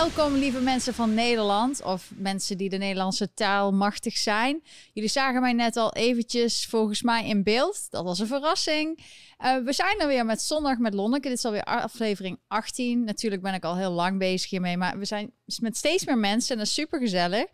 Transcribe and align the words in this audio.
Welkom, 0.00 0.34
lieve 0.34 0.60
mensen 0.60 0.94
van 0.94 1.14
Nederland 1.14 1.82
of 1.82 2.10
mensen 2.14 2.56
die 2.56 2.68
de 2.68 2.76
Nederlandse 2.76 3.34
taal 3.34 3.72
machtig 3.72 4.16
zijn. 4.16 4.62
Jullie 4.92 5.10
zagen 5.10 5.40
mij 5.40 5.52
net 5.52 5.76
al 5.76 5.92
eventjes 5.92 6.66
volgens 6.66 7.02
mij 7.02 7.28
in 7.28 7.42
beeld. 7.42 7.86
Dat 7.90 8.04
was 8.04 8.18
een 8.18 8.26
verrassing. 8.26 8.98
Uh, 9.44 9.56
we 9.64 9.72
zijn 9.72 10.00
er 10.00 10.06
weer 10.06 10.24
met 10.24 10.42
Zondag 10.42 10.78
met 10.78 10.94
Lonneke. 10.94 11.28
Dit 11.28 11.38
is 11.38 11.44
alweer 11.44 11.64
aflevering 11.64 12.38
18. 12.46 13.04
Natuurlijk 13.04 13.42
ben 13.42 13.54
ik 13.54 13.64
al 13.64 13.76
heel 13.76 13.90
lang 13.90 14.18
bezig 14.18 14.50
hiermee, 14.50 14.76
maar 14.76 14.98
we 14.98 15.04
zijn 15.04 15.32
met 15.58 15.76
steeds 15.76 16.04
meer 16.04 16.18
mensen 16.18 16.52
en 16.52 16.58
dat 16.58 16.66
is 16.66 16.74
super 16.74 16.98
gezellig. 16.98 17.46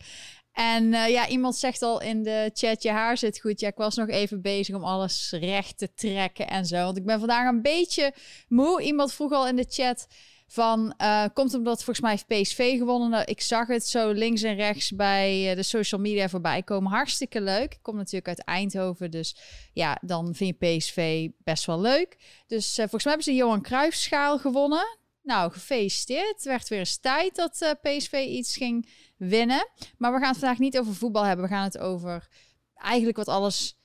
En 0.53 0.85
uh, 0.85 1.09
ja, 1.09 1.29
iemand 1.29 1.57
zegt 1.57 1.83
al 1.83 2.01
in 2.01 2.23
de 2.23 2.51
chat, 2.55 2.83
je 2.83 2.91
haar 2.91 3.19
zit 3.19 3.41
goed. 3.41 3.61
Ja, 3.61 3.69
ik 3.69 3.77
was 3.77 3.97
nog 3.97 4.09
even 4.09 4.43
bezig 4.43 4.75
om 4.75 4.85
alles 4.85 5.35
recht 5.41 5.79
te 5.79 5.95
trekken 5.95 6.49
en 6.49 6.67
zo. 6.67 6.77
Want 6.77 6.97
ik 6.97 7.05
ben 7.05 7.19
vandaag 7.19 7.49
een 7.49 7.63
beetje 7.63 8.15
moe. 8.49 8.83
Iemand 8.83 9.13
vroeg 9.13 9.33
al 9.33 9.49
in 9.49 9.57
de 9.57 9.67
chat 9.69 10.07
van, 10.47 10.95
uh, 11.03 11.25
komt 11.35 11.55
omdat 11.55 11.77
volgens 11.77 12.01
mij 12.01 12.11
heeft 12.11 12.27
PSV 12.27 12.79
gewonnen. 12.79 13.11
Nou, 13.11 13.25
ik 13.25 13.41
zag 13.41 13.67
het 13.67 13.87
zo 13.87 14.11
links 14.11 14.43
en 14.43 14.55
rechts 14.55 14.91
bij 14.91 15.51
uh, 15.51 15.57
de 15.57 15.63
social 15.63 16.01
media 16.01 16.29
voorbij 16.29 16.63
komen. 16.63 16.93
Hartstikke 16.93 17.41
leuk. 17.41 17.73
Ik 17.73 17.83
kom 17.83 17.97
natuurlijk 17.97 18.29
uit 18.29 18.45
Eindhoven, 18.45 19.11
dus 19.11 19.37
ja, 19.73 19.99
dan 20.01 20.35
vind 20.35 20.57
je 20.59 20.77
PSV 20.77 21.29
best 21.45 21.65
wel 21.67 21.81
leuk. 21.81 22.17
Dus 22.47 22.75
volgens 22.75 23.05
mij 23.05 23.13
hebben 23.13 23.33
ze 23.33 23.35
Johan 23.35 23.63
Cruijffschaal 23.63 24.39
gewonnen. 24.39 24.99
Nou, 25.23 25.53
gefeliciteerd. 25.53 26.35
Het 26.35 26.45
werd 26.45 26.69
weer 26.69 26.79
eens 26.79 26.99
tijd 26.99 27.35
dat 27.37 27.77
PSV 27.83 28.25
iets 28.29 28.57
ging 28.57 28.89
winnen. 29.17 29.69
Maar 29.99 30.13
we 30.13 30.19
gaan 30.19 30.29
het 30.29 30.39
vandaag 30.39 30.59
niet 30.59 30.79
over 30.79 30.95
voetbal 30.95 31.25
hebben. 31.25 31.45
We 31.45 31.51
gaan 31.51 31.65
het 31.65 31.79
over 31.79 32.29
eigenlijk 32.75 33.17
wat 33.17 33.29
alles, 33.29 33.76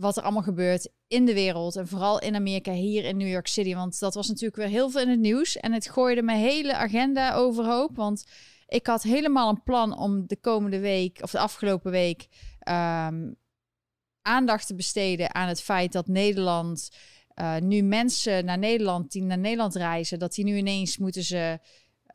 wat 0.00 0.16
er 0.16 0.22
allemaal 0.22 0.42
gebeurt 0.42 0.90
in 1.06 1.24
de 1.24 1.34
wereld. 1.34 1.76
En 1.76 1.88
vooral 1.88 2.20
in 2.20 2.34
Amerika, 2.34 2.72
hier 2.72 3.04
in 3.04 3.16
New 3.16 3.28
York 3.28 3.46
City. 3.46 3.74
Want 3.74 3.98
dat 3.98 4.14
was 4.14 4.28
natuurlijk 4.28 4.56
weer 4.56 4.68
heel 4.68 4.90
veel 4.90 5.00
in 5.00 5.08
het 5.08 5.20
nieuws. 5.20 5.56
En 5.56 5.72
het 5.72 5.90
gooide 5.90 6.22
mijn 6.22 6.38
hele 6.38 6.74
agenda 6.74 7.34
overhoop. 7.34 7.96
Want 7.96 8.24
ik 8.66 8.86
had 8.86 9.02
helemaal 9.02 9.48
een 9.48 9.62
plan 9.62 9.98
om 9.98 10.26
de 10.26 10.36
komende 10.36 10.78
week, 10.78 11.18
of 11.22 11.30
de 11.30 11.38
afgelopen 11.38 11.90
week, 11.90 12.26
um, 12.68 13.36
aandacht 14.22 14.66
te 14.66 14.74
besteden 14.74 15.34
aan 15.34 15.48
het 15.48 15.62
feit 15.62 15.92
dat 15.92 16.06
Nederland 16.06 16.90
uh, 17.34 17.56
nu 17.56 17.82
mensen 17.82 18.44
naar 18.44 18.58
Nederland 18.58 19.12
die 19.12 19.22
naar 19.22 19.38
Nederland 19.38 19.74
reizen, 19.74 20.18
dat 20.18 20.34
die 20.34 20.44
nu 20.44 20.56
ineens 20.56 20.98
moeten 20.98 21.22
ze 21.22 21.58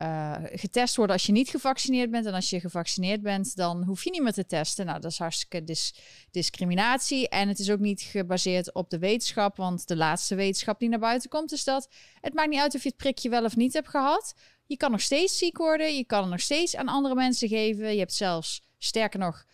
uh, 0.02 0.34
getest 0.52 0.96
worden 0.96 1.16
als 1.16 1.26
je 1.26 1.32
niet 1.32 1.48
gevaccineerd 1.48 2.10
bent. 2.10 2.26
En 2.26 2.34
als 2.34 2.50
je 2.50 2.60
gevaccineerd 2.60 3.22
bent, 3.22 3.56
dan 3.56 3.84
hoef 3.84 4.04
je 4.04 4.10
niet 4.10 4.22
meer 4.22 4.32
te 4.32 4.46
testen. 4.46 4.86
Nou, 4.86 5.00
dat 5.00 5.10
is 5.10 5.18
hartstikke 5.18 5.64
dis 5.64 5.94
discriminatie. 6.30 7.28
En 7.28 7.48
het 7.48 7.58
is 7.58 7.70
ook 7.70 7.78
niet 7.78 8.00
gebaseerd 8.00 8.74
op 8.74 8.90
de 8.90 8.98
wetenschap. 8.98 9.56
Want 9.56 9.88
de 9.88 9.96
laatste 9.96 10.34
wetenschap 10.34 10.78
die 10.78 10.88
naar 10.88 10.98
buiten 10.98 11.30
komt, 11.30 11.52
is 11.52 11.64
dat 11.64 11.88
het 12.20 12.34
maakt 12.34 12.50
niet 12.50 12.60
uit 12.60 12.74
of 12.74 12.82
je 12.82 12.88
het 12.88 12.96
prikje 12.96 13.28
wel 13.28 13.44
of 13.44 13.56
niet 13.56 13.72
hebt 13.72 13.88
gehad. 13.88 14.34
Je 14.66 14.76
kan 14.76 14.90
nog 14.90 15.00
steeds 15.00 15.38
ziek 15.38 15.58
worden. 15.58 15.96
Je 15.96 16.04
kan 16.04 16.20
het 16.20 16.30
nog 16.30 16.40
steeds 16.40 16.76
aan 16.76 16.88
andere 16.88 17.14
mensen 17.14 17.48
geven. 17.48 17.92
Je 17.92 17.98
hebt 17.98 18.14
zelfs, 18.14 18.62
sterker 18.78 19.18
nog, 19.18 19.44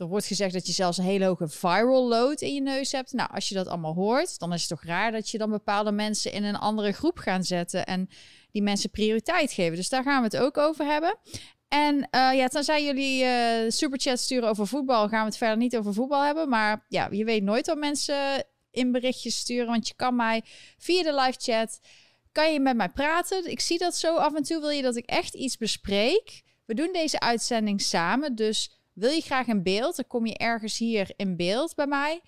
er 0.00 0.06
wordt 0.06 0.26
gezegd 0.26 0.52
dat 0.52 0.66
je 0.66 0.72
zelfs 0.72 0.98
een 0.98 1.04
hele 1.04 1.24
hoge 1.24 1.48
viral 1.48 2.08
load 2.08 2.40
in 2.40 2.54
je 2.54 2.60
neus 2.60 2.92
hebt. 2.92 3.12
Nou, 3.12 3.30
als 3.32 3.48
je 3.48 3.54
dat 3.54 3.66
allemaal 3.66 3.94
hoort, 3.94 4.38
dan 4.38 4.52
is 4.52 4.60
het 4.60 4.68
toch 4.68 4.84
raar 4.84 5.12
dat 5.12 5.30
je 5.30 5.38
dan 5.38 5.50
bepaalde 5.50 5.92
mensen 5.92 6.32
in 6.32 6.44
een 6.44 6.56
andere 6.56 6.92
groep 6.92 7.18
gaat 7.18 7.46
zetten 7.46 7.86
en 7.86 8.08
die 8.52 8.62
mensen 8.62 8.90
prioriteit 8.90 9.52
geven. 9.52 9.76
Dus 9.76 9.88
daar 9.88 10.02
gaan 10.02 10.18
we 10.18 10.36
het 10.36 10.36
ook 10.36 10.58
over 10.58 10.84
hebben. 10.84 11.18
En 11.68 11.96
uh, 11.96 12.30
ja, 12.34 12.48
tenzij 12.48 12.84
jullie 12.84 13.24
uh, 13.24 13.70
superchat 13.70 14.18
sturen 14.18 14.48
over 14.48 14.66
voetbal, 14.66 15.08
gaan 15.08 15.20
we 15.20 15.26
het 15.26 15.36
verder 15.36 15.56
niet 15.56 15.76
over 15.76 15.94
voetbal 15.94 16.24
hebben. 16.24 16.48
Maar 16.48 16.84
ja, 16.88 17.08
je 17.10 17.24
weet 17.24 17.42
nooit 17.42 17.66
wat 17.66 17.78
mensen 17.78 18.44
in 18.70 18.92
berichtjes 18.92 19.38
sturen, 19.38 19.66
want 19.66 19.88
je 19.88 19.94
kan 19.96 20.16
mij 20.16 20.42
via 20.78 21.02
de 21.02 21.14
live 21.14 21.38
chat, 21.38 21.80
kan 22.32 22.52
je 22.52 22.60
met 22.60 22.76
mij 22.76 22.88
praten. 22.88 23.50
Ik 23.50 23.60
zie 23.60 23.78
dat 23.78 23.96
zo 23.96 24.16
af 24.16 24.34
en 24.34 24.42
toe 24.42 24.60
wil 24.60 24.70
je 24.70 24.82
dat 24.82 24.96
ik 24.96 25.06
echt 25.06 25.34
iets 25.34 25.56
bespreek. 25.56 26.42
We 26.64 26.74
doen 26.74 26.92
deze 26.92 27.20
uitzending 27.20 27.80
samen, 27.80 28.34
dus 28.34 28.70
wil 28.92 29.10
je 29.10 29.20
graag 29.20 29.46
in 29.46 29.62
beeld, 29.62 29.96
dan 29.96 30.06
kom 30.06 30.26
je 30.26 30.36
ergens 30.36 30.78
hier 30.78 31.12
in 31.16 31.36
beeld 31.36 31.74
bij 31.74 31.86
mij. 31.86 32.20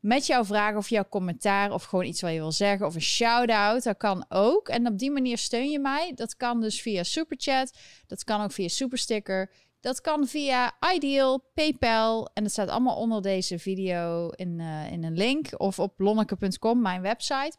Met 0.00 0.26
jouw 0.26 0.44
vraag 0.44 0.76
of 0.76 0.88
jouw 0.88 1.08
commentaar 1.08 1.72
of 1.72 1.84
gewoon 1.84 2.04
iets 2.04 2.20
wat 2.20 2.32
je 2.32 2.38
wil 2.38 2.52
zeggen 2.52 2.86
of 2.86 2.94
een 2.94 3.00
shout-out. 3.00 3.82
Dat 3.82 3.96
kan 3.96 4.24
ook. 4.28 4.68
En 4.68 4.86
op 4.86 4.98
die 4.98 5.10
manier 5.10 5.38
steun 5.38 5.70
je 5.70 5.78
mij. 5.78 6.12
Dat 6.14 6.36
kan 6.36 6.60
dus 6.60 6.82
via 6.82 7.02
Superchat. 7.02 7.78
Dat 8.06 8.24
kan 8.24 8.42
ook 8.42 8.52
via 8.52 8.68
Supersticker. 8.68 9.50
Dat 9.80 10.00
kan 10.00 10.26
via 10.26 10.76
Ideal, 10.94 11.50
PayPal. 11.54 12.30
En 12.34 12.42
dat 12.42 12.52
staat 12.52 12.68
allemaal 12.68 12.96
onder 12.96 13.22
deze 13.22 13.58
video 13.58 14.28
in, 14.28 14.58
uh, 14.58 14.92
in 14.92 15.04
een 15.04 15.16
link. 15.16 15.48
Of 15.56 15.78
op 15.78 15.94
lonneke.com, 15.96 16.80
mijn 16.80 17.02
website. 17.02 17.56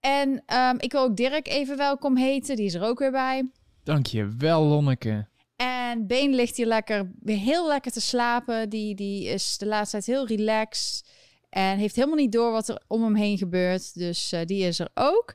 En 0.00 0.42
um, 0.54 0.78
ik 0.78 0.92
wil 0.92 1.02
ook 1.02 1.16
Dirk 1.16 1.48
even 1.48 1.76
welkom 1.76 2.16
heten. 2.16 2.56
Die 2.56 2.66
is 2.66 2.74
er 2.74 2.82
ook 2.82 2.98
weer 2.98 3.10
bij. 3.10 3.50
Dankjewel, 3.82 4.62
Lonneke. 4.62 5.26
En 5.56 6.06
Been 6.06 6.34
ligt 6.34 6.56
hier 6.56 6.66
lekker, 6.66 7.10
heel 7.24 7.68
lekker 7.68 7.92
te 7.92 8.00
slapen. 8.00 8.68
Die, 8.68 8.94
die 8.94 9.24
is 9.24 9.58
de 9.58 9.66
laatste 9.66 10.02
tijd 10.02 10.06
heel 10.06 10.26
relaxed. 10.26 11.08
En 11.56 11.78
heeft 11.78 11.96
helemaal 11.96 12.16
niet 12.16 12.32
door 12.32 12.52
wat 12.52 12.68
er 12.68 12.82
om 12.86 13.02
hem 13.02 13.14
heen 13.14 13.38
gebeurt. 13.38 13.94
Dus 13.94 14.32
uh, 14.32 14.40
die 14.44 14.62
is 14.62 14.78
er 14.78 14.88
ook. 14.94 15.34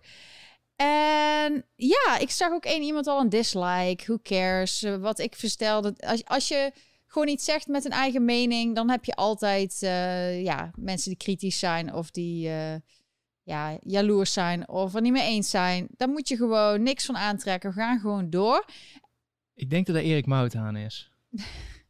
En 0.76 1.66
ja, 1.76 2.18
ik 2.20 2.30
zag 2.30 2.52
ook 2.52 2.66
één 2.66 2.82
iemand 2.82 3.08
al 3.08 3.20
een 3.20 3.30
dislike. 3.30 4.04
Who 4.06 4.20
cares? 4.24 4.84
Uh, 4.84 4.96
wat 4.96 5.20
ik 5.20 5.36
verstelde. 5.36 5.94
Als, 5.98 6.26
als 6.26 6.48
je 6.48 6.72
gewoon 7.06 7.28
iets 7.28 7.46
zegt 7.46 7.68
met 7.68 7.86
een 7.86 7.92
eigen 7.92 8.26
mening, 8.26 8.76
dan 8.76 8.90
heb 8.90 9.06
je 9.06 9.16
altijd 9.16 9.80
uh, 9.84 10.44
ja, 10.44 10.72
mensen 10.76 11.10
die 11.10 11.18
kritisch 11.18 11.60
zijn 11.60 11.94
of 11.94 12.12
die 12.12 12.50
ja, 13.44 13.78
jaloers 13.82 14.34
zijn 14.34 14.70
of 14.70 14.96
er 14.96 15.02
niet 15.02 15.12
mee 15.12 15.28
eens 15.28 15.50
zijn. 15.50 15.88
Daar 15.98 16.10
moet 16.10 16.28
je 16.28 16.36
gewoon 16.36 16.84
niks 16.84 17.06
van 17.06 17.18
aantrekken. 17.18 17.70
We 17.70 17.76
gaan 17.76 18.00
gewoon 18.00 18.30
door. 18.30 18.66
Ik 19.54 19.70
denk 19.70 19.86
dat 19.86 19.96
dat 19.96 20.04
Erik 20.04 20.26
Mouthaan 20.26 20.76
is. 20.76 21.12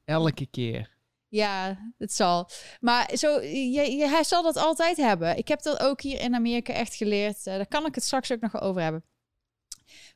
Elke 0.05 0.45
keer. 0.45 0.90
Ja, 1.31 1.77
het 1.97 2.13
zal. 2.13 2.49
Maar 2.79 3.11
zo, 3.15 3.41
je, 3.41 4.07
hij 4.07 4.23
zal 4.23 4.43
dat 4.43 4.57
altijd 4.57 4.97
hebben. 4.97 5.37
Ik 5.37 5.47
heb 5.47 5.61
dat 5.61 5.79
ook 5.79 6.01
hier 6.01 6.19
in 6.19 6.35
Amerika 6.35 6.73
echt 6.73 6.95
geleerd. 6.95 7.37
Uh, 7.37 7.43
daar 7.43 7.67
kan 7.67 7.85
ik 7.85 7.95
het 7.95 8.03
straks 8.03 8.31
ook 8.31 8.39
nog 8.39 8.61
over 8.61 8.81
hebben. 8.81 9.03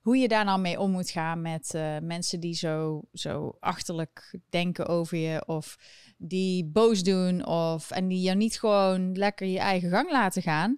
Hoe 0.02 0.18
je 0.18 0.28
daar 0.28 0.46
nou 0.46 0.60
mee 0.60 0.80
om 0.80 0.92
moet 0.92 1.10
gaan 1.10 1.42
met 1.42 1.74
uh, 1.76 1.98
mensen 2.02 2.40
die 2.40 2.54
zo, 2.54 3.02
zo 3.14 3.58
achterlijk 3.60 4.40
denken 4.50 4.86
over 4.86 5.18
je. 5.18 5.44
Of 5.46 5.78
die 6.18 6.66
boos 6.66 7.04
doen. 7.04 7.46
Of, 7.46 7.92
en 7.92 8.08
die 8.08 8.22
jou 8.22 8.38
niet 8.38 8.60
gewoon 8.60 9.18
lekker 9.18 9.48
je 9.48 9.60
eigen 9.60 9.90
gang 9.90 10.12
laten 10.12 10.42
gaan. 10.42 10.78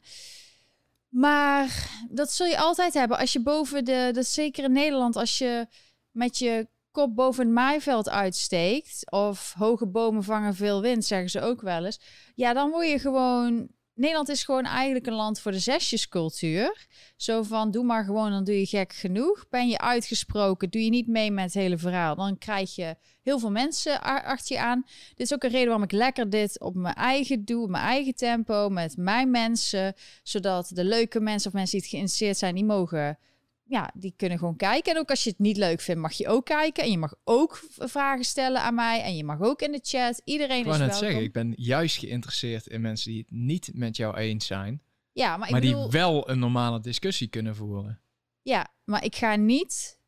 Maar 1.10 1.90
dat 2.10 2.32
zul 2.32 2.46
je 2.46 2.58
altijd 2.58 2.94
hebben. 2.94 3.18
Als 3.18 3.34
je 3.34 3.42
boven 3.42 3.86
de, 3.86 4.10
dat 4.14 4.26
zeker 4.26 4.64
in 4.64 4.72
Nederland, 4.72 5.16
als 5.16 5.38
je 5.38 5.68
met 6.12 6.38
je 6.38 6.68
kop 6.98 7.16
boven 7.16 7.46
het 7.46 7.54
maaiveld 7.54 8.10
uitsteekt, 8.10 9.12
of 9.12 9.54
hoge 9.58 9.88
bomen 9.88 10.24
vangen 10.24 10.56
veel 10.56 10.82
wind, 10.82 11.06
zeggen 11.06 11.30
ze 11.30 11.42
ook 11.42 11.62
wel 11.62 11.86
eens. 11.86 12.00
Ja, 12.36 12.54
dan 12.54 12.70
word 12.70 12.88
je 12.88 13.00
gewoon. 13.00 13.68
Nederland 13.94 14.30
is 14.30 14.44
gewoon 14.44 14.66
eigenlijk 14.66 15.08
een 15.08 15.14
land 15.14 15.40
voor 15.40 15.52
de 15.52 15.60
zesjescultuur. 15.60 16.88
Zo 17.16 17.44
van, 17.44 17.72
doe 17.72 17.84
maar 17.84 18.04
gewoon, 18.04 18.32
dan 18.32 18.44
doe 18.44 18.60
je 18.60 18.66
gek 18.66 18.94
genoeg. 18.94 19.46
Ben 19.50 19.68
je 19.68 19.78
uitgesproken, 19.78 20.70
doe 20.70 20.84
je 20.84 20.90
niet 20.90 21.08
mee 21.08 21.32
met 21.32 21.44
het 21.44 21.54
hele 21.54 21.78
verhaal. 21.78 22.16
Dan 22.16 22.38
krijg 22.38 22.76
je 22.76 22.96
heel 23.22 23.40
veel 23.40 23.52
mensen 23.52 24.02
achter 24.02 24.56
je 24.56 24.62
aan. 24.62 24.84
Dit 25.16 25.20
is 25.26 25.34
ook 25.34 25.44
een 25.44 25.50
reden 25.50 25.68
waarom 25.68 25.84
ik 25.84 25.92
lekker 25.92 26.30
dit 26.30 26.60
op 26.60 26.76
mijn 26.76 26.96
eigen 26.96 27.46
doe, 27.46 27.64
op 27.64 27.70
mijn 27.70 27.84
eigen 27.84 28.16
tempo, 28.16 28.70
met 28.70 28.98
mijn 28.98 29.32
mensen. 29.32 29.94
Zodat 30.24 30.70
de 30.74 30.84
leuke 30.84 31.20
mensen 31.20 31.48
of 31.48 31.54
mensen 31.54 31.72
die 31.72 31.82
het 31.82 31.90
geïnteresseerd 31.90 32.38
zijn, 32.38 32.56
die 32.56 32.66
mogen 32.66 33.18
ja, 33.68 33.92
die 33.94 34.14
kunnen 34.18 34.38
gewoon 34.38 34.56
kijken. 34.56 34.94
En 34.94 35.00
ook 35.00 35.10
als 35.10 35.24
je 35.24 35.30
het 35.30 35.40
niet 35.40 35.58
leuk 35.58 35.82
vindt, 35.82 36.02
mag 36.02 36.14
je 36.14 36.28
ook 36.28 36.46
kijken. 36.46 36.84
En 36.84 36.92
je 36.92 36.98
mag 36.98 37.16
ook 37.24 37.64
vragen 37.78 38.26
stellen 38.26 38.62
aan 38.62 38.76
mij. 38.76 39.02
En 39.02 39.16
je 39.16 39.24
mag 39.24 39.42
ook 39.42 39.62
in 39.62 39.72
de 39.72 39.80
chat. 39.82 40.22
Iedereen 40.24 40.60
ik 40.60 40.66
is 40.66 40.70
welkom. 40.72 40.88
net 40.88 40.96
zeggen, 40.96 41.22
ik 41.22 41.34
ben 41.34 41.54
juist 41.56 41.98
geïnteresseerd 41.98 42.68
in 42.68 42.82
mensen 42.82 43.12
die 43.12 43.20
het 43.20 43.32
niet 43.32 43.70
met 43.74 43.98
jou 43.98 44.16
eens 44.16 44.46
zijn. 44.46 44.82
Ja, 45.12 45.38
maar, 45.38 45.52
maar 45.52 45.64
ik 45.64 45.66
die 45.66 45.88
wel 45.90 46.30
een 46.30 46.40
normale 46.40 46.80
discussie 46.80 47.28
kunnen 47.28 47.56
voeren. 47.56 48.00
Ja, 48.42 48.68
maar 48.84 49.04
ik 49.04 49.16
ga 49.16 49.36
niet 49.36 50.00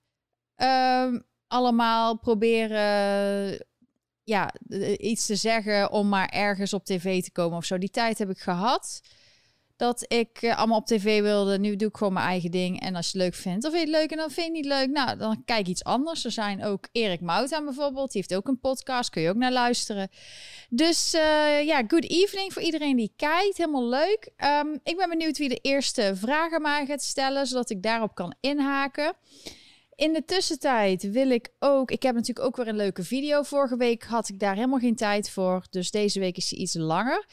um, 0.56 1.24
allemaal 1.48 2.18
proberen 2.18 3.66
ja, 4.24 4.54
iets 4.98 5.26
te 5.26 5.36
zeggen 5.36 5.92
om 5.92 6.10
maar 6.10 6.30
ergens 6.30 6.74
op 6.74 6.86
tv 6.86 7.24
te 7.24 7.32
komen 7.32 7.58
of 7.58 7.66
zo. 7.66 7.78
Die 7.78 7.90
tijd 7.90 8.18
heb 8.18 8.30
ik 8.30 8.40
gehad 8.40 9.02
dat 9.80 10.06
ik 10.08 10.42
uh, 10.42 10.58
allemaal 10.58 10.78
op 10.78 10.86
tv 10.86 11.22
wilde. 11.22 11.60
Nu 11.60 11.76
doe 11.76 11.88
ik 11.88 11.98
gewoon 11.98 12.14
mijn 12.14 12.26
eigen 12.26 12.52
ding. 12.52 12.82
En 12.82 12.96
als 12.96 13.12
je 13.12 13.18
het 13.18 13.22
leuk 13.28 13.36
vindt, 13.36 13.66
of 13.66 13.72
vind 13.72 13.88
je 13.88 13.92
het 13.92 14.02
leuk 14.02 14.12
en 14.12 14.18
dan 14.18 14.32
vind 14.32 14.48
je 14.48 14.52
het 14.52 14.62
niet 14.62 14.66
leuk, 14.66 14.90
nou, 14.90 15.18
dan 15.18 15.44
kijk 15.46 15.68
iets 15.68 15.84
anders. 15.84 16.26
Er 16.26 16.32
zijn 16.32 16.64
ook 16.64 16.88
Erik 16.92 17.22
Mout 17.22 17.50
bijvoorbeeld. 17.50 18.12
Die 18.12 18.22
heeft 18.22 18.36
ook 18.36 18.48
een 18.48 18.60
podcast. 18.60 19.10
Kun 19.10 19.22
je 19.22 19.30
ook 19.30 19.36
naar 19.36 19.52
luisteren. 19.52 20.10
Dus 20.70 21.14
uh, 21.14 21.64
ja, 21.64 21.84
good 21.88 22.10
evening 22.10 22.54
voor 22.54 22.62
iedereen 22.62 22.96
die 22.96 23.14
kijkt. 23.16 23.58
Helemaal 23.58 23.88
leuk. 23.88 24.32
Um, 24.38 24.80
ik 24.84 24.98
ben 24.98 25.10
benieuwd 25.10 25.38
wie 25.38 25.50
de 25.50 25.60
eerste 25.62 26.12
vragen 26.16 26.62
maar 26.62 26.86
gaat 26.86 27.04
stellen, 27.04 27.48
zodat 27.48 27.70
ik 27.70 27.84
daarop 27.84 28.16
kan 28.16 28.36
inhaken. 28.40 29.14
In 29.96 30.14
de 30.14 30.26
tussentijd 30.26 31.12
wil 31.12 31.30
ik 31.30 31.50
ook. 31.60 31.92
Ik 31.92 32.04
heb 32.04 32.16
natuurlijk 32.16 32.46
ook 32.48 32.56
weer 32.56 32.68
een 32.68 32.76
leuke 32.76 33.04
video. 33.04 33.44
Vorige 33.44 33.78
week 33.78 34.04
had 34.04 34.30
ik 34.30 34.40
daar 34.40 34.56
helemaal 34.56 34.80
geen 34.80 34.96
tijd 34.96 35.30
voor. 35.30 35.66
Dus 35.70 35.92
deze 35.92 36.20
week 36.20 36.38
is 36.38 36.50
hij 36.50 36.60
iets 36.60 36.74
langer. 36.74 37.26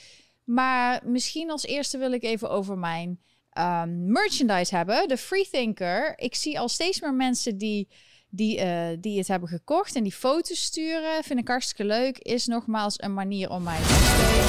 Maar 0.47 1.01
misschien 1.05 1.51
als 1.51 1.65
eerste 1.65 1.99
wil 1.99 2.13
ik 2.13 2.23
even 2.23 2.51
over 2.51 2.79
mijn 2.79 3.21
um, 3.59 4.13
merchandise 4.13 4.77
hebben. 4.77 5.09
De 5.09 5.17
Freethinker. 5.17 6.19
Ik 6.19 6.35
zie 6.35 6.61
al 6.61 6.69
steeds 6.69 7.01
meer 7.01 7.15
mensen 7.15 7.59
die 7.59 7.89
die, 8.31 8.61
eh, 8.61 8.97
die 9.01 9.19
het 9.19 9.29
hebben 9.29 9.49
gekocht 9.49 9.95
en 9.95 10.03
die 10.03 10.13
foto's 10.13 10.63
sturen. 10.63 11.25
Vind 11.25 11.39
ik 11.39 11.49
hartstikke 11.49 11.85
leuk. 11.85 12.19
Is 12.19 12.47
nogmaals 12.47 13.03
een 13.03 13.15
manier 13.15 13.51
om 13.51 13.63
mij 13.63 13.79
te 13.79 13.83
steunen. 13.83 14.45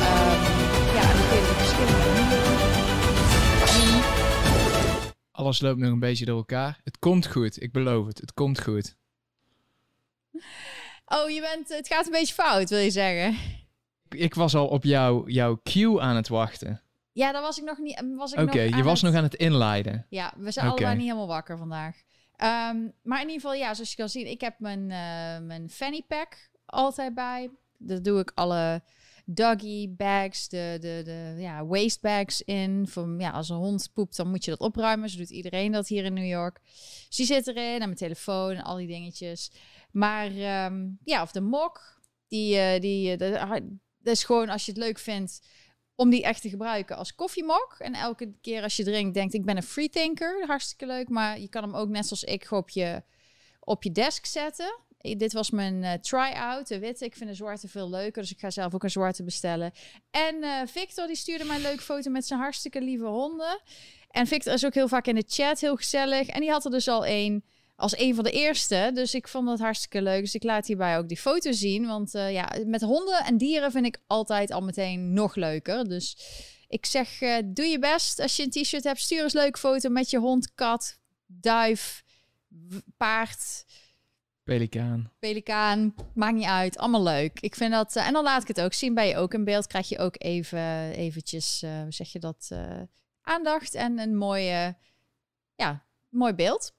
Ehm, 0.00 0.94
ja, 0.94 1.10
en 1.10 1.16
dan 1.16 1.28
kun 1.28 1.36
je 1.36 1.42
het 1.42 1.50
op 1.50 1.56
verschillende 1.56 1.96
manieren 1.96 2.42
doen. 2.44 2.58
Alles 5.30 5.60
loopt 5.60 5.78
nog 5.78 5.90
een 5.90 5.98
beetje 5.98 6.24
door 6.24 6.36
elkaar. 6.36 6.80
Het 6.84 6.98
komt 6.98 7.26
goed, 7.26 7.62
ik 7.62 7.72
beloof 7.72 8.06
het. 8.06 8.18
Het 8.18 8.32
komt 8.32 8.60
goed. 8.60 8.96
Oh, 11.04 11.30
je 11.30 11.40
bent, 11.40 11.68
het 11.68 11.86
gaat 11.86 12.06
een 12.06 12.12
beetje 12.12 12.34
fout, 12.34 12.70
wil 12.70 12.78
je 12.78 12.90
zeggen? 12.90 13.36
Ik 14.14 14.34
was 14.34 14.54
al 14.54 14.66
op 14.68 14.84
jou, 14.84 15.30
jouw 15.30 15.60
cue 15.62 16.00
aan 16.00 16.16
het 16.16 16.28
wachten. 16.28 16.82
Ja, 17.12 17.32
daar 17.32 17.42
was 17.42 17.58
ik 17.58 17.64
nog 17.64 17.78
niet. 17.78 18.04
Was 18.16 18.32
ik 18.32 18.40
Oké, 18.40 18.60
je 18.60 18.82
was 18.82 19.02
nog 19.02 19.14
aan 19.14 19.22
het 19.22 19.34
inleiden. 19.34 20.06
Ja, 20.08 20.32
we 20.36 20.50
zijn 20.50 20.66
allebei 20.66 20.94
niet 20.94 21.04
helemaal 21.04 21.26
wakker 21.26 21.58
vandaag. 21.58 21.96
Ehm, 22.36 22.88
maar 23.02 23.20
in 23.20 23.26
ieder 23.28 23.40
geval, 23.40 23.54
ja, 23.54 23.74
zoals 23.74 23.90
je 23.90 23.96
kan 23.96 24.08
zien, 24.08 24.30
ik 24.30 24.40
heb 24.40 24.54
mijn, 24.58 24.80
eh, 24.90 25.46
mijn 25.46 25.70
fanny 25.70 26.04
pack 26.08 26.50
altijd 26.66 27.14
bij. 27.14 27.50
Daar 27.78 28.02
doe 28.02 28.20
ik 28.20 28.32
alle 28.34 28.82
doggy 29.24 29.94
bags, 29.96 30.48
de, 30.48 30.76
de, 30.80 31.00
de 31.04 31.42
ja, 31.42 31.66
waste 31.66 31.98
bags 32.00 32.42
in. 32.42 32.88
Voor, 32.88 33.14
ja, 33.18 33.30
als 33.30 33.48
een 33.48 33.56
hond 33.56 33.90
poept, 33.94 34.16
dan 34.16 34.30
moet 34.30 34.44
je 34.44 34.50
dat 34.50 34.60
opruimen. 34.60 35.08
Zo 35.08 35.18
doet 35.18 35.30
iedereen 35.30 35.72
dat 35.72 35.88
hier 35.88 36.04
in 36.04 36.14
New 36.14 36.28
York. 36.28 36.60
Dus 37.08 37.16
die 37.16 37.26
zit 37.26 37.46
erin, 37.46 37.72
en 37.72 37.78
mijn 37.78 37.94
telefoon 37.94 38.54
en 38.54 38.62
al 38.62 38.76
die 38.76 38.86
dingetjes. 38.86 39.52
Maar 39.90 40.26
ehm, 40.26 40.88
ja, 41.04 41.22
of 41.22 41.32
de 41.32 41.40
mok, 41.40 42.00
die, 42.28 42.56
eh, 42.56 42.80
die, 42.80 43.16
eh, 43.16 43.56
is 44.02 44.24
gewoon 44.24 44.48
als 44.48 44.64
je 44.64 44.72
het 44.72 44.80
leuk 44.80 44.98
vindt 44.98 45.40
om 45.94 46.10
die 46.10 46.22
echt 46.22 46.42
te 46.42 46.48
gebruiken 46.48 46.96
als 46.96 47.14
koffiemok. 47.14 47.76
En 47.78 47.94
elke 47.94 48.32
keer 48.40 48.62
als 48.62 48.76
je 48.76 48.84
drinkt, 48.84 49.14
denkt 49.14 49.34
ik 49.34 49.44
ben 49.44 49.56
een 49.56 49.62
freethinker. 49.62 50.46
Hartstikke 50.46 50.86
leuk. 50.86 51.08
Maar 51.08 51.40
je 51.40 51.48
kan 51.48 51.62
hem 51.62 51.74
ook 51.74 51.88
net 51.88 52.06
zoals 52.06 52.24
ik 52.24 52.50
op 52.50 52.70
je, 52.70 53.02
op 53.60 53.82
je 53.82 53.92
desk 53.92 54.26
zetten. 54.26 54.78
Dit 54.98 55.32
was 55.32 55.50
mijn 55.50 55.84
eh, 55.84 55.92
try-out, 55.92 56.68
de 56.68 56.78
witte. 56.78 57.04
Ik 57.04 57.16
vind 57.16 57.30
de 57.30 57.36
zwarte 57.36 57.68
veel 57.68 57.90
leuker, 57.90 58.22
dus 58.22 58.30
ik 58.30 58.38
ga 58.38 58.50
zelf 58.50 58.74
ook 58.74 58.82
een 58.82 58.90
zwarte 58.90 59.22
bestellen. 59.22 59.72
En 60.10 60.42
eh, 60.42 60.66
Victor, 60.66 61.06
die 61.06 61.16
stuurde 61.16 61.44
mij 61.44 61.56
een 61.56 61.62
leuke 61.62 61.82
foto 61.82 62.10
met 62.10 62.26
zijn 62.26 62.40
hartstikke 62.40 62.80
lieve 62.80 63.06
honden. 63.06 63.60
En 64.10 64.26
Victor 64.26 64.52
is 64.52 64.64
ook 64.64 64.74
heel 64.74 64.88
vaak 64.88 65.06
in 65.06 65.14
de 65.14 65.24
chat, 65.26 65.60
heel 65.60 65.76
gezellig. 65.76 66.28
En 66.28 66.40
die 66.40 66.50
had 66.50 66.64
er 66.64 66.70
dus 66.70 66.88
al 66.88 67.06
één 67.06 67.44
als 67.80 67.98
een 67.98 68.14
van 68.14 68.24
de 68.24 68.30
eerste. 68.30 68.90
Dus 68.94 69.14
ik 69.14 69.28
vond 69.28 69.46
dat 69.46 69.58
hartstikke 69.58 70.02
leuk. 70.02 70.20
Dus 70.20 70.34
ik 70.34 70.42
laat 70.42 70.66
hierbij 70.66 70.98
ook 70.98 71.08
die 71.08 71.16
foto 71.16 71.52
zien. 71.52 71.86
Want 71.86 72.14
eh, 72.14 72.32
ja, 72.32 72.52
met 72.66 72.80
honden 72.80 73.24
en 73.24 73.36
dieren 73.36 73.70
vind 73.70 73.86
ik 73.86 73.98
altijd 74.06 74.50
al 74.50 74.60
meteen 74.60 75.12
nog 75.12 75.34
leuker. 75.34 75.88
Dus 75.88 76.16
ik 76.68 76.86
zeg, 76.86 77.20
eh, 77.20 77.36
doe 77.44 77.64
je 77.64 77.78
best. 77.78 78.20
Als 78.20 78.36
je 78.36 78.42
een 78.42 78.50
t-shirt 78.50 78.84
hebt, 78.84 79.00
stuur 79.00 79.22
eens 79.22 79.34
een 79.34 79.40
leuke 79.40 79.58
foto 79.58 79.88
met 79.88 80.10
je 80.10 80.18
hond, 80.18 80.54
kat, 80.54 80.98
duif, 81.26 82.02
paard, 82.96 83.64
Pelikaan. 84.42 85.12
pelikaan. 85.18 85.94
Maakt 86.14 86.34
niet 86.36 86.44
uit. 86.44 86.78
Allemaal 86.78 87.02
leuk. 87.02 87.40
Ik 87.40 87.54
vind 87.54 87.72
dat... 87.72 87.96
eh, 87.96 88.06
en 88.06 88.12
dan 88.12 88.24
laat 88.24 88.42
ik 88.42 88.48
het 88.48 88.60
ook 88.60 88.72
zien. 88.72 88.94
Ben 88.94 89.06
je 89.06 89.16
ook 89.16 89.34
in 89.34 89.44
beeld, 89.44 89.66
krijg 89.66 89.88
je 89.88 89.98
ook 89.98 90.14
even 90.18 90.90
eventjes, 90.92 91.60
hoe 91.60 91.92
zeg 91.92 92.12
je 92.12 92.18
dat, 92.18 92.50
aandacht 93.22 93.74
en 93.74 93.98
een 93.98 94.16
mooie, 94.16 94.76
ja, 95.54 95.84
mooi 96.08 96.32
beeld. 96.32 96.72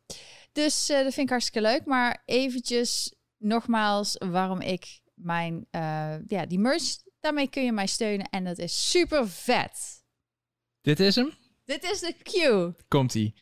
Dus 0.51 0.89
eh, 0.89 1.03
dat 1.03 1.13
vind 1.13 1.25
ik 1.25 1.30
hartstikke 1.30 1.68
leuk. 1.68 1.86
Maar 1.86 2.21
eventjes 2.25 3.15
nogmaals 3.38 4.15
waarom 4.18 4.62
ik 4.62 5.01
mijn, 5.13 5.68
eh, 5.69 6.15
ja, 6.27 6.45
die 6.45 6.59
merch, 6.59 6.98
daarmee 7.19 7.50
kun 7.50 7.63
je 7.63 7.71
mij 7.71 7.88
steunen. 7.88 8.30
En 8.30 8.44
dat 8.44 8.57
is 8.57 8.89
super 8.89 9.30
vet. 9.30 10.03
Dit 10.81 11.00
is 11.00 11.15
hem? 11.15 11.31
Dit 11.65 11.83
is 11.83 12.00
de 12.00 12.15
cue. 12.24 12.75
Komt-ie. 12.88 13.33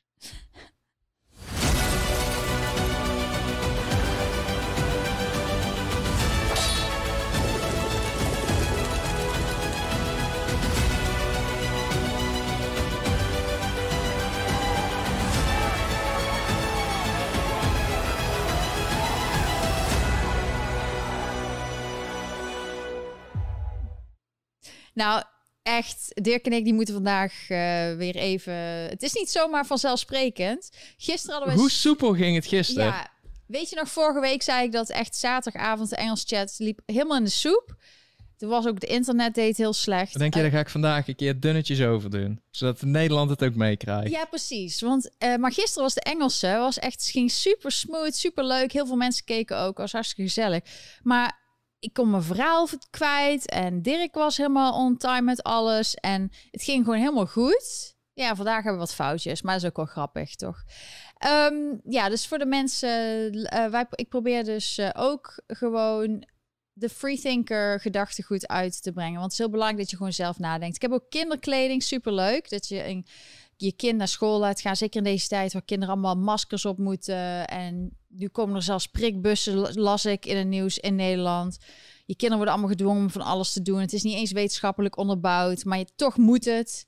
Nou, 25.00 25.24
echt, 25.64 26.12
Dirk 26.14 26.46
en 26.46 26.54
ik 26.54 26.64
die 26.64 26.74
moeten 26.74 26.94
vandaag 26.94 27.32
eh, 27.50 27.96
weer 27.96 28.16
even... 28.16 28.54
Het 28.54 29.04
is 29.04 29.14
niet 29.14 29.30
zomaar 29.30 29.66
vanzelfsprekend. 29.66 30.70
Gisteren 30.98 31.36
hadden 31.36 31.54
we... 31.54 31.60
Hoe 31.60 31.72
soepel 31.72 32.14
ging 32.14 32.36
het 32.36 32.46
gisteren? 32.46 32.86
Ja, 32.86 33.12
weet 33.46 33.70
je 33.70 33.76
nog, 33.76 33.90
vorige 33.90 34.20
week 34.20 34.42
zei 34.42 34.66
ik 34.66 34.72
dat 34.72 34.90
echt 34.90 35.16
zaterdagavond 35.16 35.90
de 35.90 35.96
Engels 35.96 36.24
chat 36.28 36.56
liep 36.58 36.80
helemaal 36.86 37.18
in 37.18 37.24
de 37.24 37.30
soep. 37.30 37.76
Toen 38.38 38.50
was 38.50 38.68
ook 38.68 38.80
de 38.80 38.88
internet 38.88 39.34
deed 39.34 39.58
heel 39.58 39.74
slecht. 39.74 40.12
Dan 40.12 40.22
denk 40.22 40.34
je, 40.34 40.42
daar 40.42 40.52
ga 40.52 40.60
ik 40.60 40.70
vandaag 40.70 41.08
een 41.08 41.16
keer 41.16 41.40
dunnetjes 41.40 41.82
over 41.82 42.10
doen. 42.10 42.42
Zodat 42.52 42.82
Nederland 42.82 43.30
het 43.30 43.44
ook 43.44 43.56
meekrijgt. 43.56 44.12
Ja, 44.12 44.26
precies. 44.26 44.82
Want, 44.82 45.10
eh, 45.18 45.36
maar 45.36 45.52
gisteren 45.52 45.84
was 45.84 45.94
de 45.94 46.02
Engelse, 46.02 46.48
was 46.48 46.80
echt, 46.80 47.02
het 47.02 47.10
ging 47.10 47.32
super 47.32 47.72
smooth, 47.72 48.16
super 48.16 48.46
leuk. 48.46 48.72
Heel 48.72 48.86
veel 48.86 48.96
mensen 48.96 49.26
keken 49.26 49.58
ook, 49.58 49.78
was 49.78 49.92
hartstikke 49.92 50.24
gezellig. 50.24 50.62
Maar 51.04 51.40
ik 51.80 51.94
kon 51.94 52.10
mijn 52.10 52.24
verhaal 52.24 52.68
kwijt 52.90 53.50
en 53.50 53.82
Dirk 53.82 54.14
was 54.14 54.38
helemaal 54.38 54.74
on 54.74 54.98
time 54.98 55.22
met 55.22 55.44
alles. 55.44 55.96
En 55.96 56.32
het 56.52 56.64
ging 56.64 56.84
gewoon 56.84 57.00
helemaal 57.00 57.28
goed. 57.28 57.98
Ja, 58.14 58.36
vandaag 58.36 58.56
hebben 58.56 58.74
we 58.74 58.88
wat 58.88 58.94
foutjes, 58.94 59.42
maar 59.42 59.54
dat 59.54 59.64
is 59.64 59.70
ook 59.70 59.76
wel 59.76 59.86
grappig, 59.86 60.36
toch? 60.36 60.64
Ehm, 61.18 61.56
ja, 61.84 62.10
dus 62.10 62.28
voor 62.28 62.38
de 62.38 62.46
mensen, 62.46 62.90
eh, 63.32 63.66
wij, 63.66 63.86
ik 63.90 64.10
probeer 64.10 64.44
dus 64.44 64.78
eh, 64.78 64.90
ook 64.94 65.42
gewoon 65.48 66.28
de 66.74 66.90
freethinker 66.90 67.80
gedachtegoed 67.80 68.48
uit 68.48 68.84
te 68.84 68.92
brengen. 68.92 69.20
Want 69.20 69.24
het 69.24 69.32
is 69.32 69.38
heel 69.38 69.50
belangrijk 69.50 69.82
dat 69.82 69.90
je 69.90 69.98
gewoon 69.98 70.14
zelf 70.14 70.40
nadenkt. 70.40 70.76
Ik 70.76 70.82
heb 70.82 70.92
ook 70.92 71.10
kinderkleding, 71.10 71.84
superleuk. 71.84 72.50
Dat 72.50 72.68
je 72.68 72.76
in, 72.76 73.06
je 73.62 73.72
kind 73.72 73.98
naar 73.98 74.08
school 74.08 74.40
laat 74.40 74.62
gaan. 74.62 74.76
Zeker 74.76 74.98
in 74.98 75.04
deze 75.04 75.28
tijd 75.28 75.54
waar 75.54 75.62
kinderen 75.62 75.94
allemaal 75.94 76.18
maskers 76.18 76.66
op 76.66 76.78
moeten. 76.78 77.48
En 77.48 77.98
nu 78.08 78.28
komen 78.28 78.56
er 78.56 78.62
zelfs 78.62 78.88
prikbussen, 78.88 79.74
las 79.74 80.06
ik 80.06 80.26
in 80.26 80.38
het 80.38 80.48
nieuws 80.48 80.78
in 80.78 80.96
Nederland. 80.96 81.58
Je 82.06 82.16
kinderen 82.16 82.36
worden 82.36 82.54
allemaal 82.54 82.76
gedwongen 82.76 83.02
om 83.02 83.10
van 83.10 83.22
alles 83.22 83.54
te 83.54 83.62
doen. 83.62 83.80
Het 83.80 83.94
is 83.94 84.04
niet 84.04 84.16
eens 84.16 84.32
wetenschappelijk 84.32 84.98
onderbouwd, 84.98 85.64
maar 85.64 85.78
je, 85.78 85.88
toch 85.96 86.18
moet 86.18 86.46
het. 86.46 86.88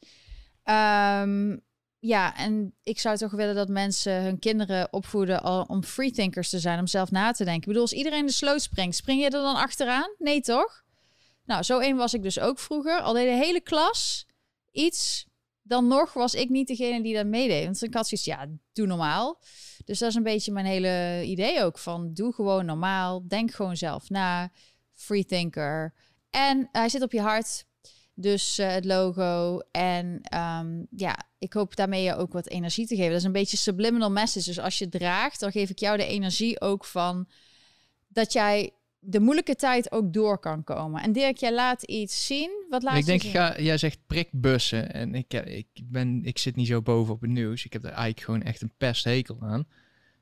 Ehm, 0.63 1.57
ja, 1.99 2.37
en 2.37 2.73
ik 2.83 2.99
zou 2.99 3.17
toch 3.17 3.31
willen 3.31 3.55
dat 3.55 3.69
mensen 3.69 4.21
hun 4.21 4.39
kinderen 4.39 4.93
opvoeden 4.93 5.69
om 5.69 5.83
freethinkers 5.83 6.49
te 6.49 6.59
zijn, 6.59 6.79
om 6.79 6.87
zelf 6.87 7.11
na 7.11 7.31
te 7.31 7.43
denken. 7.43 7.61
Ik 7.61 7.67
bedoel, 7.67 7.81
als 7.81 7.93
iedereen 7.93 8.25
de 8.25 8.31
sloot 8.31 8.61
springt, 8.61 8.95
spring 8.95 9.19
je 9.19 9.25
er 9.25 9.31
dan 9.31 9.55
achteraan? 9.55 10.15
Nee, 10.17 10.41
toch? 10.41 10.83
Nou, 11.45 11.63
zo 11.63 11.79
één 11.79 11.95
was 11.95 12.13
ik 12.13 12.23
dus 12.23 12.39
ook 12.39 12.59
vroeger. 12.59 13.01
Al 13.01 13.13
deed 13.13 13.25
de 13.25 13.45
hele 13.45 13.61
klas 13.61 14.25
iets, 14.71 15.25
dan 15.61 15.87
nog 15.87 16.13
was 16.13 16.33
ik 16.33 16.49
niet 16.49 16.67
degene 16.67 17.03
die 17.03 17.15
dat 17.15 17.25
meedeed. 17.25 17.63
Want 17.63 17.83
ik 17.83 17.93
had 17.93 18.07
zoiets, 18.07 18.27
ja, 18.27 18.47
doe 18.73 18.87
normaal. 18.87 19.41
Dus 19.85 19.99
dat 19.99 20.09
is 20.09 20.15
een 20.15 20.23
beetje 20.23 20.51
mijn 20.51 20.65
hele 20.65 21.23
idee 21.25 21.63
ook 21.63 21.77
van, 21.77 22.13
doe 22.13 22.33
gewoon 22.33 22.65
normaal, 22.65 23.27
denk 23.27 23.51
gewoon 23.51 23.77
zelf 23.77 24.09
na, 24.09 24.51
freethinker. 24.93 25.93
En 26.29 26.69
hij 26.71 26.89
zit 26.89 27.01
op 27.01 27.11
je 27.11 27.21
hart, 27.21 27.65
dus 28.13 28.57
eh, 28.57 28.69
het 28.69 28.85
logo. 28.85 29.59
En 29.71 30.19
ehm, 30.21 30.83
ja, 30.95 31.17
ik 31.37 31.53
hoop 31.53 31.75
daarmee 31.75 32.03
je 32.03 32.15
ook 32.15 32.33
wat 32.33 32.47
energie 32.47 32.87
te 32.87 32.95
geven. 32.95 33.09
Dat 33.09 33.19
is 33.19 33.25
een 33.25 33.31
beetje 33.31 33.57
subliminal 33.57 34.11
message. 34.11 34.45
Dus 34.45 34.59
als 34.59 34.77
je 34.77 34.89
draagt, 34.89 35.39
dan 35.39 35.51
geef 35.51 35.69
ik 35.69 35.79
jou 35.79 35.97
de 35.97 36.05
energie 36.05 36.61
ook 36.61 36.85
van 36.85 37.27
dat 38.07 38.33
jij 38.33 38.73
de 39.03 39.19
moeilijke 39.19 39.55
tijd 39.55 39.91
ook 39.91 40.13
door 40.13 40.39
kan 40.39 40.63
komen. 40.63 41.01
En 41.01 41.11
Dirk, 41.11 41.37
jij 41.37 41.53
laat 41.53 41.83
iets 41.83 42.25
zien. 42.25 42.65
Wat 42.69 42.83
laat 42.83 42.93
ik 42.93 42.99
je 42.99 43.05
denk, 43.05 43.21
zien? 43.21 43.29
ik 43.29 43.37
ga, 43.37 43.59
jij 43.61 43.77
zegt 43.77 43.99
prikbussen. 44.07 44.93
En 44.93 45.15
ik, 45.15 45.33
eh, 45.33 45.57
ik, 45.57 45.67
ben, 45.83 46.23
ik 46.23 46.37
zit 46.37 46.55
niet 46.55 46.67
zo 46.67 46.81
boven 46.81 47.13
op 47.13 47.21
het 47.21 47.29
nieuws. 47.29 47.65
Ik 47.65 47.73
heb 47.73 47.83
er 47.83 47.89
eigenlijk 47.89 48.19
gewoon 48.19 48.41
echt 48.41 48.61
een 48.61 48.73
pesthekel 48.77 49.37
aan. 49.41 49.67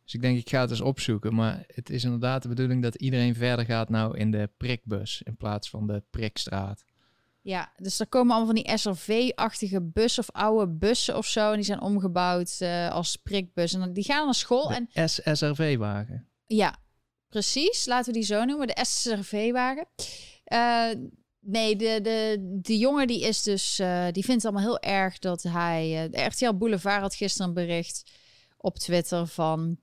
Dus 0.04 0.14
ik 0.14 0.22
denk, 0.22 0.38
ik 0.38 0.50
ga 0.50 0.62
het 0.62 0.70
eens 0.70 0.82
opzoeken. 0.82 1.36
Maar 1.36 1.64
het 1.68 1.90
is 1.90 2.04
inderdaad 2.04 2.42
de 2.42 2.48
bedoeling 2.48 2.82
dat 2.82 2.96
iedereen 2.96 3.36
verder 3.36 3.66
gaat 3.66 3.90
nou 3.90 4.18
in 4.18 4.32
de 4.32 4.50
prikbus. 4.58 5.22
In 5.26 5.38
plaats 5.38 5.70
van 5.70 5.88
de 5.88 6.04
prikstraat. 6.10 6.86
Ja, 7.42 7.72
dus 7.78 8.00
er 8.00 8.08
komen 8.08 8.36
allemaal 8.36 8.56
van 8.56 8.64
die 8.64 8.78
SRV-achtige 8.78 9.82
bussen 9.82 10.24
of 10.24 10.32
oude 10.32 10.72
bussen 10.72 11.18
of 11.18 11.26
zo. 11.26 11.50
En 11.50 11.56
die 11.56 11.66
zijn 11.66 11.82
omgebouwd 11.82 12.56
eh, 12.60 12.90
als 12.90 13.16
prikbus. 13.16 13.74
En 13.74 13.94
die 13.94 14.04
gaan 14.04 14.26
naar 14.26 14.34
school. 14.34 14.72
En 14.72 14.90
De 14.94 15.08
SSRV-wagen. 15.08 16.28
Ja, 16.46 16.76
precies. 17.30 17.86
Laten 17.86 18.14
we 18.14 18.20
die 18.20 18.28
zo 18.28 18.46
noemen. 18.46 18.68
De 18.68 18.86
SRV-wagen. 18.86 19.88
Eh, 20.44 20.90
nee, 21.40 21.76
de, 21.76 22.00
de, 22.02 22.38
de 22.62 22.78
jongen 22.78 23.08
die 23.08 23.22
is 23.22 23.44
dus... 23.44 23.80
eh, 23.80 24.08
die 24.12 24.26
vindt 24.26 24.46
allemaal 24.46 24.64
heel 24.64 24.80
erg 24.80 25.20
dat 25.20 25.44
hij... 25.44 26.10
eh, 26.12 26.26
RTL 26.26 26.54
Boulevard 26.54 27.02
had 27.02 27.16
gisteren 27.16 27.48
een 27.48 27.54
bericht 27.54 28.12
op 28.58 28.78
Twitter 28.78 29.28
van... 29.28 29.78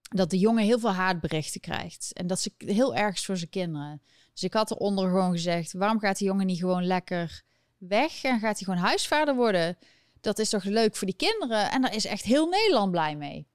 dat 0.00 0.30
de 0.30 0.38
jongen 0.38 0.64
heel 0.64 0.78
veel 0.78 0.92
haatberichten 0.92 1.60
krijgt. 1.60 2.12
En 2.12 2.26
dat 2.26 2.40
ze 2.40 2.52
heel 2.56 2.94
erg 2.94 3.14
is 3.14 3.24
voor 3.24 3.36
zijn 3.36 3.50
kinderen. 3.50 4.02
Dus 4.32 4.42
ik 4.42 4.52
had 4.52 4.70
eronder 4.70 5.08
gewoon 5.08 5.32
gezegd... 5.32 5.72
waarom 5.72 5.98
gaat 6.00 6.18
die 6.18 6.26
jongen 6.26 6.46
niet 6.46 6.58
gewoon 6.58 6.86
lekker 6.86 7.42
weg... 7.78 8.22
en 8.22 8.40
gaat 8.40 8.56
hij 8.58 8.64
gewoon 8.64 8.84
huisvader 8.84 9.34
worden? 9.34 9.78
Dat 10.20 10.38
is 10.38 10.48
toch 10.48 10.64
leuk 10.64 10.96
voor 10.96 11.06
die 11.06 11.16
kinderen? 11.16 11.70
En 11.70 11.82
daar 11.82 11.94
is 11.94 12.04
echt 12.04 12.22
heel 12.22 12.48
Nederland 12.48 12.90
blij 12.90 13.16
mee. 13.16 13.48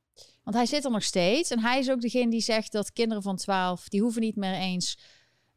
Want 0.44 0.56
hij 0.56 0.66
zit 0.66 0.86
er 0.86 0.92
nog 0.92 1.04
steeds. 1.04 1.52
En 1.52 1.60
hij 1.60 1.80
is 1.80 1.90
ook 1.90 2.02
degene 2.02 2.32
die 2.32 2.42
zegt 2.42 2.72
dat 2.72 2.94
kinderen 2.94 3.24
van 3.24 3.36
12, 3.36 3.90
die 3.90 4.02
hoeven 4.02 4.22
niet 4.22 4.36
meer 4.36 4.54
eens 4.54 4.98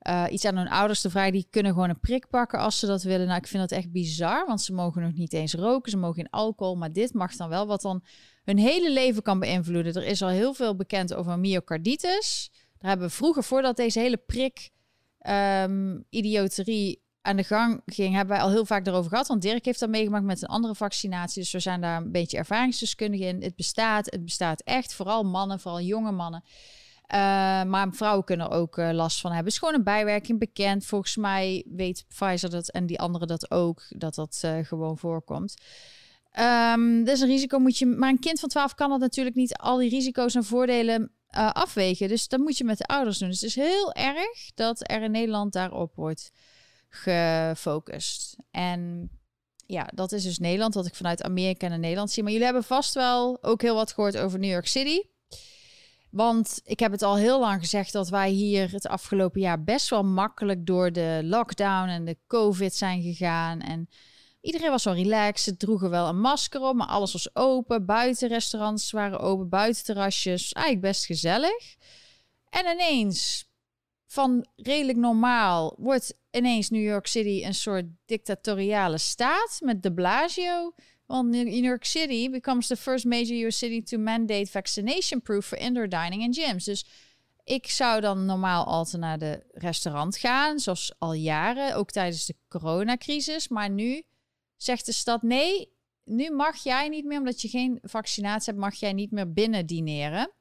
uh, 0.08 0.24
iets 0.30 0.44
aan 0.44 0.56
hun 0.56 0.68
ouders 0.68 1.00
te 1.00 1.10
vragen. 1.10 1.32
Die 1.32 1.46
kunnen 1.50 1.72
gewoon 1.72 1.88
een 1.88 2.00
prik 2.00 2.28
pakken 2.28 2.58
als 2.58 2.78
ze 2.78 2.86
dat 2.86 3.02
willen. 3.02 3.26
Nou, 3.26 3.38
ik 3.38 3.46
vind 3.46 3.68
dat 3.68 3.78
echt 3.78 3.92
bizar, 3.92 4.46
want 4.46 4.62
ze 4.62 4.72
mogen 4.72 5.02
nog 5.02 5.12
niet 5.12 5.32
eens 5.32 5.54
roken. 5.54 5.90
Ze 5.90 5.96
mogen 5.96 6.14
geen 6.14 6.30
alcohol, 6.30 6.76
maar 6.76 6.92
dit 6.92 7.14
mag 7.14 7.36
dan 7.36 7.48
wel. 7.48 7.66
Wat 7.66 7.82
dan 7.82 8.04
hun 8.44 8.58
hele 8.58 8.92
leven 8.92 9.22
kan 9.22 9.38
beïnvloeden. 9.38 9.94
Er 9.94 10.06
is 10.06 10.22
al 10.22 10.28
heel 10.28 10.54
veel 10.54 10.76
bekend 10.76 11.14
over 11.14 11.38
myocarditis. 11.38 12.50
Daar 12.78 12.90
hebben 12.90 13.08
we 13.08 13.14
vroeger, 13.14 13.44
voordat 13.44 13.76
deze 13.76 14.00
hele 14.00 14.16
prik 14.16 14.70
um, 15.28 16.04
idioterie 16.10 17.03
aan 17.24 17.36
de 17.36 17.44
gang 17.44 17.80
ging, 17.86 18.14
hebben 18.14 18.36
wij 18.36 18.44
al 18.44 18.50
heel 18.50 18.66
vaak 18.66 18.86
erover 18.86 19.10
gehad. 19.10 19.26
Want 19.26 19.42
Dirk 19.42 19.64
heeft 19.64 19.80
dat 19.80 19.88
meegemaakt 19.88 20.24
met 20.24 20.42
een 20.42 20.48
andere 20.48 20.74
vaccinatie. 20.74 21.42
Dus 21.42 21.52
we 21.52 21.58
zijn 21.58 21.80
daar 21.80 22.02
een 22.02 22.12
beetje 22.12 22.36
ervaringsdeskundigen 22.36 23.26
in. 23.26 23.42
Het 23.42 23.56
bestaat, 23.56 24.10
het 24.10 24.24
bestaat 24.24 24.60
echt. 24.60 24.94
Vooral 24.94 25.22
mannen, 25.22 25.60
vooral 25.60 25.80
jonge 25.80 26.12
mannen. 26.12 26.44
Uh, 26.44 27.18
maar 27.62 27.88
vrouwen 27.90 28.24
kunnen 28.24 28.50
er 28.50 28.56
ook 28.56 28.78
uh, 28.78 28.90
last 28.92 29.20
van 29.20 29.30
hebben. 29.30 29.46
Het 29.46 29.54
is 29.54 29.58
gewoon 29.58 29.74
een 29.74 29.84
bijwerking 29.84 30.38
bekend. 30.38 30.86
Volgens 30.86 31.16
mij 31.16 31.64
weet 31.68 32.04
Pfizer 32.08 32.50
dat 32.50 32.70
en 32.70 32.86
die 32.86 33.00
anderen 33.00 33.28
dat 33.28 33.50
ook, 33.50 33.82
dat 33.88 34.14
dat 34.14 34.42
uh, 34.44 34.58
gewoon 34.62 34.98
voorkomt. 34.98 35.54
Um, 36.72 37.04
dus 37.04 37.20
een 37.20 37.28
risico 37.28 37.58
moet 37.58 37.78
je. 37.78 37.86
Maar 37.86 38.10
een 38.10 38.18
kind 38.18 38.40
van 38.40 38.48
12 38.48 38.74
kan 38.74 38.90
dat 38.90 39.00
natuurlijk 39.00 39.36
niet 39.36 39.56
al 39.56 39.76
die 39.76 39.90
risico's 39.90 40.34
en 40.34 40.44
voordelen 40.44 41.12
afwegen. 41.52 42.08
Dus 42.08 42.28
dat 42.28 42.40
moet 42.40 42.58
je 42.58 42.64
met 42.64 42.78
de 42.78 42.86
ouders 42.86 43.18
doen. 43.18 43.28
Dus 43.28 43.40
het 43.40 43.48
is 43.48 43.56
heel 43.56 43.92
erg 43.92 44.54
dat 44.54 44.90
er 44.90 45.02
in 45.02 45.10
Nederland 45.10 45.52
daarop 45.52 45.94
wordt 45.94 46.30
gefocust. 46.94 48.36
En 48.50 49.10
ja, 49.66 49.88
dat 49.94 50.12
is 50.12 50.22
dus 50.22 50.38
Nederland, 50.38 50.74
wat 50.74 50.86
ik 50.86 50.94
vanuit 50.94 51.22
Amerika 51.22 51.70
en 51.70 51.80
Nederland 51.80 52.10
zie. 52.10 52.22
Maar 52.22 52.32
jullie 52.32 52.46
hebben 52.46 52.64
vast 52.64 52.94
wel 52.94 53.38
ook 53.42 53.62
heel 53.62 53.74
wat 53.74 53.92
gehoord 53.92 54.16
over 54.16 54.38
New 54.38 54.50
York 54.50 54.66
City. 54.66 55.00
Want 56.10 56.60
ik 56.64 56.80
heb 56.80 56.92
het 56.92 57.02
al 57.02 57.16
heel 57.16 57.40
lang 57.40 57.60
gezegd 57.60 57.92
dat 57.92 58.08
wij 58.08 58.30
hier 58.30 58.72
het 58.72 58.86
afgelopen 58.86 59.40
jaar 59.40 59.64
best 59.64 59.88
wel 59.88 60.04
makkelijk 60.04 60.66
door 60.66 60.92
de 60.92 61.20
lockdown 61.24 61.88
en 61.88 62.04
de 62.04 62.18
COVID 62.26 62.74
zijn 62.74 63.02
gegaan. 63.02 63.60
En 63.60 63.88
iedereen 64.40 64.70
was 64.70 64.84
wel 64.84 64.94
relaxed. 64.94 65.40
Ze 65.40 65.56
droegen 65.56 65.90
wel 65.90 66.08
een 66.08 66.20
masker 66.20 66.60
op, 66.60 66.74
maar 66.74 66.86
alles 66.86 67.12
was 67.12 67.36
open. 67.36 67.86
Buitenrestaurants 67.86 68.90
waren 68.90 69.20
open, 69.20 69.48
buitenterrasjes. 69.48 70.52
Eigenlijk 70.52 70.86
best 70.86 71.06
gezellig. 71.06 71.76
En 72.50 72.66
ineens, 72.66 73.48
van 74.14 74.46
redelijk 74.56 74.98
normaal, 74.98 75.74
wordt 75.78 76.14
ineens 76.30 76.70
New 76.70 76.82
York 76.82 77.06
City 77.06 77.44
een 77.44 77.54
soort 77.54 77.84
dictatoriale 78.06 78.98
staat 78.98 79.58
met 79.60 79.82
de 79.82 79.92
Blasio. 79.92 80.74
Want 81.06 81.28
New 81.28 81.64
York 81.64 81.84
City 81.84 82.30
becomes 82.30 82.66
the 82.66 82.76
first 82.76 83.04
major 83.04 83.46
US 83.46 83.58
city 83.58 83.82
to 83.82 83.98
mandate 83.98 84.46
vaccination 84.46 85.22
proof 85.22 85.46
for 85.46 85.58
indoor 85.58 85.88
dining 85.88 86.22
and 86.22 86.36
gyms. 86.36 86.64
Dus 86.64 86.84
ik 87.44 87.66
zou 87.66 88.00
dan 88.00 88.24
normaal 88.24 88.64
altijd 88.64 89.02
naar 89.02 89.18
de 89.18 89.42
restaurant 89.52 90.16
gaan, 90.16 90.58
zoals 90.58 90.94
al 90.98 91.12
jaren, 91.12 91.76
ook 91.76 91.90
tijdens 91.90 92.26
de 92.26 92.34
coronacrisis. 92.48 93.48
Maar 93.48 93.70
nu 93.70 94.02
zegt 94.56 94.86
de 94.86 94.92
stad 94.92 95.22
nee, 95.22 95.72
nu 96.04 96.30
mag 96.30 96.62
jij 96.62 96.88
niet 96.88 97.04
meer, 97.04 97.18
omdat 97.18 97.42
je 97.42 97.48
geen 97.48 97.78
vaccinatie 97.82 98.52
hebt, 98.52 98.64
mag 98.64 98.74
jij 98.74 98.92
niet 98.92 99.10
meer 99.10 99.32
binnen 99.32 99.66
dineren. 99.66 100.32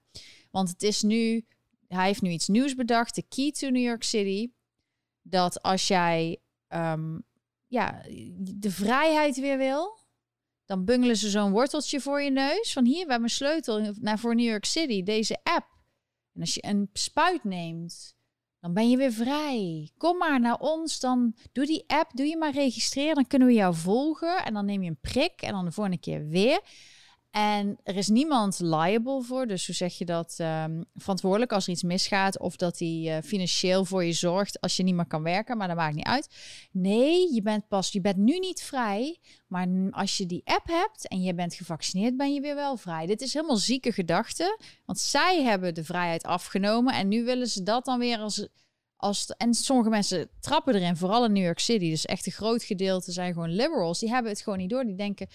Want 0.52 0.70
het 0.70 0.84
is 0.84 1.02
nu, 1.02 1.46
hij 1.94 2.08
heeft 2.08 2.22
nu 2.22 2.30
iets 2.30 2.48
nieuws 2.48 2.76
bedacht, 2.76 3.16
de 3.16 3.24
key 3.30 3.52
to 3.52 3.70
New 3.70 3.84
York 3.84 4.04
City 4.04 4.52
dat 5.22 5.62
als 5.62 5.88
jij 5.88 6.42
um, 6.68 7.24
ja, 7.68 8.02
de 8.40 8.72
vrijheid 8.72 9.40
weer 9.40 9.58
wil, 9.58 10.00
dan 10.66 10.86
bungelen 10.86 11.18
ze 11.18 11.30
zo'n 11.30 11.52
worteltje 11.52 12.02
voor 12.02 12.22
je 12.22 12.32
neus. 12.32 12.74
Van 12.74 12.86
hier, 12.86 13.00
hebben 13.00 13.24
een 13.24 13.30
sleutel 13.30 13.94
naar 14.00 14.20
voor 14.20 14.36
New 14.36 14.50
York 14.50 14.66
City, 14.66 15.04
deze 15.04 15.40
app. 15.44 15.68
En 16.34 16.42
als 16.42 16.54
je 16.54 16.66
een 16.66 16.90
spuit 16.94 17.44
neemt, 17.44 18.16
dan 18.60 18.74
ben 18.74 18.90
je 18.90 18.98
weer 18.98 19.12
vrij. 19.12 19.92
Kom 19.98 20.18
maar 20.18 20.40
naar 20.40 20.60
ons, 20.60 21.00
dan 21.00 21.36
doe 21.52 21.66
die 21.66 21.84
app, 21.88 22.12
doe 22.14 22.26
je 22.26 22.38
maar 22.38 22.54
registreren, 22.54 23.16
dan 23.16 23.28
kunnen 23.28 23.48
we 23.48 23.54
jou 23.54 23.76
volgen. 23.76 24.46
En 24.46 24.54
dan 24.54 24.66
neem 24.66 24.84
je 24.84 24.90
een 24.90 25.00
prik 25.00 25.42
en 25.42 25.52
dan 25.52 25.66
de 25.66 25.72
volgende 25.72 26.00
keer 26.00 26.28
weer. 26.28 26.62
En 27.34 27.78
er 27.84 27.96
is 27.96 28.08
niemand 28.08 28.60
liable 28.60 29.22
voor. 29.22 29.48
Dus 29.48 29.66
hoe 29.66 29.76
zeg 29.76 29.98
je 29.98 30.06
dat? 30.06 30.38
Um, 30.42 30.86
verantwoordelijk 30.96 31.52
als 31.52 31.66
er 31.66 31.72
iets 31.72 31.84
misgaat. 31.84 32.40
Of 32.40 32.56
dat 32.56 32.80
hij 32.80 33.04
uh, 33.04 33.18
financieel 33.24 33.86
voor 33.86 34.04
je 34.04 34.14
zorgt 34.14 34.62
als 34.62 34.76
je 34.76 34.84
niet 34.84 34.96
meer 34.96 35.06
kan 35.06 35.24
werken. 35.24 35.58
Maar 35.58 35.68
dat 35.68 35.78
maakt 35.78 35.96
niet 35.96 36.06
uit. 36.06 36.28
Nee, 36.72 37.34
je 37.34 37.42
bent 37.42 37.68
pas. 37.68 37.92
Je 37.92 38.02
bent 38.02 38.18
nu 38.18 38.40
niet 38.40 38.62
vrij. 38.62 39.18
Maar 39.48 39.68
als 39.92 40.18
je 40.18 40.26
die 40.26 40.42
app 40.46 40.68
hebt 40.68 41.08
en 41.08 41.22
je 41.22 41.34
bent 41.34 41.54
gevaccineerd, 41.54 42.18
ben 42.18 42.34
je 42.34 42.42
weer 42.42 42.56
wel 42.56 42.78
vrij. 42.78 43.06
Dit 43.06 43.22
is 43.22 43.34
helemaal 43.34 43.58
zieke 43.58 43.92
gedachte. 43.92 44.60
Want 44.86 45.00
zij 45.00 45.44
hebben 45.44 45.74
de 45.74 45.84
vrijheid 45.84 46.24
afgenomen. 46.24 46.94
En 46.94 47.08
nu 47.08 47.24
willen 47.24 47.48
ze 47.48 47.64
dat 47.64 47.86
dan 47.86 48.00
weer 48.00 48.18
als. 48.18 48.48
Als, 48.96 49.26
en 49.38 49.54
sommige 49.54 49.90
mensen 49.90 50.30
trappen 50.40 50.76
erin, 50.76 50.98
vooral 50.98 51.26
in 51.26 51.32
New 51.32 51.44
York 51.44 51.60
City. 51.60 51.90
Dus 51.90 52.06
echt 52.06 52.26
een 52.26 52.32
groot 52.32 52.64
gedeelte 52.64 53.12
zijn 53.12 53.34
gewoon 53.34 53.50
liberals. 53.56 54.00
Die 54.00 54.10
hebben 54.10 54.32
het 54.32 54.42
gewoon 54.42 54.60
niet 54.60 54.70
door. 54.70 54.86
Die 54.86 54.96
denken, 54.96 55.28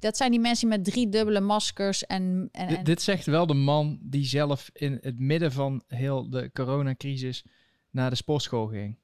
dat 0.00 0.16
zijn 0.16 0.30
die 0.30 0.40
mensen 0.40 0.68
met 0.68 0.84
drie 0.84 1.08
dubbele 1.08 1.40
maskers. 1.40 2.06
En, 2.06 2.48
en, 2.52 2.68
en... 2.68 2.84
Dit 2.84 3.02
zegt 3.02 3.26
wel 3.26 3.46
de 3.46 3.54
man 3.54 3.98
die 4.02 4.24
zelf 4.24 4.70
in 4.72 4.98
het 5.00 5.18
midden 5.18 5.52
van 5.52 5.82
heel 5.86 6.30
de 6.30 6.50
coronacrisis 6.52 7.44
naar 7.90 8.10
de 8.10 8.16
sportschool 8.16 8.66
ging. 8.66 8.98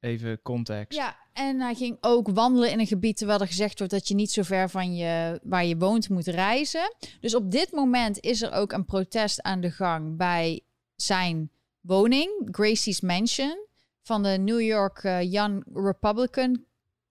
Even 0.00 0.42
context. 0.42 0.98
Ja, 0.98 1.16
en 1.32 1.60
hij 1.60 1.74
ging 1.74 1.96
ook 2.00 2.28
wandelen 2.28 2.70
in 2.70 2.78
een 2.78 2.86
gebied 2.86 3.16
terwijl 3.16 3.40
er 3.40 3.46
gezegd 3.46 3.78
wordt 3.78 3.92
dat 3.92 4.08
je 4.08 4.14
niet 4.14 4.30
zo 4.30 4.42
ver 4.42 4.70
van 4.70 4.94
je, 4.94 5.40
waar 5.42 5.64
je 5.64 5.76
woont 5.76 6.08
moet 6.08 6.26
reizen. 6.26 6.94
Dus 7.20 7.34
op 7.34 7.50
dit 7.50 7.72
moment 7.72 8.20
is 8.20 8.42
er 8.42 8.52
ook 8.52 8.72
een 8.72 8.84
protest 8.84 9.42
aan 9.42 9.60
de 9.60 9.70
gang 9.70 10.16
bij 10.16 10.60
zijn 10.96 11.50
woning, 11.80 12.48
Gracie's 12.50 13.00
Mansion, 13.00 13.66
van 14.02 14.22
de 14.22 14.28
New 14.28 14.60
York 14.60 15.02
uh, 15.02 15.32
Young 15.32 15.64
Republican 15.74 16.64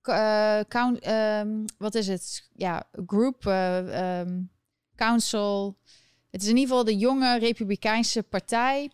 uh, 0.08 0.60
count, 0.68 1.08
um, 1.08 1.66
wat 1.78 1.96
is 1.96 2.08
het? 2.08 2.50
Ja, 2.54 2.84
group, 3.06 3.46
uh, 3.46 4.20
um, 4.20 4.52
council. 4.96 5.78
Het 6.30 6.42
is 6.42 6.48
in 6.48 6.58
ieder 6.58 6.70
geval 6.70 6.84
de 6.84 6.98
jonge 6.98 7.40
Republikeinse 7.40 8.24
partij. 8.24 8.92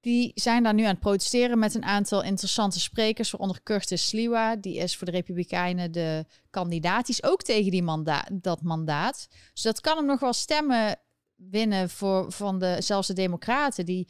Die 0.00 0.32
zijn 0.34 0.62
daar 0.62 0.74
nu 0.74 0.82
aan 0.82 0.88
het 0.88 1.00
protesteren 1.00 1.58
met 1.58 1.74
een 1.74 1.84
aantal 1.84 2.22
interessante 2.22 2.80
sprekers, 2.80 3.30
waaronder 3.30 3.62
Curtis 3.62 4.08
Sliwa. 4.08 4.56
Die 4.56 4.76
is 4.76 4.96
voor 4.96 5.06
de 5.06 5.12
Republikeinen 5.12 5.92
de 5.92 6.26
kandidaat. 6.50 7.06
Die 7.06 7.14
is 7.14 7.30
ook 7.30 7.42
tegen 7.42 7.70
die 7.70 8.02
dat 8.32 8.62
mandaat. 8.62 9.28
Dus 9.52 9.62
dat 9.62 9.80
kan 9.80 9.96
hem 9.96 10.06
nog 10.06 10.20
wel 10.20 10.32
stemmen 10.32 10.96
winnen 11.34 11.90
voor, 11.90 12.32
van 12.32 12.58
de, 12.58 12.76
zelfs 12.78 13.06
de 13.06 13.14
Democraten, 13.14 13.86
die 13.86 14.08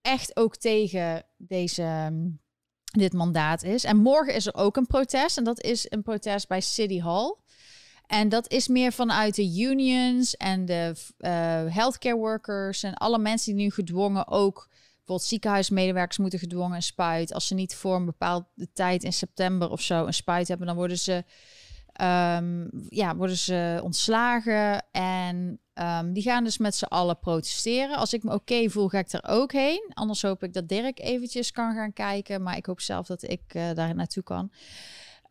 echt 0.00 0.36
ook 0.36 0.56
tegen 0.56 1.24
deze 1.36 1.82
ehm, 1.82 2.28
dit 2.90 3.12
mandaat 3.12 3.62
is. 3.62 3.84
En 3.84 3.96
morgen 3.96 4.34
is 4.34 4.46
er 4.46 4.54
ook 4.54 4.76
een 4.76 4.86
protest. 4.86 5.36
En 5.38 5.44
dat 5.44 5.62
is 5.62 5.86
een 5.88 6.02
protest 6.02 6.48
bij 6.48 6.60
City 6.60 7.00
Hall. 7.00 7.34
En 8.06 8.28
dat 8.28 8.50
is 8.50 8.68
meer 8.68 8.92
vanuit 8.92 9.34
de 9.34 9.58
unions 9.58 10.36
en 10.36 10.64
de 10.64 10.94
uh, 11.18 11.30
healthcare 11.74 12.16
workers 12.16 12.82
en 12.82 12.94
alle 12.94 13.18
mensen 13.18 13.54
die 13.54 13.64
nu 13.64 13.70
gedwongen 13.70 14.28
ook. 14.28 14.68
Bijvoorbeeld 14.96 15.28
ziekenhuismedewerkers 15.28 16.18
moeten 16.18 16.38
gedwongen 16.38 16.76
een 16.76 16.82
spuit. 16.82 17.34
Als 17.34 17.46
ze 17.46 17.54
niet 17.54 17.74
voor 17.74 17.94
een 17.94 18.04
bepaalde 18.04 18.68
tijd 18.72 19.04
in 19.04 19.12
september 19.12 19.70
of 19.70 19.80
zo 19.80 20.06
een 20.06 20.14
spuit 20.14 20.48
hebben, 20.48 20.66
dan 20.66 20.76
worden 20.76 20.98
ze, 20.98 21.24
um, 22.00 22.70
ja, 22.88 23.16
worden 23.16 23.36
ze 23.36 23.80
ontslagen. 23.82 24.84
En 24.92 25.60
Um, 25.82 26.12
die 26.12 26.22
gaan 26.22 26.44
dus 26.44 26.58
met 26.58 26.74
z'n 26.74 26.84
allen 26.84 27.18
protesteren. 27.18 27.96
Als 27.96 28.12
ik 28.12 28.22
me 28.22 28.34
oké 28.34 28.70
voel, 28.70 28.88
ga 28.88 28.98
ik 28.98 29.12
er 29.12 29.28
ook 29.28 29.52
heen. 29.52 29.90
Anders 29.94 30.22
hoop 30.22 30.42
ik 30.42 30.52
dat 30.52 30.68
Dirk 30.68 31.00
eventjes 31.00 31.52
kan 31.52 31.74
gaan 31.74 31.92
kijken. 31.92 32.42
Maar 32.42 32.56
ik 32.56 32.66
hoop 32.66 32.80
zelf 32.80 33.06
dat 33.06 33.22
ik 33.22 33.42
uh, 33.56 33.72
daar 33.74 33.94
naartoe 33.94 34.22
kan. 34.22 34.52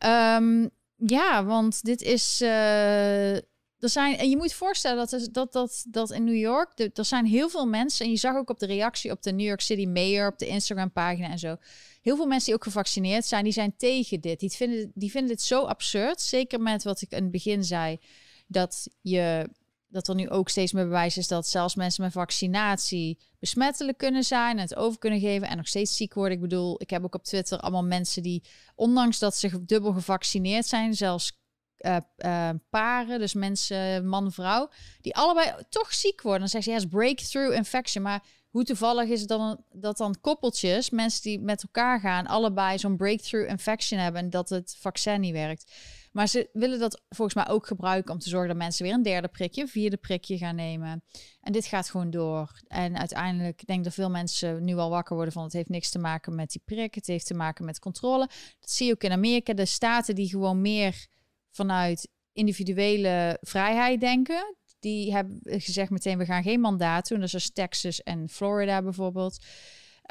Um, 0.06 0.70
ja, 0.96 1.46
want 1.46 1.84
dit 1.84 2.01
is. 2.01 2.41
Uh, 2.41 3.36
er 3.79 3.89
zijn, 3.89 4.18
en 4.18 4.29
je 4.29 4.38
moet 4.38 4.53
voorstellen 4.53 5.08
dat, 5.08 5.29
dat, 5.32 5.53
dat, 5.53 5.86
dat 5.89 6.12
in 6.12 6.24
New 6.24 6.38
York, 6.38 6.79
er 6.94 7.06
zijn 7.06 7.25
heel 7.25 7.50
veel 7.50 7.65
mensen, 7.65 8.06
en 8.06 8.12
je 8.12 8.18
zag 8.18 8.36
ook 8.36 8.50
op 8.50 8.60
de 8.60 8.65
reactie 8.65 9.12
op 9.12 9.22
de 9.22 9.32
New 9.32 9.48
York 9.48 9.62
City 9.62 9.86
Mayor, 9.86 10.32
op 10.32 10.38
de 10.38 10.48
Instagram-pagina 10.48 11.29
en 11.29 11.39
zo, 11.39 11.56
heel 12.01 12.15
veel 12.15 12.25
mensen 12.25 12.46
die 12.46 12.56
ook 12.56 12.63
gevaccineerd 12.63 13.25
zijn, 13.25 13.44
die 13.44 13.53
zijn 13.53 13.75
tegen 13.77 14.22
dit. 14.22 14.39
Die 14.39 14.50
vinden, 14.50 14.91
die 14.94 15.12
vinden 15.12 15.29
dit 15.29 15.41
zo 15.41 15.63
absurd, 15.63 16.22
zeker 16.22 16.62
met 16.62 16.84
wat 16.84 17.01
ik 17.01 17.12
in 17.12 17.24
het 17.24 17.32
begin 17.32 17.63
zei, 17.63 18.00
dat 18.48 18.88
je 19.01 19.50
dat 19.89 20.08
er 20.08 20.15
nu 20.15 20.29
ook 20.29 20.50
steeds 20.50 20.72
meer 20.72 20.84
bewijs 20.84 21.17
is 21.17 21.27
dat 21.27 21.48
zelfs 21.48 21.75
mensen 21.75 22.03
met 22.03 22.12
vaccinatie 22.12 23.17
besmettelijk 23.39 23.98
kunnen 23.98 24.24
zijn 24.24 24.58
het 24.58 24.75
over 24.75 25.00
kunnen 25.00 25.19
geven 25.19 25.48
en 25.48 25.58
nog 25.58 25.67
steeds 25.67 25.96
ziek 25.96 26.13
worden. 26.13 26.34
Ik 26.34 26.41
bedoel, 26.41 26.81
ik 26.81 26.89
heb 26.89 27.03
ook 27.03 27.15
op 27.15 27.24
Twitter 27.24 27.60
allemaal 27.60 27.84
mensen 27.84 28.24
die, 28.24 28.43
ondanks 28.75 29.19
dat 29.19 29.36
ze 29.36 29.65
dubbel 29.65 29.93
gevaccineerd 29.93 30.65
zijn, 30.65 30.93
zelfs 30.93 31.38
uh, 31.79 31.98
uh, 32.17 32.50
paren, 32.69 33.19
dus 33.19 33.34
mensen, 33.34 34.08
man, 34.08 34.31
vrouw, 34.31 34.69
die 35.01 35.15
allebei 35.15 35.53
toch 35.69 35.93
ziek 35.93 36.22
worden. 36.22 36.39
Dan 36.39 36.50
zeggen 36.50 36.74
ze, 36.74 36.79
ja, 36.79 36.88
breakthrough 36.88 37.55
infection. 37.55 38.03
Maar 38.03 38.24
hoe 38.50 38.63
toevallig 38.63 39.10
is 39.10 39.19
het 39.19 39.29
dan 39.29 39.63
dat 39.72 39.98
dan 39.98 40.15
koppeltjes, 40.22 40.89
mensen 40.89 41.22
die 41.22 41.39
met 41.39 41.63
elkaar 41.63 42.00
gaan, 42.00 42.27
allebei 42.27 42.79
zo'n 42.79 42.98
breakthrough 42.98 43.50
infection 43.50 44.00
hebben 44.00 44.22
en 44.22 44.29
dat 44.29 44.50
het 44.50 44.75
vaccin 44.79 45.19
niet 45.19 45.34
werkt. 45.34 45.72
Maar 46.11 46.27
ze 46.27 46.49
willen 46.53 46.79
dat 46.79 47.01
volgens 47.09 47.45
mij 47.45 47.53
ook 47.53 47.67
gebruiken 47.67 48.13
om 48.13 48.19
te 48.19 48.29
zorgen 48.29 48.47
dat 48.47 48.57
mensen 48.57 48.85
weer 48.85 48.93
een 48.93 49.03
derde 49.03 49.27
prikje, 49.27 49.67
vierde 49.67 49.97
prikje 49.97 50.37
gaan 50.37 50.55
nemen. 50.55 51.03
En 51.41 51.51
dit 51.51 51.65
gaat 51.65 51.89
gewoon 51.89 52.09
door. 52.09 52.61
En 52.67 52.97
uiteindelijk 52.97 53.65
denk 53.65 53.79
ik 53.79 53.85
dat 53.85 53.93
veel 53.93 54.09
mensen 54.09 54.63
nu 54.63 54.75
al 54.75 54.89
wakker 54.89 55.15
worden 55.15 55.33
van 55.33 55.43
het 55.43 55.53
heeft 55.53 55.69
niks 55.69 55.89
te 55.89 55.99
maken 55.99 56.35
met 56.35 56.51
die 56.51 56.61
prik. 56.65 56.95
Het 56.95 57.07
heeft 57.07 57.25
te 57.25 57.33
maken 57.33 57.65
met 57.65 57.79
controle. 57.79 58.29
Dat 58.59 58.71
zie 58.71 58.87
je 58.87 58.93
ook 58.93 59.03
in 59.03 59.11
Amerika. 59.11 59.53
De 59.53 59.65
staten 59.65 60.15
die 60.15 60.29
gewoon 60.29 60.61
meer 60.61 61.07
vanuit 61.51 62.09
individuele 62.33 63.37
vrijheid 63.41 63.99
denken. 63.99 64.55
Die 64.79 65.13
hebben 65.13 65.39
gezegd 65.43 65.89
meteen, 65.89 66.17
we 66.17 66.25
gaan 66.25 66.43
geen 66.43 66.59
mandaat 66.59 67.07
doen. 67.07 67.19
Dat 67.19 67.33
is 67.33 67.51
Texas 67.51 68.03
en 68.03 68.29
Florida 68.29 68.81
bijvoorbeeld. 68.81 69.45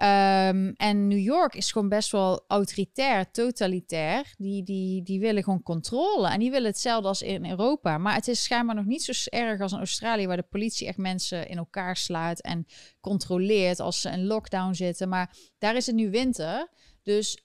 Um, 0.02 0.72
en 0.76 1.08
New 1.08 1.18
York 1.18 1.54
is 1.54 1.72
gewoon 1.72 1.88
best 1.88 2.10
wel 2.10 2.44
autoritair, 2.48 3.30
totalitair. 3.30 4.34
Die, 4.36 4.62
die, 4.62 5.02
die 5.02 5.20
willen 5.20 5.42
gewoon 5.42 5.62
controle. 5.62 6.28
En 6.28 6.38
die 6.38 6.50
willen 6.50 6.70
hetzelfde 6.70 7.08
als 7.08 7.22
in 7.22 7.50
Europa. 7.50 7.98
Maar 7.98 8.14
het 8.14 8.28
is 8.28 8.42
schijnbaar 8.42 8.74
nog 8.74 8.84
niet 8.84 9.02
zo 9.02 9.30
erg 9.30 9.60
als 9.60 9.72
in 9.72 9.78
Australië, 9.78 10.26
waar 10.26 10.36
de 10.36 10.42
politie 10.42 10.86
echt 10.86 10.96
mensen 10.96 11.48
in 11.48 11.56
elkaar 11.56 11.96
slaat 11.96 12.40
en 12.40 12.66
controleert 13.00 13.80
als 13.80 14.00
ze 14.00 14.10
in 14.10 14.26
lockdown 14.26 14.72
zitten. 14.72 15.08
Maar 15.08 15.36
daar 15.58 15.76
is 15.76 15.86
het 15.86 15.94
nu 15.94 16.10
winter. 16.10 16.68
Dus 17.02 17.42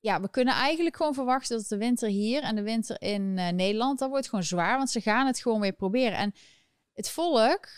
ja, 0.00 0.20
we 0.20 0.30
kunnen 0.30 0.54
eigenlijk 0.54 0.96
gewoon 0.96 1.14
verwachten 1.14 1.56
dat 1.56 1.68
de 1.68 1.76
winter 1.76 2.08
hier 2.08 2.42
en 2.42 2.54
de 2.54 2.62
winter 2.62 3.00
in 3.00 3.22
uh, 3.22 3.48
Nederland, 3.48 3.98
dat 3.98 4.08
wordt 4.08 4.28
gewoon 4.28 4.44
zwaar. 4.44 4.76
Want 4.76 4.90
ze 4.90 5.00
gaan 5.00 5.26
het 5.26 5.40
gewoon 5.40 5.60
weer 5.60 5.72
proberen. 5.72 6.18
En 6.18 6.34
het 6.92 7.10
volk 7.10 7.68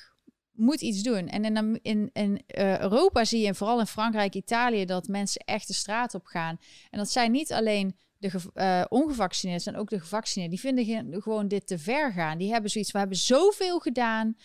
moet 0.58 0.80
iets 0.80 1.02
doen. 1.02 1.28
En 1.28 1.44
in, 1.82 2.10
in, 2.12 2.42
uh, 2.58 2.80
Europa 2.80 3.24
zie 3.24 3.40
je, 3.40 3.54
vooral 3.54 3.80
in 3.80 3.86
Frankrijk, 3.86 4.34
Italië, 4.34 4.84
dat 4.84 5.08
mensen 5.08 5.40
echt 5.44 5.66
de 5.66 5.74
straat 5.74 6.14
op 6.14 6.26
gaan. 6.26 6.58
En 6.90 6.98
dat 6.98 7.10
zijn 7.10 7.30
niet 7.30 7.52
alleen 7.52 7.96
de 8.18 8.32
uh, 8.54 8.84
ongevaccineerden, 8.88 9.62
zijn 9.62 9.76
ook 9.76 9.90
de 9.90 10.00
gevaccineerden. 10.00 10.56
Die 10.60 10.74
vinden 10.74 11.22
gewoon 11.22 11.48
dit 11.48 11.66
te 11.66 11.78
ver 11.78 12.12
gaan. 12.12 12.38
Die 12.38 12.52
hebben 12.52 12.70
zoiets, 12.70 12.92
we 12.92 12.98
hebben 12.98 13.16
zoveel 13.16 13.78
gedaan 13.78 14.36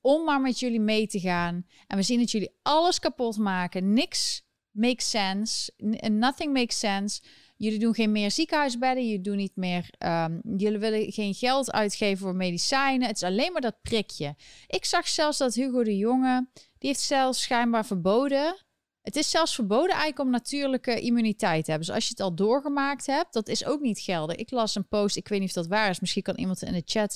om 0.00 0.24
maar 0.24 0.40
met 0.40 0.58
jullie 0.58 0.80
mee 0.80 1.06
te 1.06 1.20
gaan. 1.20 1.66
En 1.86 1.96
we 1.96 2.02
zien 2.02 2.18
dat 2.18 2.30
jullie 2.30 2.54
alles 2.62 2.98
kapot 2.98 3.38
maken. 3.38 3.92
Niks 3.92 4.42
makes 4.70 5.10
sense. 5.10 5.72
Nothing 6.10 6.52
makes 6.52 6.78
sense. 6.78 7.20
Jullie 7.60 7.78
doen 7.78 7.94
geen 7.94 8.12
meer 8.12 8.30
ziekenhuisbedden. 8.30 9.04
Jullie 9.04 9.20
doen 9.20 9.36
niet 9.36 9.56
meer. 9.56 9.90
Um, 9.98 10.40
jullie 10.56 10.78
willen 10.78 11.12
geen 11.12 11.34
geld 11.34 11.72
uitgeven 11.72 12.18
voor 12.18 12.34
medicijnen. 12.34 13.06
Het 13.06 13.16
is 13.16 13.22
alleen 13.22 13.52
maar 13.52 13.60
dat 13.60 13.82
prikje. 13.82 14.34
Ik 14.66 14.84
zag 14.84 15.08
zelfs 15.08 15.38
dat 15.38 15.54
Hugo 15.54 15.84
de 15.84 15.96
Jonge. 15.96 16.48
Die 16.54 16.88
heeft 16.88 17.00
zelfs 17.00 17.42
schijnbaar 17.42 17.86
verboden. 17.86 18.56
Het 19.02 19.16
is 19.16 19.30
zelfs 19.30 19.54
verboden 19.54 19.90
eigenlijk 19.90 20.18
om 20.20 20.30
natuurlijke 20.30 21.00
immuniteit 21.00 21.64
te 21.64 21.70
hebben. 21.70 21.88
Dus 21.88 21.96
als 21.96 22.04
je 22.04 22.10
het 22.10 22.20
al 22.20 22.34
doorgemaakt 22.34 23.06
hebt, 23.06 23.32
dat 23.32 23.48
is 23.48 23.64
ook 23.64 23.80
niet 23.80 24.00
geldig. 24.00 24.36
Ik 24.36 24.50
las 24.50 24.74
een 24.74 24.88
post, 24.88 25.16
ik 25.16 25.28
weet 25.28 25.40
niet 25.40 25.48
of 25.48 25.54
dat 25.54 25.66
waar 25.66 25.90
is. 25.90 26.00
Misschien 26.00 26.22
kan 26.22 26.36
iemand 26.36 26.62
in 26.62 26.72
de 26.72 26.82
chat 26.84 27.14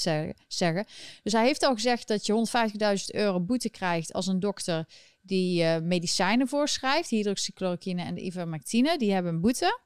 zeggen. 0.49 0.87
Dus 1.23 1.33
hij 1.33 1.45
heeft 1.45 1.63
al 1.63 1.75
gezegd 1.75 2.09
dat 2.09 2.27
je 2.27 2.47
150.000 2.99 3.05
euro 3.07 3.41
boete 3.41 3.71
krijgt 3.71 4.13
als 4.13 4.27
een 4.27 4.41
dokter 4.41 4.89
die 5.21 5.63
uh, 5.63 5.79
medicijnen 5.79 6.49
voorschrijft. 6.49 7.11
Hydroxychloroquine 7.11 8.03
en 8.03 8.15
de 8.15 8.25
ivermectine, 8.25 8.99
die 8.99 9.13
hebben 9.13 9.35
een 9.35 9.41
boete. 9.41 9.84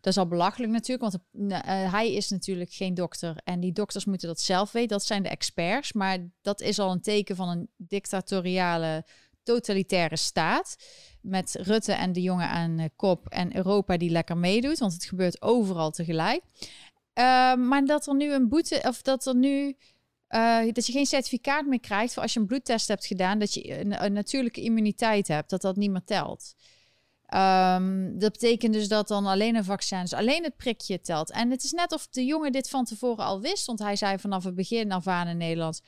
Dat 0.00 0.12
is 0.12 0.18
al 0.18 0.26
belachelijk 0.26 0.72
natuurlijk, 0.72 1.12
want 1.12 1.24
uh, 1.52 1.92
hij 1.92 2.12
is 2.12 2.28
natuurlijk 2.28 2.72
geen 2.72 2.94
dokter. 2.94 3.40
En 3.44 3.60
die 3.60 3.72
dokters 3.72 4.04
moeten 4.04 4.28
dat 4.28 4.40
zelf 4.40 4.72
weten. 4.72 4.88
Dat 4.88 5.04
zijn 5.04 5.22
de 5.22 5.28
experts. 5.28 5.92
Maar 5.92 6.18
dat 6.42 6.60
is 6.60 6.78
al 6.78 6.90
een 6.90 7.00
teken 7.00 7.36
van 7.36 7.48
een 7.48 7.68
dictatoriale, 7.76 9.04
totalitaire 9.42 10.16
staat. 10.16 10.76
Met 11.20 11.56
Rutte 11.60 11.92
en 11.92 12.12
de 12.12 12.22
jongen 12.22 12.48
aan 12.48 12.78
uh, 12.78 12.84
kop. 12.96 13.28
En 13.28 13.56
Europa 13.56 13.96
die 13.96 14.10
lekker 14.10 14.36
meedoet. 14.36 14.78
Want 14.78 14.92
het 14.92 15.04
gebeurt 15.04 15.42
overal 15.42 15.90
tegelijk. 15.90 16.42
Uh, 16.44 17.54
maar 17.54 17.84
dat 17.84 18.06
er 18.06 18.14
nu 18.14 18.32
een 18.32 18.48
boete, 18.48 18.80
of 18.86 19.02
dat 19.02 19.26
er 19.26 19.36
nu. 19.36 19.76
dat 20.72 20.86
je 20.86 20.92
geen 20.92 21.06
certificaat 21.06 21.66
meer 21.66 21.80
krijgt 21.80 22.12
voor 22.12 22.22
als 22.22 22.32
je 22.32 22.40
een 22.40 22.46
bloedtest 22.46 22.88
hebt 22.88 23.06
gedaan, 23.06 23.38
dat 23.38 23.54
je 23.54 23.80
een 23.80 24.12
natuurlijke 24.12 24.60
immuniteit 24.60 25.28
hebt, 25.28 25.50
dat 25.50 25.60
dat 25.60 25.76
niet 25.76 25.90
meer 25.90 26.04
telt. 26.04 26.54
Um, 27.34 28.18
dat 28.18 28.32
betekent 28.32 28.72
dus 28.72 28.88
dat 28.88 29.08
dan 29.08 29.26
alleen 29.26 29.56
een 29.56 29.64
vaccin, 29.64 30.00
dus 30.00 30.12
alleen 30.12 30.44
het 30.44 30.56
prikje 30.56 31.00
telt. 31.00 31.30
En 31.30 31.50
het 31.50 31.64
is 31.64 31.72
net 31.72 31.92
of 31.92 32.08
de 32.08 32.24
jongen 32.24 32.52
dit 32.52 32.68
van 32.68 32.84
tevoren 32.84 33.24
al 33.24 33.40
wist, 33.40 33.66
want 33.66 33.78
hij 33.78 33.96
zei 33.96 34.18
vanaf 34.18 34.44
het 34.44 34.54
begin 34.54 34.92
af 34.92 35.06
aan 35.06 35.26
in 35.26 35.36
Nederland: 35.36 35.80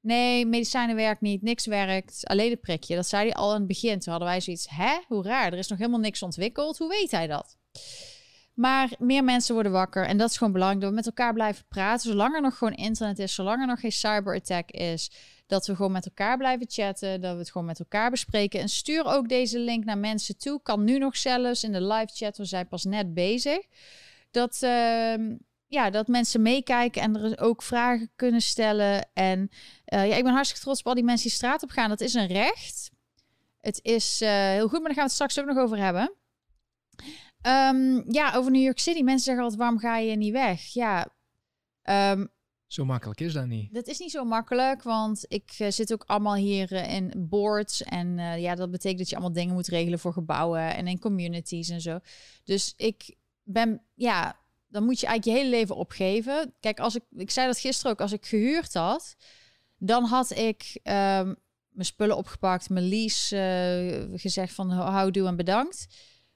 Nee, 0.00 0.46
medicijnen 0.46 0.96
werkt 0.96 1.20
niet, 1.20 1.42
niks 1.42 1.66
werkt, 1.66 2.26
alleen 2.26 2.50
het 2.50 2.60
prikje. 2.60 2.94
Dat 2.94 3.06
zei 3.06 3.22
hij 3.22 3.34
al 3.34 3.52
in 3.52 3.58
het 3.58 3.66
begin. 3.66 3.98
Toen 3.98 4.12
hadden 4.12 4.30
wij 4.30 4.40
zoiets: 4.40 4.66
Hè, 4.70 4.98
hoe 5.06 5.22
raar, 5.22 5.52
er 5.52 5.58
is 5.58 5.68
nog 5.68 5.78
helemaal 5.78 6.00
niks 6.00 6.22
ontwikkeld. 6.22 6.78
Hoe 6.78 6.88
weet 6.88 7.10
hij 7.10 7.26
dat? 7.26 7.56
Maar 8.54 8.90
meer 8.98 9.24
mensen 9.24 9.54
worden 9.54 9.72
wakker 9.72 10.06
en 10.06 10.16
dat 10.16 10.30
is 10.30 10.36
gewoon 10.36 10.52
belangrijk. 10.52 10.82
Dat 10.82 10.90
we 10.90 10.96
met 10.96 11.06
elkaar 11.06 11.32
blijven 11.32 11.64
praten, 11.68 12.10
zolang 12.10 12.34
er 12.34 12.40
nog 12.40 12.58
gewoon 12.58 12.74
internet 12.74 13.18
is, 13.18 13.34
zolang 13.34 13.60
er 13.60 13.66
nog 13.66 13.80
geen 13.80 13.92
cyberattack 13.92 14.70
is 14.70 15.10
dat 15.50 15.66
we 15.66 15.76
gewoon 15.76 15.92
met 15.92 16.06
elkaar 16.06 16.36
blijven 16.36 16.66
chatten. 16.70 17.20
Dat 17.20 17.32
we 17.32 17.38
het 17.38 17.50
gewoon 17.50 17.66
met 17.66 17.78
elkaar 17.78 18.10
bespreken. 18.10 18.60
En 18.60 18.68
stuur 18.68 19.04
ook 19.04 19.28
deze 19.28 19.58
link 19.58 19.84
naar 19.84 19.98
mensen 19.98 20.38
toe. 20.38 20.60
Kan 20.62 20.84
nu 20.84 20.98
nog 20.98 21.16
zelfs 21.16 21.64
in 21.64 21.72
de 21.72 21.82
live 21.82 22.14
chat. 22.14 22.36
We 22.36 22.44
zijn 22.44 22.68
pas 22.68 22.84
net 22.84 23.14
bezig. 23.14 23.66
Dat, 24.30 24.60
uh, 24.62 25.14
ja, 25.66 25.90
dat 25.90 26.08
mensen 26.08 26.42
meekijken 26.42 27.02
en 27.02 27.16
er 27.16 27.40
ook 27.40 27.62
vragen 27.62 28.10
kunnen 28.16 28.40
stellen. 28.42 29.08
En 29.12 29.50
uh, 29.86 30.08
ja, 30.08 30.16
ik 30.16 30.24
ben 30.24 30.32
hartstikke 30.32 30.64
trots 30.64 30.80
op 30.80 30.86
al 30.86 30.94
die 30.94 31.04
mensen 31.04 31.28
die 31.28 31.36
straat 31.36 31.62
op 31.62 31.70
gaan. 31.70 31.88
Dat 31.88 32.00
is 32.00 32.14
een 32.14 32.26
recht. 32.26 32.90
Het 33.60 33.80
is 33.82 34.22
uh, 34.22 34.28
heel 34.28 34.68
goed, 34.68 34.78
maar 34.78 34.94
daar 34.94 34.94
gaan 34.94 34.94
we 34.94 35.02
het 35.02 35.12
straks 35.12 35.40
ook 35.40 35.46
nog 35.46 35.58
over 35.58 35.78
hebben. 35.78 36.14
Um, 37.46 38.12
ja, 38.12 38.34
over 38.34 38.50
New 38.50 38.62
York 38.62 38.78
City. 38.78 39.02
Mensen 39.02 39.24
zeggen 39.24 39.42
altijd, 39.42 39.60
waarom 39.60 39.78
ga 39.78 39.96
je 39.96 40.16
niet 40.16 40.32
weg? 40.32 40.62
Ja, 40.62 41.08
um, 42.12 42.30
zo 42.72 42.84
makkelijk 42.84 43.20
is 43.20 43.32
dat 43.32 43.46
niet. 43.46 43.74
Dat 43.74 43.86
is 43.86 43.98
niet 43.98 44.10
zo 44.10 44.24
makkelijk, 44.24 44.82
want 44.82 45.24
ik 45.28 45.56
uh, 45.58 45.70
zit 45.70 45.92
ook 45.92 46.04
allemaal 46.06 46.34
hier 46.34 46.72
uh, 46.72 46.94
in 46.94 47.12
boards. 47.16 47.82
En 47.82 48.18
uh, 48.18 48.38
ja, 48.38 48.54
dat 48.54 48.70
betekent 48.70 48.98
dat 48.98 49.08
je 49.08 49.14
allemaal 49.14 49.34
dingen 49.34 49.54
moet 49.54 49.68
regelen 49.68 49.98
voor 49.98 50.12
gebouwen 50.12 50.74
en 50.74 50.86
in 50.86 50.98
communities 50.98 51.68
en 51.68 51.80
zo. 51.80 51.98
Dus 52.44 52.74
ik 52.76 53.16
ben, 53.42 53.82
ja, 53.94 54.40
dan 54.68 54.84
moet 54.84 55.00
je 55.00 55.06
eigenlijk 55.06 55.38
je 55.38 55.44
hele 55.44 55.56
leven 55.56 55.76
opgeven. 55.76 56.54
Kijk, 56.60 56.80
als 56.80 56.94
ik, 56.94 57.02
ik 57.10 57.30
zei 57.30 57.46
dat 57.46 57.58
gisteren 57.58 57.92
ook, 57.92 58.00
als 58.00 58.12
ik 58.12 58.26
gehuurd 58.26 58.74
had, 58.74 59.16
dan 59.78 60.04
had 60.04 60.30
ik 60.30 60.80
um, 60.82 61.36
mijn 61.70 61.86
spullen 61.86 62.16
opgepakt, 62.16 62.70
mijn 62.70 62.88
lease 62.88 64.10
gezegd 64.14 64.54
van 64.54 64.70
houdoe 64.70 65.26
en 65.26 65.36
bedankt. 65.36 65.86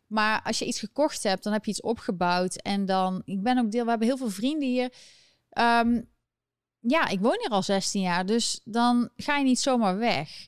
Maar 0.07 0.43
als 0.43 0.59
je 0.59 0.67
iets 0.67 0.79
gekocht 0.79 1.23
hebt, 1.23 1.43
dan 1.43 1.53
heb 1.53 1.65
je 1.65 1.71
iets 1.71 1.81
opgebouwd. 1.81 2.57
En 2.57 2.85
dan, 2.85 3.23
ik 3.25 3.43
ben 3.43 3.59
ook 3.59 3.71
deel, 3.71 3.85
we 3.85 3.91
hebben 3.91 4.09
heel 4.09 4.17
veel 4.17 4.31
vrienden 4.31 4.69
hier. 4.69 4.93
Um, 5.59 6.13
ja, 6.87 7.09
ik 7.09 7.21
woon 7.21 7.37
hier 7.39 7.49
al 7.49 7.63
16 7.63 8.01
jaar, 8.01 8.27
dus 8.27 8.61
dan 8.65 9.09
ga 9.17 9.37
je 9.37 9.45
niet 9.45 9.61
zomaar 9.61 9.99
weg. 9.99 10.47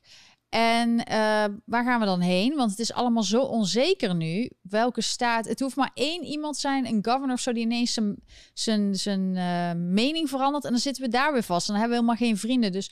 En 0.49 0.90
uh, 0.90 1.44
waar 1.64 1.85
gaan 1.85 2.01
we 2.01 2.07
dan 2.07 2.20
heen? 2.20 2.55
Want 2.55 2.70
het 2.70 2.79
is 2.79 2.92
allemaal 2.92 3.22
zo 3.22 3.42
onzeker 3.42 4.14
nu. 4.14 4.51
Welke 4.62 5.01
staat. 5.01 5.46
Het 5.46 5.61
hoeft 5.61 5.77
maar 5.77 5.90
één 5.94 6.25
iemand 6.25 6.57
zijn, 6.57 6.87
een 6.87 7.05
governor 7.05 7.35
of 7.35 7.40
zo, 7.40 7.53
die 7.53 7.62
ineens 7.62 7.92
zijn, 7.92 8.16
zijn, 8.55 8.94
zijn 8.94 9.35
uh, 9.35 9.72
mening 9.92 10.29
verandert. 10.29 10.64
En 10.64 10.70
dan 10.70 10.81
zitten 10.81 11.03
we 11.03 11.09
daar 11.11 11.33
weer 11.33 11.42
vast. 11.42 11.68
En 11.68 11.72
dan 11.72 11.83
hebben 11.83 11.99
we 11.99 12.05
helemaal 12.05 12.29
geen 12.29 12.38
vrienden. 12.38 12.72
Dus 12.72 12.90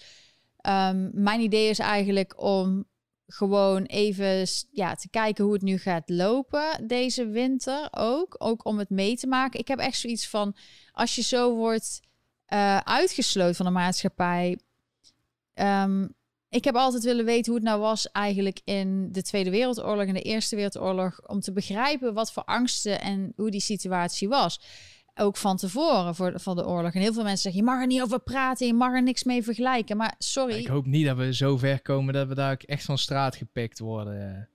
um, 0.68 1.10
mijn 1.12 1.40
idee 1.40 1.68
is 1.68 1.78
eigenlijk 1.78 2.42
om 2.42 2.84
gewoon 3.26 3.82
even 3.82 4.46
ja, 4.70 4.94
te 4.94 5.08
kijken 5.08 5.44
hoe 5.44 5.52
het 5.52 5.62
nu 5.62 5.78
gaat 5.78 6.08
lopen 6.08 6.86
deze 6.86 7.26
winter 7.26 7.88
ook. 7.90 8.34
Ook 8.38 8.64
om 8.64 8.78
het 8.78 8.90
mee 8.90 9.16
te 9.16 9.26
maken. 9.26 9.60
Ik 9.60 9.68
heb 9.68 9.78
echt 9.78 9.98
zoiets 9.98 10.28
van, 10.28 10.56
als 10.92 11.14
je 11.14 11.22
zo 11.22 11.54
wordt 11.54 12.00
uh, 12.48 12.76
uitgesloten 12.76 13.54
van 13.54 13.66
de 13.66 13.72
maatschappij. 13.72 14.58
Um, 15.54 16.14
ik 16.54 16.64
heb 16.64 16.74
altijd 16.74 17.04
willen 17.04 17.24
weten 17.24 17.52
hoe 17.52 17.60
het 17.60 17.70
nou 17.70 17.80
was 17.80 18.10
eigenlijk 18.10 18.60
in 18.64 19.12
de 19.12 19.22
Tweede 19.22 19.50
Wereldoorlog 19.50 20.06
en 20.06 20.14
de 20.14 20.22
Eerste 20.22 20.56
Wereldoorlog. 20.56 21.28
Om 21.28 21.40
te 21.40 21.52
begrijpen 21.52 22.14
wat 22.14 22.32
voor 22.32 22.44
angsten 22.44 23.00
en 23.00 23.32
hoe 23.36 23.50
die 23.50 23.60
situatie 23.60 24.28
was. 24.28 24.60
Ook 25.14 25.36
van 25.36 25.56
tevoren 25.56 26.14
voor 26.14 26.40
van 26.40 26.56
de 26.56 26.66
oorlog. 26.66 26.92
En 26.92 27.00
heel 27.00 27.12
veel 27.12 27.22
mensen 27.22 27.42
zeggen, 27.42 27.60
je 27.60 27.66
mag 27.66 27.80
er 27.80 27.86
niet 27.86 28.02
over 28.02 28.20
praten, 28.20 28.66
je 28.66 28.74
mag 28.74 28.92
er 28.92 29.02
niks 29.02 29.24
mee 29.24 29.42
vergelijken. 29.42 29.96
Maar 29.96 30.14
sorry. 30.18 30.54
Ik 30.54 30.66
hoop 30.66 30.86
niet 30.86 31.06
dat 31.06 31.16
we 31.16 31.34
zo 31.34 31.56
ver 31.56 31.82
komen 31.82 32.14
dat 32.14 32.28
we 32.28 32.34
daar 32.34 32.56
echt 32.66 32.84
van 32.84 32.98
straat 32.98 33.36
gepikt 33.36 33.78
worden. 33.78 34.48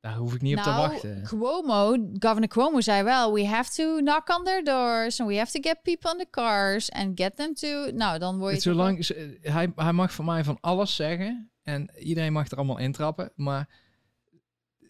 Daar 0.00 0.16
hoef 0.16 0.34
ik 0.34 0.40
niet 0.40 0.56
op 0.56 0.62
te 0.62 0.68
nou, 0.68 0.88
wachten. 0.88 1.22
Cuomo, 1.22 2.08
Governor 2.18 2.48
Cuomo 2.48 2.80
zei 2.80 3.02
wel: 3.02 3.32
we 3.32 3.46
have 3.46 3.70
to 3.70 3.96
knock 3.96 4.38
on 4.38 4.44
their 4.44 4.64
doors 4.64 5.20
and 5.20 5.28
we 5.28 5.36
have 5.36 5.50
to 5.50 5.60
get 5.60 5.82
people 5.82 6.10
on 6.10 6.18
the 6.18 6.26
cars 6.30 6.90
and 6.90 7.20
get 7.20 7.36
them 7.36 7.54
to. 7.54 7.90
Nou, 7.90 8.18
dan 8.18 8.38
word 8.38 8.54
je. 8.54 8.60
Zolang 8.60 9.06
hij, 9.40 9.72
hij 9.74 9.92
mag 9.92 10.12
voor 10.12 10.24
mij 10.24 10.44
van 10.44 10.58
alles 10.60 10.94
zeggen 10.94 11.50
en 11.62 11.90
iedereen 11.98 12.32
mag 12.32 12.50
er 12.50 12.56
allemaal 12.56 12.78
intrappen, 12.78 13.32
maar 13.36 13.68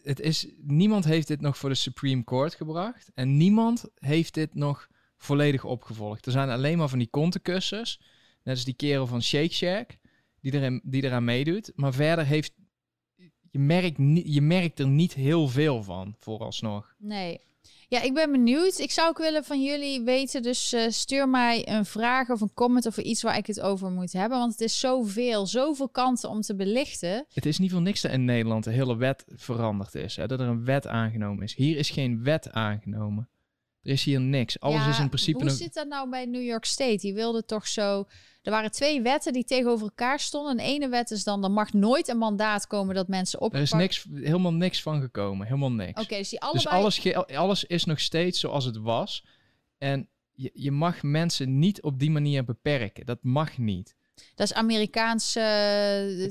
het 0.03 0.19
is 0.19 0.47
niemand 0.57 1.05
heeft 1.05 1.27
dit 1.27 1.41
nog 1.41 1.57
voor 1.57 1.69
de 1.69 1.75
Supreme 1.75 2.23
Court 2.23 2.55
gebracht 2.55 3.11
en 3.13 3.37
niemand 3.37 3.85
heeft 3.95 4.33
dit 4.33 4.55
nog 4.55 4.87
volledig 5.17 5.63
opgevolgd. 5.63 6.25
Er 6.25 6.31
zijn 6.31 6.49
alleen 6.49 6.77
maar 6.77 6.89
van 6.89 6.99
die 6.99 7.09
kontenkussers, 7.09 7.99
net 8.43 8.55
als 8.55 8.65
die 8.65 8.73
kerel 8.73 9.07
van 9.07 9.23
Shake 9.23 9.53
Shack 9.53 9.97
die, 10.41 10.53
erin, 10.53 10.81
die 10.83 11.03
eraan 11.03 11.23
meedoet, 11.23 11.71
maar 11.75 11.93
verder 11.93 12.25
heeft 12.25 12.53
je, 13.51 13.59
merkt 13.59 13.97
niet, 13.97 14.33
je 14.33 14.41
merkt 14.41 14.79
er 14.79 14.87
niet 14.87 15.13
heel 15.13 15.47
veel 15.47 15.83
van, 15.83 16.15
vooralsnog. 16.17 16.95
Nee. 16.97 17.39
Ja, 17.87 18.01
ik 18.01 18.13
ben 18.13 18.31
benieuwd. 18.31 18.79
Ik 18.79 18.91
zou 18.91 19.09
ook 19.09 19.17
willen 19.17 19.43
van 19.43 19.63
jullie 19.63 20.01
weten. 20.01 20.41
Dus 20.41 20.73
uh, 20.73 20.89
stuur 20.89 21.29
mij 21.29 21.67
een 21.67 21.85
vraag 21.85 22.29
of 22.29 22.41
een 22.41 22.53
comment 22.53 22.85
of 22.85 22.97
iets 22.97 23.21
waar 23.21 23.37
ik 23.37 23.47
het 23.47 23.61
over 23.61 23.91
moet 23.91 24.13
hebben. 24.13 24.37
Want 24.37 24.51
het 24.51 24.61
is 24.61 24.79
zoveel, 24.79 25.45
zoveel 25.45 25.89
kanten 25.89 26.29
om 26.29 26.41
te 26.41 26.55
belichten. 26.55 27.25
Het 27.33 27.45
is 27.45 27.57
niet 27.57 27.71
voor 27.71 27.81
niks 27.81 28.01
dat 28.01 28.11
in 28.11 28.25
Nederland 28.25 28.63
de 28.63 28.71
hele 28.71 28.95
wet 28.95 29.25
veranderd 29.27 29.95
is. 29.95 30.15
Hè? 30.15 30.27
Dat 30.27 30.39
er 30.39 30.47
een 30.47 30.65
wet 30.65 30.87
aangenomen 30.87 31.43
is. 31.43 31.55
Hier 31.55 31.77
is 31.77 31.89
geen 31.89 32.23
wet 32.23 32.51
aangenomen. 32.51 33.29
Er 33.83 33.91
is 33.91 34.03
hier 34.03 34.21
niks. 34.21 34.59
Alles 34.59 34.87
is 34.87 34.99
in 34.99 35.07
principe. 35.07 35.43
Hoe 35.43 35.49
zit 35.49 35.73
dat 35.73 35.87
nou 35.87 36.09
bij 36.09 36.25
New 36.25 36.43
York 36.43 36.65
State? 36.65 36.97
Die 36.97 37.13
wilde 37.13 37.45
toch 37.45 37.67
zo. 37.67 38.05
Er 38.41 38.51
waren 38.51 38.71
twee 38.71 39.01
wetten 39.01 39.33
die 39.33 39.43
tegenover 39.43 39.85
elkaar 39.85 40.19
stonden. 40.19 40.57
De 40.57 40.63
ene 40.63 40.89
wet 40.89 41.11
is 41.11 41.23
dan: 41.23 41.43
er 41.43 41.51
mag 41.51 41.73
nooit 41.73 42.07
een 42.07 42.17
mandaat 42.17 42.67
komen 42.67 42.95
dat 42.95 43.07
mensen 43.07 43.41
op. 43.41 43.53
Er 43.53 43.61
is 43.61 43.71
niks, 43.71 44.05
helemaal 44.13 44.53
niks 44.53 44.81
van 44.81 45.01
gekomen. 45.01 45.47
Helemaal 45.47 45.71
niks. 45.71 46.01
Oké, 46.01 46.17
dus 46.17 46.29
die 46.29 46.41
allebei... 46.41 46.63
Dus 46.63 47.03
alles, 47.05 47.35
alles 47.35 47.63
is 47.63 47.85
nog 47.85 47.99
steeds 47.99 48.39
zoals 48.39 48.65
het 48.65 48.77
was. 48.77 49.25
En 49.77 50.09
je, 50.31 50.51
je 50.53 50.71
mag 50.71 51.03
mensen 51.03 51.59
niet 51.59 51.81
op 51.81 51.99
die 51.99 52.11
manier 52.11 52.43
beperken. 52.43 53.05
Dat 53.05 53.19
mag 53.21 53.57
niet. 53.57 53.95
Dat 54.35 54.47
is 54.47 54.53
Amerikaanse. 54.53 55.39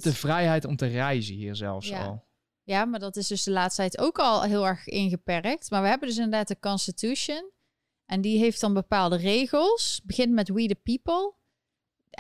De 0.03 0.15
vrijheid 0.15 0.65
om 0.65 0.77
te 0.77 0.87
reizen 0.87 1.35
hier 1.35 1.57
zelfs 1.57 1.89
ja. 1.89 2.05
al. 2.05 2.25
Ja, 2.63 2.85
maar 2.85 3.01
dat 3.01 3.17
is 3.17 3.27
dus 3.27 3.43
de 3.43 3.51
laatste 3.51 3.81
tijd 3.81 3.99
ook 3.99 4.19
al 4.19 4.43
heel 4.43 4.67
erg 4.67 4.87
ingeperkt. 4.87 5.71
Maar 5.71 5.83
we 5.83 5.89
hebben 5.89 6.09
dus 6.09 6.17
inderdaad 6.17 6.49
de 6.49 6.59
Constitution. 6.61 7.51
En 8.07 8.21
die 8.21 8.39
heeft 8.39 8.61
dan 8.61 8.75
bepaalde 8.75 9.17
regels. 9.17 10.01
Begint 10.05 10.33
met 10.33 10.49
We 10.49 10.67
the 10.67 10.79
People. 10.83 11.35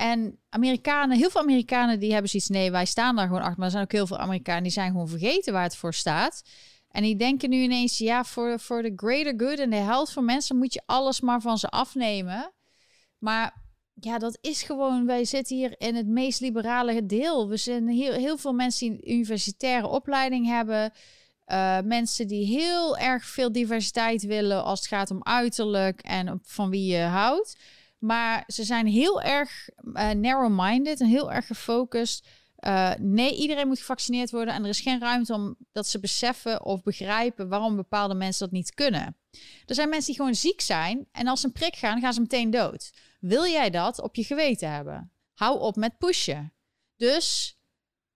En 0.01 0.39
Amerikanen, 0.49 1.17
heel 1.17 1.31
veel 1.31 1.41
Amerikanen 1.41 2.01
die 2.01 2.13
hebben 2.13 2.31
zoiets, 2.31 2.49
nee, 2.49 2.71
wij 2.71 2.85
staan 2.85 3.17
daar 3.17 3.27
gewoon 3.27 3.43
achter. 3.43 3.57
Maar 3.57 3.67
er 3.67 3.73
zijn 3.73 3.85
ook 3.85 3.93
heel 3.93 4.07
veel 4.07 4.19
Amerikanen 4.19 4.63
die 4.63 4.73
zijn 4.73 4.91
gewoon 4.91 5.09
vergeten 5.09 5.53
waar 5.53 5.63
het 5.63 5.77
voor 5.77 5.95
staat. 5.95 6.43
En 6.91 7.03
die 7.03 7.17
denken 7.17 7.51
nu 7.51 7.57
ineens, 7.57 7.99
ja, 7.99 8.25
voor, 8.25 8.61
voor 8.61 8.83
de 8.83 8.93
greater 8.97 9.35
good 9.37 9.59
en 9.59 9.71
de 9.71 9.77
health 9.77 10.13
van 10.13 10.25
mensen 10.25 10.57
moet 10.57 10.75
je 10.75 10.83
alles 10.87 11.21
maar 11.21 11.41
van 11.41 11.59
ze 11.59 11.69
afnemen. 11.69 12.53
Maar 13.19 13.55
ja, 13.95 14.19
dat 14.19 14.39
is 14.41 14.63
gewoon, 14.63 15.07
wij 15.07 15.25
zitten 15.25 15.57
hier 15.57 15.75
in 15.79 15.95
het 15.95 16.07
meest 16.07 16.41
liberale 16.41 17.07
deel. 17.07 17.49
We 17.49 17.57
zijn 17.57 17.89
heel, 17.89 18.13
heel 18.13 18.37
veel 18.37 18.53
mensen 18.53 18.89
die 18.89 18.99
een 18.99 19.15
universitaire 19.15 19.87
opleiding 19.87 20.47
hebben. 20.47 20.93
Uh, 21.47 21.79
mensen 21.85 22.27
die 22.27 22.47
heel 22.47 22.99
erg 22.99 23.25
veel 23.25 23.53
diversiteit 23.53 24.23
willen 24.23 24.65
als 24.65 24.79
het 24.79 24.89
gaat 24.89 25.11
om 25.11 25.23
uiterlijk 25.23 26.01
en 26.01 26.41
van 26.43 26.71
wie 26.71 26.93
je 26.93 27.03
houdt. 27.03 27.57
Maar 28.01 28.45
ze 28.47 28.65
zijn 28.65 28.87
heel 28.87 29.23
erg 29.23 29.69
uh, 29.83 30.11
narrow-minded 30.11 31.01
en 31.01 31.07
heel 31.07 31.33
erg 31.33 31.47
gefocust. 31.47 32.29
Uh, 32.61 32.93
nee, 32.99 33.37
iedereen 33.37 33.67
moet 33.67 33.79
gevaccineerd 33.79 34.31
worden 34.31 34.55
en 34.55 34.63
er 34.63 34.69
is 34.69 34.81
geen 34.81 35.01
ruimte 35.01 35.35
om 35.35 35.57
dat 35.73 35.87
ze 35.87 36.01
beseffen 36.01 36.65
of 36.65 36.83
begrijpen 36.83 37.49
waarom 37.49 37.77
bepaalde 37.77 38.15
mensen 38.15 38.45
dat 38.45 38.55
niet 38.55 38.75
kunnen. 38.75 39.17
Er 39.67 39.75
zijn 39.75 39.89
mensen 39.89 40.07
die 40.07 40.17
gewoon 40.17 40.35
ziek 40.35 40.61
zijn 40.61 41.09
en 41.13 41.27
als 41.27 41.41
ze 41.41 41.47
een 41.47 41.53
prik 41.53 41.77
gaan, 41.77 42.01
gaan 42.01 42.13
ze 42.13 42.21
meteen 42.21 42.51
dood. 42.51 42.91
Wil 43.21 43.47
jij 43.47 43.71
dat 43.71 44.01
op 44.01 44.15
je 44.15 44.25
geweten 44.25 44.73
hebben? 44.73 45.13
Hou 45.35 45.61
op 45.61 45.77
met 45.77 45.99
pushen. 45.99 46.53
Dus, 46.97 47.59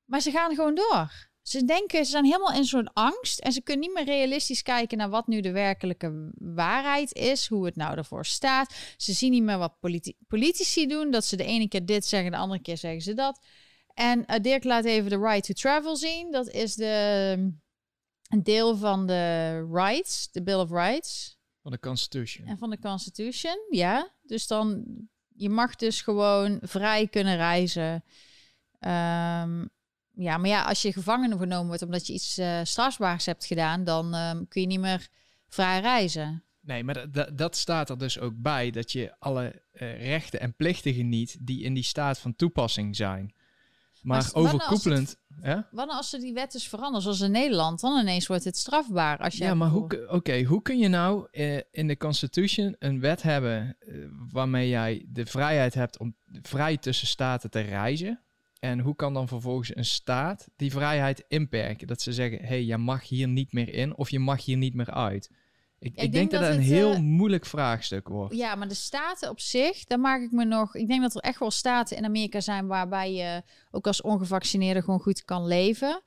maar 0.04 0.20
ze 0.20 0.30
gaan 0.30 0.54
gewoon 0.54 0.74
door. 0.74 1.32
Ze 1.44 1.64
denken, 1.64 2.04
ze 2.04 2.10
zijn 2.10 2.24
helemaal 2.24 2.52
in 2.52 2.64
zo'n 2.64 2.92
angst 2.92 3.38
en 3.38 3.52
ze 3.52 3.62
kunnen 3.62 3.86
niet 3.86 3.94
meer 3.94 4.04
realistisch 4.04 4.62
kijken 4.62 4.98
naar 4.98 5.10
wat 5.10 5.26
nu 5.26 5.40
de 5.40 5.52
werkelijke 5.52 6.30
waarheid 6.34 7.12
is, 7.12 7.46
hoe 7.46 7.64
het 7.64 7.76
nou 7.76 7.96
ervoor 7.96 8.26
staat. 8.26 8.74
Ze 8.96 9.12
zien 9.12 9.30
niet 9.30 9.42
meer 9.42 9.58
wat 9.58 9.78
politici 10.28 10.86
doen, 10.86 11.10
dat 11.10 11.24
ze 11.24 11.36
de 11.36 11.44
ene 11.44 11.68
keer 11.68 11.86
dit 11.86 12.06
zeggen, 12.06 12.30
de 12.30 12.36
andere 12.36 12.62
keer 12.62 12.76
zeggen 12.76 13.02
ze 13.02 13.14
dat. 13.14 13.40
En 13.94 14.24
uh, 14.26 14.36
Dirk 14.40 14.64
laat 14.64 14.84
even 14.84 15.10
de 15.10 15.18
right 15.18 15.44
to 15.44 15.52
travel 15.52 15.96
zien. 15.96 16.30
Dat 16.30 16.48
is 16.48 16.74
de, 16.74 17.52
een 18.28 18.42
deel 18.42 18.76
van 18.76 19.06
de 19.06 19.66
rights, 19.72 20.28
de 20.32 20.42
Bill 20.42 20.58
of 20.58 20.70
Rights. 20.70 21.38
Van 21.62 21.72
de 21.72 21.78
Constitution. 21.78 22.46
En 22.46 22.58
van 22.58 22.70
de 22.70 22.78
Constitution, 22.78 23.56
ja. 23.70 24.12
Dus 24.22 24.46
dan, 24.46 24.84
je 25.28 25.48
mag 25.48 25.76
dus 25.76 26.02
gewoon 26.02 26.58
vrij 26.62 27.08
kunnen 27.08 27.36
reizen. 27.36 28.04
Um, 28.80 29.72
ja, 30.14 30.38
maar 30.38 30.48
ja, 30.48 30.62
als 30.62 30.82
je 30.82 30.92
gevangen 30.92 31.38
genomen 31.38 31.66
wordt 31.66 31.82
omdat 31.82 32.06
je 32.06 32.12
iets 32.12 32.38
uh, 32.38 32.60
strafbaars 32.62 33.26
hebt 33.26 33.44
gedaan, 33.44 33.84
dan 33.84 34.14
um, 34.14 34.48
kun 34.48 34.60
je 34.60 34.66
niet 34.66 34.80
meer 34.80 35.08
vrij 35.48 35.80
reizen. 35.80 36.44
Nee, 36.60 36.84
maar 36.84 37.06
dat 37.34 37.56
staat 37.56 37.90
er 37.90 37.98
dus 37.98 38.18
ook 38.18 38.32
bij 38.36 38.70
dat 38.70 38.92
je 38.92 39.14
alle 39.18 39.62
uh, 39.72 40.06
rechten 40.06 40.40
en 40.40 40.56
plichten 40.56 40.94
geniet 40.94 41.36
die 41.40 41.62
in 41.62 41.74
die 41.74 41.82
staat 41.82 42.18
van 42.18 42.36
toepassing 42.36 42.96
zijn. 42.96 43.34
Maar, 44.02 44.22
maar 44.22 44.30
overkoepelend. 44.34 45.16
Wat 45.70 45.88
als 45.88 46.10
ze 46.10 46.18
die 46.18 46.32
wet 46.32 46.52
dus 46.52 46.68
veranderen, 46.68 47.02
zoals 47.02 47.20
in 47.20 47.30
Nederland, 47.30 47.80
dan 47.80 48.00
ineens 48.00 48.26
wordt 48.26 48.44
het 48.44 48.56
strafbaar. 48.56 49.18
Als 49.18 49.36
je 49.36 49.44
ja, 49.44 49.54
maar 49.54 49.68
hoe, 49.68 50.08
oké, 50.08 50.42
hoe 50.42 50.62
kun 50.62 50.78
je 50.78 50.88
nou 50.88 51.28
uh, 51.32 51.60
in 51.70 51.86
de 51.86 51.96
Constitution 51.96 52.76
een 52.78 53.00
wet 53.00 53.22
hebben 53.22 53.76
uh, 53.80 54.06
waarmee 54.32 54.68
jij 54.68 55.06
de 55.08 55.26
vrijheid 55.26 55.74
hebt 55.74 55.98
om 55.98 56.16
vrij 56.42 56.76
tussen 56.76 57.06
staten 57.06 57.50
te 57.50 57.60
reizen? 57.60 58.23
En 58.64 58.80
hoe 58.80 58.96
kan 58.96 59.14
dan 59.14 59.28
vervolgens 59.28 59.76
een 59.76 59.84
staat 59.84 60.48
die 60.56 60.70
vrijheid 60.70 61.24
inperken? 61.28 61.86
Dat 61.86 62.00
ze 62.00 62.12
zeggen, 62.12 62.38
hé, 62.38 62.46
hey, 62.46 62.64
je 62.64 62.76
mag 62.76 63.08
hier 63.08 63.28
niet 63.28 63.52
meer 63.52 63.74
in 63.74 63.96
of 63.96 64.10
je 64.10 64.18
mag 64.18 64.44
hier 64.44 64.56
niet 64.56 64.74
meer 64.74 64.90
uit. 64.90 65.30
Ik, 65.78 65.94
ik, 65.94 66.12
denk, 66.12 66.30
dat, 66.30 66.40
dat 66.40 66.48
het 66.48 66.58
een 66.58 66.64
heel 66.64 66.92
uh, 66.92 66.98
moeilijk 66.98 67.46
vraagstuk 67.46 68.08
wordt. 68.08 68.34
Ja, 68.34 68.54
maar 68.54 68.68
de 68.68 68.74
staten 68.74 69.30
op 69.30 69.40
zich, 69.40 69.84
daar 69.84 70.00
maak 70.00 70.22
ik 70.22 70.30
me 70.30 70.44
nog... 70.44 70.74
Ik 70.74 70.88
denk 70.88 71.02
dat 71.02 71.14
er 71.14 71.20
echt 71.20 71.38
wel 71.38 71.50
staten 71.50 71.96
in 71.96 72.04
Amerika 72.04 72.40
zijn 72.40 72.66
waarbij 72.66 73.12
je 73.12 73.42
ook 73.70 73.86
als 73.86 74.02
ongevaccineerde 74.02 74.82
gewoon 74.82 75.00
goed 75.00 75.24
kan 75.24 75.46
leven. 75.46 76.02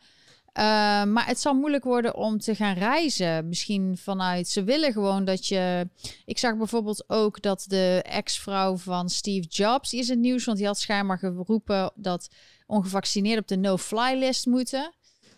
Uh, 0.57 0.63
maar 1.03 1.27
het 1.27 1.39
zal 1.39 1.53
moeilijk 1.53 1.83
worden 1.83 2.15
om 2.15 2.39
te 2.39 2.55
gaan 2.55 2.77
reizen. 2.77 3.47
Misschien 3.47 3.97
vanuit. 3.97 4.47
Ze 4.47 4.63
willen 4.63 4.91
gewoon 4.91 5.25
dat 5.25 5.47
je. 5.47 5.89
Ik 6.25 6.37
zag 6.37 6.57
bijvoorbeeld 6.57 7.03
ook 7.07 7.41
dat 7.41 7.65
de 7.67 8.03
ex-vrouw 8.05 8.77
van 8.77 9.09
Steve 9.09 9.47
Jobs. 9.47 9.93
Is 9.93 10.07
het 10.07 10.19
nieuws, 10.19 10.45
want 10.45 10.57
die 10.57 10.67
had 10.67 10.79
schijnbaar 10.79 11.17
geroepen 11.17 11.91
dat 11.95 12.29
ongevaccineerden 12.65 13.41
op 13.41 13.47
de 13.47 13.57
no-fly 13.57 14.17
list 14.17 14.45
moeten. 14.45 14.93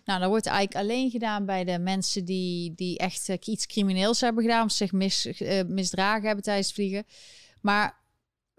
Nou, 0.05 0.19
dat 0.19 0.29
wordt 0.29 0.45
eigenlijk 0.45 0.85
alleen 0.85 1.09
gedaan 1.09 1.45
bij 1.45 1.63
de 1.63 1.79
mensen 1.79 2.25
die, 2.25 2.73
die 2.75 2.97
echt 2.97 3.29
uh, 3.29 3.35
iets 3.39 3.65
crimineels 3.65 4.21
hebben 4.21 4.43
gedaan. 4.43 4.65
Of 4.65 4.71
zich 4.71 4.91
mis, 4.91 5.25
uh, 5.25 5.61
misdragen 5.67 6.25
hebben 6.25 6.43
tijdens 6.43 6.67
het 6.67 6.75
vliegen. 6.75 7.05
Maar 7.61 7.98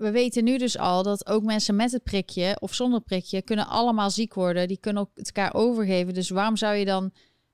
we 0.01 0.11
weten 0.11 0.45
nu 0.45 0.59
dus 0.59 0.79
al 0.79 1.03
dat 1.03 1.27
ook 1.27 1.43
mensen 1.43 1.77
met 1.77 1.93
het 1.93 2.03
prikje 2.03 2.57
of 2.61 2.75
zonder 2.75 3.01
prikje 3.01 3.43
kunnen 3.43 3.67
allemaal 3.67 4.11
ziek 4.11 4.35
worden. 4.35 4.69
Die 4.69 4.81
kunnen 4.81 5.03
ook 5.03 5.11
elkaar 5.15 5.55
overgeven. 5.55 6.15
Dus 6.15 6.31
waarom 6.31 6.57
zou 6.57 6.75
je 6.75 6.85
dan 6.85 7.13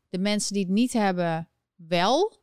de 0.09 0.18
mensen 0.18 0.52
die 0.52 0.62
het 0.62 0.72
niet 0.72 0.92
hebben 0.92 1.48
wel 1.74 2.38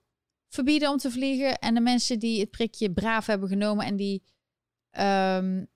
verbieden 0.50 0.90
om 0.90 0.98
te 0.98 1.12
vliegen 1.12 1.60
en 1.60 1.74
de 1.74 1.82
mensen 1.82 2.20
die 2.20 2.40
het 2.40 2.52
prikje 2.52 2.92
braaf 2.92 3.26
hebben 3.26 3.50
genomen 3.50 3.86
en 3.86 3.96
die 3.96 4.24
um, 5.00 5.68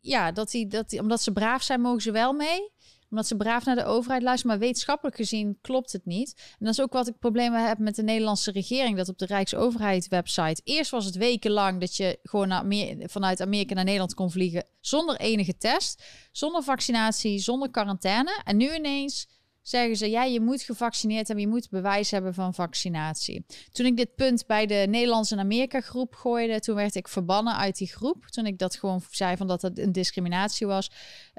ja, 0.00 0.32
dat 0.32 0.50
die, 0.50 0.66
dat 0.66 0.88
die, 0.88 1.00
omdat 1.00 1.22
ze 1.22 1.32
braaf 1.32 1.62
zijn, 1.62 1.80
mogen 1.80 2.02
ze 2.02 2.10
wel 2.10 2.32
mee 2.32 2.72
omdat 3.14 3.28
ze 3.28 3.36
braaf 3.36 3.64
naar 3.64 3.74
de 3.74 3.84
overheid 3.84 4.22
luisteren. 4.22 4.56
Maar 4.56 4.66
wetenschappelijk 4.66 5.16
gezien 5.16 5.58
klopt 5.60 5.92
het 5.92 6.06
niet. 6.06 6.34
En 6.36 6.66
dat 6.66 6.74
is 6.74 6.80
ook 6.80 6.92
wat 6.92 7.08
ik 7.08 7.18
problemen 7.18 7.66
heb 7.66 7.78
met 7.78 7.94
de 7.94 8.02
Nederlandse 8.02 8.50
regering. 8.50 8.96
Dat 8.96 9.08
op 9.08 9.18
de 9.18 9.26
Rijksoverheid 9.26 10.08
website. 10.08 10.60
Eerst 10.64 10.90
was 10.90 11.04
het 11.04 11.16
wekenlang 11.16 11.80
dat 11.80 11.96
je 11.96 12.18
gewoon 12.22 12.48
naar 12.48 12.64
vanuit 13.00 13.40
Amerika 13.40 13.74
naar 13.74 13.84
Nederland 13.84 14.14
kon 14.14 14.30
vliegen. 14.30 14.66
Zonder 14.80 15.16
enige 15.16 15.56
test. 15.56 16.04
Zonder 16.32 16.62
vaccinatie. 16.62 17.38
Zonder 17.38 17.70
quarantaine. 17.70 18.40
En 18.44 18.56
nu 18.56 18.74
ineens 18.74 19.26
zeggen 19.66 19.96
ze, 19.96 20.10
ja, 20.10 20.24
je 20.24 20.40
moet 20.40 20.62
gevaccineerd 20.62 21.26
hebben, 21.26 21.44
je 21.44 21.50
moet 21.50 21.70
bewijs 21.70 22.10
hebben 22.10 22.34
van 22.34 22.54
vaccinatie. 22.54 23.44
Toen 23.72 23.86
ik 23.86 23.96
dit 23.96 24.14
punt 24.14 24.46
bij 24.46 24.66
de 24.66 24.86
Nederlandse 24.88 25.34
en 25.34 25.40
Amerika 25.40 25.80
groep 25.80 26.14
gooide, 26.14 26.60
toen 26.60 26.74
werd 26.74 26.94
ik 26.94 27.08
verbannen 27.08 27.56
uit 27.56 27.76
die 27.76 27.88
groep. 27.88 28.26
Toen 28.26 28.46
ik 28.46 28.58
dat 28.58 28.76
gewoon 28.76 29.02
zei 29.10 29.36
van 29.36 29.46
dat 29.46 29.62
het 29.62 29.78
een 29.78 29.92
discriminatie 29.92 30.66
was. 30.66 30.90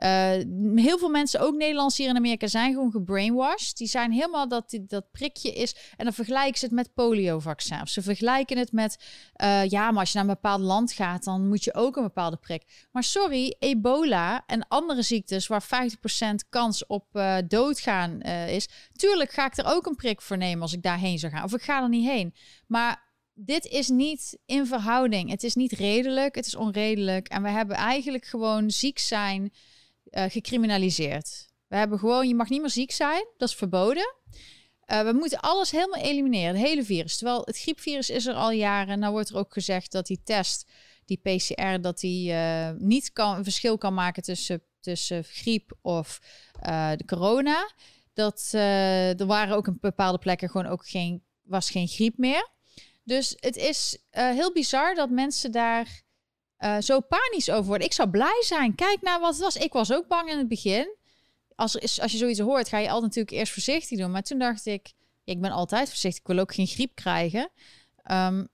Uh, 0.03 0.29
heel 0.75 0.97
veel 0.97 1.09
mensen, 1.09 1.39
ook 1.39 1.55
Nederlands 1.55 1.97
hier 1.97 2.09
in 2.09 2.15
Amerika, 2.15 2.47
zijn 2.47 2.73
gewoon 2.73 2.91
gebrainwashed. 2.91 3.77
Die 3.77 3.87
zijn 3.87 4.11
helemaal 4.11 4.47
dat 4.47 4.79
dat 4.81 5.11
prikje 5.11 5.53
is. 5.53 5.75
En 5.97 6.05
dan 6.05 6.13
vergelijken 6.13 6.59
ze 6.59 6.65
het 6.65 6.73
met 6.73 6.93
poliovaccin. 6.93 7.87
Ze 7.87 8.01
vergelijken 8.01 8.57
het 8.57 8.71
met, 8.71 8.97
uh, 9.41 9.65
ja, 9.65 9.91
maar 9.91 9.99
als 9.99 10.11
je 10.11 10.17
naar 10.17 10.27
een 10.27 10.33
bepaald 10.33 10.61
land 10.61 10.91
gaat, 10.91 11.23
dan 11.23 11.47
moet 11.47 11.63
je 11.63 11.73
ook 11.73 11.95
een 11.95 12.03
bepaalde 12.03 12.37
prik. 12.37 12.87
Maar 12.91 13.03
sorry, 13.03 13.55
ebola 13.59 14.43
en 14.47 14.67
andere 14.67 15.01
ziektes 15.01 15.47
waar 15.47 15.63
50% 15.63 15.67
kans 16.49 16.85
op 16.85 17.05
uh, 17.13 17.37
doodgaan 17.47 18.21
is. 18.21 18.67
Tuurlijk 18.95 19.31
ga 19.31 19.45
ik 19.45 19.57
er 19.57 19.65
ook 19.65 19.85
een 19.85 19.95
prik 19.95 20.21
voor 20.21 20.37
nemen 20.37 20.61
als 20.61 20.73
ik 20.73 20.81
daarheen 20.81 21.19
zou 21.19 21.31
gaan. 21.31 21.43
Of 21.43 21.53
ik 21.53 21.61
ga 21.61 21.81
er 21.81 21.89
niet 21.89 22.09
heen. 22.09 22.33
Maar 22.67 23.03
dit 23.33 23.65
is 23.65 23.89
niet 23.89 24.37
in 24.45 24.65
verhouding. 24.65 25.29
Het 25.29 25.43
is 25.43 25.55
niet 25.55 25.71
redelijk. 25.71 26.35
Het 26.35 26.45
is 26.45 26.55
onredelijk. 26.55 27.27
En 27.27 27.43
we 27.43 27.49
hebben 27.49 27.75
eigenlijk 27.75 28.25
gewoon 28.25 28.71
ziek 28.71 28.99
zijn 28.99 29.51
uh, 30.11 30.23
gecriminaliseerd. 30.27 31.47
We 31.67 31.75
hebben 31.75 31.99
gewoon, 31.99 32.27
je 32.27 32.35
mag 32.35 32.49
niet 32.49 32.61
meer 32.61 32.69
ziek 32.69 32.91
zijn. 32.91 33.25
Dat 33.37 33.49
is 33.49 33.55
verboden. 33.55 34.15
Uh, 34.91 35.01
we 35.01 35.11
moeten 35.13 35.39
alles 35.39 35.71
helemaal 35.71 36.01
elimineren, 36.01 36.55
het 36.55 36.67
hele 36.67 36.83
virus. 36.83 37.17
Terwijl 37.17 37.41
het 37.45 37.59
griepvirus 37.59 38.09
is 38.09 38.25
er 38.25 38.33
al 38.33 38.51
jaren. 38.51 38.99
Nou 38.99 39.11
wordt 39.11 39.29
er 39.29 39.37
ook 39.37 39.53
gezegd 39.53 39.91
dat 39.91 40.07
die 40.07 40.21
test, 40.23 40.69
die 41.05 41.17
PCR, 41.17 41.81
dat 41.81 41.99
die 41.99 42.31
uh, 42.31 42.69
niet 42.77 43.11
kan, 43.11 43.37
een 43.37 43.43
verschil 43.43 43.77
kan 43.77 43.93
maken 43.93 44.23
tussen, 44.23 44.61
tussen 44.79 45.23
griep 45.23 45.77
of 45.81 46.21
de 46.95 47.03
corona. 47.05 47.73
Dat 48.13 48.49
er 48.53 49.25
waren 49.25 49.55
ook 49.55 49.67
een 49.67 49.77
bepaalde 49.81 50.17
plekken 50.17 50.49
gewoon 50.49 50.67
ook 50.67 50.87
geen, 50.87 51.23
was 51.41 51.69
geen 51.69 51.87
griep 51.87 52.17
meer. 52.17 52.49
Dus 53.03 53.35
het 53.39 53.55
is 53.55 53.97
heel 54.09 54.53
bizar 54.53 54.95
dat 54.95 55.09
mensen 55.09 55.51
daar 55.51 56.04
uh, 56.59 56.77
zo 56.79 56.99
panisch 56.99 57.49
over 57.49 57.65
worden. 57.65 57.87
Ik 57.87 57.93
zou 57.93 58.09
blij 58.09 58.41
zijn. 58.45 58.75
Kijk 58.75 59.01
naar 59.01 59.19
wat 59.19 59.33
het 59.33 59.41
was. 59.43 59.55
Ik 59.55 59.73
was 59.73 59.93
ook 59.93 60.07
bang 60.07 60.29
in 60.29 60.37
het 60.37 60.47
begin. 60.47 60.95
Als, 61.55 61.99
als 61.99 62.11
je 62.11 62.17
zoiets 62.17 62.39
hoort, 62.39 62.67
ga 62.67 62.77
je 62.77 62.87
altijd 62.87 63.03
natuurlijk 63.03 63.37
eerst 63.37 63.53
voorzichtig 63.53 63.97
doen. 63.97 64.11
Maar 64.11 64.23
toen 64.23 64.39
dacht 64.39 64.65
ik, 64.65 64.93
ik 65.23 65.41
ben 65.41 65.51
altijd 65.51 65.89
voorzichtig. 65.89 66.21
Ik 66.21 66.27
wil 66.27 66.39
ook 66.39 66.53
geen 66.53 66.67
griep 66.67 66.95
krijgen. 66.95 67.49
Um, 68.11 68.47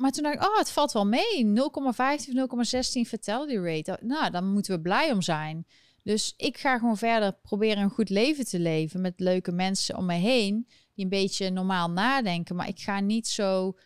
maar 0.00 0.10
toen 0.10 0.22
dacht 0.22 0.34
ik, 0.34 0.42
oh, 0.42 0.58
het 0.58 0.70
valt 0.70 0.92
wel 0.92 1.06
mee. 1.06 1.44
0,15 1.44 1.50
0,16 1.50 3.00
fatality 3.06 3.56
rate. 3.56 3.98
Nou, 4.00 4.30
dan 4.30 4.52
moeten 4.52 4.74
we 4.74 4.80
blij 4.80 5.12
om 5.12 5.22
zijn. 5.22 5.66
Dus 6.02 6.34
ik 6.36 6.58
ga 6.58 6.78
gewoon 6.78 6.96
verder 6.96 7.32
proberen 7.42 7.82
een 7.82 7.90
goed 7.90 8.08
leven 8.08 8.44
te 8.44 8.58
leven 8.58 9.00
met 9.00 9.20
leuke 9.20 9.52
mensen 9.52 9.96
om 9.96 10.06
me 10.06 10.14
heen 10.14 10.66
die 10.94 11.04
een 11.04 11.10
beetje 11.10 11.50
normaal 11.50 11.90
nadenken. 11.90 12.56
Maar 12.56 12.68
ik 12.68 12.78
ga 12.78 13.00
niet 13.00 13.28
zo 13.28 13.76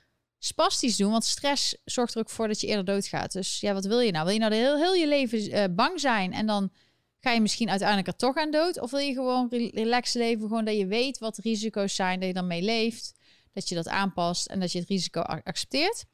spastisch 0.44 0.96
doen, 0.96 1.10
want 1.10 1.24
stress 1.24 1.76
zorgt 1.84 2.14
er 2.14 2.20
ook 2.20 2.30
voor 2.30 2.48
dat 2.48 2.60
je 2.60 2.66
eerder 2.66 2.84
doodgaat. 2.84 3.32
Dus 3.32 3.60
ja, 3.60 3.72
wat 3.72 3.84
wil 3.84 4.00
je 4.00 4.10
nou? 4.10 4.24
Wil 4.24 4.34
je 4.34 4.40
nou 4.40 4.54
heel, 4.54 4.76
heel 4.76 4.94
je 4.94 5.08
leven 5.08 5.38
uh, 5.38 5.64
bang 5.70 6.00
zijn 6.00 6.32
en 6.32 6.46
dan 6.46 6.72
ga 7.20 7.30
je 7.30 7.40
misschien 7.40 7.70
uiteindelijk 7.70 8.08
er 8.08 8.16
toch 8.16 8.36
aan 8.36 8.50
dood? 8.50 8.80
Of 8.80 8.90
wil 8.90 9.00
je 9.00 9.12
gewoon 9.12 9.48
relax 9.72 10.12
leven, 10.12 10.48
gewoon 10.48 10.64
dat 10.64 10.76
je 10.76 10.86
weet 10.86 11.18
wat 11.18 11.34
de 11.34 11.42
risico's 11.42 11.94
zijn, 11.94 12.18
dat 12.18 12.28
je 12.28 12.34
dan 12.34 12.46
mee 12.46 12.62
leeft, 12.62 13.12
dat 13.52 13.68
je 13.68 13.74
dat 13.74 13.88
aanpast 13.88 14.46
en 14.46 14.60
dat 14.60 14.72
je 14.72 14.78
het 14.78 14.88
risico 14.88 15.20
accepteert? 15.20 16.04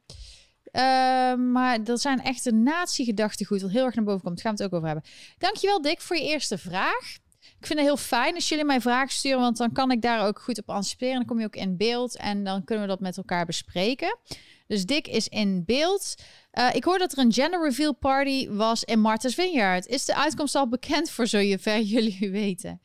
Uh, 0.71 0.81
maar 1.35 1.83
dat 1.83 2.01
zijn 2.01 2.21
echt 2.21 2.45
een 2.45 2.63
nazi-gedachtegoed 2.63 3.61
wat 3.61 3.71
heel 3.71 3.85
erg 3.85 3.95
naar 3.95 4.05
boven 4.05 4.21
komt. 4.21 4.35
Daar 4.35 4.45
gaan 4.45 4.55
we 4.55 4.63
het 4.63 4.71
ook 4.71 4.77
over 4.77 4.93
hebben. 4.93 5.11
Dankjewel 5.37 5.81
Dick 5.81 6.01
voor 6.01 6.15
je 6.15 6.23
eerste 6.23 6.57
vraag. 6.57 7.17
Ik 7.61 7.67
vind 7.67 7.79
het 7.79 7.87
heel 7.87 7.97
fijn 7.97 8.35
als 8.35 8.49
jullie 8.49 8.65
mij 8.65 8.81
vragen 8.81 9.13
sturen, 9.13 9.39
want 9.39 9.57
dan 9.57 9.71
kan 9.71 9.91
ik 9.91 10.01
daar 10.01 10.27
ook 10.27 10.39
goed 10.39 10.59
op 10.59 10.69
anticiperen. 10.69 11.15
Dan 11.15 11.25
kom 11.25 11.39
je 11.39 11.45
ook 11.45 11.55
in 11.55 11.77
beeld 11.77 12.17
en 12.17 12.43
dan 12.43 12.63
kunnen 12.63 12.83
we 12.83 12.89
dat 12.89 12.99
met 12.99 13.17
elkaar 13.17 13.45
bespreken. 13.45 14.17
Dus 14.67 14.85
Dick 14.85 15.07
is 15.07 15.27
in 15.27 15.63
beeld. 15.65 16.15
Uh, 16.53 16.75
ik 16.75 16.83
hoor 16.83 16.97
dat 16.97 17.11
er 17.11 17.17
een 17.17 17.33
gender 17.33 17.63
reveal 17.63 17.93
party 17.93 18.49
was 18.49 18.83
in 18.83 18.99
Martha's 18.99 19.33
Vineyard. 19.33 19.85
Is 19.85 20.05
de 20.05 20.15
uitkomst 20.15 20.55
al 20.55 20.67
bekend 20.67 21.09
voor 21.09 21.27
zover 21.27 21.79
jullie 21.95 22.31
weten? 22.31 22.81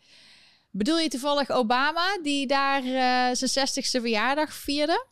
Bedoel 0.70 0.98
je 0.98 1.08
toevallig 1.08 1.50
Obama, 1.50 2.18
die 2.22 2.46
daar 2.46 2.82
uh, 2.84 3.28
zijn 3.32 3.68
60ste 3.68 4.00
verjaardag 4.00 4.52
vierde? 4.52 5.06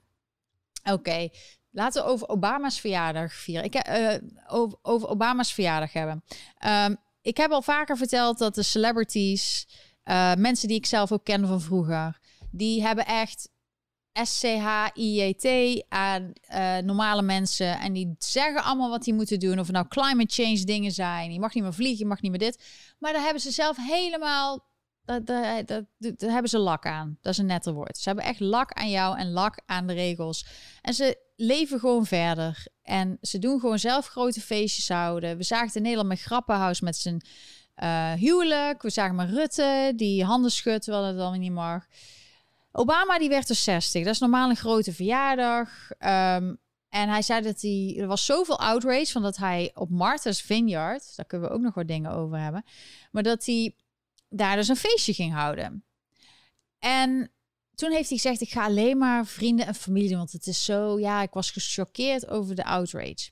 Oké, 0.90 1.29
laten 1.70 2.03
we 2.03 2.09
over 2.09 2.29
Obama's 2.29 2.81
verjaardag 2.81 3.33
vieren. 3.33 3.64
Ik, 3.64 3.88
uh, 3.88 4.14
over, 4.46 4.79
over, 4.83 5.09
Obama's 5.09 5.53
verjaardag 5.53 5.92
hebben. 5.92 6.24
Um, 6.66 6.96
ik 7.24 7.37
heb 7.37 7.50
al 7.50 7.62
vaker 7.62 7.96
verteld 7.96 8.38
dat 8.38 8.54
de 8.54 8.62
celebrities, 8.62 9.66
uh, 10.04 10.34
mensen 10.34 10.68
die 10.68 10.76
ik 10.76 10.87
zelf 10.87 11.12
ook 11.12 11.24
ken 11.24 11.46
van 11.46 11.60
vroeger, 11.60 12.18
die 12.50 12.82
hebben 12.82 13.06
echt 13.06 13.48
SCHIJT 14.12 15.84
aan 15.88 16.32
uh, 16.52 16.76
normale 16.78 17.22
mensen. 17.22 17.78
En 17.78 17.92
die 17.92 18.14
zeggen 18.18 18.62
allemaal 18.62 18.90
wat 18.90 19.04
die 19.04 19.14
moeten 19.14 19.38
doen. 19.40 19.58
Of 19.58 19.66
het 19.66 19.74
nou 19.74 19.88
climate 19.88 20.42
change 20.42 20.64
dingen 20.64 20.92
zijn. 20.92 21.32
Je 21.32 21.40
mag 21.40 21.54
niet 21.54 21.62
meer 21.62 21.74
vliegen, 21.74 21.98
je 21.98 22.06
mag 22.06 22.20
niet 22.20 22.30
meer 22.30 22.40
dit. 22.40 22.64
Maar 22.98 23.12
daar 23.12 23.22
hebben 23.22 23.42
ze 23.42 23.50
zelf 23.50 23.76
helemaal 23.76 24.66
dat, 25.04 25.26
dat, 25.66 25.84
hebben 26.18 26.48
ze 26.48 26.58
lak 26.58 26.87
aan. 26.87 27.18
Dat 27.20 27.32
is 27.32 27.38
een 27.38 27.46
netter 27.46 27.72
woord. 27.72 27.98
Ze 27.98 28.08
hebben 28.08 28.24
echt 28.24 28.40
lak 28.40 28.72
aan 28.72 28.90
jou 28.90 29.18
en 29.18 29.30
lak 29.30 29.62
aan 29.66 29.87
de 29.87 29.92
regels. 29.92 30.46
En 30.82 30.94
ze 30.94 31.18
leven 31.37 31.80
gewoon 31.80 32.06
verder. 32.06 32.66
En 32.84 33.18
ze 33.20 33.38
doen 33.38 33.60
gewoon 33.60 33.78
zelf 33.78 34.06
grote 34.06 34.40
feestjes 34.40 34.88
houden. 34.88 35.36
We 35.36 35.42
zagen 35.42 35.74
in 35.74 35.82
Nederland 35.82 36.08
met 36.08 36.20
Grappenhuis 36.20 36.80
met 36.80 36.96
zijn 36.96 37.22
uh, 37.82 38.12
huwelijk. 38.12 38.82
We 38.82 38.90
zagen 38.90 39.14
maar 39.14 39.28
Rutte, 39.28 39.92
die 39.96 40.24
handen 40.24 40.50
schudt 40.50 40.84
terwijl 40.84 41.04
het 41.04 41.16
dan 41.16 41.38
niet 41.38 41.52
mag. 41.52 41.86
Obama 42.72 43.18
die 43.18 43.28
werd 43.28 43.48
er 43.48 43.54
60. 43.54 44.04
Dat 44.04 44.12
is 44.12 44.20
normaal 44.20 44.50
een 44.50 44.56
grote 44.56 44.92
verjaardag. 44.92 45.90
Um, 45.90 46.58
en 46.88 47.08
hij 47.08 47.22
zei 47.22 47.42
dat 47.42 47.60
hij, 47.60 47.96
er 47.98 48.06
was 48.06 48.24
zoveel 48.24 48.58
outrage 48.58 49.12
van 49.12 49.22
dat 49.22 49.36
hij 49.36 49.70
op 49.74 49.90
Martha's 49.90 50.42
Vineyard, 50.42 51.16
daar 51.16 51.26
kunnen 51.26 51.48
we 51.48 51.54
ook 51.54 51.60
nog 51.60 51.74
wat 51.74 51.88
dingen 51.88 52.10
over 52.10 52.38
hebben, 52.38 52.64
maar 53.10 53.22
dat 53.22 53.46
hij 53.46 53.74
daar 54.28 54.56
dus 54.56 54.68
een 54.68 54.76
feestje 54.76 55.12
ging 55.12 55.32
houden. 55.32 55.84
En 56.78 57.30
toen 57.74 57.90
heeft 57.90 58.08
hij 58.08 58.18
gezegd, 58.18 58.40
ik 58.40 58.50
ga 58.50 58.64
alleen 58.64 58.98
maar 58.98 59.26
vrienden 59.26 59.66
en 59.66 59.74
familie 59.74 60.16
want 60.16 60.32
het 60.32 60.46
is 60.46 60.64
zo, 60.64 60.98
ja, 60.98 61.22
ik 61.22 61.32
was 61.32 61.50
gechoqueerd 61.50 62.28
over 62.28 62.54
de 62.54 62.64
outrage. 62.64 63.30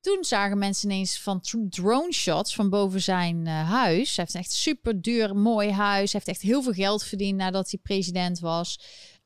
Toen 0.00 0.24
zagen 0.24 0.58
mensen 0.58 0.90
ineens 0.90 1.20
van 1.20 1.40
drone 1.68 2.12
shots 2.12 2.54
van 2.54 2.70
boven 2.70 3.02
zijn 3.02 3.46
uh, 3.46 3.70
huis. 3.70 4.16
Hij 4.16 4.24
heeft 4.24 4.34
een 4.34 4.40
echt 4.40 4.52
super 4.52 5.00
duur, 5.00 5.36
mooi 5.36 5.70
huis. 5.70 6.12
Hij 6.12 6.20
heeft 6.24 6.38
echt 6.38 6.50
heel 6.50 6.62
veel 6.62 6.72
geld 6.72 7.04
verdiend 7.04 7.36
nadat 7.36 7.70
hij 7.70 7.80
president 7.82 8.38
was. 8.38 8.80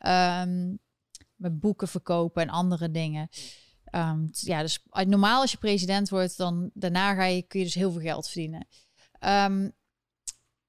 Um, 0.06 0.78
met 1.34 1.60
boeken 1.60 1.88
verkopen 1.88 2.42
en 2.42 2.48
andere 2.48 2.90
dingen. 2.90 3.28
Um, 3.90 4.28
ja, 4.32 4.62
dus 4.62 4.78
normaal 4.92 5.40
als 5.40 5.50
je 5.50 5.58
president 5.58 6.08
wordt, 6.08 6.36
dan 6.36 6.70
daarna 6.74 7.14
ga 7.14 7.24
je, 7.24 7.42
kun 7.42 7.58
je 7.58 7.64
dus 7.64 7.74
heel 7.74 7.92
veel 7.92 8.00
geld 8.00 8.28
verdienen. 8.28 8.66
Um, 9.20 9.72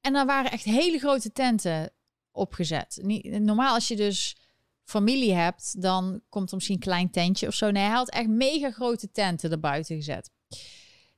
en 0.02 0.14
dan 0.14 0.26
waren 0.26 0.52
echt 0.52 0.64
hele 0.64 1.00
grote 1.00 1.32
tenten 1.32 1.92
opgezet. 2.38 3.00
Niet, 3.02 3.40
normaal 3.40 3.74
als 3.74 3.88
je 3.88 3.96
dus 3.96 4.38
familie 4.84 5.34
hebt, 5.34 5.82
dan 5.82 6.22
komt 6.30 6.50
er 6.50 6.56
misschien 6.56 6.76
een 6.76 6.82
klein 6.82 7.12
tentje 7.12 7.48
of 7.48 7.54
zo. 7.54 7.72
Nee, 7.72 7.84
hij 7.84 7.92
had 7.92 8.10
echt 8.10 8.28
mega 8.28 8.72
grote 8.72 9.12
tenten 9.12 9.52
erbuiten 9.52 9.96
gezet. 9.96 10.30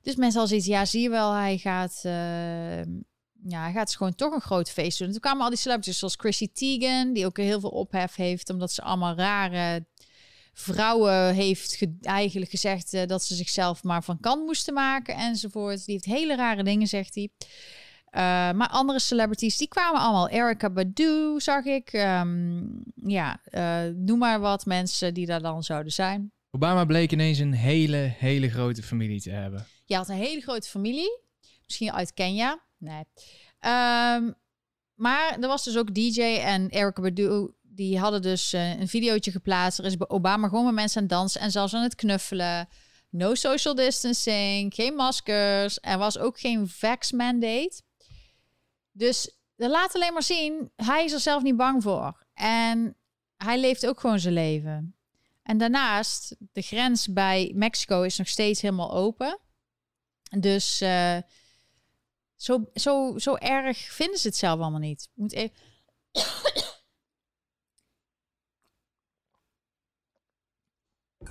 Dus 0.02 0.16
mensen 0.16 0.40
al 0.40 0.46
zoiets, 0.46 0.66
ja, 0.66 0.84
zie 0.84 1.02
je 1.02 1.10
wel, 1.10 1.32
hij 1.32 1.58
gaat, 1.58 2.02
uh, 2.06 2.82
ja, 3.42 3.62
hij 3.62 3.72
gaat 3.72 3.96
gewoon 3.96 4.14
toch 4.14 4.34
een 4.34 4.40
groot 4.40 4.70
feest 4.70 4.98
doen. 4.98 5.06
En 5.06 5.12
toen 5.12 5.22
kwamen 5.22 5.42
al 5.42 5.48
die 5.48 5.58
celebrities 5.58 5.98
zoals 5.98 6.16
Chrissy 6.16 6.52
Teigen, 6.52 7.12
die 7.12 7.26
ook 7.26 7.36
heel 7.36 7.60
veel 7.60 7.70
ophef 7.70 8.14
heeft, 8.14 8.50
omdat 8.50 8.72
ze 8.72 8.82
allemaal 8.82 9.14
rare 9.14 9.86
vrouwen 10.52 11.34
heeft 11.34 11.86
eigenlijk 12.00 12.50
gezegd 12.50 12.94
uh, 12.94 13.06
dat 13.06 13.24
ze 13.24 13.34
zichzelf 13.34 13.82
maar 13.82 14.04
van 14.04 14.20
kant 14.20 14.46
moesten 14.46 14.74
maken 14.74 15.14
enzovoort. 15.14 15.84
Die 15.84 15.94
heeft 15.94 16.04
hele 16.04 16.36
rare 16.36 16.62
dingen, 16.62 16.86
zegt 16.86 17.14
hij. 17.14 17.30
Uh, 18.12 18.20
maar 18.52 18.68
andere 18.68 18.98
celebrities, 18.98 19.56
die 19.56 19.68
kwamen 19.68 20.00
allemaal. 20.00 20.28
Erica 20.28 20.70
Badu 20.70 21.40
zag 21.40 21.64
ik. 21.64 21.92
Um, 21.92 22.82
ja, 22.94 23.40
uh, 23.50 23.94
noem 23.94 24.18
maar 24.18 24.40
wat 24.40 24.66
mensen 24.66 25.14
die 25.14 25.26
daar 25.26 25.42
dan 25.42 25.62
zouden 25.62 25.92
zijn. 25.92 26.32
Obama 26.50 26.84
bleek 26.84 27.12
ineens 27.12 27.38
een 27.38 27.52
hele, 27.52 27.96
hele 27.96 28.50
grote 28.50 28.82
familie 28.82 29.20
te 29.20 29.30
hebben. 29.30 29.66
Je 29.84 29.96
had 29.96 30.08
een 30.08 30.16
hele 30.16 30.40
grote 30.40 30.68
familie. 30.68 31.20
Misschien 31.64 31.92
uit 31.92 32.14
Kenia. 32.14 32.60
Nee. 32.78 33.04
Um, 33.60 34.34
maar 34.94 35.36
er 35.40 35.48
was 35.48 35.64
dus 35.64 35.76
ook 35.76 35.94
DJ 35.94 36.22
en 36.22 36.68
Erica 36.68 37.02
Badu. 37.02 37.50
Die 37.62 37.98
hadden 37.98 38.22
dus 38.22 38.54
uh, 38.54 38.80
een 38.80 38.88
videootje 38.88 39.30
geplaatst. 39.30 39.78
Er 39.78 39.84
is 39.84 39.96
bij 39.96 40.08
Obama 40.08 40.48
gewoon 40.48 40.64
met 40.64 40.74
mensen 40.74 40.96
aan 40.96 41.06
het 41.06 41.12
dansen 41.12 41.40
en 41.40 41.50
zelfs 41.50 41.74
aan 41.74 41.82
het 41.82 41.94
knuffelen. 41.94 42.68
No 43.10 43.34
social 43.34 43.74
distancing, 43.74 44.74
geen 44.74 44.94
maskers. 44.94 45.78
Er 45.80 45.98
was 45.98 46.18
ook 46.18 46.40
geen 46.40 46.68
vax 46.68 47.12
mandate. 47.12 47.82
Dus 49.00 49.30
dat 49.56 49.70
laat 49.70 49.94
alleen 49.94 50.12
maar 50.12 50.22
zien, 50.22 50.72
hij 50.76 51.04
is 51.04 51.12
er 51.12 51.20
zelf 51.20 51.42
niet 51.42 51.56
bang 51.56 51.82
voor. 51.82 52.26
En 52.34 52.96
hij 53.36 53.60
leeft 53.60 53.86
ook 53.86 54.00
gewoon 54.00 54.18
zijn 54.18 54.34
leven. 54.34 54.96
En 55.42 55.58
daarnaast, 55.58 56.36
de 56.52 56.62
grens 56.62 57.12
bij 57.12 57.52
Mexico 57.54 58.02
is 58.02 58.18
nog 58.18 58.28
steeds 58.28 58.60
helemaal 58.60 58.92
open. 58.92 59.38
Dus 60.38 60.82
uh, 60.82 61.18
zo, 62.36 62.70
zo, 62.74 63.18
zo 63.18 63.34
erg 63.34 63.78
vinden 63.78 64.18
ze 64.18 64.26
het 64.26 64.36
zelf 64.36 64.60
allemaal 64.60 64.80
niet. 64.80 65.10
Moet 65.14 65.32
even... 65.32 65.56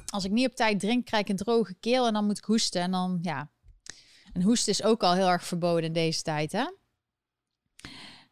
Als 0.05 0.23
ik 0.23 0.31
niet 0.31 0.49
op 0.49 0.55
tijd 0.55 0.79
drink, 0.79 1.05
krijg 1.05 1.23
ik 1.23 1.29
een 1.29 1.35
droge 1.35 1.73
keel 1.73 2.07
en 2.07 2.13
dan 2.13 2.25
moet 2.25 2.37
ik 2.37 2.43
hoesten. 2.43 2.81
En 2.81 2.91
dan, 2.91 3.19
ja. 3.21 3.51
En 4.33 4.41
hoesten 4.41 4.71
is 4.71 4.83
ook 4.83 5.03
al 5.03 5.13
heel 5.13 5.27
erg 5.27 5.43
verboden 5.43 5.83
in 5.83 5.93
deze 5.93 6.21
tijd, 6.21 6.51
hè? 6.51 6.65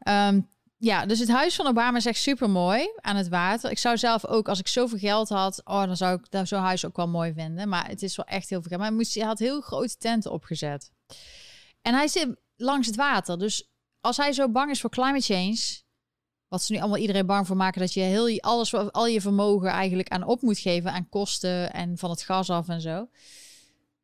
Um, 0.08 0.50
ja, 0.80 1.06
dus 1.06 1.20
het 1.20 1.30
huis 1.30 1.56
van 1.56 1.68
Obama 1.68 1.98
is 1.98 2.06
echt 2.06 2.20
super 2.20 2.50
mooi 2.50 2.92
aan 2.96 3.16
het 3.16 3.28
water. 3.28 3.72
Ik 3.72 3.78
zou 3.78 3.98
zelf 3.98 4.26
ook, 4.26 4.50
als 4.50 4.60
ik 4.60 4.68
zoveel 4.68 4.98
geld 4.98 5.30
had, 5.30 5.62
oh, 5.64 5.86
dan 5.86 5.98
zou 5.98 6.20
ik 6.30 6.48
zo'n 6.48 6.60
huis 6.60 6.86
ook 6.86 6.96
wel 6.96 7.08
mooi 7.08 7.34
vinden. 7.34 7.70
Maar 7.70 7.88
het 7.88 8.04
is 8.04 8.16
wel 8.16 8.26
echt 8.26 8.50
heel 8.50 8.60
veel 8.60 8.70
geld. 8.70 8.82
Maar 8.82 8.90
hij, 8.90 8.98
moest, 8.98 9.14
hij 9.14 9.24
had 9.26 9.40
heel 9.40 9.62
grote 9.62 9.98
tenten 9.98 10.32
opgezet. 10.32 10.92
En 11.82 11.94
hij 11.94 12.08
zit 12.08 12.36
langs 12.56 12.88
het 12.88 12.96
water. 12.96 13.40
Dus 13.40 13.72
als 14.02 14.18
hij 14.18 14.34
zo 14.34 14.50
bang 14.50 14.72
is 14.72 14.82
voor 14.82 14.90
climate 14.90 15.34
change, 15.34 15.82
wat 16.48 16.64
ze 16.64 16.72
nu 16.74 16.80
allemaal 16.80 16.98
iedereen 16.98 17.26
bang 17.26 17.48
voor 17.48 17.58
maken, 17.58 17.82
dat 17.82 17.94
je 17.94 18.02
heel 18.02 18.40
alles, 18.40 18.74
al 18.74 19.08
je 19.08 19.22
vermogen 19.22 19.70
eigenlijk 19.70 20.10
aan 20.10 20.24
op 20.24 20.42
moet 20.42 20.60
geven, 20.60 20.92
aan 20.92 21.10
kosten 21.10 21.74
en 21.74 21.98
van 21.98 22.10
het 22.10 22.22
gas 22.22 22.50
af 22.50 22.68
en 22.68 22.82
zo. 22.82 23.08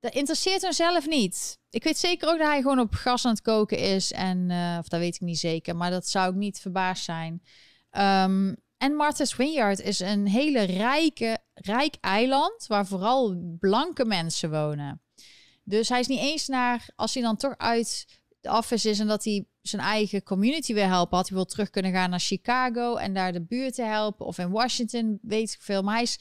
Dat 0.03 0.13
interesseert 0.13 0.61
hem 0.61 0.71
zelf 0.71 1.07
niet. 1.07 1.57
Ik 1.69 1.83
weet 1.83 1.97
zeker 1.97 2.29
ook 2.29 2.37
dat 2.37 2.47
hij 2.47 2.61
gewoon 2.61 2.79
op 2.79 2.93
gas 2.93 3.25
aan 3.25 3.31
het 3.31 3.41
koken 3.41 3.77
is. 3.77 4.11
En, 4.11 4.49
uh, 4.49 4.75
of 4.79 4.87
dat 4.87 4.99
weet 4.99 5.15
ik 5.15 5.21
niet 5.21 5.39
zeker, 5.39 5.75
maar 5.75 5.91
dat 5.91 6.07
zou 6.07 6.29
ik 6.29 6.35
niet 6.35 6.59
verbaasd 6.59 7.03
zijn. 7.03 7.43
Um, 7.91 8.55
en 8.77 8.95
Martha's 8.95 9.33
Vineyard 9.33 9.79
is 9.79 9.99
een 9.99 10.27
hele 10.27 10.61
rijke, 10.61 11.37
rijk 11.53 11.95
eiland 12.01 12.67
waar 12.67 12.87
vooral 12.87 13.35
blanke 13.59 14.05
mensen 14.05 14.51
wonen. 14.51 15.01
Dus 15.63 15.89
hij 15.89 15.99
is 15.99 16.07
niet 16.07 16.19
eens 16.19 16.47
naar, 16.47 16.89
als 16.95 17.13
hij 17.13 17.23
dan 17.23 17.37
toch 17.37 17.57
uit 17.57 18.05
de 18.41 18.51
office 18.51 18.89
is 18.89 18.99
en 18.99 19.07
dat 19.07 19.23
hij 19.23 19.45
zijn 19.61 19.81
eigen 19.81 20.23
community 20.23 20.73
wil 20.73 20.87
helpen, 20.87 21.17
had 21.17 21.27
hij 21.27 21.37
wel 21.37 21.45
terug 21.45 21.69
kunnen 21.69 21.91
gaan 21.91 22.09
naar 22.09 22.19
Chicago 22.19 22.95
en 22.95 23.13
daar 23.13 23.33
de 23.33 23.41
buurt 23.41 23.75
te 23.75 23.83
helpen. 23.83 24.25
Of 24.25 24.37
in 24.37 24.51
Washington, 24.51 25.19
weet 25.21 25.51
ik 25.51 25.61
veel. 25.61 25.81
Maar 25.81 25.93
hij, 25.93 26.03
is, 26.03 26.19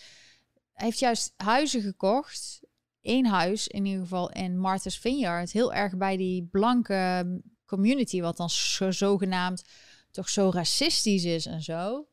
hij 0.72 0.86
heeft 0.86 0.98
juist 0.98 1.32
huizen 1.36 1.80
gekocht. 1.80 2.60
Eén 3.02 3.26
huis 3.26 3.68
in 3.68 3.84
ieder 3.84 4.02
geval 4.02 4.30
in 4.30 4.58
Martha's 4.58 4.98
Vineyard. 4.98 5.52
Heel 5.52 5.72
erg 5.72 5.96
bij 5.96 6.16
die 6.16 6.48
blanke 6.50 7.26
community, 7.66 8.20
wat 8.20 8.36
dan 8.36 8.50
zo, 8.50 8.90
zogenaamd 8.90 9.64
toch 10.10 10.28
zo 10.28 10.50
racistisch 10.50 11.24
is 11.24 11.46
en 11.46 11.62
zo. 11.62 12.06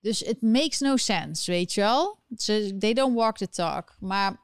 Dus 0.00 0.22
it 0.22 0.42
makes 0.42 0.78
no 0.78 0.96
sense, 0.96 1.50
weet 1.50 1.72
je 1.72 1.80
wel. 1.80 2.18
They 2.78 2.94
don't 2.94 3.14
walk 3.14 3.36
the 3.36 3.48
talk. 3.48 3.96
Maar 3.98 4.40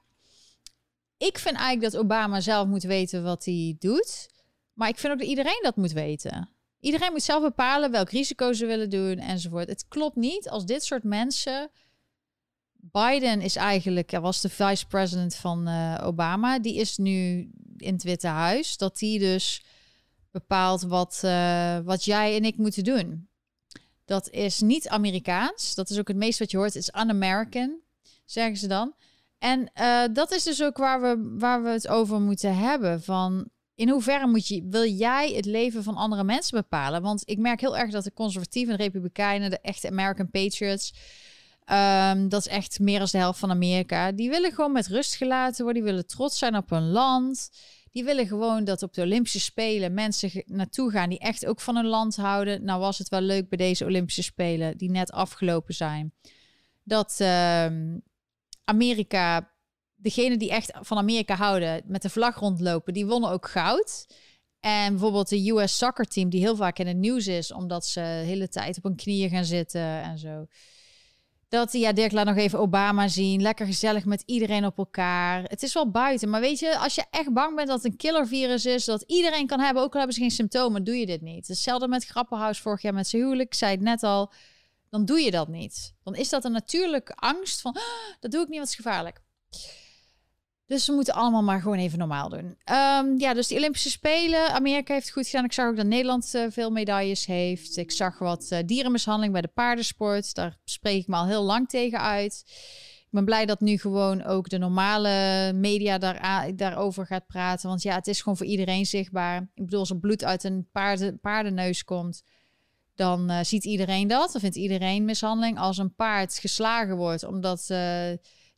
ik 1.17 1.39
vind 1.39 1.57
eigenlijk 1.57 1.93
dat 1.93 2.03
Obama 2.03 2.41
zelf 2.41 2.67
moet 2.67 2.83
weten 2.83 3.23
wat 3.23 3.45
hij 3.45 3.77
doet. 3.79 4.29
Maar 4.73 4.89
ik 4.89 4.99
vind 4.99 5.13
ook 5.13 5.19
dat 5.19 5.29
iedereen 5.29 5.61
dat 5.63 5.77
moet 5.77 5.93
weten. 5.93 6.51
Iedereen 6.81 7.13
moet 7.13 7.23
zelf 7.23 7.43
bepalen 7.43 7.91
welk 7.91 8.11
risico 8.11 8.53
ze 8.53 8.67
willen 8.67 8.91
doen 8.91 9.19
enzovoort. 9.19 9.69
Het 9.69 9.89
klopt 9.89 10.17
niet 10.17 10.49
als 10.49 10.67
dit 10.67 10.85
soort 10.85 11.03
mensen. 11.03 11.71
Biden 12.93 13.41
is 13.41 13.57
eigenlijk, 13.57 14.13
er 14.13 14.21
was 14.21 14.41
de 14.41 14.49
vice-president 14.49 15.35
van 15.35 15.69
uh, 15.69 15.99
Obama. 16.03 16.59
Die 16.59 16.77
is 16.77 16.97
nu 16.97 17.51
in 17.77 17.93
het 17.93 18.03
Witte 18.03 18.27
Huis. 18.27 18.77
Dat 18.77 18.99
die 18.99 19.19
dus 19.19 19.63
bepaalt 20.31 20.83
wat, 20.83 21.21
uh, 21.25 21.79
wat 21.79 22.05
jij 22.05 22.37
en 22.37 22.45
ik 22.45 22.57
moeten 22.57 22.85
doen. 22.85 23.29
Dat 24.05 24.31
is 24.31 24.61
niet 24.61 24.89
Amerikaans. 24.89 25.75
Dat 25.75 25.91
is 25.91 25.99
ook 25.99 26.09
het 26.09 26.17
meest 26.17 26.39
wat 26.39 26.51
je 26.51 26.57
hoort. 26.57 26.75
Is 26.75 26.93
un-American, 26.95 27.81
zeggen 28.25 28.57
ze 28.57 28.67
dan. 28.67 28.95
En 29.39 29.71
uh, 29.81 30.03
dat 30.13 30.33
is 30.33 30.43
dus 30.43 30.63
ook 30.63 30.77
waar 30.77 31.01
we, 31.01 31.35
waar 31.39 31.63
we 31.63 31.69
het 31.69 31.89
over 31.89 32.21
moeten 32.21 32.57
hebben. 32.57 33.03
Van 33.03 33.49
in 33.75 33.89
hoeverre 33.89 34.27
moet 34.27 34.49
je, 34.49 34.67
wil 34.71 34.87
jij 34.87 35.33
het 35.33 35.45
leven 35.45 35.83
van 35.83 35.97
andere 35.97 36.25
mensen 36.25 36.59
bepalen? 36.59 37.03
Want 37.03 37.23
ik 37.25 37.39
merk 37.39 37.61
heel 37.61 37.77
erg 37.77 37.91
dat 37.91 38.05
de 38.05 38.13
conservatieven, 38.13 38.77
de 38.77 38.83
republikeinen, 38.83 39.51
de 39.51 39.61
echte 39.61 39.89
American 39.89 40.31
Patriots, 40.31 40.93
um, 41.73 42.29
dat 42.29 42.41
is 42.41 42.53
echt 42.53 42.79
meer 42.79 42.99
dan 42.99 43.09
de 43.11 43.19
helft 43.19 43.39
van 43.39 43.51
Amerika, 43.51 44.13
die 44.13 44.31
willen 44.31 44.53
gewoon 44.53 44.73
met 44.73 44.87
rust 44.87 45.15
gelaten 45.15 45.65
worden. 45.65 45.83
Die 45.83 45.93
willen 45.93 46.07
trots 46.07 46.39
zijn 46.39 46.57
op 46.57 46.71
hun 46.71 46.91
land. 46.91 47.51
Die 47.91 48.05
willen 48.05 48.27
gewoon 48.27 48.65
dat 48.65 48.83
op 48.83 48.95
de 48.95 49.03
Olympische 49.03 49.41
Spelen 49.41 49.95
mensen 49.95 50.43
naartoe 50.47 50.91
gaan 50.91 51.09
die 51.09 51.19
echt 51.19 51.47
ook 51.47 51.61
van 51.61 51.77
hun 51.77 51.87
land 51.87 52.17
houden. 52.17 52.65
Nou 52.65 52.81
was 52.81 52.99
het 52.99 53.09
wel 53.09 53.21
leuk 53.21 53.49
bij 53.49 53.59
deze 53.59 53.85
Olympische 53.85 54.23
Spelen 54.23 54.77
die 54.77 54.91
net 54.91 55.13
afgelopen 55.13 55.75
zijn. 55.75 56.13
Dat 56.83 57.19
uh, 57.21 57.67
Amerika, 58.65 59.53
degene 59.95 60.37
die 60.37 60.51
echt 60.51 60.73
van 60.81 60.97
Amerika 60.97 61.35
houden, 61.35 61.83
met 61.87 62.03
de 62.03 62.11
vlag 62.11 62.39
rondlopen, 62.39 62.93
die 62.93 63.07
wonnen 63.07 63.31
ook 63.31 63.49
goud. 63.49 64.07
En 64.61 64.91
bijvoorbeeld 64.91 65.29
de 65.29 65.51
US 65.51 65.77
soccer 65.77 66.05
team, 66.05 66.29
die 66.29 66.41
heel 66.41 66.57
vaak 66.57 66.79
in 66.79 66.87
het 66.87 66.97
nieuws 66.97 67.27
is, 67.27 67.53
omdat 67.53 67.87
ze 67.87 68.01
de 68.01 68.07
hele 68.07 68.49
tijd 68.49 68.77
op 68.77 68.83
hun 68.83 68.97
knieën 68.97 69.31
gaan 69.31 69.45
zitten 69.45 70.03
en 70.03 70.19
zo. 70.19 70.47
Dat, 71.57 71.73
ja, 71.73 71.93
Dirk 71.93 72.13
laat 72.13 72.27
nog 72.27 72.37
even 72.37 72.59
Obama 72.59 73.09
zien. 73.09 73.43
Lekker 73.43 73.67
gezellig 73.67 74.05
met 74.05 74.23
iedereen 74.27 74.67
op 74.67 74.79
elkaar. 74.79 75.43
Het 75.43 75.63
is 75.63 75.75
wel 75.75 75.91
buiten. 75.91 76.31
Maar 76.31 76.41
weet 76.41 76.59
je, 76.59 76.79
als 76.79 76.95
je 76.95 77.05
echt 77.11 77.33
bang 77.33 77.57
bent 77.57 77.69
dat 77.69 77.83
het 77.83 77.93
een 77.93 77.97
killervirus 77.97 78.67
is, 78.67 78.85
dat 78.85 79.03
iedereen 79.07 79.47
kan 79.47 79.61
hebben, 79.61 79.83
ook 79.83 79.93
al 79.93 79.99
hebben 79.99 80.15
ze 80.15 80.21
geen 80.21 80.31
symptomen, 80.31 80.85
doe 80.85 80.97
je 80.97 81.07
dit 81.07 81.21
niet. 81.21 81.49
Hetzelfde 81.49 81.89
met 81.89 82.05
Grappenhuis 82.05 82.61
vorig 82.61 82.83
jaar 82.83 82.95
met 82.95 83.09
zijn 83.09 83.23
huwelijk. 83.23 83.49
Ik 83.49 83.55
zei 83.55 83.71
het 83.71 83.81
net 83.81 84.03
al. 84.03 84.33
Dan 84.91 85.05
doe 85.05 85.21
je 85.21 85.31
dat 85.31 85.49
niet. 85.49 85.95
Dan 86.03 86.15
is 86.15 86.29
dat 86.29 86.45
een 86.45 86.53
natuurlijke 86.53 87.15
angst 87.15 87.61
van, 87.61 87.73
ah, 87.73 87.83
dat 88.21 88.31
doe 88.31 88.43
ik 88.43 88.49
niet, 88.49 88.59
wat 88.59 88.69
is 88.69 88.75
gevaarlijk. 88.75 89.21
Dus 90.67 90.87
we 90.87 90.93
moeten 90.93 91.15
allemaal 91.15 91.43
maar 91.43 91.61
gewoon 91.61 91.79
even 91.79 91.99
normaal 91.99 92.29
doen. 92.29 92.45
Um, 92.45 93.19
ja, 93.19 93.35
dus 93.35 93.47
de 93.47 93.55
Olympische 93.55 93.91
Spelen. 93.91 94.51
Amerika 94.51 94.95
heeft 94.95 95.11
goed 95.11 95.27
gedaan. 95.27 95.45
Ik 95.45 95.53
zag 95.53 95.69
ook 95.69 95.77
dat 95.77 95.87
Nederland 95.87 96.35
uh, 96.35 96.47
veel 96.49 96.71
medailles 96.71 97.27
heeft. 97.27 97.77
Ik 97.77 97.93
zag 97.93 98.19
wat 98.19 98.49
uh, 98.53 98.59
dierenmishandeling 98.67 99.33
bij 99.33 99.43
de 99.43 99.49
paardensport. 99.55 100.35
Daar 100.35 100.59
spreek 100.65 101.01
ik 101.01 101.07
me 101.07 101.17
al 101.17 101.27
heel 101.27 101.43
lang 101.43 101.69
tegen 101.69 102.01
uit. 102.01 102.43
Ik 103.01 103.09
ben 103.11 103.25
blij 103.25 103.47
dat 103.47 103.61
nu 103.61 103.79
gewoon 103.79 104.25
ook 104.25 104.49
de 104.49 104.59
normale 104.59 105.53
media 105.53 105.99
daar, 105.99 106.51
daarover 106.57 107.07
gaat 107.07 107.27
praten. 107.27 107.69
Want 107.69 107.83
ja, 107.83 107.95
het 107.95 108.07
is 108.07 108.21
gewoon 108.21 108.37
voor 108.37 108.47
iedereen 108.47 108.87
zichtbaar. 108.87 109.41
Ik 109.55 109.65
bedoel, 109.65 109.81
als 109.81 109.91
er 109.91 109.99
bloed 109.99 110.25
uit 110.25 110.45
een 110.45 110.69
paarden, 110.73 111.21
paardenneus 111.21 111.85
komt, 111.85 112.23
dan 112.95 113.31
uh, 113.31 113.39
ziet 113.43 113.65
iedereen 113.65 114.09
dat. 114.09 114.33
Dan 114.33 114.41
vindt 114.41 114.57
iedereen 114.57 115.05
mishandeling. 115.05 115.59
Als 115.59 115.79
een 115.79 115.95
paard 115.95 116.39
geslagen 116.39 116.97
wordt 116.97 117.25
omdat 117.25 117.67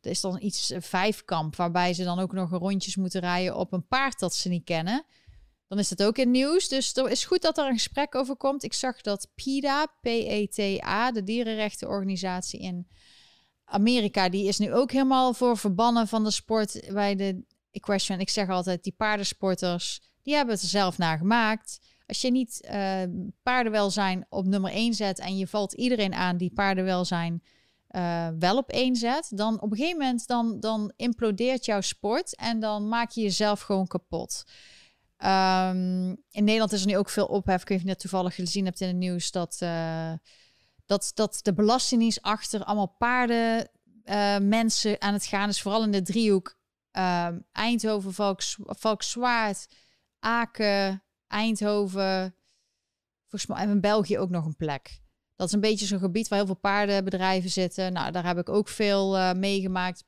er 0.01 0.09
is 0.09 0.21
dan 0.21 0.37
iets 0.41 0.73
vijfkamp, 0.77 1.55
waarbij 1.55 1.93
ze 1.93 2.03
dan 2.03 2.19
ook 2.19 2.33
nog 2.33 2.49
rondjes 2.49 2.95
moeten 2.95 3.21
rijden 3.21 3.55
op 3.55 3.73
een 3.73 3.87
paard 3.87 4.19
dat 4.19 4.35
ze 4.35 4.49
niet 4.49 4.63
kennen. 4.63 5.05
Dan 5.67 5.79
is 5.79 5.89
dat 5.89 6.03
ook 6.03 6.17
in 6.17 6.31
nieuws. 6.31 6.67
Dus 6.67 6.87
het 6.93 7.11
is 7.11 7.25
goed 7.25 7.41
dat 7.41 7.57
er 7.57 7.65
een 7.65 7.73
gesprek 7.73 8.15
over 8.15 8.35
komt. 8.35 8.63
Ik 8.63 8.73
zag 8.73 9.01
dat 9.01 9.27
PETA, 9.35 9.85
P-E-T-A, 10.01 11.11
de 11.11 11.23
dierenrechtenorganisatie 11.23 12.59
in 12.59 12.87
Amerika, 13.65 14.29
die 14.29 14.47
is 14.47 14.57
nu 14.57 14.73
ook 14.73 14.91
helemaal 14.91 15.33
voor 15.33 15.57
verbannen 15.57 16.07
van 16.07 16.23
de 16.23 16.31
sport 16.31 16.89
bij 16.93 17.15
de 17.15 17.43
equestrian. 17.71 18.19
Ik 18.19 18.29
zeg 18.29 18.49
altijd, 18.49 18.83
die 18.83 18.93
paardensporters, 18.97 20.01
die 20.21 20.35
hebben 20.35 20.55
het 20.55 20.63
zelf 20.63 20.97
naar 20.97 21.17
gemaakt. 21.17 21.79
Als 22.05 22.21
je 22.21 22.31
niet 22.31 22.67
uh, 22.71 23.01
paardenwelzijn 23.43 24.25
op 24.29 24.45
nummer 24.45 24.71
1 24.71 24.93
zet 24.93 25.19
en 25.19 25.37
je 25.37 25.47
valt 25.47 25.73
iedereen 25.73 26.13
aan 26.13 26.37
die 26.37 26.53
paardenwelzijn 26.53 27.43
uh, 27.95 28.27
wel 28.39 28.57
op 28.57 28.69
één 28.69 28.95
zet, 28.95 29.31
dan 29.35 29.61
op 29.61 29.71
een 29.71 29.77
gegeven 29.77 29.97
moment 29.97 30.27
dan, 30.27 30.59
dan 30.59 30.93
implodeert 30.95 31.65
jouw 31.65 31.81
sport 31.81 32.35
en 32.35 32.59
dan 32.59 32.87
maak 32.87 33.11
je 33.11 33.21
jezelf 33.21 33.61
gewoon 33.61 33.87
kapot. 33.87 34.43
Um, 35.23 36.09
in 36.31 36.43
Nederland 36.43 36.71
is 36.71 36.81
er 36.81 36.87
nu 36.87 36.97
ook 36.97 37.09
veel 37.09 37.25
ophef. 37.25 37.61
Ik 37.61 37.67
weet 37.67 37.77
niet 37.77 37.87
net 37.87 37.99
toevallig 37.99 38.35
gezien 38.35 38.65
hebt 38.65 38.81
in 38.81 38.87
het 38.87 38.95
nieuws 38.95 39.31
dat, 39.31 39.59
uh, 39.63 40.13
dat, 40.85 41.11
dat 41.13 41.39
de 41.41 41.53
Belastingdienst 41.53 42.21
achter 42.21 42.63
allemaal 42.63 42.95
paarden 42.97 43.69
uh, 44.05 44.37
mensen 44.37 45.01
aan 45.01 45.13
het 45.13 45.25
gaan 45.25 45.49
is. 45.49 45.61
Vooral 45.61 45.83
in 45.83 45.91
de 45.91 46.01
driehoek 46.01 46.57
ehm, 46.91 47.39
Eindhoven, 47.51 48.13
Valks, 48.13 48.57
Valkswaard, 48.59 49.67
Aken, 50.19 51.03
Eindhoven. 51.27 52.35
Volgens 53.27 53.51
mij 53.51 53.63
in 53.63 53.81
België 53.81 54.17
ook 54.17 54.29
nog 54.29 54.45
een 54.45 54.55
plek. 54.55 55.01
Dat 55.39 55.47
is 55.47 55.53
een 55.53 55.59
beetje 55.59 55.85
zo'n 55.85 55.99
gebied 55.99 56.27
waar 56.27 56.37
heel 56.37 56.47
veel 56.47 56.55
paardenbedrijven 56.55 57.49
zitten. 57.49 57.93
Nou, 57.93 58.11
daar 58.11 58.25
heb 58.25 58.37
ik 58.37 58.49
ook 58.49 58.67
veel 58.67 59.17
uh, 59.17 59.33
meegemaakt. 59.33 60.03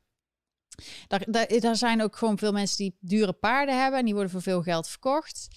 Daar, 1.07 1.25
daar, 1.59 1.75
zijn 1.75 2.01
ook 2.01 2.15
gewoon 2.15 2.37
veel 2.37 2.51
mensen 2.51 2.77
die 2.77 2.97
dure 2.99 3.33
paarden 3.33 3.81
hebben 3.81 3.99
en 3.99 4.05
die 4.05 4.13
worden 4.13 4.31
voor 4.31 4.41
veel 4.41 4.61
geld 4.61 4.87
verkocht. 4.87 5.47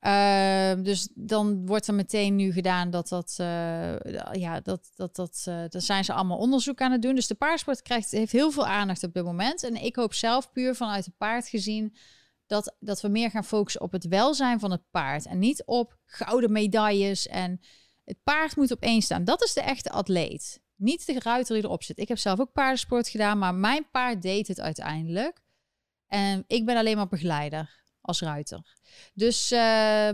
Uh, 0.00 0.72
dus 0.84 1.08
dan 1.14 1.66
wordt 1.66 1.86
er 1.86 1.94
meteen 1.94 2.36
nu 2.36 2.52
gedaan 2.52 2.90
dat 2.90 3.08
dat, 3.08 3.36
uh, 3.40 3.96
ja, 4.32 4.60
dat, 4.60 4.90
dat, 4.94 5.16
dat, 5.16 5.44
uh, 5.48 5.54
daar 5.68 5.82
zijn 5.82 6.04
ze 6.04 6.12
allemaal 6.12 6.38
onderzoek 6.38 6.80
aan 6.80 6.92
het 6.92 7.02
doen. 7.02 7.14
Dus 7.14 7.26
de 7.26 7.34
paardsport 7.34 7.82
krijgt, 7.82 8.10
heeft 8.10 8.32
heel 8.32 8.50
veel 8.50 8.66
aandacht 8.66 9.02
op 9.02 9.14
dit 9.14 9.24
moment. 9.24 9.64
En 9.64 9.74
ik 9.74 9.96
hoop 9.96 10.14
zelf 10.14 10.52
puur 10.52 10.74
vanuit 10.74 11.04
het 11.04 11.16
paard 11.16 11.48
gezien 11.48 11.96
dat, 12.46 12.76
dat 12.80 13.00
we 13.00 13.08
meer 13.08 13.30
gaan 13.30 13.44
focussen 13.44 13.80
op 13.80 13.92
het 13.92 14.08
welzijn 14.08 14.60
van 14.60 14.70
het 14.70 14.90
paard. 14.90 15.26
En 15.26 15.38
niet 15.38 15.62
op 15.64 15.96
gouden 16.06 16.52
medailles 16.52 17.28
en 17.28 17.60
het 18.12 18.22
paard 18.22 18.56
moet 18.56 18.70
op 18.70 18.80
één 18.80 19.02
staan. 19.02 19.24
Dat 19.24 19.42
is 19.42 19.52
de 19.52 19.60
echte 19.60 19.90
atleet. 19.90 20.62
Niet 20.76 21.06
de 21.06 21.18
ruiter 21.18 21.54
die 21.54 21.64
erop 21.64 21.82
zit. 21.82 21.98
Ik 21.98 22.08
heb 22.08 22.18
zelf 22.18 22.40
ook 22.40 22.52
paardensport 22.52 23.08
gedaan, 23.08 23.38
maar 23.38 23.54
mijn 23.54 23.90
paard 23.90 24.22
deed 24.22 24.48
het 24.48 24.60
uiteindelijk. 24.60 25.42
En 26.06 26.44
ik 26.46 26.64
ben 26.64 26.76
alleen 26.76 26.96
maar 26.96 27.08
begeleider 27.08 27.84
als 28.00 28.20
ruiter. 28.20 28.76
Dus 29.14 29.52
uh, 29.52 30.10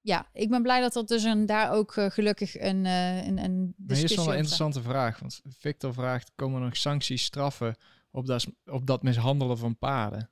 ja, 0.00 0.28
ik 0.32 0.50
ben 0.50 0.62
blij 0.62 0.80
dat 0.80 0.96
er 0.96 1.06
dus 1.06 1.22
een, 1.22 1.46
daar 1.46 1.70
ook 1.70 1.96
uh, 1.96 2.10
gelukkig 2.10 2.58
een, 2.58 2.84
uh, 2.84 3.26
een, 3.26 3.38
een 3.38 3.74
discussie 3.76 4.08
Hier 4.08 4.18
is 4.18 4.24
wel 4.24 4.26
een 4.26 4.40
interessante 4.40 4.82
vraag. 4.82 5.18
Want 5.18 5.40
Victor 5.58 5.92
vraagt, 5.92 6.32
komen 6.34 6.60
er 6.60 6.66
nog 6.66 6.76
sancties, 6.76 7.24
straffen 7.24 7.76
op 8.10 8.26
dat, 8.26 8.46
op 8.64 8.86
dat 8.86 9.02
mishandelen 9.02 9.58
van 9.58 9.78
paarden? 9.78 10.30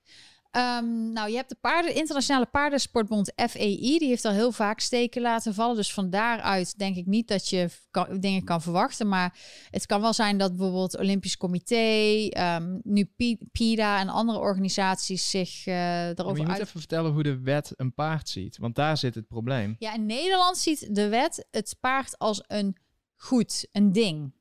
Um, 0.57 1.13
nou, 1.13 1.31
je 1.31 1.37
hebt 1.37 1.49
de 1.49 1.57
paarden, 1.61 1.95
Internationale 1.95 2.47
Paardensportbond 2.47 3.33
FEI, 3.37 3.99
die 3.99 4.09
heeft 4.09 4.25
al 4.25 4.33
heel 4.33 4.53
vaak 4.53 4.81
steken 4.81 5.23
laten 5.23 5.55
vallen. 5.55 5.77
Dus 5.77 5.93
van 5.93 6.11
daaruit 6.11 6.79
denk 6.79 6.97
ik 6.97 7.07
niet 7.07 7.29
dat 7.29 7.49
je 7.49 7.69
kan, 7.91 8.21
dingen 8.21 8.45
kan 8.45 8.63
verwachten. 8.63 9.09
Maar 9.09 9.39
het 9.71 9.87
kan 9.87 10.01
wel 10.01 10.13
zijn 10.13 10.39
dat 10.39 10.57
bijvoorbeeld 10.57 10.99
Olympisch 10.99 11.37
Comité, 11.37 12.29
um, 12.57 12.81
nu 12.83 13.13
PIDA 13.53 13.99
en 13.99 14.09
andere 14.09 14.39
organisaties 14.39 15.31
zich 15.31 15.67
uh, 15.67 15.75
daarover 15.75 16.25
maar 16.25 16.37
je 16.37 16.47
moet 16.47 16.59
even 16.59 16.81
vertellen 16.81 17.13
hoe 17.13 17.23
de 17.23 17.41
wet 17.41 17.73
een 17.77 17.95
paard 17.95 18.29
ziet, 18.29 18.59
want 18.59 18.75
daar 18.75 18.97
zit 18.97 19.15
het 19.15 19.29
probleem. 19.29 19.77
Ja, 19.79 19.95
in 19.95 20.07
Nederland 20.07 20.59
ziet 20.59 20.95
de 20.95 21.09
wet 21.09 21.47
het 21.51 21.77
paard 21.81 22.19
als 22.19 22.45
een 22.47 22.77
goed, 23.17 23.69
een 23.73 23.93
ding. 23.93 24.33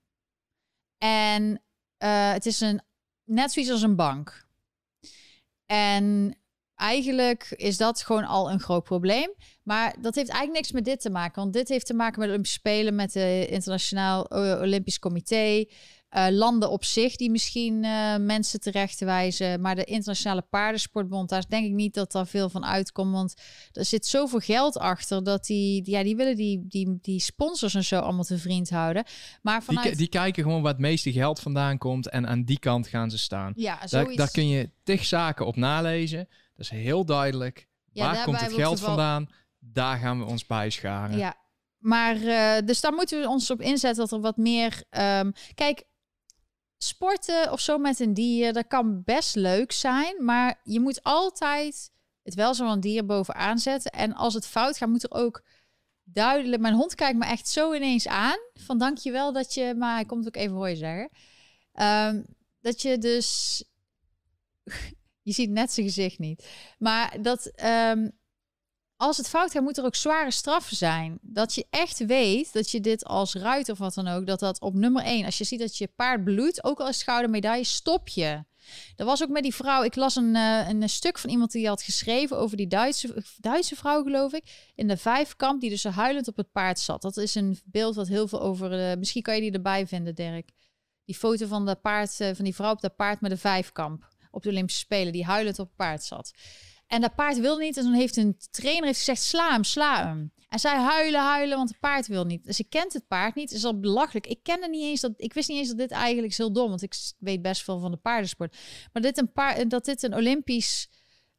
En 0.98 1.62
uh, 2.04 2.32
het 2.32 2.46
is 2.46 2.62
een, 2.62 2.82
net 3.24 3.52
zoiets 3.52 3.72
als 3.72 3.82
een 3.82 3.96
bank. 3.96 4.48
En 5.72 6.36
eigenlijk 6.76 7.54
is 7.56 7.78
dat 7.78 8.02
gewoon 8.02 8.26
al 8.26 8.52
een 8.52 8.60
groot 8.60 8.84
probleem. 8.84 9.34
Maar 9.64 9.96
dat 10.02 10.16
heeft 10.16 10.30
eigenlijk 10.30 10.60
niks 10.60 10.72
met 10.72 10.86
dit 10.86 11.02
te 11.02 11.10
maken. 11.10 11.42
Want 11.42 11.54
dit 11.54 11.70
heeft 11.70 11.86
te 11.86 11.94
maken 11.94 12.20
met 12.20 12.28
de 12.28 12.34
Olympische 12.34 12.60
Spelen, 12.60 12.96
met 12.96 13.14
het 13.14 13.50
Internationaal 13.50 14.24
Olympisch 14.62 15.00
Comité. 15.00 15.66
Eh, 16.10 16.28
landen 16.30 16.70
op 16.70 16.84
zich 16.84 17.16
die 17.16 17.32
misschien 17.32 17.84
uh, 17.84 18.16
mensen 18.18 18.60
terecht 18.60 19.00
wijzen. 19.00 19.62
Maar 19.62 19.76
de 19.76 19.84
Internationale 19.84 20.42
Paardensportbond, 20.42 21.30
daar 21.30 21.46
denk 21.48 21.66
ik 21.66 21.72
niet 21.72 21.94
dat 21.94 22.12
daar 22.12 22.28
veel 22.28 22.50
van 22.50 22.66
uitkomt. 22.66 23.12
Want 23.12 23.42
er 23.72 23.86
zit 23.86 24.06
zoveel 24.06 24.40
geld 24.40 24.78
achter 24.78 25.24
dat 25.24 25.46
die, 25.46 25.92
ja, 25.92 26.04
die 26.04 26.16
willen 26.16 26.36
die, 26.36 26.66
die, 26.68 26.98
die 27.02 27.20
sponsors 27.20 27.76
en 27.76 27.84
zo 27.84 28.00
allemaal 28.00 28.24
te 28.24 28.38
vriend 28.38 28.70
houden. 28.70 29.04
Maar 29.42 29.64
vanuit... 29.64 29.88
die, 29.88 29.96
die 29.96 30.10
kijken 30.10 30.44
gewoon 30.44 30.62
waar 30.62 30.72
het 30.72 30.82
meeste 30.82 31.12
geld 31.12 31.40
vandaan 31.40 31.78
komt 31.78 32.10
en 32.10 32.28
aan 32.28 32.44
die 32.44 32.60
kant 32.60 32.88
gaan 32.88 33.10
ze 33.10 33.18
staan. 33.18 33.54
Ja, 33.56 33.80
daar, 33.90 34.16
daar 34.16 34.32
kun 34.32 34.48
je 34.48 34.72
tig 34.84 35.06
zaken 35.06 35.46
op 35.46 35.56
nalezen. 35.56 36.28
Dat 36.56 36.66
is 36.66 36.70
heel 36.70 37.06
duidelijk. 37.06 37.68
Ja, 37.92 38.14
waar 38.14 38.24
komt 38.24 38.42
het 38.42 38.54
geld 38.54 38.80
vandaan? 38.80 39.30
Daar 39.60 39.98
gaan 39.98 40.20
we 40.20 40.26
ons 40.26 40.46
bij 40.46 40.70
scharen. 40.70 41.18
Ja, 41.18 41.36
maar 41.78 42.16
uh, 42.16 42.58
dus 42.66 42.82
daar 42.82 42.94
moeten 42.94 43.22
we 43.22 43.28
ons 43.28 43.52
op 43.52 43.62
inzetten 43.62 44.02
dat 44.04 44.12
er 44.12 44.22
wat 44.22 44.38
meer. 44.38 44.84
Um, 44.90 45.34
kijk, 45.54 45.84
sporten 46.84 47.52
of 47.52 47.60
zo 47.60 47.78
met 47.78 48.00
een 48.00 48.14
dier, 48.14 48.54
dat 48.54 48.68
kan 48.68 49.04
best 49.04 49.36
leuk 49.36 49.72
zijn, 49.72 50.26
maar 50.26 50.60
je 50.64 50.80
moet 50.80 51.04
altijd 51.04 51.92
het 52.24 52.34
welzijn 52.34 52.70
van 52.70 52.80
dier 52.80 53.06
bovenaan 53.06 53.58
zetten. 53.58 53.92
En 53.92 54.14
als 54.14 54.34
het 54.34 54.48
fout 54.48 54.78
gaat, 54.78 54.90
moet 54.90 55.04
er 55.04 55.12
ook 55.12 55.44
duidelijk. 56.04 56.62
Mijn 56.62 56.74
hond 56.74 56.96
kijkt 56.96 57.18
me 57.18 57.26
echt 57.26 57.48
zo 57.48 57.74
ineens 57.74 58.08
aan. 58.08 58.38
Van 58.54 58.78
dankjewel 58.78 59.34
dat 59.34 59.54
je. 59.54 59.74
Maar 59.78 59.94
hij 59.94 60.06
komt 60.06 60.28
ook 60.28 60.36
even 60.36 60.56
hoor 60.56 60.76
zeggen. 60.76 61.10
Um, 61.74 62.26
dat 62.62 62.82
je 62.82 62.98
dus. 62.98 63.64
je 65.28 65.32
ziet 65.32 65.50
net 65.50 65.72
zijn 65.72 65.86
gezicht 65.86 66.20
niet. 66.20 66.50
Maar 66.78 67.22
dat. 67.22 67.64
Um, 67.64 68.18
als 69.00 69.18
het 69.18 69.30
fout 69.30 69.52
gaat, 69.52 69.64
moet 69.64 69.78
er 69.78 69.86
ook 69.86 69.96
zware 69.96 70.32
straffen 70.32 70.76
zijn. 70.78 71.18
Dat 71.22 71.56
je 71.56 71.66
echt 71.70 72.06
weet 72.06 72.54
dat 72.54 72.72
je 72.72 72.80
dit 72.80 73.06
als 73.06 73.34
ruiter 73.34 73.74
of 73.74 73.80
wat 73.80 73.94
dan 73.94 74.08
ook, 74.08 74.28
dat 74.28 74.40
dat 74.40 74.62
op 74.62 74.74
nummer 74.74 75.04
één, 75.04 75.26
als 75.26 75.38
je 75.38 75.44
ziet 75.44 75.60
dat 75.60 75.78
je 75.78 75.88
paard 75.96 76.24
bloedt, 76.24 76.64
ook 76.64 76.80
al 76.80 76.88
is 76.88 77.04
gouden 77.04 77.32
medaille, 77.32 77.64
stop 77.64 78.08
je. 78.08 78.44
Dat 78.96 79.08
was 79.08 79.24
ook 79.24 79.30
met 79.30 79.44
die 79.44 79.56
vrouw. 79.56 79.84
Ik 79.84 79.96
las 79.96 80.16
een, 80.16 80.36
uh, 80.36 80.70
een 80.70 80.90
stuk 80.90 81.18
van 81.18 81.30
iemand 81.30 81.52
die 81.52 81.68
had 81.68 81.82
geschreven 81.82 82.38
over 82.38 82.58
die 82.58 82.68
Duitse, 82.68 83.24
Duitse 83.38 83.76
vrouw, 83.76 84.04
geloof 84.04 84.34
ik. 84.34 84.72
In 84.76 84.88
de 84.88 84.98
vijfkamp, 84.98 85.62
die 85.62 85.70
dus 85.70 85.84
huilend 85.84 86.28
op 86.28 86.38
het 86.38 86.52
paard 86.52 86.80
zat. 86.80 87.02
Dat 87.02 87.18
is 87.18 87.36
een 87.36 87.60
beeld 87.66 87.96
wat 87.96 88.08
heel 88.08 88.28
veel 88.28 88.42
over. 88.42 88.98
Misschien 88.98 89.22
kan 89.22 89.36
je 89.36 89.42
die 89.42 89.52
erbij 89.52 89.88
vinden, 89.88 90.16
Dirk. 90.16 90.50
Die 91.06 91.16
foto 91.16 91.48
van, 91.48 91.66
de 91.66 91.76
paard, 91.76 92.20
uh, 92.20 92.30
van 92.36 92.46
die 92.46 92.56
vrouw 92.56 92.72
op 92.72 92.82
dat 92.82 92.96
paard 92.96 93.22
met 93.22 93.32
de 93.32 93.38
vijfkamp. 93.38 94.08
Op 94.32 94.44
de 94.44 94.50
Olympische 94.50 94.82
Spelen, 94.82 95.14
die 95.14 95.26
huilend 95.26 95.60
op 95.60 95.68
het 95.68 95.76
paard 95.76 96.04
zat. 96.04 96.32
En 96.90 97.02
dat 97.02 97.16
paard 97.16 97.40
wilde 97.40 97.64
niet. 97.64 97.78
En 97.78 97.84
toen 97.84 97.94
heeft 97.94 98.18
een 98.18 98.38
trainer 98.52 98.86
heeft 98.86 98.98
gezegd: 98.98 99.22
sla 99.22 99.52
hem, 99.52 99.64
sla 99.64 100.08
hem. 100.08 100.32
En 100.48 100.60
zij 100.60 100.78
huilen, 100.78 101.22
huilen, 101.22 101.58
want 101.58 101.70
het 101.70 101.80
paard 101.80 102.08
wil 102.08 102.26
niet. 102.26 102.44
Dus 102.44 102.60
ik 102.60 102.70
kent 102.70 102.94
het 102.94 103.08
paard 103.08 103.36
niet. 103.36 103.52
is 103.52 103.66
al 103.66 103.80
belachelijk. 103.80 104.28
Ik 104.28 104.44
kende 104.44 104.68
niet 104.68 104.84
eens 104.84 105.02
dat. 105.02 105.12
Ik 105.16 105.34
wist 105.34 105.50
niet 105.50 105.58
eens 105.58 105.68
dat 105.68 105.78
dit 105.78 105.92
eigenlijk 105.92 106.32
is 106.32 106.38
heel 106.38 106.54
dom. 106.54 106.70
Want 106.70 106.82
ik 106.82 106.94
weet 107.20 107.42
best 107.42 107.64
veel 107.64 107.80
van 107.80 107.92
de 107.92 107.98
paardensport. 107.98 108.58
Maar 108.94 109.02
dit 109.02 109.18
een 109.18 109.32
paard, 109.32 109.70
dat 109.70 109.86
dit 109.86 110.04
een 110.04 110.16
Olympisch 110.16 110.90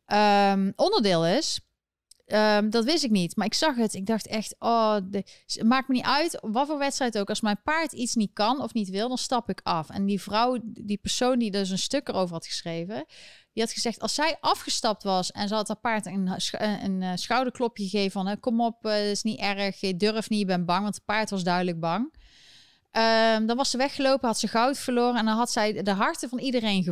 um, 0.07 0.72
onderdeel 0.76 1.26
is. 1.26 1.61
Um, 2.26 2.70
dat 2.70 2.84
wist 2.84 3.05
ik 3.05 3.11
niet. 3.11 3.36
Maar 3.36 3.46
ik 3.46 3.55
zag 3.55 3.76
het. 3.76 3.94
Ik 3.94 4.07
dacht 4.07 4.26
echt, 4.26 4.55
oh, 4.59 4.96
de, 5.05 5.24
maakt 5.64 5.88
me 5.88 5.94
niet 5.94 6.05
uit. 6.05 6.38
Wat 6.40 6.66
voor 6.66 6.78
wedstrijd 6.78 7.18
ook. 7.18 7.28
Als 7.28 7.40
mijn 7.40 7.62
paard 7.64 7.92
iets 7.92 8.14
niet 8.14 8.32
kan 8.32 8.62
of 8.62 8.72
niet 8.72 8.88
wil, 8.88 9.09
dan 9.09 9.18
stap 9.18 9.48
ik 9.48 9.61
af. 9.62 9.90
En 9.90 10.07
die 10.07 10.20
vrouw, 10.20 10.59
die 10.62 10.98
persoon 10.98 11.38
die 11.38 11.51
dus 11.51 11.70
een 11.70 11.78
stuk 11.78 12.09
erover 12.09 12.34
had 12.34 12.46
geschreven, 12.46 13.05
die 13.53 13.62
had 13.62 13.72
gezegd, 13.72 14.01
als 14.01 14.14
zij 14.14 14.36
afgestapt 14.40 15.03
was 15.03 15.30
en 15.32 15.48
ze 15.48 15.55
had 15.55 15.68
haar 15.68 15.76
paard 15.76 16.07
een, 16.07 16.26
een, 16.26 16.84
een 16.84 17.03
eh, 17.03 17.12
schouderklopje 17.14 17.88
gegeven 17.88 18.11
van, 18.11 18.40
kom 18.40 18.61
op, 18.61 18.82
het 18.82 18.92
uh, 18.92 19.11
is 19.11 19.22
niet 19.22 19.38
erg, 19.38 19.80
je 19.80 19.96
durft 19.96 20.30
niet, 20.30 20.38
je 20.38 20.44
bent 20.44 20.66
bang, 20.66 20.82
want 20.82 20.94
het 20.94 21.05
paard 21.05 21.30
was 21.30 21.44
duidelijk 21.44 21.80
bang. 21.80 22.12
Um, 22.92 23.46
dan 23.46 23.57
was 23.57 23.70
ze 23.70 23.76
weggelopen, 23.76 24.28
had 24.28 24.38
ze 24.38 24.48
goud 24.48 24.78
verloren 24.78 25.18
en 25.18 25.24
dan 25.24 25.36
had 25.36 25.51
zij 25.51 25.82
de 25.82 25.90
harten 25.90 26.28
van 26.28 26.38
iedereen 26.38 26.84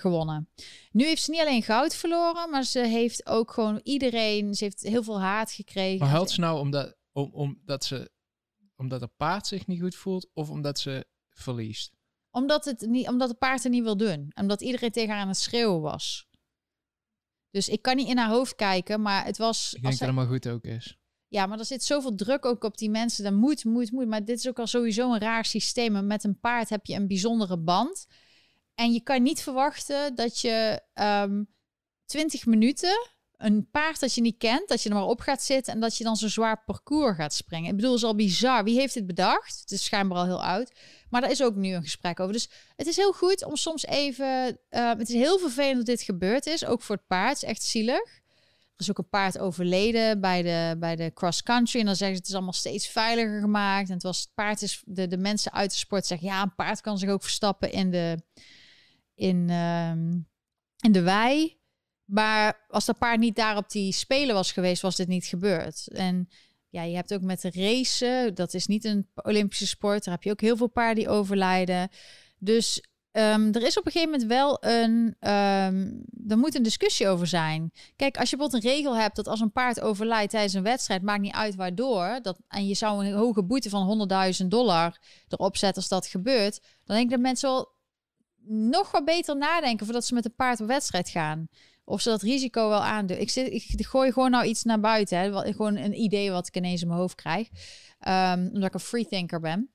gewonnen. 0.00 0.48
Nu 0.90 1.04
heeft 1.04 1.22
ze 1.22 1.30
niet 1.30 1.40
alleen 1.40 1.62
goud 1.62 1.94
verloren, 1.94 2.50
maar 2.50 2.64
ze 2.64 2.78
heeft 2.78 3.26
ook 3.26 3.50
gewoon 3.50 3.80
iedereen, 3.82 4.54
ze 4.54 4.64
heeft 4.64 4.82
heel 4.82 5.02
veel 5.02 5.20
haat 5.20 5.52
gekregen. 5.52 5.98
Maar 5.98 6.08
huilt 6.08 6.30
ze 6.30 6.40
nou 6.40 6.60
omdat, 6.60 6.96
om, 7.12 7.30
omdat, 7.32 7.84
ze, 7.84 8.10
omdat 8.76 9.00
het 9.00 9.16
paard 9.16 9.46
zich 9.46 9.66
niet 9.66 9.80
goed 9.80 9.94
voelt 9.94 10.30
of 10.32 10.50
omdat 10.50 10.78
ze 10.78 11.06
verliest? 11.28 11.92
Omdat 12.32 12.64
het, 12.64 12.80
niet, 12.80 13.08
omdat 13.08 13.28
het 13.28 13.38
paard 13.38 13.62
het 13.62 13.72
niet 13.72 13.82
wil 13.82 13.96
doen. 13.96 14.32
Omdat 14.34 14.60
iedereen 14.60 14.90
tegen 14.90 15.10
haar 15.10 15.20
aan 15.20 15.28
het 15.28 15.36
schreeuwen 15.36 15.80
was. 15.80 16.28
Dus 17.50 17.68
ik 17.68 17.82
kan 17.82 17.96
niet 17.96 18.08
in 18.08 18.18
haar 18.18 18.30
hoofd 18.30 18.54
kijken, 18.54 19.02
maar 19.02 19.24
het 19.24 19.36
was... 19.36 19.72
Ik 19.74 19.82
denk 19.82 19.98
dat 19.98 20.06
het 20.06 20.16
maar 20.16 20.26
goed 20.26 20.48
ook 20.48 20.64
is. 20.64 20.96
Ja, 21.28 21.46
maar 21.46 21.58
er 21.58 21.64
zit 21.64 21.84
zoveel 21.84 22.14
druk 22.14 22.44
ook 22.44 22.64
op 22.64 22.78
die 22.78 22.90
mensen. 22.90 23.24
Dan 23.24 23.34
moet, 23.34 23.64
moet, 23.64 23.90
moet. 23.90 24.06
Maar 24.06 24.24
dit 24.24 24.38
is 24.38 24.48
ook 24.48 24.58
al 24.58 24.66
sowieso 24.66 25.12
een 25.12 25.20
raar 25.20 25.44
systeem. 25.44 25.96
En 25.96 26.06
met 26.06 26.24
een 26.24 26.38
paard 26.40 26.68
heb 26.68 26.86
je 26.86 26.94
een 26.94 27.06
bijzondere 27.06 27.58
band. 27.58 28.06
En 28.74 28.92
je 28.92 29.02
kan 29.02 29.22
niet 29.22 29.42
verwachten 29.42 30.14
dat 30.14 30.40
je 30.40 30.82
um, 30.94 31.04
ehm, 31.04 31.42
20 32.04 32.46
minuten 32.46 33.10
een 33.42 33.68
paard 33.70 34.00
dat 34.00 34.14
je 34.14 34.20
niet 34.20 34.38
kent, 34.38 34.68
dat 34.68 34.82
je 34.82 34.88
er 34.88 34.94
maar 34.94 35.04
op 35.04 35.20
gaat 35.20 35.42
zitten 35.42 35.72
en 35.72 35.80
dat 35.80 35.96
je 35.96 36.04
dan 36.04 36.16
zo'n 36.16 36.28
zwaar 36.28 36.62
parcours 36.64 37.16
gaat 37.16 37.34
springen. 37.34 37.70
Ik 37.70 37.76
bedoel, 37.76 37.94
is 37.94 38.04
al 38.04 38.14
bizar. 38.14 38.64
Wie 38.64 38.78
heeft 38.78 38.94
dit 38.94 39.06
bedacht? 39.06 39.60
Het 39.60 39.70
is 39.70 39.84
schijnbaar 39.84 40.18
al 40.18 40.24
heel 40.24 40.44
oud. 40.44 40.72
Maar 41.10 41.20
daar 41.20 41.30
is 41.30 41.42
ook 41.42 41.54
nu 41.54 41.74
een 41.74 41.82
gesprek 41.82 42.20
over. 42.20 42.32
Dus 42.32 42.50
het 42.76 42.86
is 42.86 42.96
heel 42.96 43.12
goed 43.12 43.44
om 43.44 43.56
soms 43.56 43.86
even. 43.86 44.58
Uh, 44.70 44.88
het 44.88 45.08
is 45.08 45.14
heel 45.14 45.38
vervelend 45.38 45.76
dat 45.76 45.86
dit 45.86 46.02
gebeurd 46.02 46.46
is, 46.46 46.64
ook 46.64 46.82
voor 46.82 46.96
het 46.96 47.06
paard. 47.06 47.32
Het 47.34 47.42
is 47.42 47.48
echt 47.48 47.62
zielig. 47.62 48.20
Er 48.76 48.88
is 48.88 48.90
ook 48.90 48.98
een 48.98 49.08
paard 49.08 49.38
overleden 49.38 50.20
bij 50.20 50.42
de, 50.42 50.76
bij 50.78 50.96
de 50.96 51.12
cross 51.14 51.42
country. 51.42 51.80
En 51.80 51.86
dan 51.86 51.96
zeggen 51.96 52.16
ze 52.16 52.20
het 52.22 52.30
is 52.30 52.36
allemaal 52.36 52.52
steeds 52.52 52.88
veiliger 52.88 53.40
gemaakt. 53.40 53.88
En 53.88 53.94
het 53.94 54.02
was 54.02 54.20
het 54.20 54.34
paard 54.34 54.62
is 54.62 54.82
de, 54.84 55.06
de 55.06 55.18
mensen 55.18 55.52
uit 55.52 55.70
de 55.70 55.76
sport 55.76 56.06
zeggen 56.06 56.26
ja, 56.26 56.42
een 56.42 56.54
paard 56.54 56.80
kan 56.80 56.98
zich 56.98 57.10
ook 57.10 57.22
verstappen 57.22 57.72
in 57.72 57.90
de 57.90 58.22
in, 59.14 59.50
um, 59.50 60.28
in 60.80 60.92
de 60.92 61.02
wei. 61.02 61.60
Maar 62.12 62.64
als 62.68 62.84
dat 62.84 62.98
paard 62.98 63.18
niet 63.20 63.36
daar 63.36 63.56
op 63.56 63.70
die 63.70 63.92
spelen 63.92 64.34
was 64.34 64.52
geweest, 64.52 64.82
was 64.82 64.96
dit 64.96 65.08
niet 65.08 65.24
gebeurd. 65.24 65.88
En 65.88 66.28
ja, 66.68 66.82
je 66.82 66.94
hebt 66.94 67.14
ook 67.14 67.22
met 67.22 67.40
de 67.40 67.50
racen, 67.54 68.34
dat 68.34 68.54
is 68.54 68.66
niet 68.66 68.84
een 68.84 69.08
Olympische 69.14 69.66
sport. 69.66 70.04
Daar 70.04 70.14
heb 70.14 70.22
je 70.22 70.30
ook 70.30 70.40
heel 70.40 70.56
veel 70.56 70.68
paarden 70.68 71.04
die 71.04 71.08
overlijden. 71.08 71.88
Dus 72.38 72.84
um, 73.12 73.52
er 73.52 73.62
is 73.62 73.78
op 73.78 73.86
een 73.86 73.92
gegeven 73.92 74.10
moment 74.10 74.28
wel 74.28 74.64
een. 74.64 75.16
Um, 75.30 76.04
er 76.28 76.38
moet 76.38 76.54
een 76.54 76.62
discussie 76.62 77.08
over 77.08 77.26
zijn. 77.26 77.72
Kijk, 77.96 78.16
als 78.16 78.30
je 78.30 78.36
bijvoorbeeld 78.36 78.64
een 78.64 78.70
regel 78.70 78.96
hebt 78.96 79.16
dat 79.16 79.28
als 79.28 79.40
een 79.40 79.52
paard 79.52 79.80
overlijdt 79.80 80.30
tijdens 80.30 80.54
een 80.54 80.62
wedstrijd, 80.62 81.02
maakt 81.02 81.20
niet 81.20 81.34
uit 81.34 81.54
waardoor. 81.54 82.18
Dat, 82.22 82.38
en 82.48 82.66
je 82.66 82.74
zou 82.74 83.06
een 83.06 83.12
hoge 83.12 83.44
boete 83.44 83.68
van 83.68 84.08
100.000 84.42 84.46
dollar 84.46 84.98
erop 85.28 85.56
zetten 85.56 85.82
als 85.82 85.90
dat 85.90 86.06
gebeurt. 86.06 86.60
Dan 86.84 86.96
denk 86.96 87.04
ik 87.04 87.10
dat 87.10 87.20
mensen 87.20 87.48
wel 87.48 87.72
nog 88.46 88.90
wat 88.90 89.04
beter 89.04 89.36
nadenken 89.36 89.84
voordat 89.86 90.04
ze 90.04 90.14
met 90.14 90.24
een 90.24 90.34
paard 90.34 90.60
op 90.60 90.66
wedstrijd 90.66 91.08
gaan. 91.08 91.48
Of 91.92 92.00
ze 92.00 92.08
dat 92.08 92.22
risico 92.22 92.68
wel 92.68 92.82
aandoen. 92.82 93.18
Ik, 93.18 93.30
zit, 93.30 93.52
ik 93.52 93.86
gooi 93.86 94.12
gewoon 94.12 94.30
nou 94.30 94.44
iets 94.44 94.62
naar 94.62 94.80
buiten. 94.80 95.18
Hè. 95.18 95.30
Wat, 95.30 95.46
gewoon 95.46 95.76
een 95.76 96.00
idee 96.00 96.30
wat 96.30 96.46
ik 96.46 96.56
ineens 96.56 96.82
in 96.82 96.88
mijn 96.88 97.00
hoofd 97.00 97.14
krijg. 97.14 97.48
Um, 98.08 98.46
omdat 98.46 98.62
ik 98.62 98.74
een 98.74 98.80
freethinker 98.80 99.40
ben. 99.40 99.70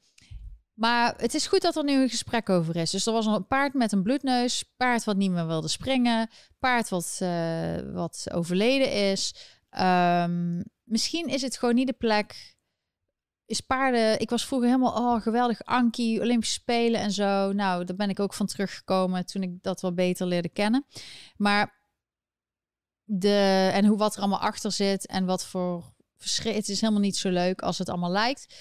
Maar 0.73 1.13
het 1.17 1.33
is 1.33 1.47
goed 1.47 1.61
dat 1.61 1.75
er 1.75 1.83
nu 1.83 2.01
een 2.01 2.09
gesprek 2.09 2.49
over 2.49 2.75
is. 2.75 2.91
Dus 2.91 3.05
er 3.05 3.13
was 3.13 3.25
een 3.25 3.47
paard 3.47 3.73
met 3.73 3.91
een 3.91 4.03
bloedneus. 4.03 4.63
Paard 4.77 5.03
wat 5.03 5.17
niet 5.17 5.31
meer 5.31 5.47
wilde 5.47 5.67
springen. 5.67 6.29
Paard 6.59 6.89
wat, 6.89 7.19
uh, 7.23 7.93
wat 7.93 8.27
overleden 8.33 8.91
is. 8.91 9.35
Um, 9.79 10.63
misschien 10.83 11.27
is 11.27 11.41
het 11.41 11.57
gewoon 11.57 11.75
niet 11.75 11.87
de 11.87 11.93
plek 11.93 12.55
is 13.45 13.61
paarden. 13.61 14.19
Ik 14.19 14.29
was 14.29 14.45
vroeger 14.45 14.67
helemaal 14.67 14.93
oh 14.93 15.21
geweldig 15.21 15.63
Anki, 15.63 16.21
Olympische 16.21 16.59
Spelen 16.59 17.01
en 17.01 17.11
zo. 17.11 17.51
Nou, 17.51 17.83
daar 17.83 17.95
ben 17.95 18.09
ik 18.09 18.19
ook 18.19 18.33
van 18.33 18.45
teruggekomen 18.45 19.25
toen 19.25 19.41
ik 19.41 19.63
dat 19.63 19.81
wel 19.81 19.93
beter 19.93 20.27
leerde 20.27 20.49
kennen. 20.49 20.85
Maar 21.35 21.76
de, 23.09 23.69
en 23.73 23.85
hoe 23.85 23.97
wat 23.97 24.15
er 24.15 24.19
allemaal 24.19 24.39
achter 24.39 24.71
zit 24.71 25.07
en 25.07 25.25
wat 25.25 25.45
voor 25.45 25.93
verschil. 26.17 26.53
Het 26.53 26.69
is 26.69 26.81
helemaal 26.81 27.01
niet 27.01 27.17
zo 27.17 27.29
leuk 27.29 27.61
als 27.61 27.77
het 27.77 27.89
allemaal 27.89 28.11
lijkt. 28.11 28.55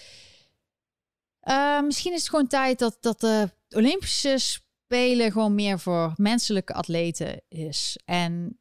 Uh, 1.43 1.83
misschien 1.83 2.13
is 2.13 2.21
het 2.21 2.29
gewoon 2.29 2.47
tijd 2.47 2.79
dat, 2.79 2.97
dat 3.01 3.21
de 3.21 3.51
Olympische 3.69 4.39
Spelen 4.39 5.33
gewoon 5.33 5.55
meer 5.55 5.79
voor 5.79 6.13
menselijke 6.17 6.73
atleten 6.73 7.43
is. 7.49 7.99
En 8.05 8.61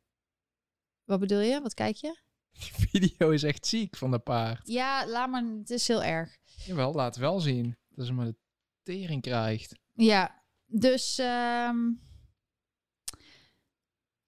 wat 1.03 1.19
bedoel 1.19 1.39
je? 1.39 1.61
Wat 1.61 1.73
kijk 1.73 1.95
je? 1.95 2.17
Die 2.51 2.71
video 2.73 3.29
is 3.29 3.43
echt 3.43 3.67
ziek 3.67 3.95
van 3.95 4.11
de 4.11 4.19
paard. 4.19 4.67
Ja, 4.67 5.07
laat 5.07 5.29
maar. 5.29 5.43
Het 5.43 5.69
is 5.69 5.87
heel 5.87 6.03
erg. 6.03 6.37
Jawel, 6.65 6.93
laat 6.93 7.15
wel 7.15 7.39
zien. 7.39 7.77
Dat 7.89 8.05
ze 8.05 8.13
maar 8.13 8.25
de 8.25 8.35
tering 8.83 9.21
krijgt. 9.21 9.75
Ja, 9.93 10.43
dus... 10.65 11.17
Um, 11.17 12.04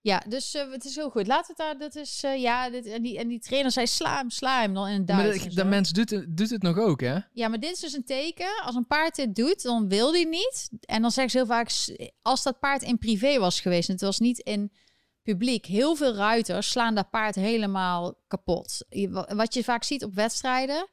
ja, 0.08 0.24
dus 0.28 0.56
uh, 0.56 0.72
het 0.72 0.86
is 0.86 0.96
heel 0.96 1.10
goed. 1.10 1.28
Laten 1.28 1.56
we 1.56 1.64
daar, 1.64 1.78
dat 1.78 1.96
is, 1.96 2.24
uh, 2.24 2.42
ja, 2.42 2.70
dit, 2.70 2.86
en, 2.86 3.02
die, 3.02 3.18
en 3.18 3.28
die 3.28 3.40
trainer 3.40 3.72
zei 3.72 3.88
sla 3.88 4.18
hem, 4.18 4.30
sla 4.30 4.62
hem 4.62 4.74
dan 4.74 4.88
in 4.88 4.98
het 4.98 5.08
Duits. 5.08 5.40
Maar 5.40 5.50
de, 5.50 5.56
de 5.56 5.66
mens 5.66 5.92
doet, 5.92 6.38
doet 6.38 6.50
het 6.50 6.62
nog 6.62 6.78
ook, 6.78 7.02
hè? 7.02 7.18
Ja, 7.34 7.48
maar 7.48 7.60
dit 7.60 7.72
is 7.72 7.80
dus 7.80 7.94
een 7.94 8.04
teken. 8.04 8.62
Als 8.64 8.76
een 8.76 8.88
paard 8.88 9.16
dit 9.16 9.36
doet, 9.36 9.62
dan 9.62 9.88
wil 9.90 10.12
hij 10.12 10.24
niet. 10.24 10.70
En 10.80 11.02
dan 11.02 11.12
zeggen 11.12 11.32
ze 11.32 11.38
heel 11.38 11.46
vaak, 11.46 11.72
als 12.22 12.44
dat 12.44 12.60
paard 12.60 12.82
in 12.82 12.98
privé 12.98 13.40
was 13.40 13.60
geweest, 13.60 13.88
en 13.88 13.94
het 13.94 14.04
was 14.04 14.20
niet 14.20 14.40
in 14.40 14.72
publiek, 15.22 15.66
heel 15.66 15.96
veel 15.96 16.14
ruiters 16.14 16.70
slaan 16.70 16.96
dat 16.96 17.10
paard 17.10 17.36
helemaal 17.36 18.16
kapot. 18.28 18.86
Wat 19.28 19.54
je 19.54 19.64
vaak 19.64 19.84
ziet 19.84 20.04
op 20.04 20.14
wedstrijden, 20.14 20.88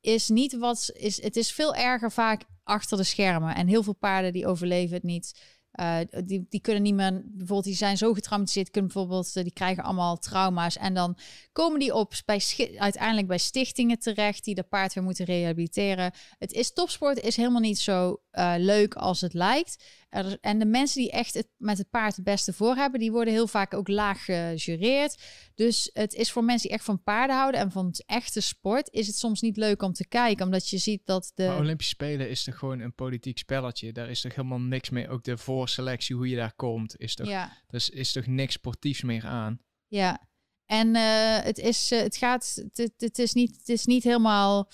is 0.00 0.28
niet 0.28 0.56
wat 0.56 0.90
is. 0.92 1.22
Het 1.22 1.36
is 1.36 1.52
veel 1.52 1.74
erger 1.74 2.12
vaak 2.12 2.42
achter 2.64 2.96
de 2.96 3.04
schermen. 3.04 3.54
En 3.54 3.66
heel 3.66 3.82
veel 3.82 3.94
paarden 3.94 4.32
die 4.32 4.46
overleven 4.46 4.94
het 4.94 5.02
niet. 5.02 5.40
Uh, 5.80 5.98
die, 6.24 6.46
die 6.48 6.60
kunnen 6.60 6.82
niet 6.82 6.94
meer, 6.94 7.22
bijvoorbeeld, 7.24 7.64
die 7.64 7.74
zijn 7.74 7.96
zo 7.96 8.12
getraumatiseerd, 8.12 8.70
kunnen 8.70 8.92
bijvoorbeeld, 8.92 9.36
uh, 9.36 9.42
die 9.42 9.52
krijgen 9.52 9.82
allemaal 9.82 10.18
trauma's. 10.18 10.76
En 10.76 10.94
dan 10.94 11.16
komen 11.52 11.78
die 11.78 11.94
op 11.94 12.12
bij 12.24 12.40
uiteindelijk 12.78 13.26
bij 13.26 13.38
stichtingen 13.38 13.98
terecht 13.98 14.44
die 14.44 14.54
de 14.54 14.62
paard 14.62 14.94
weer 14.94 15.04
moeten 15.04 15.24
rehabiliteren. 15.24 16.12
Het 16.38 16.52
is 16.52 16.72
topsport, 16.72 17.20
is 17.20 17.36
helemaal 17.36 17.60
niet 17.60 17.78
zo 17.78 18.20
uh, 18.32 18.54
leuk 18.56 18.94
als 18.94 19.20
het 19.20 19.34
lijkt. 19.34 19.84
Er, 20.16 20.38
en 20.40 20.58
de 20.58 20.64
mensen 20.64 21.00
die 21.00 21.10
echt 21.10 21.34
het, 21.34 21.48
met 21.56 21.78
het 21.78 21.90
paard 21.90 22.16
het 22.16 22.24
beste 22.24 22.52
voor 22.52 22.74
hebben, 22.74 23.00
die 23.00 23.12
worden 23.12 23.34
heel 23.34 23.46
vaak 23.46 23.74
ook 23.74 23.88
laag 23.88 24.24
gejureerd. 24.24 25.22
Dus 25.54 25.90
het 25.92 26.14
is 26.14 26.32
voor 26.32 26.44
mensen 26.44 26.68
die 26.68 26.76
echt 26.76 26.86
van 26.86 27.02
paarden 27.02 27.36
houden 27.36 27.60
en 27.60 27.70
van 27.70 27.86
het 27.86 28.04
echte 28.06 28.40
sport, 28.40 28.92
is 28.92 29.06
het 29.06 29.16
soms 29.16 29.40
niet 29.40 29.56
leuk 29.56 29.82
om 29.82 29.92
te 29.92 30.08
kijken, 30.08 30.44
omdat 30.44 30.68
je 30.68 30.78
ziet 30.78 31.02
dat 31.04 31.32
de... 31.34 31.46
Maar 31.46 31.58
Olympische 31.58 31.94
Spelen 31.94 32.30
is 32.30 32.44
toch 32.44 32.58
gewoon 32.58 32.80
een 32.80 32.94
politiek 32.94 33.38
spelletje? 33.38 33.92
Daar 33.92 34.10
is 34.10 34.20
toch 34.20 34.34
helemaal 34.34 34.60
niks 34.60 34.90
mee, 34.90 35.08
ook 35.08 35.24
de 35.24 35.36
voorselectie, 35.36 36.16
hoe 36.16 36.28
je 36.28 36.36
daar 36.36 36.54
komt, 36.54 37.00
is 37.00 37.14
toch, 37.14 37.26
ja. 37.26 37.52
dus 37.66 37.90
is 37.90 38.12
toch 38.12 38.26
niks 38.26 38.54
sportiefs 38.54 39.02
meer 39.02 39.26
aan? 39.26 39.60
Ja, 39.86 40.28
en 40.66 40.94
uh, 40.94 41.38
het, 41.38 41.58
is, 41.58 41.92
uh, 41.92 42.00
het 42.00 42.16
gaat, 42.16 42.62
het, 42.72 42.92
het, 42.96 43.18
is 43.18 43.32
niet, 43.32 43.56
het 43.56 43.68
is 43.68 43.86
niet 43.86 44.04
helemaal 44.04 44.70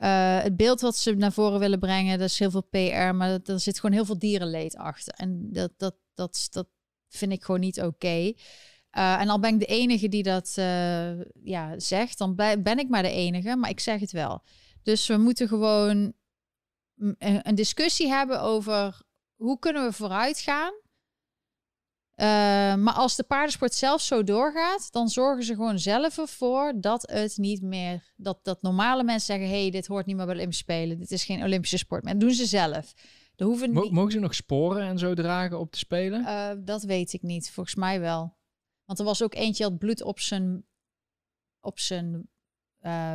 uh, 0.00 0.42
het 0.42 0.56
beeld 0.56 0.80
wat 0.80 0.96
ze 0.96 1.14
naar 1.14 1.32
voren 1.32 1.58
willen 1.58 1.78
brengen. 1.78 2.18
Dat 2.18 2.28
is 2.28 2.38
heel 2.38 2.50
veel 2.50 2.66
PR, 2.70 3.14
maar 3.14 3.38
er 3.44 3.60
zit 3.60 3.80
gewoon 3.80 3.96
heel 3.96 4.04
veel 4.04 4.18
dierenleed 4.18 4.76
achter. 4.76 5.14
En 5.14 5.52
dat, 5.52 5.72
dat, 5.76 5.94
dat, 6.14 6.48
dat 6.50 6.66
vind 7.08 7.32
ik 7.32 7.44
gewoon 7.44 7.60
niet 7.60 7.78
oké. 7.78 7.86
Okay. 7.86 8.36
en 8.90 9.28
al 9.28 9.40
ben 9.40 9.54
ik 9.54 9.60
de 9.60 9.66
enige 9.66 10.08
die 10.08 10.22
dat 10.22 10.52
ja, 11.42 11.78
zegt, 11.78 12.18
dan 12.18 12.34
ben 12.34 12.78
ik 12.78 12.88
maar 12.88 13.02
de 13.02 13.10
enige, 13.10 13.56
maar 13.56 13.70
ik 13.70 13.80
zeg 13.80 14.00
het 14.00 14.12
wel. 14.12 14.42
Dus 14.82 15.06
we 15.06 15.16
moeten 15.16 15.48
gewoon 15.48 16.12
een 17.18 17.54
discussie 17.54 18.08
hebben 18.08 18.40
over 18.40 19.02
hoe 19.36 19.58
kunnen 19.58 19.84
we 19.84 19.92
vooruit 19.92 20.38
gaan 20.38 20.72
uh, 22.20 22.26
maar 22.74 22.92
als 22.94 23.16
de 23.16 23.22
paardensport 23.22 23.74
zelf 23.74 24.00
zo 24.00 24.24
doorgaat, 24.24 24.92
dan 24.92 25.08
zorgen 25.08 25.44
ze 25.44 25.54
gewoon 25.54 25.78
zelf 25.78 26.18
ervoor 26.18 26.72
dat 26.76 27.10
het 27.10 27.36
niet 27.36 27.62
meer. 27.62 28.12
Dat, 28.16 28.38
dat 28.42 28.62
normale 28.62 29.04
mensen 29.04 29.26
zeggen: 29.26 29.48
hé, 29.48 29.60
hey, 29.60 29.70
dit 29.70 29.86
hoort 29.86 30.06
niet 30.06 30.16
meer 30.16 30.24
bij 30.24 30.34
de 30.34 30.40
Olympische 30.40 30.64
Spelen. 30.64 30.98
Dit 30.98 31.10
is 31.10 31.24
geen 31.24 31.42
Olympische 31.42 31.78
sport. 31.78 32.02
Maar 32.02 32.12
dat 32.12 32.20
doen 32.20 32.32
ze 32.32 32.46
zelf. 32.46 32.94
De 33.36 33.44
hoeven 33.44 33.72
niet... 33.72 33.90
Mogen 33.90 34.12
ze 34.12 34.18
nog 34.18 34.34
sporen 34.34 34.82
en 34.82 34.98
zo 34.98 35.14
dragen 35.14 35.58
op 35.58 35.72
de 35.72 35.78
Spelen? 35.78 36.20
Uh, 36.20 36.50
dat 36.58 36.82
weet 36.82 37.12
ik 37.12 37.22
niet. 37.22 37.50
Volgens 37.50 37.74
mij 37.74 38.00
wel. 38.00 38.36
Want 38.84 38.98
er 38.98 39.04
was 39.04 39.22
ook 39.22 39.34
eentje 39.34 39.64
had 39.64 39.78
bloed 39.78 40.02
op 40.02 40.20
zijn, 40.20 40.64
op 41.60 41.78
zijn 41.78 42.28
uh, 42.80 43.14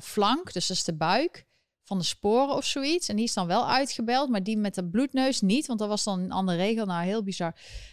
flank, 0.00 0.52
dus 0.52 0.66
dat 0.66 0.76
is 0.76 0.84
de 0.84 0.96
buik 0.96 1.46
van 1.84 1.98
de 1.98 2.04
sporen 2.04 2.54
of 2.54 2.64
zoiets. 2.64 3.08
En 3.08 3.16
die 3.16 3.24
is 3.24 3.34
dan 3.34 3.46
wel 3.46 3.68
uitgebeld, 3.68 4.28
maar 4.28 4.42
die 4.42 4.56
met 4.56 4.74
de 4.74 4.88
bloedneus 4.88 5.40
niet, 5.40 5.66
want 5.66 5.78
dat 5.78 5.88
was 5.88 6.04
dan 6.04 6.20
een 6.20 6.32
andere 6.32 6.58
regel. 6.58 6.86
Nou, 6.86 7.04
heel 7.04 7.22
bizar. 7.22 7.52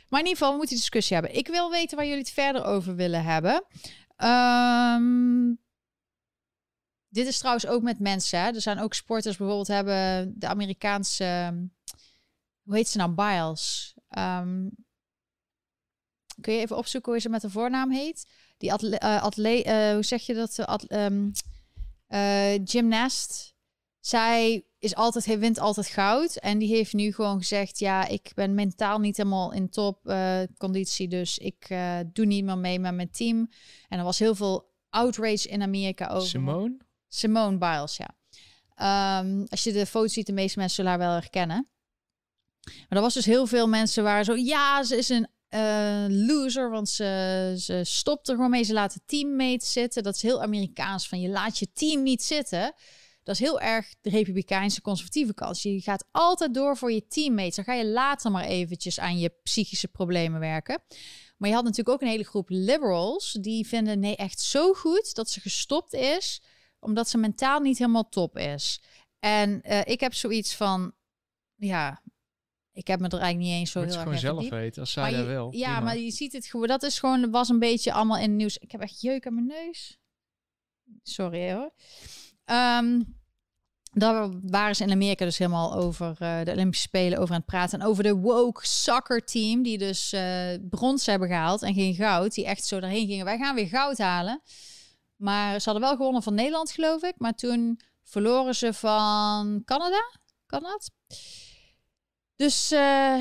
Maar 0.10 0.20
in 0.20 0.26
ieder 0.26 0.38
geval, 0.38 0.52
we 0.52 0.58
moeten 0.58 0.76
discussie 0.76 1.16
hebben. 1.16 1.36
Ik 1.36 1.48
wil 1.48 1.70
weten 1.70 1.98
waar 1.98 2.06
jullie 2.06 2.22
het 2.22 2.32
verder 2.32 2.64
over 2.64 2.96
willen 2.96 3.24
hebben. 3.24 3.66
Um, 4.98 5.60
dit 7.10 7.28
is 7.28 7.38
trouwens 7.38 7.68
ook 7.68 7.82
met 7.82 8.00
mensen. 8.00 8.40
Hè? 8.40 8.48
Er 8.48 8.62
zijn 8.62 8.80
ook 8.80 8.94
sporters, 8.94 9.38
bijvoorbeeld 9.38 9.68
hebben 9.68 10.34
de 10.40 10.48
Amerikaanse, 10.48 11.54
hoe 12.64 12.76
heet 12.76 12.88
ze 12.88 12.98
nou, 12.98 13.12
Biles. 13.12 13.94
Um, 14.18 14.72
kun 16.42 16.54
je 16.54 16.60
even 16.60 16.78
opzoeken 16.78 17.12
hoe 17.12 17.22
ze 17.22 17.30
met 17.30 17.42
de 17.42 17.50
voornaam 17.50 17.92
heet? 17.92 18.30
Die 18.58 18.74
atle 18.74 19.02
uh, 19.04 19.24
atleet, 19.24 19.68
uh, 19.68 19.92
hoe 19.92 20.04
zeg 20.04 20.26
je 20.26 20.34
dat? 20.34 20.66
At 20.66 20.92
um, 20.92 21.32
uh, 22.10 22.60
gymnast 22.64 23.54
zij 24.02 24.66
is 24.80 24.96
altijd, 24.96 25.26
hij 25.26 25.40
wint 25.40 25.60
altijd 25.60 25.88
goud. 25.88 26.36
En 26.36 26.58
die 26.58 26.76
heeft 26.76 26.94
nu 26.94 27.14
gewoon 27.14 27.38
gezegd: 27.38 27.80
Ja, 27.80 28.08
ik 28.08 28.32
ben 28.36 28.56
mentaal 28.56 29.00
niet 29.00 29.18
helemaal 29.18 29.52
in 29.54 29.70
top 29.70 30.00
uh, 30.04 30.40
conditie. 30.58 31.08
Dus 31.08 31.38
ik 31.38 31.70
uh, 31.70 32.00
doe 32.14 32.26
niet 32.26 32.44
meer 32.44 32.58
mee 32.58 32.80
met 32.80 32.96
mijn 32.96 33.12
team. 33.12 33.50
En 33.88 33.98
er 33.98 34.04
was 34.04 34.20
heel 34.20 34.36
veel 34.36 34.74
outrage 34.90 35.48
in 35.48 35.62
Amerika 35.62 36.08
over. 36.08 36.28
Simone? 36.28 36.78
Simone 37.08 37.58
Biles, 37.58 37.98
ja. 37.98 38.16
Um, 39.20 39.46
als 39.50 39.64
je 39.64 39.72
de 39.72 39.86
foto 39.86 40.08
ziet, 40.08 40.26
de 40.26 40.34
meeste 40.34 40.58
mensen 40.58 40.76
zullen 40.76 40.92
haar 40.92 41.00
wel 41.00 41.20
herkennen. 41.20 41.70
Maar 42.64 42.98
er 42.98 43.02
was 43.02 43.14
dus 43.14 43.26
heel 43.26 43.48
veel 43.48 43.68
mensen 43.68 44.04
waar 44.04 44.24
zo: 44.24 44.36
Ja, 44.36 44.84
ze 44.84 44.98
is 44.98 45.10
een 45.10 45.28
uh, 45.50 46.06
loser, 46.08 46.70
want 46.70 46.90
ze, 46.90 47.54
ze 47.58 47.82
stopt 47.84 48.28
er 48.28 48.36
gewoon 48.36 48.50
mee. 48.50 48.64
Ze 48.64 48.74
laat 48.74 48.94
het 48.94 49.04
teammate 49.06 49.66
zitten. 49.66 50.04
Dat 50.04 50.16
is 50.16 50.22
heel 50.22 50.42
Amerikaans 50.42 51.08
van 51.08 51.22
je 51.22 51.30
laat 51.30 51.58
je 51.58 51.72
team 51.74 52.04
niet 52.04 52.24
zitten. 52.24 52.74
Dat 53.32 53.40
is 53.40 53.48
heel 53.48 53.62
erg 53.62 53.94
de 54.02 54.10
republikeinse 54.10 54.82
conservatieve 54.82 55.34
kant. 55.34 55.62
Je 55.62 55.82
gaat 55.82 56.08
altijd 56.12 56.54
door 56.54 56.78
voor 56.78 56.92
je 56.92 57.08
teammates. 57.08 57.56
Dan 57.56 57.66
ga 57.66 57.74
je 57.74 57.86
later 57.86 58.32
maar 58.32 58.44
eventjes 58.44 59.00
aan 59.00 59.20
je 59.20 59.34
psychische 59.44 59.88
problemen 59.88 60.40
werken. 60.40 60.82
Maar 61.38 61.50
je 61.50 61.56
had 61.56 61.64
natuurlijk 61.64 61.90
ook 61.90 62.02
een 62.02 62.08
hele 62.08 62.24
groep 62.24 62.50
liberals 62.50 63.38
die 63.42 63.68
vinden 63.68 64.00
nee 64.00 64.16
echt 64.16 64.40
zo 64.40 64.74
goed 64.74 65.16
dat 65.16 65.30
ze 65.30 65.40
gestopt 65.40 65.94
is 65.94 66.42
omdat 66.80 67.10
ze 67.10 67.18
mentaal 67.18 67.60
niet 67.60 67.78
helemaal 67.78 68.10
top 68.10 68.38
is. 68.38 68.82
En 69.20 69.62
uh, 69.64 69.82
ik 69.86 70.00
heb 70.00 70.14
zoiets 70.14 70.56
van 70.56 70.94
ja, 71.56 72.02
ik 72.72 72.88
heb 72.88 73.00
me 73.00 73.06
er 73.06 73.20
eigenlijk 73.20 73.50
niet 73.50 73.60
eens 73.60 73.72
zo 73.72 73.80
heel 73.80 73.90
erg 73.90 74.02
gewoon 74.02 74.18
zelf 74.18 74.50
weten 74.50 74.82
als 74.82 74.92
zij 74.92 75.26
wil. 75.26 75.52
Ja, 75.52 75.72
prima. 75.72 75.80
maar 75.80 75.98
je 75.98 76.12
ziet 76.12 76.34
het 76.34 76.46
gewoon. 76.46 76.68
Dat 76.68 76.84
is 76.84 77.00
gewoon 77.00 77.32
was 77.32 77.50
een 77.50 77.60
beetje 77.60 77.94
allemaal 77.94 78.18
in 78.18 78.30
het 78.30 78.38
nieuws. 78.38 78.58
Ik 78.58 78.72
heb 78.72 78.82
echt 78.82 79.02
jeuk 79.02 79.28
aan 79.28 79.34
mijn 79.34 79.48
neus. 79.48 80.00
Sorry 81.04 81.52
hoor. 81.52 81.72
Um, 82.46 83.20
daar 83.92 84.30
waren 84.42 84.76
ze 84.76 84.84
in 84.84 84.92
Amerika 84.92 85.26
dus 85.26 85.38
helemaal 85.38 85.74
over 85.74 86.18
uh, 86.22 86.44
de 86.44 86.52
Olympische 86.52 86.88
Spelen 86.88 87.20
over 87.20 87.34
aan 87.34 87.42
het 87.42 87.50
praten. 87.50 87.80
En 87.80 87.86
over 87.86 88.04
de 88.04 88.16
woke 88.16 88.68
soccer 88.68 89.26
team, 89.26 89.64
die 89.64 89.78
dus 89.78 90.14
uh, 90.14 90.54
brons 90.70 91.06
hebben 91.06 91.28
gehaald 91.28 91.62
en 91.62 91.74
geen 91.74 91.96
goud. 91.96 92.34
Die 92.34 92.46
echt 92.46 92.66
zo 92.66 92.80
daarheen 92.80 93.08
gingen. 93.08 93.26
Wij 93.26 93.38
gaan 93.38 93.56
weer 93.56 93.68
goud 93.68 93.98
halen. 93.98 94.42
Maar 95.16 95.60
ze 95.60 95.70
hadden 95.70 95.88
wel 95.88 95.96
gewonnen 95.96 96.24
van 96.24 96.34
Nederland, 96.34 96.72
geloof 96.72 97.04
ik. 97.04 97.14
Maar 97.18 97.36
toen 97.36 97.80
verloren 98.04 98.56
ze 98.56 98.74
van 98.74 99.62
Canada. 99.66 100.20
Kan 100.46 100.64
dat? 100.64 100.92
Dus 102.36 102.72
uh, 102.72 103.18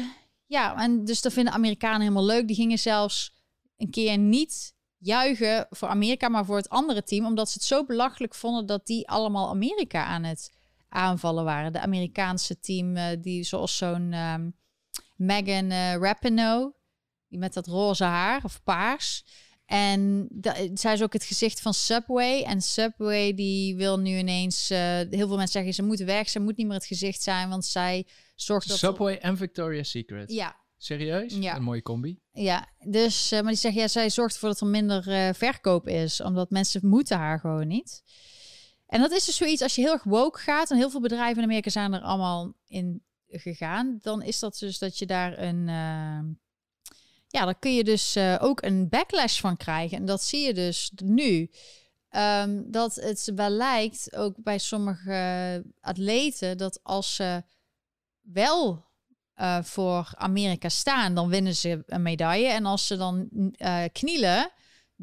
ja, 0.46 0.76
en 0.76 1.04
dus 1.04 1.22
dat 1.22 1.32
vinden 1.32 1.52
Amerikanen 1.52 2.00
helemaal 2.00 2.24
leuk. 2.24 2.46
Die 2.46 2.56
gingen 2.56 2.78
zelfs 2.78 3.32
een 3.76 3.90
keer 3.90 4.18
niet 4.18 4.74
juichen 4.98 5.66
voor 5.70 5.88
Amerika, 5.88 6.28
maar 6.28 6.44
voor 6.44 6.56
het 6.56 6.68
andere 6.68 7.02
team. 7.02 7.26
Omdat 7.26 7.48
ze 7.48 7.54
het 7.54 7.66
zo 7.66 7.84
belachelijk 7.84 8.34
vonden 8.34 8.66
dat 8.66 8.86
die 8.86 9.08
allemaal 9.08 9.48
Amerika 9.48 10.04
aan 10.04 10.24
het 10.24 10.58
aanvallen 10.90 11.44
waren. 11.44 11.72
De 11.72 11.80
Amerikaanse 11.80 12.58
team, 12.58 12.96
uh, 12.96 13.04
die 13.20 13.44
zoals 13.44 13.76
zo'n 13.76 14.12
um, 14.12 14.56
Megan 15.16 15.70
uh, 15.70 15.94
Rapinoe, 15.94 16.74
die 17.28 17.38
met 17.38 17.54
dat 17.54 17.66
roze 17.66 18.04
haar 18.04 18.44
of 18.44 18.62
paars. 18.62 19.24
En 19.66 20.28
zij 20.74 20.92
is 20.92 21.02
ook 21.02 21.12
het 21.12 21.24
gezicht 21.24 21.60
van 21.60 21.74
Subway. 21.74 22.42
En 22.42 22.62
Subway 22.62 23.34
die 23.34 23.76
wil 23.76 23.98
nu 23.98 24.18
ineens... 24.18 24.70
Uh, 24.70 24.78
heel 24.94 25.08
veel 25.10 25.28
mensen 25.28 25.48
zeggen, 25.48 25.74
ze 25.74 25.82
moet 25.82 25.98
weg. 25.98 26.28
Ze 26.28 26.40
moet 26.40 26.56
niet 26.56 26.66
meer 26.66 26.76
het 26.76 26.86
gezicht 26.86 27.22
zijn, 27.22 27.48
want 27.48 27.64
zij 27.64 28.06
zorgt 28.34 28.68
dat... 28.68 28.78
Subway 28.78 29.16
en 29.16 29.36
Victoria's 29.36 29.90
Secret? 29.90 30.32
Ja. 30.32 30.56
Serieus? 30.76 31.34
Ja. 31.34 31.56
Een 31.56 31.62
mooie 31.62 31.82
combi. 31.82 32.20
Ja, 32.32 32.68
dus... 32.78 33.32
Uh, 33.32 33.40
maar 33.40 33.50
die 33.50 33.60
zeggen, 33.60 33.80
ja, 33.80 33.88
zij 33.88 34.10
zorgt 34.10 34.34
ervoor 34.34 34.48
dat 34.48 34.60
er 34.60 34.66
minder 34.66 35.08
uh, 35.08 35.28
verkoop 35.34 35.88
is. 35.88 36.20
Omdat 36.20 36.50
mensen 36.50 36.80
moeten 36.86 37.16
haar 37.16 37.40
gewoon 37.40 37.66
niet. 37.66 38.02
En 38.90 39.00
dat 39.00 39.10
is 39.10 39.24
dus 39.24 39.36
zoiets, 39.36 39.62
als 39.62 39.74
je 39.74 39.80
heel 39.80 39.92
erg 39.92 40.02
woke 40.02 40.38
gaat... 40.38 40.70
en 40.70 40.76
heel 40.76 40.90
veel 40.90 41.00
bedrijven 41.00 41.36
in 41.36 41.44
Amerika 41.44 41.70
zijn 41.70 41.92
er 41.92 42.00
allemaal 42.00 42.52
in 42.66 43.02
gegaan... 43.28 43.98
dan 44.00 44.22
is 44.22 44.38
dat 44.38 44.58
dus 44.58 44.78
dat 44.78 44.98
je 44.98 45.06
daar 45.06 45.38
een... 45.38 45.66
ja, 47.26 47.44
dan 47.44 47.58
kun 47.58 47.74
je 47.74 47.84
dus 47.84 48.16
uh, 48.16 48.36
ook 48.40 48.62
een 48.62 48.88
backlash 48.88 49.40
van 49.40 49.56
krijgen. 49.56 49.98
En 49.98 50.04
dat 50.04 50.22
zie 50.22 50.40
je 50.40 50.54
dus 50.54 50.92
nu. 51.04 51.50
Um, 52.10 52.70
dat 52.70 52.94
het 52.94 53.32
wel 53.34 53.50
lijkt, 53.50 54.16
ook 54.16 54.34
bij 54.36 54.58
sommige 54.58 55.64
atleten, 55.80 56.58
dat 56.58 56.80
als 56.82 57.14
ze 57.14 57.42
wel 58.20 58.84
uh, 59.36 59.62
voor 59.62 60.12
Amerika 60.14 60.68
staan, 60.68 61.14
dan 61.14 61.28
winnen 61.28 61.54
ze 61.54 61.82
een 61.86 62.02
medaille. 62.02 62.48
En 62.48 62.66
als 62.66 62.86
ze 62.86 62.96
dan 62.96 63.28
knielen, 63.92 64.50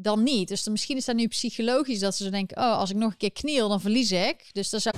dan 0.02 0.22
niet. 0.22 0.48
Dus 0.48 0.64
dan, 0.64 0.72
misschien 0.72 0.96
is 0.96 1.04
dat 1.04 1.16
nu 1.16 1.26
psychologisch 1.26 1.98
dat 1.98 2.14
ze 2.14 2.24
zo 2.24 2.30
denken: 2.30 2.56
oh, 2.56 2.78
als 2.78 2.90
ik 2.90 2.96
nog 2.96 3.10
een 3.10 3.16
keer 3.16 3.32
kniel, 3.32 3.68
dan 3.68 3.80
verlies 3.80 4.12
ik. 4.12 4.48
Dus 4.52 4.70
dat 4.70 4.82
zou. 4.82 4.96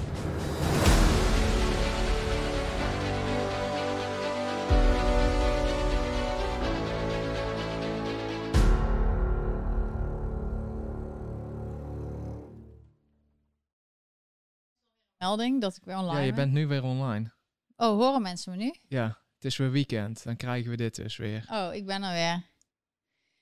melding 15.18 15.60
dat 15.60 15.76
ik 15.76 15.84
weer 15.84 15.96
online 15.96 16.18
Ja, 16.18 16.24
je 16.24 16.32
ben. 16.32 16.36
bent 16.44 16.52
nu 16.52 16.66
weer 16.66 16.82
online. 16.82 17.30
Oh, 17.76 17.98
horen 17.98 18.22
mensen 18.22 18.52
me 18.52 18.64
nu? 18.64 18.74
Ja, 18.88 19.06
het 19.34 19.44
is 19.44 19.56
weer 19.56 19.70
weekend. 19.70 20.24
Dan 20.24 20.36
krijgen 20.36 20.70
we 20.70 20.76
dit 20.76 20.94
dus 20.94 21.16
weer. 21.16 21.46
Oh, 21.50 21.74
ik 21.74 21.86
ben 21.86 22.02
er 22.02 22.12
weer. 22.12 22.49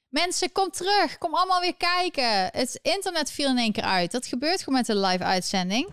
Mensen, 0.08 0.52
kom 0.52 0.70
terug. 0.70 1.18
Kom 1.18 1.34
allemaal 1.34 1.60
weer 1.60 1.76
kijken. 1.76 2.48
Het 2.52 2.78
internet 2.82 3.30
viel 3.30 3.48
in 3.48 3.58
één 3.58 3.72
keer 3.72 3.82
uit. 3.82 4.10
Dat 4.10 4.26
gebeurt 4.26 4.62
gewoon 4.62 4.78
met 4.78 4.88
een 4.88 5.00
live 5.00 5.24
uitzending. 5.24 5.88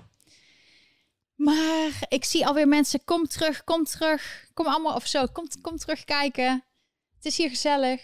Maar 1.35 2.05
ik 2.07 2.23
zie 2.23 2.45
alweer 2.47 2.67
mensen, 2.67 3.03
kom 3.03 3.27
terug, 3.27 3.63
kom 3.63 3.83
terug. 3.83 4.45
Kom 4.53 4.65
allemaal, 4.65 4.95
of 4.95 5.07
zo, 5.07 5.25
kom, 5.25 5.47
kom 5.61 5.77
terug 5.77 6.03
kijken. 6.03 6.63
Het 7.15 7.25
is 7.25 7.37
hier 7.37 7.49
gezellig. 7.49 8.01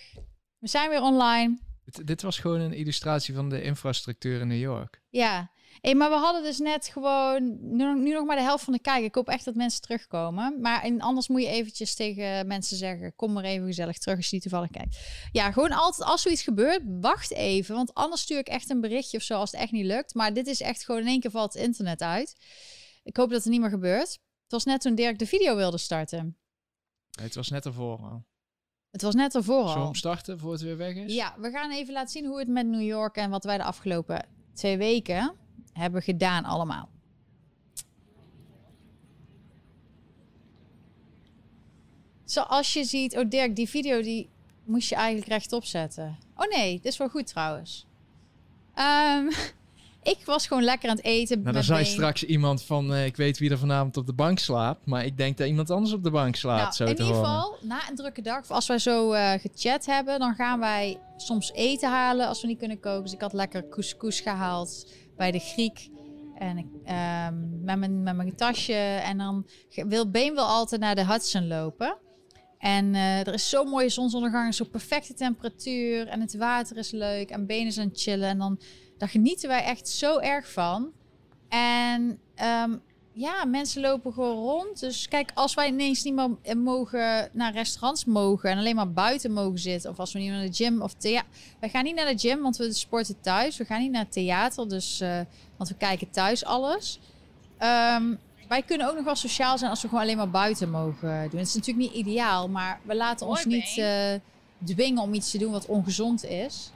We 0.58 0.68
zijn 0.68 0.90
weer 0.90 1.02
online. 1.02 1.60
Dit, 1.86 2.08
dit 2.08 2.22
was 2.22 2.40
gewoon 2.40 2.60
een 2.60 2.74
illustratie 2.74 3.34
van 3.34 3.50
de 3.50 3.62
infrastructuur 3.62 4.42
in 4.42 4.48
New 4.48 4.60
York. 4.60 5.02
Ja, 5.10 5.52
hey, 5.82 5.96
maar 5.96 6.10
we 6.10 6.16
hadden 6.16 6.44
dus 6.44 6.60
net 6.60 6.88
gewoon 6.88 7.58
nu, 7.76 8.00
nu 8.00 8.14
nog 8.14 8.26
maar 8.26 8.36
de 8.36 8.42
helft 8.42 8.64
van 8.64 8.74
de 8.74 8.80
kijk. 8.80 9.04
Ik 9.04 9.16
hoop 9.16 9.30
echt 9.30 9.46
dat 9.46 9.56
mensen 9.56 9.82
terugkomen. 9.82 10.62
Maar 10.62 10.84
en 10.84 11.02
anders 11.02 11.28
moet 11.28 11.42
je 11.42 11.48
eventjes 11.48 11.96
tegen 11.96 12.48
mensen 12.48 12.78
zeggen: 12.78 13.16
kom 13.16 13.34
maar 13.34 13.44
even 13.44 13.68
gezellig 13.68 13.98
terug 13.98 14.18
als 14.18 14.26
je 14.26 14.32
die 14.32 14.42
toevallig 14.42 14.70
kijkt. 14.70 14.98
Ja, 15.32 15.52
gewoon 15.52 15.72
altijd 15.72 16.10
als 16.10 16.22
zoiets 16.22 16.42
gebeurt, 16.42 16.82
wacht 16.86 17.32
even. 17.32 17.76
Want 17.76 17.94
anders 17.94 18.22
stuur 18.22 18.38
ik 18.38 18.48
echt 18.48 18.70
een 18.70 18.82
berichtje 18.82 19.18
of 19.18 19.24
zo 19.24 19.34
als 19.34 19.52
het 19.52 19.62
echt 19.62 19.72
niet 19.72 19.86
lukt. 19.86 20.14
Maar 20.14 20.34
dit 20.34 20.48
is 20.48 20.62
echt 20.62 20.86
gewoon 20.86 21.02
in 21.02 21.08
één 21.08 21.20
keer 21.20 21.32
valt 21.32 21.54
het 21.54 21.64
internet 21.64 22.02
uit. 22.02 22.36
Ik 23.04 23.18
hoop 23.18 23.30
dat 23.30 23.44
het 23.44 23.52
niet 23.52 23.62
meer 23.62 23.70
gebeurt. 23.70 24.10
Het 24.44 24.52
was 24.52 24.66
net 24.66 24.82
toen 24.82 24.96
Dirk 24.96 25.20
de 25.20 25.26
video 25.26 25.56
wilde 25.56 25.78
starten. 25.78 26.38
Het 27.12 27.36
was 27.36 27.50
net 27.50 27.66
ervoor 27.66 27.98
al. 27.98 28.26
Het 28.92 29.02
was 29.02 29.16
net 29.16 29.36
ervoor 29.36 29.60
Zullen 29.60 29.74
we 29.74 29.80
al. 29.80 29.86
hem 29.86 29.96
starten 29.96 30.40
voor 30.40 30.52
het 30.52 30.62
weer 30.62 30.78
weg 30.78 30.96
is? 30.96 31.14
Ja, 31.14 31.36
we 31.38 31.52
gaan 31.52 31.72
even 31.72 31.94
laten 31.94 32.12
zien 32.12 32.26
hoe 32.26 32.40
het 32.40 32.48
met 32.48 32.68
New 32.68 32.82
York 32.82 33.16
en 33.16 33.30
wat 33.30 33.44
wij 33.44 33.58
de 33.58 33.64
afgelopen 33.64 34.26
twee 34.54 34.78
weken 34.78 35.36
hebben 35.74 36.02
gedaan 36.02 36.44
allemaal. 36.44 36.90
Zoals 42.32 42.74
je 42.74 42.84
ziet, 42.84 43.18
oh 43.18 43.30
Dirk, 43.30 43.56
die 43.56 43.70
video 43.70 44.02
die 44.02 44.30
moest 44.66 44.90
je 44.90 44.96
eigenlijk 44.96 45.28
rechtop 45.28 45.66
zetten. 45.66 46.18
Oh 46.36 46.48
nee, 46.48 46.74
dit 46.76 46.86
is 46.86 46.98
wel 46.98 47.10
goed 47.10 47.28
trouwens. 47.28 47.86
Ehm, 48.74 49.26
ik 50.14 50.18
was 50.26 50.48
gewoon 50.48 50.64
lekker 50.64 50.90
aan 50.90 50.96
het 50.96 51.06
eten. 51.06 51.36
Nou, 51.36 51.46
dan 51.46 51.54
met 51.54 51.66
zei 51.66 51.86
straks 51.86 52.24
iemand 52.24 52.64
van, 52.64 52.94
eh, 52.94 53.06
ik 53.06 53.16
weet 53.16 53.38
wie 53.38 53.50
er 53.50 53.58
vanavond 53.58 53.98
op 53.98 54.06
de 54.06 54.14
bank 54.14 54.40
slaapt, 54.40 54.86
maar 54.86 55.06
ik 55.06 55.18
denk 55.18 55.38
dat 55.38 55.48
iemand 55.48 55.70
anders 55.70 55.94
op 55.94 56.04
de 56.04 56.12
bank 56.12 56.36
slaapt, 56.36 56.62
Nou, 56.62 56.74
zo 56.74 56.84
in 56.84 56.90
ieder 56.90 57.06
geval, 57.06 57.56
na 57.62 57.90
een 57.90 57.96
drukke 57.96 58.22
dag, 58.22 58.40
of 58.40 58.52
als 58.52 58.68
wij 58.68 58.80
zo 58.80 59.12
eh, 59.12 59.32
gechat 59.40 59.86
hebben, 59.86 60.20
dan 60.20 60.36
gaan 60.36 60.60
wij 60.60 61.00
soms 61.18 61.52
eten 61.54 61.90
halen 61.90 62.28
als 62.28 62.42
we 62.42 62.48
niet 62.48 62.60
kunnen 62.60 62.80
koken. 62.80 63.04
Dus 63.04 63.14
ik 63.14 63.22
had 63.22 63.34
lekker 63.34 63.70
couscous 63.70 64.20
gehaald 64.20 64.86
bij 65.16 65.32
de 65.32 65.40
Griek. 65.40 65.90
En 66.36 66.72
ehm, 66.86 67.64
met, 67.64 67.80
mijn, 67.80 68.04
met 68.04 68.16
mijn 68.16 68.36
tasje. 68.36 68.74
En 69.04 69.18
dan 69.18 69.48
wil 69.70 70.10
Been 70.10 70.34
wil 70.34 70.46
altijd 70.46 70.82
naar 70.82 70.96
de 70.96 71.06
Hudson 71.06 71.48
lopen. 71.48 71.98
En 72.58 72.96
eh, 72.96 73.20
er 73.20 73.34
is 73.34 73.50
zo'n 73.50 73.70
mooie 73.70 73.90
zonsondergang, 73.90 74.54
zo'n 74.54 74.70
perfecte 74.70 75.14
temperatuur. 75.14 76.08
En 76.08 76.22
het 76.22 76.38
water 76.38 76.78
is 76.78 76.92
leuk. 76.92 77.30
En 77.30 77.46
Been 77.46 77.66
is 77.66 77.78
aan 77.78 77.90
chillen. 77.94 78.30
En 78.30 78.38
dan, 78.38 78.60
daar 78.98 79.10
genieten 79.10 79.50
wij 79.50 79.64
echt 79.64 79.88
zo 79.88 80.20
erg 80.20 80.52
van. 80.52 80.92
En 81.50 82.20
ehm, 82.36 82.78
ja, 83.14 83.46
mensen 83.46 83.82
lopen 83.82 84.14
gewoon 84.14 84.38
rond. 84.38 84.80
Dus 84.80 85.08
kijk, 85.08 85.32
als 85.34 85.54
wij 85.54 85.68
ineens 85.68 86.04
niet 86.04 86.14
meer 86.14 86.30
eh, 86.42 86.56
mogen 86.56 87.30
naar 87.32 87.54
restaurants 87.54 88.06
mogen 88.06 88.50
en 88.50 88.58
alleen 88.58 88.76
maar 88.76 88.92
buiten 88.92 89.32
mogen 89.32 89.60
zitten, 89.60 89.90
of 89.90 90.00
als 90.00 90.14
we 90.14 90.20
niet 90.20 90.30
naar 90.30 90.46
de 90.46 90.54
gym 90.54 90.82
of 90.82 90.94
theater. 90.94 91.30
Wij 91.60 91.70
gaan 91.70 91.84
niet 91.84 91.96
naar 91.96 92.16
de 92.16 92.20
gym, 92.20 92.42
want 92.42 92.58
we 92.58 92.74
sporten 92.74 93.22
thuis. 93.22 93.58
We 93.58 93.66
gaan 93.66 93.82
niet 93.82 93.92
naar 93.92 94.04
het 94.04 94.12
theater, 94.12 94.70
dus, 94.70 95.02
eh, 95.02 95.20
want 95.58 95.70
we 95.70 95.76
kijken 95.76 96.10
thuis 96.10 96.46
alles. 96.46 97.00
Ehm, 97.58 98.14
wij 98.48 98.62
kunnen 98.62 98.90
ook 98.90 98.96
nog 98.96 99.06
wel 99.06 99.16
sociaal 99.16 99.58
zijn 99.58 99.70
als 99.70 99.82
we 99.82 99.88
gewoon 99.88 100.04
alleen 100.04 100.18
maar 100.18 100.30
buiten 100.30 100.70
mogen 100.70 101.30
doen. 101.30 101.40
Het 101.40 101.48
is 101.48 101.56
natuurlijk 101.56 101.90
niet 101.90 102.06
ideaal, 102.06 102.50
maar 102.50 102.80
we 102.84 102.96
laten 102.96 103.28
ons 103.28 103.46
niet 103.46 103.78
eh, 103.78 104.14
dwingen 104.64 105.02
om 105.02 105.14
iets 105.14 105.32
te 105.32 105.38
doen 105.38 105.52
wat 105.52 105.66
ongezond 105.66 106.26
is. 106.26 106.72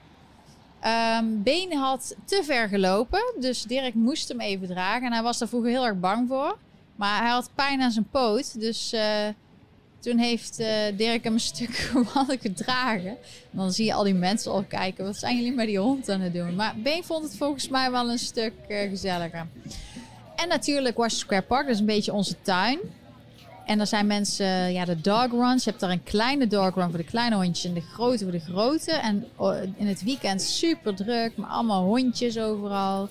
Ehm 0.79 1.25
Been 1.43 1.73
had 1.73 2.15
te 2.25 2.41
ver 2.43 2.67
gelopen, 2.67 3.33
dus 3.39 3.63
Dirk 3.63 3.93
moest 3.93 4.27
hem 4.27 4.39
even 4.39 4.67
dragen. 4.67 5.05
En 5.05 5.13
hij 5.13 5.23
was 5.23 5.37
daar 5.37 5.47
vroeger 5.47 5.69
heel 5.69 5.85
erg 5.85 5.99
bang 5.99 6.27
voor. 6.27 6.57
Maar 6.95 7.21
hij 7.21 7.29
had 7.29 7.49
pijn 7.55 7.81
aan 7.81 7.91
zijn 7.91 8.07
poot, 8.11 8.59
dus 8.59 8.93
eh, 8.93 9.27
toen 9.99 10.17
heeft 10.17 10.59
eh, 10.59 10.97
Dirk 10.97 11.23
hem 11.23 11.33
een 11.33 11.39
stuk 11.39 11.75
gewoon 11.91 12.37
gedragen. 12.39 13.09
En 13.51 13.57
dan 13.57 13.71
zie 13.71 13.85
je 13.85 13.93
al 13.93 14.03
die 14.03 14.13
mensen 14.13 14.51
al 14.51 14.63
kijken, 14.63 15.05
wat 15.05 15.17
zijn 15.17 15.35
jullie 15.35 15.53
met 15.53 15.67
die 15.67 15.79
hond 15.79 16.09
aan 16.09 16.21
het 16.21 16.33
doen? 16.33 16.55
Maar 16.55 16.75
Been 16.77 17.03
vond 17.03 17.23
het 17.23 17.37
volgens 17.37 17.67
mij 17.67 17.91
wel 17.91 18.09
een 18.09 18.19
stuk 18.19 18.53
eh, 18.67 18.89
gezelliger. 18.89 19.47
En 20.35 20.47
natuurlijk 20.47 20.97
Washington 20.97 21.25
Square 21.25 21.41
Park, 21.41 21.65
dat 21.65 21.73
is 21.73 21.79
een 21.79 21.85
beetje 21.85 22.13
onze 22.13 22.35
tuin. 22.41 22.79
En 23.65 23.79
er 23.79 23.87
zijn 23.87 24.07
mensen, 24.07 24.73
ja, 24.73 24.85
de 24.85 25.01
dog 25.01 25.31
runs. 25.31 25.63
Je 25.63 25.69
hebt 25.69 25.81
daar 25.81 25.91
een 25.91 26.03
kleine 26.03 26.47
dog 26.47 26.75
run 26.75 26.89
voor 26.89 26.97
de 26.97 27.03
kleine 27.03 27.35
hondjes 27.35 27.65
en 27.65 27.73
de 27.73 27.81
grote 27.81 28.23
voor 28.23 28.31
de 28.31 28.39
grote. 28.39 28.91
En 28.91 29.25
oh, 29.35 29.55
in 29.75 29.87
het 29.87 30.03
weekend 30.03 30.41
super 30.41 30.95
druk, 30.95 31.37
maar 31.37 31.49
allemaal 31.49 31.83
hondjes 31.83 32.39
overal. 32.39 33.09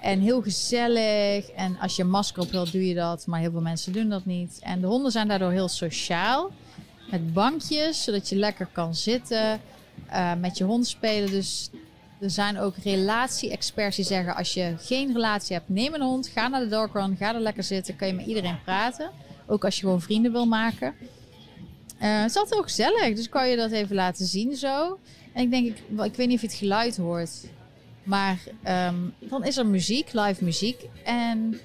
En 0.00 0.20
heel 0.20 0.42
gezellig. 0.42 1.48
En 1.50 1.78
als 1.78 1.96
je 1.96 2.02
een 2.02 2.10
masker 2.10 2.42
op 2.42 2.50
wilt, 2.50 2.72
doe 2.72 2.88
je 2.88 2.94
dat. 2.94 3.26
Maar 3.26 3.40
heel 3.40 3.50
veel 3.50 3.60
mensen 3.60 3.92
doen 3.92 4.08
dat 4.08 4.24
niet. 4.24 4.58
En 4.62 4.80
de 4.80 4.86
honden 4.86 5.12
zijn 5.12 5.28
daardoor 5.28 5.50
heel 5.50 5.68
sociaal. 5.68 6.50
Met 7.10 7.32
bankjes, 7.32 8.02
zodat 8.04 8.28
je 8.28 8.36
lekker 8.36 8.68
kan 8.72 8.94
zitten. 8.94 9.60
eh, 10.08 10.32
met 10.34 10.58
je 10.58 10.64
hond 10.64 10.86
spelen. 10.86 11.30
Dus 11.30 11.70
er 12.20 12.30
zijn 12.30 12.58
ook 12.58 12.74
relatie-experts 12.84 13.96
die 13.96 14.04
zeggen... 14.04 14.34
als 14.34 14.54
je 14.54 14.74
geen 14.78 15.12
relatie 15.12 15.56
hebt, 15.56 15.68
neem 15.68 15.94
een 15.94 16.02
hond. 16.02 16.28
Ga 16.28 16.48
naar 16.48 16.60
de 16.60 16.68
dog 16.68 16.92
run. 16.92 17.16
Ga 17.16 17.34
er 17.34 17.40
lekker 17.40 17.62
zitten. 17.62 17.96
Kan 17.96 18.08
je 18.08 18.14
met 18.14 18.26
iedereen 18.26 18.62
praten. 18.64 19.10
Ook 19.46 19.64
als 19.64 19.74
je 19.74 19.80
gewoon 19.80 20.00
vrienden 20.00 20.32
wil 20.32 20.46
maken. 20.46 20.94
Eh, 21.98 22.22
het 22.22 22.36
altijd 22.36 22.54
heel 22.54 22.62
gezellig. 22.62 23.14
Dus 23.14 23.28
kan 23.28 23.48
je 23.48 23.56
dat 23.56 23.70
even 23.70 23.94
laten 23.94 24.26
zien 24.26 24.56
zo. 24.56 24.98
En 25.32 25.42
ik 25.42 25.50
denk, 25.50 25.66
ik, 25.66 25.76
ik 26.04 26.14
weet 26.14 26.26
niet 26.26 26.36
of 26.36 26.40
je 26.40 26.46
het 26.46 26.56
geluid 26.56 26.96
hoort. 26.96 27.30
Maar 28.02 28.38
ehm, 28.62 28.94
dan 29.18 29.44
is 29.44 29.56
er 29.56 29.66
muziek, 29.66 30.12
live 30.12 30.44
muziek. 30.44 30.88
En 31.04 31.60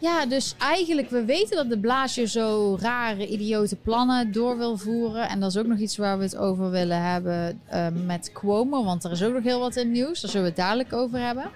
ja, 0.00 0.26
dus 0.26 0.54
eigenlijk, 0.58 1.10
we 1.10 1.24
weten 1.24 1.56
dat 1.56 1.68
de 1.68 1.78
blaasje 1.78 2.26
zo 2.26 2.76
rare, 2.80 3.26
idiote 3.26 3.76
plannen 3.76 4.32
door 4.32 4.58
wil 4.58 4.76
voeren. 4.76 5.28
En 5.28 5.40
dat 5.40 5.50
is 5.50 5.56
ook 5.56 5.66
nog 5.66 5.78
iets 5.78 5.96
waar 5.96 6.18
we 6.18 6.24
het 6.24 6.36
over 6.36 6.70
willen 6.70 7.02
hebben 7.02 7.60
eh, 7.66 7.86
met 8.06 8.30
Cuomo. 8.32 8.84
Want 8.84 9.04
er 9.04 9.10
is 9.10 9.22
ook 9.22 9.34
nog 9.34 9.42
heel 9.42 9.60
wat 9.60 9.76
in 9.76 9.82
het 9.82 9.92
nieuws. 9.92 10.20
Daar 10.20 10.30
zullen 10.30 10.46
we 10.46 10.52
het 10.52 10.62
dadelijk 10.62 10.92
over 10.92 11.18
hebben. 11.18 11.50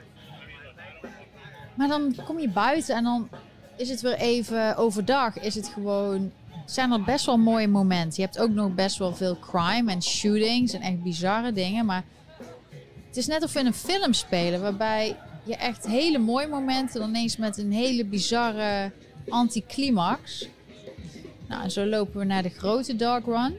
Maar 1.75 1.89
dan 1.89 2.15
kom 2.25 2.39
je 2.39 2.49
buiten 2.49 2.97
en 2.97 3.05
dan 3.05 3.29
is 3.77 3.89
het 3.89 4.01
weer 4.01 4.16
even 4.16 4.77
overdag. 4.77 5.39
Is 5.39 5.55
het 5.55 5.68
gewoon, 5.68 6.33
zijn 6.66 6.93
er 6.93 7.03
best 7.03 7.27
wel 7.27 7.37
mooie 7.37 7.68
momenten. 7.68 8.14
Je 8.16 8.22
hebt 8.22 8.39
ook 8.39 8.51
nog 8.51 8.74
best 8.74 8.99
wel 8.99 9.14
veel 9.14 9.39
crime 9.39 9.91
en 9.91 10.03
shootings 10.03 10.72
en 10.72 10.81
echt 10.81 11.03
bizarre 11.03 11.53
dingen. 11.53 11.87
Maar 11.87 12.05
het 13.07 13.16
is 13.16 13.27
net 13.27 13.43
of 13.43 13.53
we 13.53 13.61
in 13.61 13.66
een 13.66 13.74
film 13.74 14.12
spelen 14.12 14.61
waarbij 14.61 15.16
je 15.43 15.57
echt 15.57 15.87
hele 15.87 16.18
mooie 16.18 16.47
momenten 16.47 17.01
dan 17.01 17.09
ineens 17.09 17.37
met 17.37 17.59
een 17.59 17.72
hele 17.72 18.05
bizarre 18.05 18.93
anticlimax. 19.29 20.49
Nou, 21.49 21.62
en 21.62 21.70
zo 21.70 21.87
lopen 21.87 22.18
we 22.18 22.24
naar 22.24 22.43
de 22.43 22.49
grote 22.49 22.97
dog 22.97 23.24
run. 23.24 23.59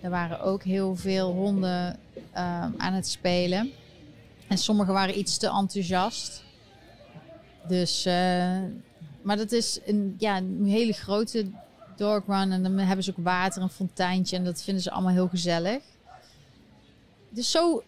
Er 0.00 0.10
waren 0.10 0.40
ook 0.40 0.62
heel 0.62 0.96
veel 0.96 1.32
honden 1.32 1.98
ehm, 2.32 2.70
aan 2.76 2.92
het 2.92 3.08
spelen. 3.08 3.70
En 4.48 4.58
sommigen 4.58 4.92
waren 4.92 5.18
iets 5.18 5.36
te 5.36 5.48
enthousiast. 5.48 6.44
Dus, 7.68 8.04
eh, 8.04 8.58
maar 9.28 9.36
dat 9.36 9.52
is 9.52 9.78
een, 9.86 10.14
ja, 10.18 10.36
een 10.36 10.64
hele 10.64 10.92
grote 10.92 11.46
dog 11.96 12.22
run. 12.26 12.52
En 12.52 12.62
dan 12.62 12.78
hebben 12.78 13.04
ze 13.04 13.10
ook 13.10 13.24
water, 13.24 13.62
een 13.62 13.68
fonteintje. 13.68 14.36
En 14.36 14.44
dat 14.44 14.62
vinden 14.62 14.82
ze 14.82 14.90
allemaal 14.90 15.12
heel 15.12 15.28
gezellig. 15.28 15.82
Dus 17.28 17.50
zo, 17.50 17.82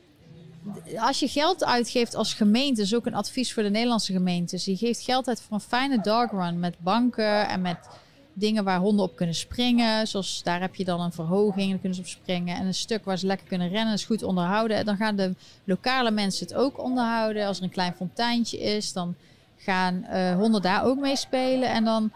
als 0.96 1.20
je 1.20 1.28
geld 1.28 1.64
uitgeeft 1.64 2.14
als 2.14 2.34
gemeente, 2.34 2.82
is 2.82 2.94
ook 2.94 3.06
een 3.06 3.14
advies 3.14 3.52
voor 3.52 3.62
de 3.62 3.70
Nederlandse 3.70 4.12
gemeentes. 4.12 4.64
Je 4.64 4.76
geeft 4.76 5.02
geld 5.02 5.28
uit 5.28 5.40
voor 5.40 5.54
een 5.54 5.60
fijne 5.60 6.00
dog 6.00 6.30
run 6.30 6.58
met 6.58 6.74
banken 6.78 7.48
en 7.48 7.60
met 7.60 7.88
dingen 8.32 8.64
waar 8.64 8.80
honden 8.80 9.04
op 9.04 9.16
kunnen 9.16 9.34
springen. 9.34 10.06
Zoals 10.06 10.42
daar 10.42 10.60
heb 10.60 10.74
je 10.74 10.84
dan 10.84 11.00
een 11.00 11.12
verhoging, 11.12 11.70
daar 11.70 11.78
kunnen 11.78 11.94
ze 11.94 12.02
op 12.02 12.08
springen. 12.08 12.56
En 12.56 12.66
een 12.66 12.74
stuk 12.74 13.04
waar 13.04 13.18
ze 13.18 13.26
lekker 13.26 13.46
kunnen 13.46 13.68
rennen, 13.68 13.94
is 13.94 14.04
goed 14.04 14.22
onderhouden. 14.22 14.76
En 14.76 14.84
dan 14.84 14.96
gaan 14.96 15.16
de 15.16 15.34
lokale 15.64 16.10
mensen 16.10 16.46
het 16.46 16.56
ook 16.56 16.82
onderhouden. 16.82 17.46
Als 17.46 17.58
er 17.58 17.64
een 17.64 17.70
klein 17.70 17.94
fonteintje 17.94 18.58
is, 18.58 18.92
dan 18.92 19.14
gaan 19.62 20.04
eh, 20.04 20.34
honden 20.34 20.62
daar 20.62 20.84
ook 20.84 20.98
mee 20.98 21.16
spelen. 21.16 21.70
En 21.70 21.84
dan 21.84 22.12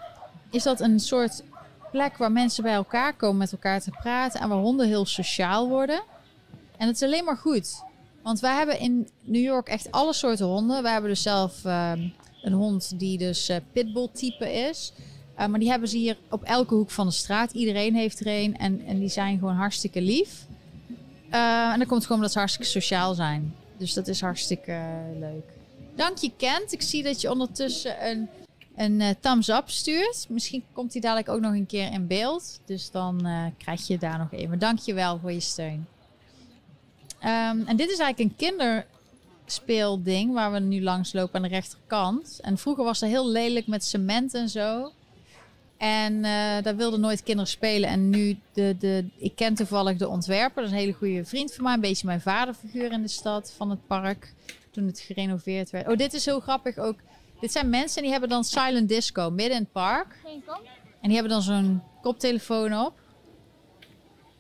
is 0.51 0.63
dat 0.63 0.81
een 0.81 1.01
soort 1.01 1.43
plek 1.91 2.17
waar 2.17 2.33
mensen 2.33 2.63
bij 2.63 2.75
elkaar 2.75 3.15
komen 3.15 3.37
met 3.37 3.53
elkaar 3.53 3.81
te 3.81 3.91
praten. 3.91 4.41
En 4.41 4.49
waar 4.49 4.59
honden 4.59 4.87
heel 4.87 5.07
sociaal 5.07 5.69
worden. 5.69 6.03
En 6.77 6.87
het 6.87 6.97
is 6.97 7.03
alleen 7.03 7.25
maar 7.25 7.37
goed. 7.37 7.83
Want 8.23 8.41
wij 8.41 8.57
hebben 8.57 8.79
in 8.79 9.09
New 9.21 9.43
York 9.43 9.69
echt 9.69 9.91
alle 9.91 10.13
soorten 10.13 10.47
honden. 10.47 10.83
We 10.83 10.89
hebben 10.89 11.11
dus 11.11 11.23
zelf 11.23 11.65
ehm, 11.65 12.09
een 12.43 12.53
hond 12.53 12.99
die 12.99 13.19
dus 13.19 13.49
eh, 13.49 13.57
pitbull 13.73 14.09
type 14.13 14.53
is. 14.53 14.93
Uh, 15.39 15.47
maar 15.47 15.59
die 15.59 15.71
hebben 15.71 15.89
ze 15.89 15.97
hier 15.97 16.17
op 16.31 16.43
elke 16.43 16.75
hoek 16.75 16.91
van 16.91 17.07
de 17.07 17.13
straat. 17.13 17.53
Iedereen 17.53 17.95
heeft 17.95 18.21
er 18.21 18.27
een. 18.27 18.57
En, 18.57 18.83
en 18.87 18.99
die 18.99 19.09
zijn 19.09 19.39
gewoon 19.39 19.55
hartstikke 19.55 20.01
lief. 20.01 20.47
Uh, 21.31 21.73
en 21.73 21.79
dat 21.79 21.89
komt 21.89 22.03
gewoon 22.03 22.17
omdat 22.17 22.33
ze 22.33 22.39
hartstikke 22.39 22.71
sociaal 22.71 23.15
zijn. 23.15 23.55
Dus 23.77 23.93
dat 23.95 24.09
is 24.09 24.21
hartstikke 24.21 24.73
uh, 24.73 25.21
leuk. 25.21 25.54
Dank 25.95 26.19
je, 26.19 26.31
Kent. 26.37 26.73
Ik 26.73 26.83
zie 26.83 27.03
dat 27.03 27.21
je 27.21 27.31
ondertussen 27.31 28.09
een, 28.09 28.29
een 28.77 29.01
uh, 29.01 29.09
thumbs 29.21 29.49
up 29.49 29.71
stuurt. 29.71 30.27
Misschien 30.29 30.65
komt 30.73 30.93
hij 30.93 31.01
dadelijk 31.01 31.29
ook 31.29 31.41
nog 31.41 31.53
een 31.53 31.67
keer 31.67 31.93
in 31.93 32.07
beeld. 32.07 32.61
Dus 32.65 32.91
dan 32.91 33.27
uh, 33.27 33.45
krijg 33.59 33.87
je 33.87 33.99
daar 33.99 34.19
nog 34.19 34.33
even. 34.33 34.59
Dank 34.59 34.79
je 34.79 34.95
wel 34.95 35.19
voor 35.19 35.33
je 35.33 35.41
steun. 35.41 35.87
Um, 37.21 37.67
en 37.67 37.77
dit 37.77 37.91
is 37.91 37.99
eigenlijk 37.99 38.19
een 38.19 38.37
kinder 38.37 38.87
speelding 39.47 40.33
waar 40.33 40.53
we 40.53 40.59
nu 40.59 40.83
langs 40.83 41.13
lopen 41.13 41.35
aan 41.35 41.43
de 41.43 41.49
rechterkant. 41.49 42.39
En 42.43 42.59
vroeger 42.59 42.85
was 42.85 42.99
dat 42.99 43.09
heel 43.09 43.29
lelijk 43.29 43.67
met 43.67 43.85
cement 43.85 44.35
en 44.35 44.49
zo. 44.49 44.93
En 45.77 46.25
eh, 46.25 46.63
daar 46.63 46.77
wilden 46.77 47.01
nooit 47.01 47.23
kinderen 47.23 47.51
spelen. 47.51 47.89
En 47.89 48.11
nu, 48.11 48.39
de, 48.53 48.77
de, 48.79 49.05
ik 49.17 49.37
ken 49.37 49.55
toevallig 49.55 49.97
de 49.97 50.09
ontwerper. 50.09 50.63
Dat 50.63 50.65
is 50.65 50.71
een 50.71 50.83
hele 50.83 50.93
goede 50.93 51.25
vriend 51.25 51.55
van 51.55 51.65
mij. 51.65 51.75
Een 51.75 51.81
beetje 51.81 52.07
mijn 52.07 52.21
vaderfiguur 52.21 52.93
in 52.93 53.03
de 53.03 53.09
stad 53.09 53.53
van 53.57 53.71
het 53.71 53.87
park. 53.87 54.33
Toen 54.75 54.87
het 54.87 55.01
gerenoveerd 55.01 55.71
werd. 55.71 55.89
Oh, 55.89 55.97
dit 55.97 56.15
is 56.15 56.25
heel 56.25 56.41
grappig 56.41 56.79
ook. 56.79 56.97
Dit 57.41 57.53
zijn 57.53 57.71
mensen 57.71 58.03
die 58.03 58.11
hebben 58.11 58.29
dan 58.29 58.45
silent 58.45 58.89
disco 58.89 59.31
midden 59.31 59.57
in 59.57 59.63
het 59.63 59.73
park. 59.73 60.17
En 61.01 61.09
die 61.09 61.13
hebben 61.13 61.33
dan 61.33 61.43
zo'n 61.43 61.83
koptelefoon 62.03 62.79
op. 62.79 62.93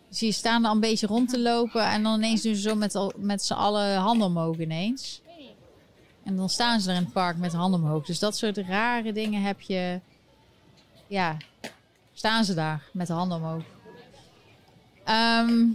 Dus 0.08 0.18
die 0.18 0.32
staan 0.32 0.62
dan 0.62 0.70
een 0.72 0.80
beetje 0.80 1.06
rond 1.06 1.28
te 1.28 1.40
lopen. 1.40 1.84
En 1.84 2.02
dan 2.02 2.14
ineens 2.14 2.42
doen 2.42 2.54
ze 2.54 2.60
zo 2.60 2.74
met, 2.74 2.94
al, 2.94 3.12
met 3.16 3.42
z'n 3.42 3.52
allen 3.52 3.96
handen 3.96 4.26
omhoog 4.26 4.58
ineens. 4.58 5.22
En 6.24 6.36
dan 6.36 6.48
staan 6.48 6.80
ze 6.80 6.90
er 6.90 6.96
in 6.96 7.02
het 7.02 7.12
park 7.12 7.36
met 7.36 7.52
handen 7.52 7.80
omhoog. 7.80 8.06
Dus 8.06 8.18
dat 8.18 8.36
soort 8.36 8.58
rare 8.58 9.12
dingen 9.12 9.42
heb 9.42 9.60
je. 9.60 10.00
Ja, 11.06 11.36
staan 12.14 12.44
ze 12.44 12.54
daar 12.54 12.82
met 12.92 13.06
de 13.06 13.12
handen 13.12 13.38
omhoog. 13.38 13.62
Ehm, 15.04 15.66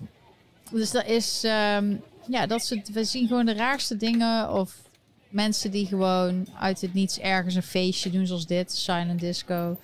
dus 0.71 0.91
dat 0.91 1.05
is. 1.05 1.43
ehm, 1.43 1.95
ja, 2.29 2.45
dat. 2.45 2.75
We 2.91 3.03
zien 3.03 3.27
gewoon 3.27 3.45
de 3.45 3.53
raarste 3.53 3.97
dingen. 3.97 4.53
Of 4.53 4.81
mensen 5.29 5.71
die 5.71 5.85
gewoon 5.87 6.47
uit 6.59 6.81
het 6.81 6.93
niets 6.93 7.19
ergens 7.19 7.55
een 7.55 7.63
feestje 7.63 8.09
doen, 8.09 8.27
zoals 8.27 8.45
dit, 8.45 8.71
silent 8.71 9.19
disco. 9.19 9.79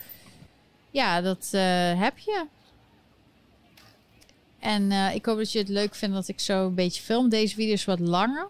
Ja, 0.91 1.21
dat 1.21 1.49
eh, 1.51 1.99
heb 1.99 2.17
je. 2.17 2.45
En 4.59 4.91
eh, 4.91 5.15
ik 5.15 5.25
hoop 5.25 5.37
dat 5.37 5.51
je 5.51 5.59
het 5.59 5.69
leuk 5.69 5.95
vindt 5.95 6.15
dat 6.15 6.27
ik 6.27 6.39
zo 6.39 6.67
een 6.67 6.75
beetje 6.75 7.01
film. 7.01 7.29
Deze 7.29 7.55
video 7.55 7.73
is 7.73 7.85
wat 7.85 7.99
langer. 7.99 8.47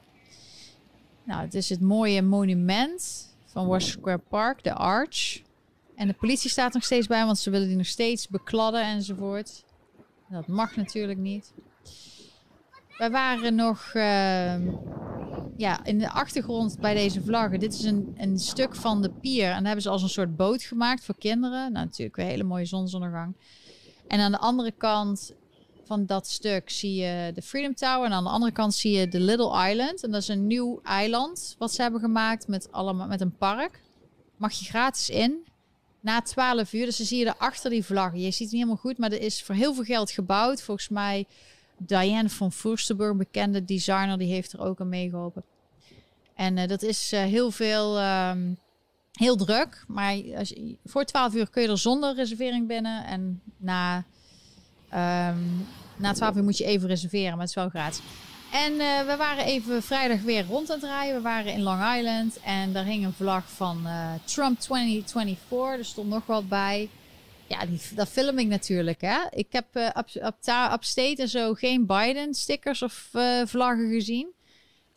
Nou, 1.24 1.42
het 1.42 1.54
is 1.54 1.70
het 1.70 1.82
mooie 1.82 2.22
monument 2.22 3.34
van 3.46 3.68
Washington 3.68 4.02
Square 4.02 4.22
Park, 4.30 4.64
de 4.64 4.74
Arch. 4.74 5.42
En 5.96 6.08
de 6.08 6.14
politie 6.14 6.50
staat 6.50 6.74
nog 6.74 6.84
steeds 6.84 7.08
bij, 7.08 7.26
want 7.26 7.38
ze 7.38 7.50
willen 7.50 7.68
die 7.68 7.78
nog 7.78 7.86
steeds 7.86 8.28
bekladden 8.28 8.84
enzovoort. 8.84 9.64
Dat 10.30 10.48
mag 10.48 10.76
natuurlijk 10.76 11.20
niet. 11.20 11.54
Wij 12.98 13.12
waren 13.12 13.56
nog 13.56 13.92
ehm, 13.94 14.72
ja, 15.58 15.84
in 15.84 16.00
de 16.00 16.10
achtergrond 16.10 16.80
bij 16.80 16.94
deze 16.94 17.22
vlaggen. 17.22 17.60
Dit 17.60 17.74
is 17.74 17.84
een, 17.84 18.14
een 18.18 18.40
stuk 18.40 18.76
van 18.76 19.02
de 19.02 19.10
pier. 19.10 19.46
En 19.46 19.56
daar 19.56 19.64
hebben 19.64 19.82
ze 19.82 19.90
als 19.90 20.04
een 20.04 20.10
soort 20.10 20.36
boot 20.36 20.64
gemaakt 20.64 21.06
voor 21.06 21.18
kinderen. 21.18 21.72
Nou, 21.72 21.86
natuurlijk 21.86 22.18
een 22.18 22.26
hele 22.26 22.44
mooie 22.44 22.66
zonsondergang. 22.66 23.36
En 24.08 24.20
aan 24.20 24.32
de 24.32 24.38
andere 24.38 24.72
kant 24.72 25.34
van 25.86 26.06
dat 26.06 26.28
stuk 26.28 26.70
zie 26.70 26.96
je 26.96 27.32
de 27.34 27.42
Freedom 27.42 27.76
Tower. 27.76 28.06
En 28.06 28.14
aan 28.14 28.24
de 28.24 28.30
andere 28.30 28.52
kant 28.52 28.74
zie 28.74 28.98
je 28.98 29.08
de 29.08 29.20
Little 29.20 29.70
Island. 29.70 30.04
En 30.04 30.12
dat 30.12 30.22
is 30.22 30.28
een 30.28 30.48
nieuw 30.48 30.80
eiland 30.84 31.56
wat 31.58 31.74
ze 31.74 31.82
hebben 31.82 32.00
gemaakt 32.00 32.48
met, 32.48 32.72
allemaal, 32.72 33.08
met 33.08 33.22
een 33.22 33.38
park. 33.38 33.82
Mag 34.38 34.52
je 34.52 34.66
gratis 34.66 35.10
in. 35.10 35.46
Na 36.00 36.22
12 36.22 36.74
uur. 36.74 36.86
Dus 36.86 36.98
dan 36.98 37.06
zie 37.06 37.20
je 37.20 37.26
er 37.26 37.38
achter 37.38 37.70
die 37.70 37.86
vlaggen. 37.86 38.20
Je 38.20 38.32
ziet 38.32 38.40
het 38.40 38.52
niet 38.52 38.52
helemaal 38.52 38.76
goed, 38.76 38.98
maar 38.98 39.12
er 39.12 39.22
is 39.22 39.44
voor 39.44 39.56
heel 39.56 39.74
veel 39.74 39.84
geld 39.84 40.12
gebouwd. 40.12 40.62
Volgens 40.62 40.90
mij 40.90 41.26
Diane 41.78 42.30
van 42.30 42.52
Furstenberg, 42.52 43.16
bekende 43.16 43.66
designer, 43.66 44.18
die 44.18 44.34
heeft 44.34 44.54
er 44.54 44.60
ook 44.60 44.80
aan 44.80 44.90
meegeholpen. 44.90 45.44
En 46.36 46.58
eh, 46.58 46.68
dat 46.68 46.82
is 46.82 47.12
eh, 47.12 47.24
heel 47.24 47.52
veel, 47.52 48.00
ehm, 48.00 48.54
heel 49.12 49.36
druk. 49.36 49.84
Maar 49.88 50.22
als 50.38 50.54
voor 50.86 51.06
12 51.06 51.34
uur 51.34 51.50
kun 51.50 51.62
je 51.62 51.68
er 51.68 51.78
zonder 51.78 52.16
reservering 52.16 52.68
binnen. 52.68 53.06
En 53.06 53.42
na, 53.58 54.04
ehm, 54.90 55.38
na 55.98 56.14
12 56.14 56.36
uur 56.36 56.44
moet 56.44 56.58
je 56.58 56.66
even 56.66 56.88
reserveren, 56.88 57.32
maar 57.32 57.40
het 57.40 57.50
is 57.50 57.56
wel 57.56 57.70
gratis. 57.70 58.02
En 58.52 58.72
eh, 58.80 59.06
we 59.08 59.16
waren 59.18 59.46
even 59.46 59.84
vrijdag 59.84 60.22
weer 60.22 60.46
rond 60.46 60.70
aan 60.70 60.80
het 60.80 60.86
rijden. 60.86 61.16
We 61.16 61.22
waren 61.22 61.54
in 61.54 61.62
Long 61.62 61.96
Island 61.98 62.40
en 62.40 62.74
daar 62.74 62.86
hing 62.86 63.06
een 63.06 63.14
vlag 63.14 63.50
van 63.52 63.88
Trump 64.24 64.60
2024. 64.60 65.78
Er 65.78 65.86
stond 65.86 66.10
nog 66.10 66.26
wat 66.26 66.50
bij. 66.50 66.90
Ja, 67.48 67.66
die, 67.66 67.82
dat 67.96 68.08
film 68.08 68.38
ik 68.38 68.48
natuurlijk. 68.48 69.02
Hè. 69.02 69.18
Ik 69.30 69.48
heb 69.52 69.76
eh 69.76 69.90
up, 69.98 70.10
up, 70.14 71.20
en 71.20 71.30
zo 71.30 71.54
geen 71.54 71.86
Biden-stickers 71.86 72.82
of 72.82 73.10
eh, 73.12 73.42
vlaggen 73.46 73.90
gezien. 73.90 74.34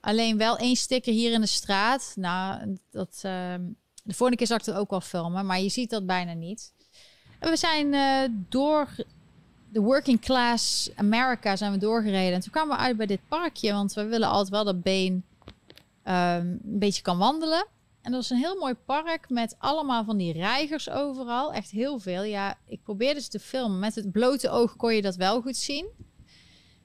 Alleen 0.00 0.38
wel 0.38 0.56
één 0.56 0.76
sticker 0.76 1.12
hier 1.12 1.32
in 1.32 1.40
de 1.40 1.46
straat. 1.46 2.12
Nou, 2.16 2.76
dat, 2.90 3.20
ehm, 3.22 3.62
de 4.02 4.14
vorige 4.14 4.36
keer 4.36 4.46
zag 4.46 4.58
ik 4.58 4.64
het 4.64 4.74
ook 4.74 4.90
wel 4.90 5.00
filmen, 5.00 5.46
maar 5.46 5.60
je 5.60 5.68
ziet 5.68 5.90
dat 5.90 6.06
bijna 6.06 6.32
niet. 6.32 6.72
En 7.38 7.50
we 7.50 7.56
zijn 7.56 7.94
eh, 7.94 8.34
door 8.48 8.88
de 9.72 9.80
working 9.80 10.20
class 10.20 10.90
America 10.94 11.56
zijn 11.56 11.72
we 11.72 11.78
doorgereden. 11.78 12.34
En 12.34 12.40
toen 12.40 12.52
kwamen 12.52 12.76
we 12.76 12.82
uit 12.82 12.96
bij 12.96 13.06
dit 13.06 13.20
parkje, 13.28 13.72
want 13.72 13.92
we 13.92 14.04
willen 14.04 14.28
altijd 14.28 14.48
wel 14.48 14.64
dat 14.64 14.82
Been 14.82 15.24
ehm, 16.02 16.46
een 16.46 16.60
beetje 16.62 17.02
kan 17.02 17.18
wandelen. 17.18 17.66
En 18.08 18.14
dat 18.14 18.22
is 18.22 18.30
een 18.30 18.36
heel 18.36 18.58
mooi 18.58 18.74
park 18.74 19.30
met 19.30 19.56
allemaal 19.58 20.04
van 20.04 20.16
die 20.16 20.32
reigers 20.32 20.90
overal. 20.90 21.52
Echt 21.52 21.70
heel 21.70 21.98
veel. 21.98 22.22
Ja, 22.22 22.58
ik 22.66 22.82
probeerde 22.82 23.20
ze 23.20 23.28
te 23.28 23.38
filmen. 23.38 23.78
Met 23.78 23.94
het 23.94 24.12
blote 24.12 24.50
oog 24.50 24.76
kon 24.76 24.94
je 24.94 25.02
dat 25.02 25.16
wel 25.16 25.40
goed 25.40 25.56
zien. 25.56 25.86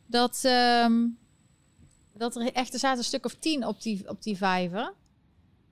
Dat, 0.06 0.42
ehm, 0.44 1.08
dat 2.14 2.36
er 2.36 2.52
echt, 2.54 2.74
er 2.74 2.80
zaten 2.80 2.98
een 2.98 3.04
stuk 3.04 3.26
of 3.26 3.36
tien 3.36 3.68
op 3.68 3.82
die, 3.82 4.10
op 4.10 4.24
die 4.24 4.38
vijver. 4.38 4.94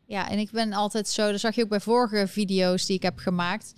Ja, 0.06 0.30
en 0.30 0.40
ik 0.40 0.52
ben 0.52 0.74
altijd 0.74 1.08
zo, 1.08 1.32
dat 1.32 1.40
zag 1.40 1.56
je 1.56 1.64
ook 1.64 1.70
bij 1.70 1.80
vorige 1.80 2.28
video's 2.28 2.86
die 2.86 2.96
ik 2.96 3.04
heb 3.04 3.18
gemaakt. 3.18 3.74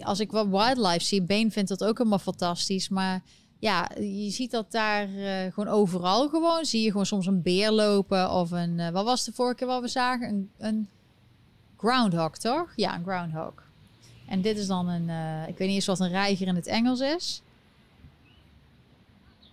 Als 0.00 0.20
ik 0.20 0.30
wat 0.30 0.48
wildlife 0.48 1.04
zie, 1.04 1.22
Been 1.22 1.52
vindt 1.52 1.68
dat 1.68 1.84
ook 1.84 1.98
helemaal 1.98 2.18
fantastisch. 2.18 2.88
Maar 2.88 3.22
ja, 3.58 3.90
je 3.98 4.30
ziet 4.30 4.50
dat 4.50 4.72
daar 4.72 5.14
eh, 5.14 5.52
gewoon 5.52 5.74
overal 5.74 6.28
gewoon. 6.28 6.64
Zie 6.64 6.82
je 6.82 6.90
gewoon 6.90 7.06
soms 7.06 7.26
een 7.26 7.42
beer 7.42 7.70
lopen 7.70 8.30
of 8.30 8.50
een... 8.50 8.78
eh, 8.78 8.90
wat 8.90 9.04
was 9.04 9.24
de 9.24 9.32
vorige 9.32 9.54
keer 9.56 9.66
wat 9.66 9.80
we 9.80 9.88
zagen? 9.88 10.28
Een, 10.28 10.50
een 10.58 10.88
groundhog, 11.80 12.38
toch? 12.38 12.72
Ja, 12.76 12.94
een 12.94 13.02
groundhog. 13.02 13.52
En 14.28 14.40
dit 14.40 14.58
is 14.58 14.66
dan 14.66 14.88
een... 14.88 15.08
eh, 15.08 15.48
ik 15.48 15.58
weet 15.58 15.66
niet 15.66 15.76
eens 15.76 15.86
wat 15.86 16.00
een 16.00 16.08
reiger 16.08 16.46
in 16.46 16.54
het 16.54 16.66
Engels 16.66 17.00
is. 17.00 17.42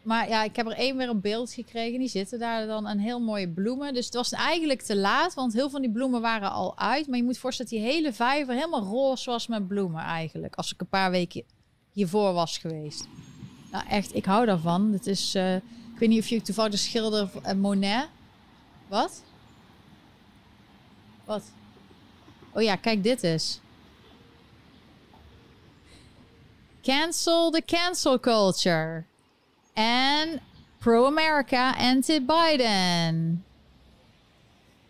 Maar 0.01 0.29
ja, 0.29 0.43
ik 0.43 0.55
heb 0.55 0.65
er 0.65 0.71
één 0.71 0.97
weer 0.97 1.09
een 1.09 1.21
beeld 1.21 1.51
gekregen. 1.51 1.99
Die 1.99 2.07
zitten 2.07 2.39
daar 2.39 2.67
dan 2.67 2.87
een 2.87 2.99
heel 2.99 3.19
mooie 3.19 3.49
bloemen. 3.49 3.93
Dus 3.93 4.05
het 4.05 4.13
was 4.13 4.31
eigenlijk 4.31 4.81
te 4.81 4.95
laat, 4.95 5.33
want 5.33 5.53
heel 5.53 5.61
veel 5.61 5.69
van 5.69 5.81
die 5.81 5.91
bloemen 5.91 6.21
waren 6.21 6.51
al 6.51 6.77
uit. 6.77 7.07
Maar 7.07 7.17
je 7.17 7.23
moet 7.23 7.37
voorstellen 7.37 7.71
dat 7.71 7.81
die 7.81 7.89
hele 7.89 8.13
vijver 8.13 8.53
helemaal 8.53 8.83
roze 8.83 9.29
was 9.29 9.47
met 9.47 9.67
bloemen 9.67 10.03
eigenlijk. 10.03 10.55
Als 10.55 10.73
ik 10.73 10.81
een 10.81 10.87
paar 10.87 11.11
weken 11.11 11.43
hiervoor 11.91 12.33
was 12.33 12.57
geweest. 12.57 13.07
Nou 13.71 13.87
echt, 13.87 14.15
ik 14.15 14.25
hou 14.25 14.45
daarvan. 14.45 14.91
Het 14.91 15.07
is, 15.07 15.35
eh, 15.35 15.55
ik 15.55 15.99
weet 15.99 16.09
niet 16.09 16.19
of 16.19 16.27
je 16.27 16.41
toevallig 16.41 16.71
de 16.71 16.77
schilder 16.77 17.29
uh, 17.45 17.53
Monet... 17.53 18.07
Wat? 18.87 19.23
Wat? 21.25 21.43
Oh 22.57 22.63
ja, 22.63 22.75
kijk 22.75 23.03
dit 23.03 23.23
eens. 23.23 23.59
Cancel 26.81 27.51
the 27.51 27.61
cancel 27.65 28.19
culture. 28.19 29.03
En 29.73 30.41
pro-America, 30.77 31.75
anti-Biden. 31.75 33.45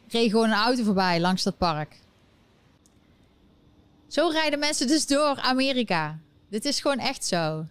Reed 0.07 0.31
gewoon 0.31 0.49
een 0.49 0.55
auto 0.55 0.83
voorbij 0.83 1.19
langs 1.19 1.43
dat 1.43 1.57
park. 1.57 1.99
Zo 4.07 4.27
rijden 4.27 4.59
mensen 4.59 4.87
dus 4.87 5.07
door 5.07 5.37
Amerika. 5.37 6.19
Dit 6.49 6.65
is 6.65 6.79
gewoon 6.79 6.99
echt 6.99 7.25
zo. 7.25 7.65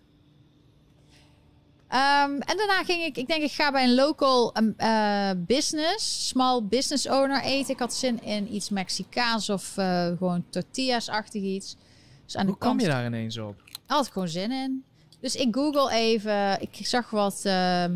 Ehm, 1.89 2.31
en 2.31 2.57
daarna 2.57 2.85
ging 2.85 3.03
ik, 3.03 3.17
ik 3.17 3.27
denk 3.27 3.43
ik 3.43 3.53
ga 3.53 3.71
bij 3.71 3.85
een 3.85 3.95
local 3.95 4.57
um, 4.57 4.75
eh, 4.77 5.31
business, 5.37 6.29
small 6.29 6.63
business 6.63 7.09
owner 7.09 7.43
eten. 7.43 7.73
Ik 7.73 7.79
had 7.79 7.95
zin 7.95 8.23
in 8.23 8.55
iets 8.55 8.71
Mexicaans 8.71 9.51
of 9.51 9.77
eh, 9.77 10.07
gewoon 10.07 10.45
tortillas-achtig 10.51 11.43
iets. 11.43 11.77
Dus 12.25 12.37
aan 12.37 12.47
Hoe 12.47 12.55
de 12.55 12.61
kwam 12.61 12.81
je 12.81 12.87
daar 12.87 13.07
ineens 13.07 13.39
op? 13.39 13.63
had 13.87 14.07
ik 14.07 14.13
gewoon 14.13 14.29
zin 14.29 14.53
in. 14.53 14.85
Dus 15.21 15.35
ik 15.35 15.55
google 15.55 15.93
even. 15.93 16.61
Ik 16.61 16.87
zag 16.87 17.11
wat 17.11 17.41
ehm, 17.45 17.95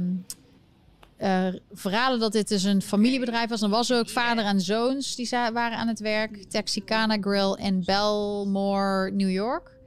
eh, 1.16 1.46
verhalen 1.72 2.18
dat 2.18 2.32
dit 2.32 2.48
dus 2.48 2.62
een 2.62 2.82
familiebedrijf 2.82 3.48
was. 3.48 3.60
Dan 3.60 3.70
was 3.70 3.90
er 3.90 3.98
ook 3.98 4.08
vader 4.08 4.44
en 4.44 4.60
zoons 4.60 5.16
die 5.16 5.28
waren 5.30 5.78
aan 5.78 5.88
het 5.88 6.00
werk. 6.00 6.44
Texicana 6.44 7.16
Grill 7.20 7.56
in 7.58 7.82
Belmore, 7.84 9.10
New 9.10 9.30
York. 9.30 9.78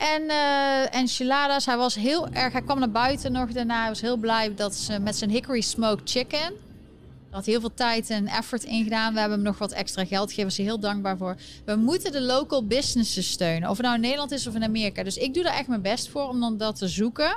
En 0.00 0.28
eh 0.28 0.94
enchiladas. 0.94 1.66
Hij 1.66 1.76
was 1.76 1.94
heel 1.94 2.28
erg... 2.28 2.52
Hij 2.52 2.62
kwam 2.62 2.78
naar 2.78 2.90
buiten 2.90 3.32
nog 3.32 3.52
daarna. 3.52 3.80
Hij 3.80 3.88
was 3.88 4.00
heel 4.00 4.16
blij 4.16 4.54
dat 4.54 4.74
ze 4.74 4.98
met 4.98 5.16
zijn 5.16 5.30
hickory 5.30 5.60
smoked 5.60 6.10
chicken... 6.10 6.68
Daar 7.30 7.38
had 7.38 7.48
heel 7.48 7.60
veel 7.60 7.74
tijd 7.74 8.10
en 8.10 8.26
effort 8.26 8.64
in 8.64 8.82
gedaan. 8.82 9.12
We 9.12 9.20
hebben 9.20 9.38
hem 9.38 9.46
nog 9.46 9.58
wat 9.58 9.72
extra 9.72 10.04
geld 10.04 10.32
gegeven. 10.32 10.56
Hij 10.56 10.64
heel 10.64 10.80
dankbaar 10.80 11.16
voor. 11.16 11.36
We 11.64 11.76
moeten 11.76 12.12
de 12.12 12.20
local 12.20 12.66
businesses 12.66 13.30
steunen. 13.30 13.68
Of 13.68 13.76
het 13.76 13.86
nou 13.86 13.94
in 13.94 14.02
Nederland 14.02 14.30
is 14.30 14.46
of 14.46 14.54
in 14.54 14.64
Amerika. 14.64 15.02
Dus 15.02 15.16
ik 15.16 15.34
doe 15.34 15.42
daar 15.42 15.54
echt 15.54 15.68
mijn 15.68 15.82
best 15.82 16.08
voor 16.08 16.28
om 16.28 16.40
dan 16.40 16.56
dat 16.56 16.76
te 16.76 16.88
zoeken. 16.88 17.36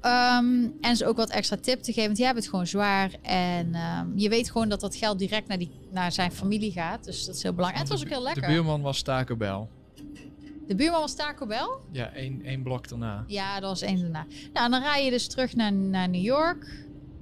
Ehm, 0.00 0.66
en 0.80 0.96
ze 0.96 1.06
ook 1.06 1.16
wat 1.16 1.30
extra 1.30 1.56
tip 1.56 1.82
te 1.82 1.92
geven. 1.92 2.04
Want 2.04 2.16
die 2.16 2.24
hebben 2.24 2.42
het 2.42 2.52
gewoon 2.52 2.66
zwaar. 2.66 3.10
En 3.22 3.74
ehm, 3.74 4.06
je 4.14 4.28
weet 4.28 4.50
gewoon 4.50 4.68
dat 4.68 4.80
dat 4.80 4.96
geld 4.96 5.18
direct 5.18 5.48
naar, 5.48 5.58
die, 5.58 5.70
naar 5.90 6.12
zijn 6.12 6.32
familie 6.32 6.72
gaat. 6.72 7.04
Dus 7.04 7.24
dat 7.24 7.34
is 7.34 7.42
heel 7.42 7.54
belangrijk. 7.54 7.84
En 7.84 7.90
het 7.90 8.00
was 8.00 8.08
ook 8.08 8.16
heel 8.16 8.26
lekker. 8.26 8.42
De 8.42 8.48
buurman 8.48 8.82
was 8.82 9.02
Taco 9.02 9.36
Bell. 9.36 9.66
De 10.66 10.74
buurman 10.74 11.00
was 11.00 11.14
Taco 11.14 11.46
Bell. 11.46 11.68
Ja, 11.90 12.12
één, 12.12 12.42
één 12.44 12.62
blok 12.62 12.88
daarna. 12.88 13.24
Ja, 13.26 13.60
dat 13.60 13.68
was 13.68 13.82
één 13.82 14.00
daarna. 14.00 14.26
Nou, 14.52 14.70
dan 14.70 14.82
rij 14.82 15.04
je 15.04 15.10
dus 15.10 15.26
terug 15.26 15.54
naar, 15.54 15.72
naar 15.72 16.08
New 16.08 16.22
York. 16.22 16.64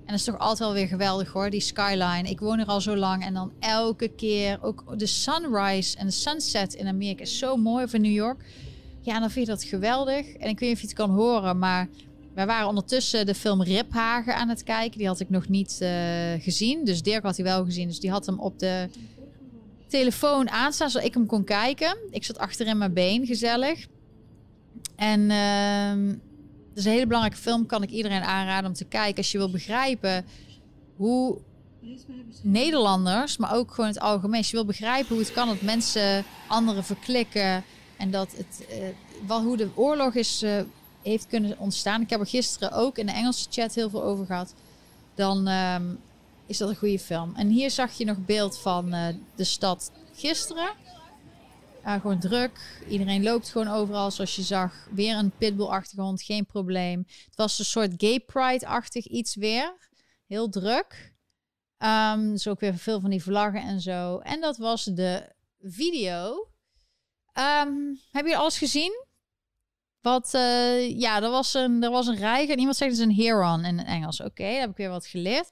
En 0.05 0.09
dat 0.09 0.17
is 0.17 0.25
toch 0.25 0.39
altijd 0.39 0.59
wel 0.59 0.73
weer 0.73 0.87
geweldig 0.87 1.33
hoor, 1.33 1.51
die 1.51 1.61
skyline. 1.61 2.29
Ik 2.29 2.41
woon 2.41 2.59
er 2.59 2.67
al 2.67 2.81
zo 2.81 2.97
lang 2.97 3.25
en 3.25 3.35
dan 3.35 3.53
elke 3.61 4.09
keer 4.09 4.59
ook 4.63 4.99
de 4.99 5.07
sunrise 5.07 5.97
en 5.97 6.07
de 6.07 6.13
sunset 6.13 6.75
in 6.75 6.87
Amerika 6.87 7.23
is 7.23 7.39
zo 7.39 7.57
mooi 7.57 7.87
in 7.91 8.01
New 8.01 8.13
York. 8.13 8.45
Ja, 9.01 9.21
dan 9.21 9.31
vind 9.31 9.47
je 9.47 9.53
dat 9.53 9.65
geweldig. 9.65 10.33
En 10.33 10.49
ik 10.49 10.59
weet 10.59 10.69
niet 10.69 10.73
of 10.73 10.81
je 10.81 10.87
het 10.87 10.97
kan 10.97 11.11
horen, 11.11 11.59
maar 11.59 11.89
wij 12.35 12.47
waren 12.47 12.69
ondertussen 12.69 13.27
de 13.27 13.35
film 13.35 13.63
Riphagen 13.63 14.37
aan 14.37 14.49
het 14.49 14.63
kijken. 14.63 14.99
Die 14.99 15.07
had 15.07 15.21
ik 15.21 15.31
nog 15.31 15.49
niet 15.49 15.79
uh, 15.83 15.89
gezien. 16.39 16.85
Dus 16.85 17.03
Dirk 17.03 17.23
had 17.23 17.37
hij 17.37 17.45
wel 17.45 17.65
gezien. 17.65 17.89
Dus 17.89 18.01
die 18.01 18.11
had 18.11 18.27
hem 18.27 18.41
op 18.41 18.59
de 18.59 18.89
telefoon 19.93 20.51
aanstaan, 20.51 20.91
zodat 20.91 21.07
ik 21.07 21.15
hem 21.15 21.27
kon 21.27 21.45
kijken. 21.45 21.97
Ik 22.11 22.25
zat 22.25 22.39
achter 22.39 22.67
in 22.67 22.79
mijn 22.79 22.93
been, 22.93 23.27
gezellig. 23.27 23.87
En 24.97 25.21
uh, 25.21 26.15
het 26.69 26.79
is 26.79 26.85
een 26.85 26.93
hele 26.93 27.07
belangrijke 27.07 27.43
film. 27.43 27.67
Kan 27.67 27.83
ik 27.83 27.91
iedereen 27.91 28.23
aanraden 28.23 28.71
om 28.71 28.77
te 28.77 28.85
kijken. 28.85 29.17
Als 29.17 29.33
je 29.33 29.39
wil 29.39 29.51
begrijpen 29.51 30.25
hoe 30.97 31.39
Nederlanders, 32.43 33.37
maar 33.37 33.55
ook 33.55 33.71
gewoon 33.75 33.91
het 33.91 34.01
algemeen. 34.01 34.39
Als 34.39 34.51
je 34.51 34.57
wil 34.57 34.65
begrijpen 34.65 35.09
hoe 35.09 35.25
het 35.25 35.33
kan 35.33 35.49
dat 35.49 35.61
mensen 35.61 36.25
anderen 36.49 36.85
verklikken. 36.85 37.65
En 37.97 38.11
dat 38.11 38.29
het, 38.37 38.67
uh, 38.71 38.77
wel, 39.27 39.43
hoe 39.43 39.57
de 39.57 39.69
oorlog 39.75 40.15
is, 40.15 40.43
uh, 40.43 40.61
heeft 41.03 41.27
kunnen 41.27 41.59
ontstaan. 41.59 42.01
Ik 42.01 42.11
heb 42.11 42.21
er 42.21 42.27
gisteren 42.27 42.73
ook 42.73 42.99
in 42.99 43.07
de 43.07 43.13
Engelse 43.13 43.47
chat 43.51 43.75
heel 43.75 43.91
veel 43.91 44.03
over 44.03 44.27
gehad. 44.27 44.55
Dan 45.15 45.49
um, 45.49 45.99
is 46.53 46.59
dat 46.59 46.69
een 46.69 46.77
goede 46.77 46.99
film. 46.99 47.35
En 47.37 47.49
hier 47.49 47.71
zag 47.71 47.93
je 47.93 48.05
nog 48.05 48.25
beeld 48.25 48.59
van 48.59 48.95
uh, 48.95 49.09
de 49.37 49.45
stad 49.45 49.93
gisteren. 50.15 50.71
Uh, 51.85 52.01
gewoon 52.01 52.21
druk. 52.21 52.83
Iedereen 52.89 53.23
loopt 53.23 53.49
gewoon 53.49 53.69
overal, 53.69 54.11
zoals 54.11 54.37
je 54.37 54.43
zag. 54.43 54.89
Weer 54.91 55.17
een 55.17 55.33
pitbull-achtige 55.39 56.01
hond, 56.01 56.23
geen 56.23 56.47
probleem. 56.47 57.05
Het 57.07 57.37
was 57.37 57.59
een 57.59 57.65
soort 57.65 57.93
gay 57.97 58.21
pride-achtig 58.21 59.07
iets 59.07 59.35
weer. 59.35 59.91
Heel 60.27 60.49
druk. 60.49 61.15
Um, 61.79 62.31
dus 62.31 62.49
ook 62.49 62.61
weer 62.61 62.77
veel 62.77 63.01
van 63.01 63.11
die 63.11 63.23
vlaggen 63.23 63.63
en 63.63 63.81
zo. 63.81 64.19
En 64.19 64.41
dat 64.41 64.57
was 64.57 64.85
de 64.85 65.33
video. 65.61 66.49
Um, 67.39 68.01
heb 68.11 68.27
je 68.27 68.37
alles 68.37 68.59
gezien? 68.59 69.05
Wat, 70.01 70.35
uh, 70.35 70.99
ja, 70.99 71.23
er 71.23 71.31
was 71.31 71.55
een, 71.55 71.83
er 71.83 71.91
was 71.91 72.07
een 72.07 72.17
reiger. 72.17 72.53
En 72.53 72.59
iemand 72.59 72.77
zegt 72.77 72.93
is 72.93 72.99
een 72.99 73.15
heron 73.15 73.65
in 73.65 73.79
het 73.79 73.87
Engels. 73.87 74.21
Oké, 74.21 74.31
okay, 74.31 74.55
heb 74.55 74.71
ik 74.71 74.77
weer 74.77 74.91
wat 74.91 75.07
geleerd. 75.07 75.51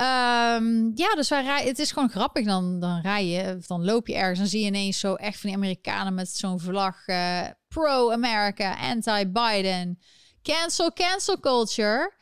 Um, 0.00 0.92
ja, 0.94 1.14
dus. 1.14 1.28
Het 1.28 1.78
is 1.78 1.92
gewoon 1.92 2.10
grappig. 2.10 2.46
Dan, 2.46 2.80
dan 2.80 3.00
rij 3.00 3.26
je, 3.26 3.58
dan 3.66 3.84
loop 3.84 4.06
je 4.06 4.14
ergens. 4.14 4.38
Dan 4.38 4.48
zie 4.48 4.60
je 4.60 4.66
ineens 4.66 4.98
zo 4.98 5.14
echt 5.14 5.40
van 5.40 5.48
die 5.48 5.58
Amerikanen 5.58 6.14
met 6.14 6.28
zo'n 6.28 6.60
vlag. 6.60 7.06
Uh, 7.06 7.40
Pro-America, 7.68 8.76
anti-Biden. 8.90 10.00
Cancel, 10.42 10.92
cancel 10.92 11.40
culture. 11.40 12.12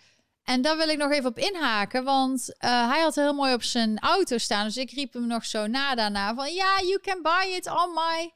En 0.42 0.62
daar 0.62 0.76
wil 0.76 0.88
ik 0.88 0.98
nog 0.98 1.10
even 1.10 1.30
op 1.30 1.38
inhaken. 1.38 2.04
Want 2.04 2.48
uh, 2.48 2.90
hij 2.90 3.00
had 3.00 3.14
heel 3.14 3.34
mooi 3.34 3.54
op 3.54 3.62
zijn 3.62 3.98
auto 3.98 4.38
staan. 4.38 4.64
Dus 4.64 4.76
ik 4.76 4.90
riep 4.90 5.12
hem 5.12 5.26
nog 5.26 5.44
zo 5.44 5.66
na 5.66 5.94
daarna. 5.94 6.34
Van 6.34 6.52
ja, 6.52 6.80
you 6.80 7.00
can 7.00 7.22
buy 7.22 7.54
it 7.56 7.66
on 7.66 7.94
my, 7.94 8.32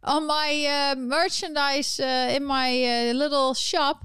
on 0.00 0.26
my 0.26 0.64
uh, 0.64 1.06
merchandise 1.06 2.02
in 2.34 2.46
my 2.46 2.84
little 3.12 3.54
shop. 3.54 3.98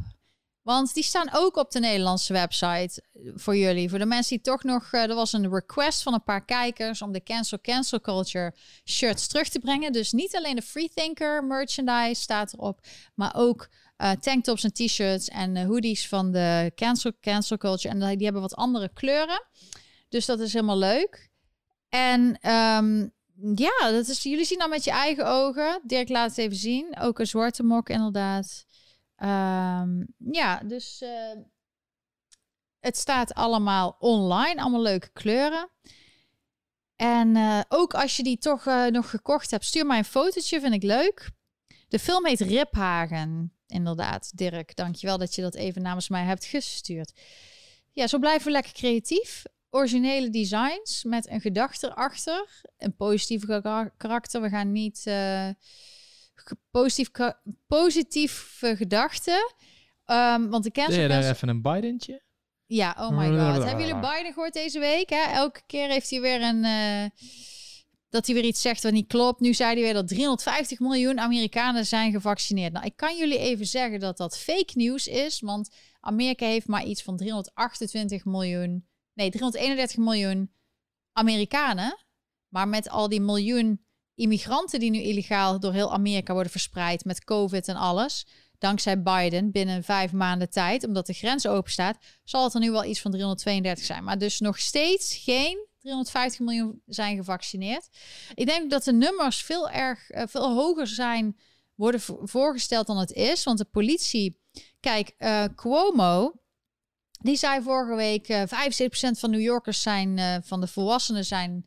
Want 0.63 0.93
die 0.93 1.03
staan 1.03 1.29
ook 1.33 1.55
op 1.55 1.71
de 1.71 1.79
Nederlandse 1.79 2.33
website 2.33 3.03
voor 3.35 3.57
jullie. 3.57 3.89
Voor 3.89 3.99
de 3.99 4.05
mensen 4.05 4.35
die 4.35 4.45
toch 4.45 4.63
nog... 4.63 4.91
Uh, 4.91 5.01
er 5.01 5.15
was 5.15 5.33
een 5.33 5.49
request 5.49 6.03
van 6.03 6.13
een 6.13 6.23
paar 6.23 6.45
kijkers... 6.45 7.01
om 7.01 7.11
de 7.11 7.23
Cancel 7.23 7.61
Cancel 7.61 8.01
Culture 8.01 8.53
shirts 8.85 9.27
terug 9.27 9.49
te 9.49 9.59
brengen. 9.59 9.91
Dus 9.91 10.11
niet 10.11 10.35
alleen 10.35 10.55
de 10.55 10.61
Freethinker 10.61 11.43
merchandise 11.43 12.21
staat 12.21 12.53
erop... 12.53 12.79
maar 13.15 13.35
ook 13.35 13.69
uh, 13.97 14.11
tanktops 14.11 14.63
en 14.63 14.73
t-shirts 14.73 15.27
en 15.27 15.65
hoodies 15.65 16.07
van 16.07 16.31
de 16.31 16.71
Cancel 16.75 17.11
Cancel 17.21 17.57
Culture. 17.57 17.93
En 17.93 18.17
die 18.17 18.23
hebben 18.23 18.41
wat 18.41 18.55
andere 18.55 18.89
kleuren. 18.93 19.43
Dus 20.09 20.25
dat 20.25 20.39
is 20.39 20.53
helemaal 20.53 20.77
leuk. 20.77 21.29
En 21.89 22.49
um, 22.51 23.13
ja, 23.55 23.91
dat 23.91 24.07
is, 24.07 24.23
jullie 24.23 24.45
zien 24.45 24.59
dan 24.59 24.69
met 24.69 24.83
je 24.83 24.91
eigen 24.91 25.27
ogen. 25.27 25.81
Dirk 25.83 26.09
laat 26.09 26.29
het 26.29 26.37
even 26.37 26.57
zien. 26.57 26.99
Ook 26.99 27.19
een 27.19 27.27
zwarte 27.27 27.63
mok 27.63 27.89
inderdaad. 27.89 28.65
Um, 29.23 30.07
ja, 30.17 30.59
dus 30.59 31.01
uh, 31.01 31.41
het 32.79 32.97
staat 32.97 33.33
allemaal 33.33 33.95
online, 33.99 34.61
allemaal 34.61 34.81
leuke 34.81 35.09
kleuren. 35.13 35.69
En 36.95 37.35
uh, 37.35 37.59
ook 37.67 37.93
als 37.93 38.17
je 38.17 38.23
die 38.23 38.37
toch 38.37 38.65
uh, 38.65 38.85
nog 38.85 39.09
gekocht 39.09 39.51
hebt, 39.51 39.65
stuur 39.65 39.85
mij 39.85 39.97
een 39.97 40.05
fotootje, 40.05 40.59
vind 40.59 40.73
ik 40.73 40.83
leuk. 40.83 41.29
De 41.87 41.99
film 41.99 42.25
heet 42.25 42.39
Riphagen, 42.39 43.53
inderdaad. 43.67 44.37
Dirk, 44.37 44.75
dankjewel 44.75 45.17
dat 45.17 45.35
je 45.35 45.41
dat 45.41 45.55
even 45.55 45.81
namens 45.81 46.09
mij 46.09 46.23
hebt 46.23 46.45
gestuurd. 46.45 47.21
Ja, 47.91 48.07
zo 48.07 48.19
blijven 48.19 48.45
we 48.45 48.51
lekker 48.51 48.73
creatief. 48.73 49.43
Originele 49.69 50.29
designs 50.29 51.03
met 51.03 51.29
een 51.29 51.41
gedachte 51.41 51.87
erachter. 51.87 52.61
Een 52.77 52.95
positieve 52.95 53.91
karakter. 53.97 54.41
We 54.41 54.49
gaan 54.49 54.71
niet 54.71 55.03
positief, 56.71 57.09
positieve 57.67 58.75
gedachten. 58.75 59.53
Um, 60.05 60.49
want 60.49 60.63
de 60.63 60.71
cancel... 60.71 61.07
Daar 61.07 61.29
even 61.29 61.47
een 61.47 61.61
Bidentje? 61.61 62.23
Ja, 62.65 62.95
oh 62.99 63.17
my 63.17 63.27
god. 63.39 63.63
Hebben 63.63 63.85
jullie 63.85 64.01
Biden 64.01 64.33
gehoord 64.33 64.53
deze 64.53 64.79
week? 64.79 65.09
Hè? 65.09 65.21
Elke 65.33 65.61
keer 65.65 65.89
heeft 65.89 66.09
hij 66.09 66.21
weer 66.21 66.41
een... 66.41 66.63
Uh, 66.63 67.09
dat 68.09 68.25
hij 68.25 68.35
weer 68.35 68.43
iets 68.43 68.61
zegt 68.61 68.83
wat 68.83 68.91
niet 68.91 69.07
klopt. 69.07 69.39
Nu 69.39 69.53
zei 69.53 69.73
hij 69.73 69.81
weer 69.81 69.93
dat 69.93 70.07
350 70.07 70.79
miljoen 70.79 71.19
Amerikanen 71.19 71.85
zijn 71.85 72.11
gevaccineerd. 72.11 72.73
Nou, 72.73 72.85
ik 72.85 72.95
kan 72.95 73.17
jullie 73.17 73.37
even 73.37 73.65
zeggen 73.65 73.99
dat 73.99 74.17
dat 74.17 74.37
fake 74.37 74.71
nieuws 74.73 75.07
is. 75.07 75.39
Want 75.39 75.75
Amerika 75.99 76.45
heeft 76.45 76.67
maar 76.67 76.83
iets 76.83 77.03
van 77.03 77.17
328 77.17 78.25
miljoen... 78.25 78.87
Nee, 79.13 79.29
331 79.29 79.97
miljoen 79.97 80.53
Amerikanen. 81.11 82.05
Maar 82.47 82.67
met 82.67 82.89
al 82.89 83.09
die 83.09 83.21
miljoen 83.21 83.82
immigranten 84.15 84.79
die 84.79 84.89
nu 84.89 85.01
illegaal 85.01 85.59
door 85.59 85.73
heel 85.73 85.93
Amerika 85.93 86.33
worden 86.33 86.51
verspreid 86.51 87.05
met 87.05 87.23
COVID 87.23 87.67
en 87.67 87.75
alles, 87.75 88.25
dankzij 88.57 89.01
Biden 89.01 89.51
binnen 89.51 89.83
vijf 89.83 90.11
maanden 90.11 90.49
tijd, 90.49 90.83
omdat 90.83 91.05
de 91.05 91.13
grens 91.13 91.47
open 91.47 91.71
staat, 91.71 91.97
zal 92.23 92.43
het 92.43 92.53
er 92.53 92.59
nu 92.59 92.71
wel 92.71 92.85
iets 92.85 93.01
van 93.01 93.11
332 93.11 93.85
zijn. 93.85 94.03
Maar 94.03 94.17
dus 94.17 94.39
nog 94.39 94.59
steeds 94.59 95.15
geen 95.15 95.67
350 95.79 96.39
miljoen 96.39 96.81
zijn 96.85 97.17
gevaccineerd. 97.17 97.89
Ik 98.33 98.45
denk 98.45 98.69
dat 98.69 98.83
de 98.83 98.93
nummers 98.93 99.41
veel 99.41 99.69
erg 99.69 100.11
uh, 100.11 100.23
veel 100.27 100.53
hoger 100.53 100.87
zijn 100.87 101.37
worden 101.75 102.01
voorgesteld 102.21 102.87
dan 102.87 102.97
het 102.97 103.11
is, 103.11 103.43
want 103.43 103.57
de 103.57 103.65
politie, 103.65 104.39
kijk, 104.79 105.15
uh, 105.19 105.43
Cuomo. 105.55 106.33
Die 107.21 107.35
zei 107.35 107.61
vorige 107.61 107.95
week: 107.95 108.29
uh, 108.29 108.41
eh, 108.41 108.71
75% 108.71 109.19
van 109.19 109.29
New 109.29 109.41
Yorkers 109.41 109.81
zijn 109.81 110.43
van 110.43 110.61
de 110.61 110.67
volwassenen 110.67 111.25
zijn 111.25 111.65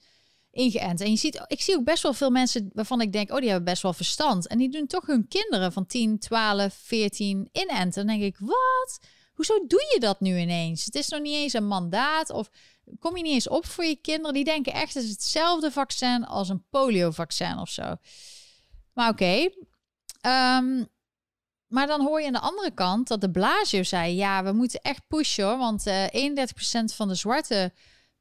ingeënt. 0.56 1.00
En 1.00 1.10
je 1.10 1.16
ziet, 1.16 1.44
ik 1.46 1.62
zie 1.62 1.76
ook 1.76 1.84
best 1.84 2.02
wel 2.02 2.12
veel 2.12 2.30
mensen 2.30 2.70
waarvan 2.72 3.00
ik 3.00 3.12
denk, 3.12 3.30
oh, 3.30 3.38
die 3.38 3.48
hebben 3.48 3.64
best 3.64 3.82
wel 3.82 3.92
verstand. 3.92 4.46
En 4.46 4.58
die 4.58 4.70
doen 4.70 4.86
toch 4.86 5.06
hun 5.06 5.28
kinderen 5.28 5.72
van 5.72 5.86
10, 5.86 6.18
12, 6.18 6.74
14 6.74 7.48
inenten. 7.52 8.06
Dan 8.06 8.18
denk 8.18 8.22
ik, 8.22 8.36
wat? 8.38 8.98
Hoezo 9.32 9.66
doe 9.66 9.90
je 9.94 10.00
dat 10.00 10.20
nu 10.20 10.38
ineens? 10.38 10.84
Het 10.84 10.94
is 10.94 11.08
nog 11.08 11.20
niet 11.20 11.34
eens 11.34 11.52
een 11.52 11.66
mandaat 11.66 12.30
of 12.30 12.50
kom 12.98 13.16
je 13.16 13.22
niet 13.22 13.32
eens 13.32 13.48
op 13.48 13.66
voor 13.66 13.84
je 13.84 13.96
kinderen. 13.96 14.34
Die 14.34 14.44
denken 14.44 14.72
echt, 14.72 14.94
het 14.94 15.04
is 15.04 15.10
hetzelfde 15.10 15.70
vaccin 15.70 16.24
als 16.24 16.48
een 16.48 16.64
polio-vaccin 16.70 17.58
of 17.58 17.68
zo. 17.68 17.96
Maar 18.92 19.10
oké. 19.10 19.48
Ehm, 20.20 20.84
maar 21.66 21.86
dan 21.86 22.00
hoor 22.00 22.20
je 22.20 22.26
aan 22.26 22.32
de 22.32 22.38
andere 22.38 22.70
kant 22.70 23.08
dat 23.08 23.20
de 23.20 23.30
Blasio 23.30 23.82
zei, 23.82 24.14
ja, 24.14 24.44
we 24.44 24.52
moeten 24.52 24.80
echt 24.80 25.02
pushen 25.06 25.58
want 25.58 25.86
eh, 25.86 26.04
31% 26.06 26.94
van 26.94 27.08
de 27.08 27.14
zwarte 27.14 27.72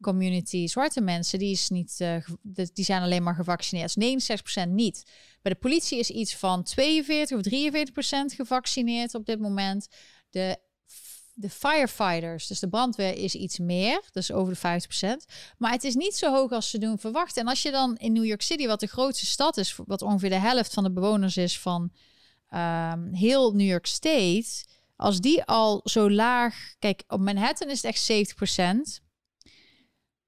community 0.02 0.68
zwarte 0.68 1.02
mensen, 1.02 1.40
die, 1.40 1.52
is 1.52 1.70
niet, 1.70 1.98
uh, 2.02 2.16
die 2.74 2.86
zijn 2.86 3.02
alleen 3.02 3.24
maar 3.24 3.36
gevaccineerd. 3.36 3.96
69% 4.68 4.70
niet. 4.70 5.04
Bij 5.42 5.52
de 5.54 5.60
politie 5.60 6.00
is 6.00 6.10
iets 6.10 6.36
van 6.36 6.64
42 6.64 7.38
of 7.38 7.44
43% 8.34 8.36
gevaccineerd 8.36 9.16
op 9.16 9.26
dit 9.26 9.40
moment. 9.40 9.88
De, 10.30 10.58
de 11.34 11.50
firefighters, 11.50 12.48
dus 12.48 12.60
de 12.60 12.70
brandweer, 12.70 13.18
is 13.18 13.36
iets 13.36 13.60
meer. 13.60 14.02
Dus 14.12 14.32
over 14.32 14.54
de 14.54 14.82
50%. 15.30 15.34
Maar 15.58 15.72
het 15.72 15.84
is 15.84 15.96
niet 15.96 16.16
zo 16.16 16.34
hoog 16.34 16.52
als 16.52 16.70
ze 16.70 16.78
doen 16.78 17.00
verwachten. 17.00 17.42
En 17.42 17.48
als 17.48 17.62
je 17.62 17.72
dan 17.72 17.98
in 17.98 18.14
New 18.14 18.26
York 18.26 18.42
City, 18.42 18.68
wat 18.68 18.80
de 18.80 18.88
grootste 18.88 19.26
stad 19.26 19.58
is, 19.58 19.76
wat 19.86 20.02
ongeveer 20.02 20.30
de 20.30 20.36
helft 20.36 20.74
van 20.74 20.84
de 20.84 20.92
bewoners 20.92 21.38
is 21.38 21.60
van 21.60 21.92
um, 22.54 23.14
heel 23.14 23.52
New 23.52 23.68
York 23.68 23.86
State. 23.86 24.66
Als 24.96 25.20
die 25.20 25.44
al 25.44 25.82
zo 25.84 26.12
laag. 26.12 26.74
Kijk, 26.80 27.04
op 27.08 27.20
Manhattan 27.20 27.70
is 27.70 27.82
het 27.82 28.08
echt 28.08 28.34
70%. 29.00 29.05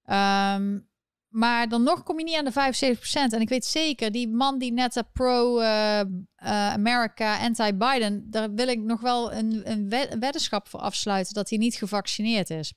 Um, 0.10 0.90
maar 1.28 1.70
dan 1.70 1.84
nog 1.84 2.04
kom 2.04 2.20
je 2.20 2.24
niet 2.24 2.36
aan 2.36 2.46
de 2.46 2.96
75%. 2.98 3.00
En 3.34 3.42
ik 3.42 3.50
weet 3.50 3.66
zeker, 3.66 4.12
die 4.12 4.28
man 4.28 4.58
die 4.58 4.72
net 4.72 5.04
pro-America, 5.14 7.34
uh, 7.34 7.40
uh, 7.40 7.44
anti-Biden, 7.44 8.32
daar 8.32 8.54
wil 8.54 8.68
ik 8.68 8.80
nog 8.80 9.02
wel 9.02 9.34
een, 9.34 9.72
een 9.72 9.90
weddenschap 10.20 10.68
voor 10.68 10.80
afsluiten 10.80 11.34
dat 11.34 11.50
hij 11.50 11.58
niet 11.58 11.76
gevaccineerd 11.76 12.50
is. 12.50 12.74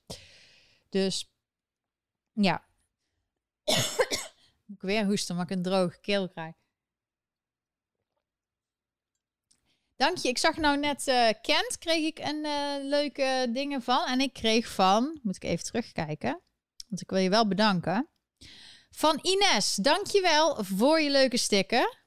Dus 0.89 1.31
ja. 2.33 2.65
Moet 4.65 4.77
ik 4.77 4.81
weer 4.81 5.05
hoesten, 5.05 5.35
maar 5.35 5.45
ik 5.45 5.51
een 5.51 5.61
droge 5.61 5.99
keel 6.01 6.29
krijg. 6.29 6.53
Dank 9.95 10.17
je. 10.17 10.29
Ik 10.29 10.37
zag 10.37 10.57
nou 10.57 10.77
net 10.77 11.07
uh, 11.07 11.29
Kent, 11.41 11.77
kreeg 11.79 12.05
ik 12.05 12.19
een 12.19 12.41
leuke 12.87 13.49
dingen 13.53 13.81
van. 13.81 14.05
En 14.05 14.19
ik 14.19 14.33
kreeg 14.33 14.67
van, 14.67 15.19
moet 15.23 15.35
ik 15.35 15.43
even 15.43 15.65
terugkijken, 15.65 16.41
want 16.91 17.03
ik 17.03 17.09
wil 17.09 17.19
je 17.19 17.29
wel 17.29 17.47
bedanken. 17.47 18.09
Van 18.89 19.19
Ines, 19.21 19.75
dankjewel 19.75 20.63
voor 20.63 21.01
je 21.01 21.09
leuke 21.09 21.37
sticker. 21.37 21.99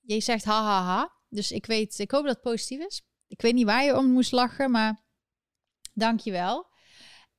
Je 0.00 0.20
zegt 0.20 0.44
hahaha, 0.44 0.82
ha, 0.82 0.96
ha. 0.96 1.12
dus 1.28 1.52
ik 1.52 1.66
weet, 1.66 1.98
ik 1.98 2.10
hoop 2.10 2.24
dat 2.24 2.32
het 2.32 2.42
positief 2.42 2.86
is. 2.86 3.02
Ik 3.26 3.40
weet 3.40 3.54
niet 3.54 3.64
waar 3.64 3.84
je 3.84 3.96
om 3.96 4.12
moest 4.12 4.32
lachen, 4.32 4.70
maar 4.70 5.04
dankjewel. 5.94 6.66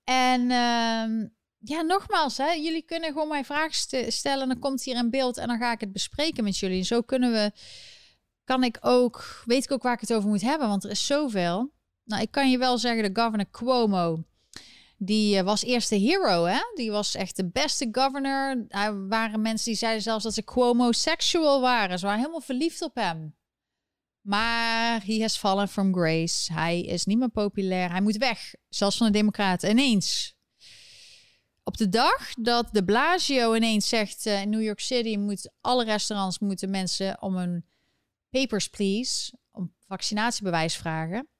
En 0.03 0.41
uh, 0.41 1.29
ja, 1.57 1.81
nogmaals, 1.81 2.37
hè, 2.37 2.51
jullie 2.51 2.85
kunnen 2.85 3.11
gewoon 3.11 3.27
mijn 3.27 3.45
vragen 3.45 4.11
stellen. 4.11 4.47
Dan 4.47 4.59
komt 4.59 4.83
hier 4.83 4.95
in 4.95 5.09
beeld 5.09 5.37
en 5.37 5.47
dan 5.47 5.57
ga 5.57 5.71
ik 5.71 5.79
het 5.79 5.91
bespreken 5.91 6.43
met 6.43 6.57
jullie. 6.57 6.77
En 6.77 6.85
zo 6.85 7.01
kunnen 7.01 7.31
we, 7.31 7.51
kan 8.43 8.63
ik 8.63 8.77
ook, 8.81 9.43
weet 9.45 9.63
ik 9.63 9.71
ook 9.71 9.83
waar 9.83 9.93
ik 9.93 9.99
het 9.99 10.13
over 10.13 10.29
moet 10.29 10.41
hebben, 10.41 10.67
want 10.67 10.83
er 10.83 10.89
is 10.89 11.05
zoveel. 11.05 11.73
Nou, 12.03 12.21
ik 12.21 12.31
kan 12.31 12.51
je 12.51 12.57
wel 12.57 12.77
zeggen, 12.77 13.13
de 13.13 13.21
governor 13.21 13.49
Cuomo, 13.49 14.23
die 15.03 15.37
uh, 15.37 15.41
was 15.41 15.63
eerste 15.63 15.95
hero, 15.95 16.43
hè? 16.45 16.59
Die 16.73 16.91
was 16.91 17.15
echt 17.15 17.35
de 17.35 17.49
beste 17.49 17.87
governor. 17.91 18.65
Er 18.67 19.07
waren 19.07 19.41
mensen 19.41 19.65
die 19.65 19.75
zeiden 19.79 20.01
zelfs 20.01 20.23
dat 20.23 20.33
ze 20.33 20.43
Cuomo 20.43 20.91
sexual 20.91 21.61
waren. 21.61 21.99
Ze 21.99 22.05
waren 22.05 22.19
helemaal 22.19 22.41
verliefd 22.41 22.81
op 22.81 22.95
hem. 22.95 23.35
Maar 24.21 25.05
he 25.05 25.21
has 25.21 25.37
fallen 25.37 25.67
from 25.67 25.93
grace. 25.93 26.53
Hij 26.53 26.81
is 26.81 27.05
niet 27.05 27.17
meer 27.17 27.29
populair. 27.29 27.91
Hij 27.91 28.01
moet 28.01 28.17
weg, 28.17 28.53
zelfs 28.69 28.97
van 28.97 29.05
de 29.05 29.13
Democraten. 29.13 29.69
Ineens. 29.69 30.35
Op 31.63 31.77
de 31.77 31.89
dag 31.89 32.33
dat 32.33 32.69
de 32.71 32.83
Blasio 32.83 33.55
ineens 33.55 33.89
zegt 33.89 34.25
uh, 34.25 34.41
in 34.41 34.49
New 34.49 34.61
York 34.61 34.79
City 34.79 35.17
moet 35.17 35.51
alle 35.61 35.83
restaurants 35.83 36.39
moeten 36.39 36.69
mensen 36.69 37.21
om 37.21 37.35
een 37.35 37.65
papers 38.29 38.67
please, 38.67 39.33
om 39.51 39.73
vaccinatiebewijs 39.87 40.75
vragen. 40.75 41.30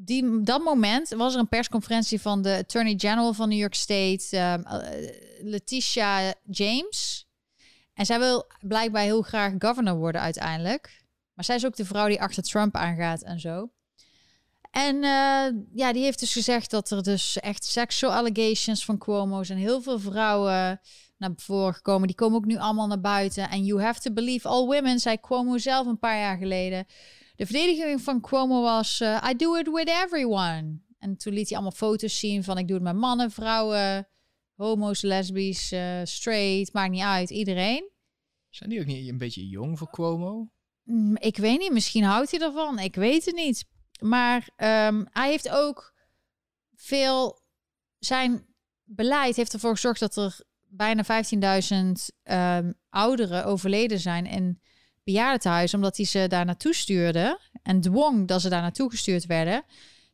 Die, 0.00 0.42
dat 0.42 0.62
moment 0.62 1.08
was 1.08 1.34
er 1.34 1.40
een 1.40 1.48
persconferentie 1.48 2.20
van 2.20 2.42
de 2.42 2.56
Attorney 2.56 2.94
General 2.96 3.32
van 3.32 3.48
New 3.48 3.58
York 3.58 3.74
State, 3.74 4.26
uh, 4.32 4.54
Letitia 5.42 6.34
James. 6.50 7.26
En 7.94 8.06
zij 8.06 8.18
wil 8.18 8.46
blijkbaar 8.60 9.02
heel 9.02 9.22
graag 9.22 9.52
governor 9.58 9.96
worden 9.96 10.20
uiteindelijk. 10.20 11.02
Maar 11.34 11.44
zij 11.44 11.56
is 11.56 11.66
ook 11.66 11.76
de 11.76 11.84
vrouw 11.84 12.06
die 12.06 12.20
achter 12.20 12.42
Trump 12.42 12.74
aangaat 12.74 13.22
en 13.22 13.40
zo. 13.40 13.70
En 14.70 14.94
uh, 14.94 15.46
ja, 15.74 15.92
die 15.92 16.02
heeft 16.02 16.20
dus 16.20 16.32
gezegd 16.32 16.70
dat 16.70 16.90
er 16.90 17.02
dus 17.02 17.38
echt 17.38 17.64
sexual 17.64 18.12
allegations 18.12 18.84
van 18.84 18.98
Cuomo 18.98 19.42
zijn. 19.42 19.58
Heel 19.58 19.82
veel 19.82 19.98
vrouwen 19.98 20.80
naar 21.16 21.30
voren 21.36 21.74
gekomen. 21.74 22.06
Die 22.06 22.16
komen 22.16 22.38
ook 22.38 22.44
nu 22.44 22.56
allemaal 22.56 22.86
naar 22.86 23.00
buiten. 23.00 23.50
En 23.50 23.64
you 23.64 23.82
have 23.82 24.00
to 24.00 24.12
believe 24.12 24.48
all 24.48 24.66
women, 24.66 24.98
zei 24.98 25.20
Cuomo 25.20 25.58
zelf 25.58 25.86
een 25.86 25.98
paar 25.98 26.18
jaar 26.18 26.36
geleden. 26.36 26.86
De 27.38 27.46
verdediging 27.46 28.00
van 28.00 28.20
Cuomo 28.20 28.62
was, 28.62 29.00
uh, 29.00 29.24
I 29.30 29.36
do 29.36 29.54
it 29.56 29.70
with 29.70 29.88
everyone. 29.88 30.80
En 30.98 31.16
toen 31.16 31.32
liet 31.32 31.48
hij 31.48 31.58
allemaal 31.58 31.76
foto's 31.76 32.18
zien 32.18 32.44
van, 32.44 32.58
ik 32.58 32.66
doe 32.66 32.76
het 32.76 32.84
met 32.84 32.96
mannen, 32.96 33.30
vrouwen, 33.30 34.08
homo's, 34.54 35.02
lesbisch, 35.02 35.72
uh, 35.72 36.00
straight, 36.04 36.72
maakt 36.72 36.90
niet 36.90 37.02
uit, 37.02 37.30
iedereen. 37.30 37.90
Zijn 38.48 38.70
die 38.70 38.80
ook 38.80 38.86
niet 38.86 39.08
een 39.08 39.18
beetje 39.18 39.48
jong 39.48 39.78
voor 39.78 39.90
Cuomo? 39.90 40.50
Mm, 40.82 41.16
ik 41.16 41.36
weet 41.36 41.58
niet, 41.58 41.72
misschien 41.72 42.04
houdt 42.04 42.30
hij 42.30 42.40
ervan. 42.40 42.78
Ik 42.78 42.94
weet 42.94 43.24
het 43.24 43.34
niet. 43.34 43.64
Maar 44.00 44.48
um, 44.56 45.06
hij 45.10 45.30
heeft 45.30 45.48
ook 45.48 45.94
veel. 46.74 47.42
Zijn 47.98 48.46
beleid 48.84 49.36
heeft 49.36 49.52
ervoor 49.52 49.74
gezorgd 49.74 50.00
dat 50.00 50.16
er 50.16 50.40
bijna 50.62 51.04
15.000 51.04 51.08
um, 52.22 52.74
ouderen 52.88 53.44
overleden 53.44 54.00
zijn 54.00 54.26
in 54.26 54.60
bejaardentehuis, 55.12 55.74
omdat 55.74 55.96
hij 55.96 56.06
ze 56.06 56.26
daar 56.28 56.44
naartoe 56.44 56.74
stuurde 56.74 57.40
en 57.62 57.80
dwong 57.80 58.28
dat 58.28 58.40
ze 58.40 58.48
daar 58.48 58.60
naartoe 58.60 58.90
gestuurd 58.90 59.26
werden 59.26 59.64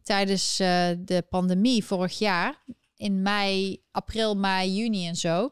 tijdens 0.02 0.60
uh, 0.60 0.68
de 0.98 1.24
pandemie 1.28 1.84
vorig 1.84 2.18
jaar 2.18 2.62
in 2.96 3.22
mei, 3.22 3.82
april, 3.90 4.36
mei, 4.36 4.74
juni 4.74 5.06
en 5.06 5.16
zo. 5.16 5.50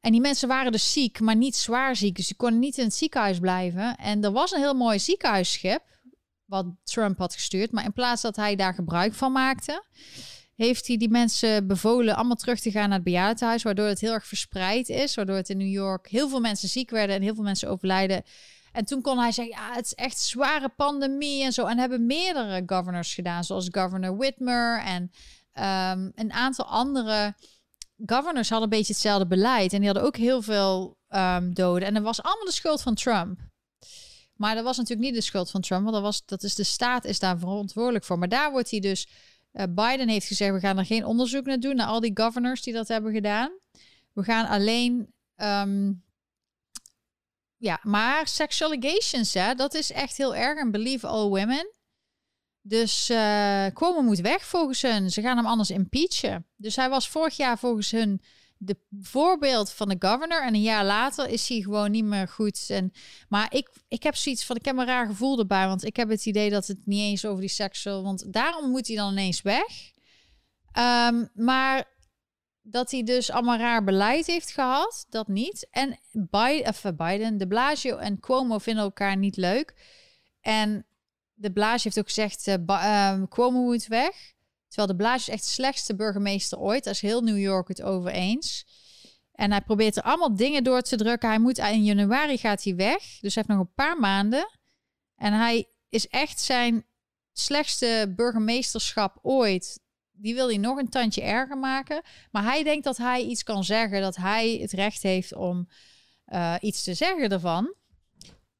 En 0.00 0.12
die 0.12 0.20
mensen 0.20 0.48
waren 0.48 0.72
dus 0.72 0.92
ziek, 0.92 1.20
maar 1.20 1.36
niet 1.36 1.56
zwaar 1.56 1.96
ziek. 1.96 2.16
Dus 2.16 2.26
die 2.26 2.36
konden 2.36 2.58
niet 2.58 2.78
in 2.78 2.84
het 2.84 2.94
ziekenhuis 2.94 3.38
blijven. 3.38 3.96
En 3.96 4.24
er 4.24 4.32
was 4.32 4.52
een 4.52 4.60
heel 4.60 4.74
mooi 4.74 4.98
ziekenhuisschip, 4.98 5.82
wat 6.44 6.66
Trump 6.84 7.18
had 7.18 7.34
gestuurd. 7.34 7.72
Maar 7.72 7.84
in 7.84 7.92
plaats 7.92 8.22
dat 8.22 8.36
hij 8.36 8.56
daar 8.56 8.74
gebruik 8.74 9.14
van 9.14 9.32
maakte, 9.32 9.84
heeft 10.64 10.86
hij 10.86 10.96
die 10.96 11.10
mensen 11.10 11.66
bevolen 11.66 12.16
allemaal 12.16 12.36
terug 12.36 12.60
te 12.60 12.70
gaan 12.70 12.88
naar 12.88 12.98
het 12.98 13.04
bejaardenhuis. 13.04 13.62
Waardoor 13.62 13.86
het 13.86 14.00
heel 14.00 14.12
erg 14.12 14.26
verspreid 14.26 14.88
is. 14.88 15.14
Waardoor 15.14 15.36
het 15.36 15.48
in 15.48 15.56
New 15.56 15.72
York 15.72 16.08
heel 16.08 16.28
veel 16.28 16.40
mensen 16.40 16.68
ziek 16.68 16.90
werden 16.90 17.16
en 17.16 17.22
heel 17.22 17.34
veel 17.34 17.44
mensen 17.44 17.68
overlijden. 17.68 18.22
En 18.72 18.84
toen 18.84 19.02
kon 19.02 19.18
hij 19.18 19.32
zeggen, 19.32 19.54
ja, 19.54 19.74
het 19.74 19.84
is 19.84 19.94
echt 19.94 20.18
zware 20.18 20.68
pandemie 20.68 21.44
en 21.44 21.52
zo. 21.52 21.66
En 21.66 21.78
hebben 21.78 22.06
meerdere 22.06 22.62
governors 22.66 23.14
gedaan, 23.14 23.44
zoals 23.44 23.68
governor 23.70 24.16
Whitmer 24.16 24.82
en 24.84 25.02
um, 25.92 26.12
een 26.14 26.32
aantal 26.32 26.64
andere 26.64 27.34
governors 28.06 28.48
hadden 28.48 28.70
een 28.70 28.78
beetje 28.78 28.92
hetzelfde 28.92 29.26
beleid. 29.26 29.72
En 29.72 29.78
die 29.78 29.86
hadden 29.86 30.06
ook 30.06 30.16
heel 30.16 30.42
veel 30.42 30.96
um, 31.08 31.54
doden. 31.54 31.88
En 31.88 31.94
dat 31.94 32.02
was 32.02 32.22
allemaal 32.22 32.44
de 32.44 32.52
schuld 32.52 32.82
van 32.82 32.94
Trump. 32.94 33.38
Maar 34.34 34.54
dat 34.54 34.64
was 34.64 34.76
natuurlijk 34.76 35.06
niet 35.08 35.18
de 35.18 35.26
schuld 35.26 35.50
van 35.50 35.60
Trump, 35.60 35.82
want 35.82 35.94
dat, 35.94 36.04
was, 36.04 36.24
dat 36.24 36.42
is 36.42 36.54
de 36.54 36.64
staat 36.64 37.04
is 37.04 37.18
daar 37.18 37.38
verantwoordelijk 37.38 38.04
voor. 38.04 38.18
Maar 38.18 38.28
daar 38.28 38.50
wordt 38.50 38.70
hij 38.70 38.80
dus. 38.80 39.08
Uh, 39.52 39.64
Biden 39.68 40.08
heeft 40.08 40.26
gezegd: 40.26 40.52
we 40.52 40.60
gaan 40.60 40.78
er 40.78 40.86
geen 40.86 41.04
onderzoek 41.04 41.46
naar 41.46 41.60
doen 41.60 41.76
naar 41.76 41.86
al 41.86 42.00
die 42.00 42.10
governors 42.14 42.62
die 42.62 42.74
dat 42.74 42.88
hebben 42.88 43.12
gedaan. 43.12 43.58
We 44.12 44.22
gaan 44.22 44.46
alleen. 44.46 45.12
Um, 45.36 46.02
ja, 47.56 47.80
maar 47.82 48.26
sexual 48.28 48.70
allegations, 48.70 49.34
hè, 49.34 49.54
dat 49.54 49.74
is 49.74 49.92
echt 49.92 50.16
heel 50.16 50.34
erg. 50.34 50.58
En 50.58 50.70
believe 50.70 51.06
all 51.06 51.28
women. 51.28 51.74
Dus 52.62 53.10
uh, 53.10 53.66
Cuomo 53.66 54.02
moet 54.02 54.20
weg 54.20 54.44
volgens 54.44 54.82
hun. 54.82 55.10
Ze 55.10 55.22
gaan 55.22 55.36
hem 55.36 55.46
anders 55.46 55.70
impeachen. 55.70 56.46
Dus 56.56 56.76
hij 56.76 56.88
was 56.88 57.08
vorig 57.08 57.36
jaar 57.36 57.58
volgens 57.58 57.90
hun 57.90 58.22
de 58.62 58.76
voorbeeld 59.00 59.72
van 59.72 59.88
de 59.88 59.96
governor. 59.98 60.42
En 60.42 60.54
een 60.54 60.62
jaar 60.62 60.84
later 60.84 61.28
is 61.28 61.48
hij 61.48 61.60
gewoon 61.60 61.90
niet 61.90 62.04
meer 62.04 62.28
goed. 62.28 62.64
En, 62.68 62.92
maar 63.28 63.54
ik, 63.54 63.70
ik 63.88 64.02
heb 64.02 64.16
zoiets 64.16 64.44
van, 64.44 64.56
ik 64.56 64.64
heb 64.64 64.76
een 64.76 64.86
raar 64.86 65.06
gevoel 65.06 65.38
erbij. 65.38 65.66
Want 65.66 65.84
ik 65.84 65.96
heb 65.96 66.08
het 66.08 66.26
idee 66.26 66.50
dat 66.50 66.66
het 66.66 66.86
niet 66.86 67.00
eens 67.00 67.24
over 67.24 67.40
die 67.40 67.50
seksueel... 67.50 68.02
Want 68.02 68.32
daarom 68.32 68.70
moet 68.70 68.86
hij 68.86 68.96
dan 68.96 69.12
ineens 69.12 69.42
weg. 69.42 69.92
Um, 70.78 71.28
maar 71.34 71.88
dat 72.62 72.90
hij 72.90 73.02
dus 73.02 73.30
allemaal 73.30 73.58
raar 73.58 73.84
beleid 73.84 74.26
heeft 74.26 74.50
gehad, 74.50 75.06
dat 75.08 75.28
niet. 75.28 75.66
En 75.70 75.98
Biden, 76.12 76.68
of 76.68 76.82
Biden, 76.96 77.38
de 77.38 77.46
Blasio 77.46 77.96
en 77.96 78.20
Cuomo 78.20 78.58
vinden 78.58 78.84
elkaar 78.84 79.16
niet 79.16 79.36
leuk. 79.36 79.74
En 80.40 80.86
de 81.34 81.52
Blaas 81.52 81.84
heeft 81.84 81.98
ook 81.98 82.06
gezegd, 82.06 82.46
uh, 82.46 83.22
Cuomo 83.28 83.62
moet 83.62 83.86
weg. 83.86 84.34
Terwijl 84.70 84.88
de 84.88 84.96
Blaas 84.96 85.20
is 85.20 85.28
echt 85.28 85.44
de 85.44 85.50
slechtste 85.50 85.94
burgemeester 85.94 86.58
ooit. 86.58 86.84
Daar 86.84 86.92
is 86.92 87.00
heel 87.00 87.20
New 87.20 87.38
York 87.38 87.68
het 87.68 87.82
over 87.82 88.10
eens. 88.10 88.66
En 89.32 89.50
hij 89.50 89.60
probeert 89.60 89.96
er 89.96 90.02
allemaal 90.02 90.36
dingen 90.36 90.64
door 90.64 90.82
te 90.82 90.96
drukken. 90.96 91.28
Hij 91.28 91.38
moet 91.38 91.58
in 91.58 91.84
januari 91.84 92.38
gaat 92.38 92.64
hij 92.64 92.74
weg. 92.74 93.02
Dus 93.20 93.34
hij 93.34 93.44
heeft 93.46 93.48
nog 93.48 93.58
een 93.58 93.74
paar 93.74 93.98
maanden. 93.98 94.50
En 95.16 95.32
hij 95.32 95.68
is 95.88 96.08
echt 96.08 96.40
zijn 96.40 96.84
slechtste 97.32 98.12
burgemeesterschap 98.16 99.18
ooit. 99.22 99.80
Die 100.12 100.34
wil 100.34 100.46
hij 100.46 100.56
nog 100.56 100.78
een 100.78 100.88
tandje 100.88 101.22
erger 101.22 101.58
maken. 101.58 102.02
Maar 102.30 102.42
hij 102.42 102.62
denkt 102.62 102.84
dat 102.84 102.96
hij 102.96 103.22
iets 103.22 103.42
kan 103.42 103.64
zeggen. 103.64 104.00
Dat 104.00 104.16
hij 104.16 104.58
het 104.60 104.72
recht 104.72 105.02
heeft 105.02 105.34
om 105.34 105.68
uh, 106.26 106.54
iets 106.60 106.82
te 106.82 106.94
zeggen 106.94 107.28
ervan. 107.28 107.74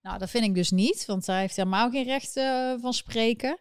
Nou, 0.03 0.19
dat 0.19 0.31
vind 0.31 0.45
ik 0.45 0.55
dus 0.55 0.71
niet, 0.71 1.07
want 1.07 1.27
hij 1.27 1.41
heeft 1.41 1.57
helemaal 1.57 1.91
geen 1.91 2.05
recht 2.05 2.37
uh, 2.37 2.75
van 2.81 2.95
spreken. 2.95 3.59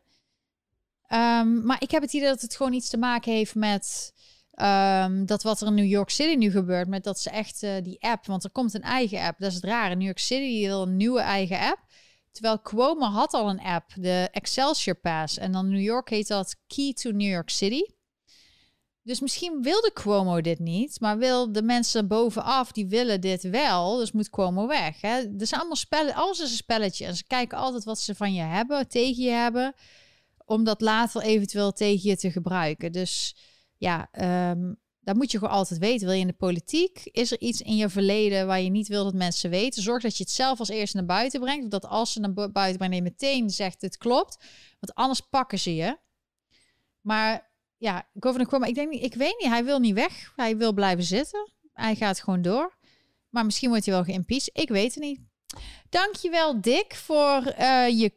Um, 1.13 1.65
maar 1.65 1.81
ik 1.81 1.91
heb 1.91 2.01
het 2.01 2.13
idee 2.13 2.27
dat 2.27 2.41
het 2.41 2.55
gewoon 2.55 2.73
iets 2.73 2.89
te 2.89 2.97
maken 2.97 3.31
heeft 3.31 3.55
met 3.55 4.13
um, 4.55 5.25
dat 5.25 5.43
wat 5.43 5.61
er 5.61 5.67
in 5.67 5.73
New 5.73 5.89
York 5.89 6.09
City 6.09 6.35
nu 6.35 6.51
gebeurt. 6.51 6.87
Met 6.87 7.03
dat 7.03 7.19
ze 7.19 7.29
echt 7.29 7.63
uh, 7.63 7.71
die 7.83 8.01
app, 8.01 8.25
want 8.25 8.43
er 8.43 8.51
komt 8.51 8.73
een 8.73 8.81
eigen 8.81 9.21
app. 9.21 9.39
Dat 9.39 9.49
is 9.49 9.55
het 9.55 9.63
rare. 9.63 9.95
New 9.95 10.05
York 10.05 10.19
City 10.19 10.65
wil 10.65 10.81
een 10.81 10.97
nieuwe 10.97 11.19
eigen 11.19 11.59
app. 11.59 11.79
Terwijl 12.31 12.61
Cuomo 12.61 13.05
had 13.05 13.33
al 13.33 13.49
een 13.49 13.59
app, 13.59 13.91
de 13.95 14.27
Excelsior 14.31 14.95
Pass. 14.95 15.37
En 15.37 15.51
dan 15.51 15.69
New 15.69 15.81
York 15.81 16.09
heet 16.09 16.27
dat 16.27 16.55
Key 16.67 16.93
to 16.93 17.11
New 17.11 17.31
York 17.31 17.49
City. 17.49 17.81
Dus 19.03 19.19
misschien 19.19 19.61
wilde 19.61 19.91
Cuomo 19.93 20.41
dit 20.41 20.59
niet, 20.59 20.99
maar 20.99 21.17
wil 21.17 21.51
de 21.51 21.61
mensen 21.61 22.07
bovenaf, 22.07 22.71
die 22.71 22.87
willen 22.87 23.21
dit 23.21 23.43
wel. 23.43 23.97
Dus 23.97 24.11
moet 24.11 24.29
Cuomo 24.29 24.67
weg. 24.67 25.01
Hè? 25.01 25.17
Er 25.17 25.47
zijn 25.47 25.59
allemaal 25.59 25.75
spellen, 25.75 26.13
alles 26.13 26.39
is 26.39 26.51
een 26.51 26.57
spelletje. 26.57 27.05
En 27.05 27.15
ze 27.15 27.23
kijken 27.27 27.57
altijd 27.57 27.83
wat 27.83 27.99
ze 27.99 28.15
van 28.15 28.33
je 28.33 28.41
hebben, 28.41 28.87
tegen 28.87 29.23
je 29.23 29.29
hebben, 29.29 29.73
om 30.49 30.63
dat 30.63 30.81
later 30.81 31.21
eventueel 31.21 31.71
tegen 31.71 32.09
je 32.09 32.17
te 32.17 32.31
gebruiken. 32.31 32.91
Dus 32.91 33.35
ja, 33.77 34.09
um, 34.51 34.79
dat 34.99 35.15
moet 35.15 35.31
je 35.31 35.37
gewoon 35.37 35.53
altijd 35.53 35.79
weten. 35.79 36.07
Wil 36.07 36.15
je 36.15 36.21
in 36.21 36.27
de 36.27 36.33
politiek? 36.33 37.01
Is 37.03 37.31
er 37.31 37.39
iets 37.39 37.61
in 37.61 37.75
je 37.75 37.89
verleden 37.89 38.47
waar 38.47 38.61
je 38.61 38.69
niet 38.69 38.87
wil 38.87 39.03
dat 39.03 39.13
mensen 39.13 39.49
weten? 39.49 39.83
Zorg 39.83 40.01
dat 40.01 40.17
je 40.17 40.23
het 40.23 40.31
zelf 40.31 40.59
als 40.59 40.69
eerste 40.69 40.97
naar 40.97 41.05
buiten 41.05 41.39
brengt. 41.39 41.71
Dat 41.71 41.85
als 41.85 42.13
ze 42.13 42.19
naar 42.19 42.33
buiten 42.33 42.77
brengen, 42.77 42.95
je 42.95 43.01
meteen 43.01 43.49
zegt 43.49 43.81
het 43.81 43.97
klopt. 43.97 44.37
Want 44.79 44.93
anders 44.93 45.19
pakken 45.19 45.59
ze 45.59 45.75
je. 45.75 45.97
Maar 47.01 47.51
ja, 47.77 48.07
Governor 48.19 48.47
Cuomo, 48.47 48.65
ik 48.65 48.75
denk 48.75 48.93
ik 48.93 49.13
weet 49.13 49.35
niet, 49.39 49.49
hij 49.49 49.63
wil 49.63 49.79
niet 49.79 49.95
weg. 49.95 50.33
Hij 50.35 50.57
wil 50.57 50.73
blijven 50.73 51.03
zitten. 51.03 51.51
Hij 51.73 51.95
gaat 51.95 52.19
gewoon 52.19 52.41
door. 52.41 52.77
Maar 53.29 53.45
misschien 53.45 53.69
wordt 53.69 53.85
hij 53.85 53.93
wel 53.93 54.03
geïmpeached. 54.03 54.57
Ik 54.57 54.69
weet 54.69 54.93
het 54.93 55.03
niet. 55.03 55.19
Dankjewel 55.89 56.61
Dick 56.61 56.95
voor 56.95 57.41
eh, 57.43 57.99
je 57.99 58.13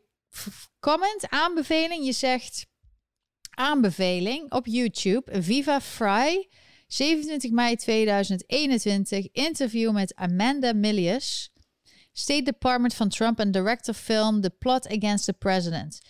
comment, 0.82 1.28
aanbeveling. 1.28 2.04
Je 2.04 2.12
zegt 2.12 2.66
aanbeveling 3.50 4.52
op 4.52 4.66
YouTube. 4.66 5.42
Viva 5.42 5.80
Fry, 5.80 6.48
27 6.86 7.50
mei 7.50 7.76
2021. 7.76 9.28
Interview 9.32 9.92
met 9.92 10.14
Amanda 10.14 10.72
Milius. 10.72 11.50
State 12.12 12.42
Department 12.42 12.94
van 12.94 13.08
Trump 13.08 13.38
en 13.38 13.50
director 13.50 13.94
film 13.94 14.40
The 14.40 14.50
Plot 14.50 14.86
Against 14.86 15.24
the 15.24 15.32
President. 15.32 16.00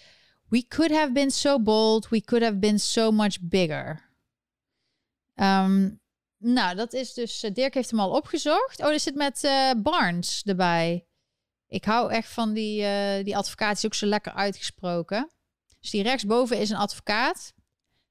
We 0.48 0.66
could 0.66 0.90
have 0.90 1.12
been 1.12 1.30
so 1.30 1.58
bold. 1.58 2.08
We 2.08 2.20
could 2.20 2.42
have 2.44 2.58
been 2.58 2.78
so 2.78 3.10
much 3.10 3.38
bigger. 3.40 4.10
Ehm, 5.34 5.90
nou, 6.38 6.76
dat 6.76 6.92
is 6.92 7.14
dus... 7.14 7.42
eh, 7.42 7.52
Dirk 7.52 7.74
heeft 7.74 7.90
hem 7.90 8.00
al 8.00 8.10
opgezocht. 8.10 8.80
Oh, 8.80 8.88
er 8.88 9.00
zit 9.00 9.14
met 9.14 9.44
eh, 9.44 9.70
Barnes 9.82 10.42
erbij. 10.44 11.06
Ik 11.72 11.84
hou 11.84 12.12
echt 12.12 12.28
van 12.28 12.52
die, 12.52 12.84
eh, 12.84 13.24
die 13.24 13.36
advocaat. 13.36 13.76
is 13.76 13.84
ook 13.84 13.94
zo 13.94 14.06
lekker 14.06 14.32
uitgesproken. 14.32 15.30
Dus 15.80 15.90
die 15.90 16.02
rechtsboven 16.02 16.58
is 16.58 16.70
een 16.70 16.76
advocaat. 16.76 17.52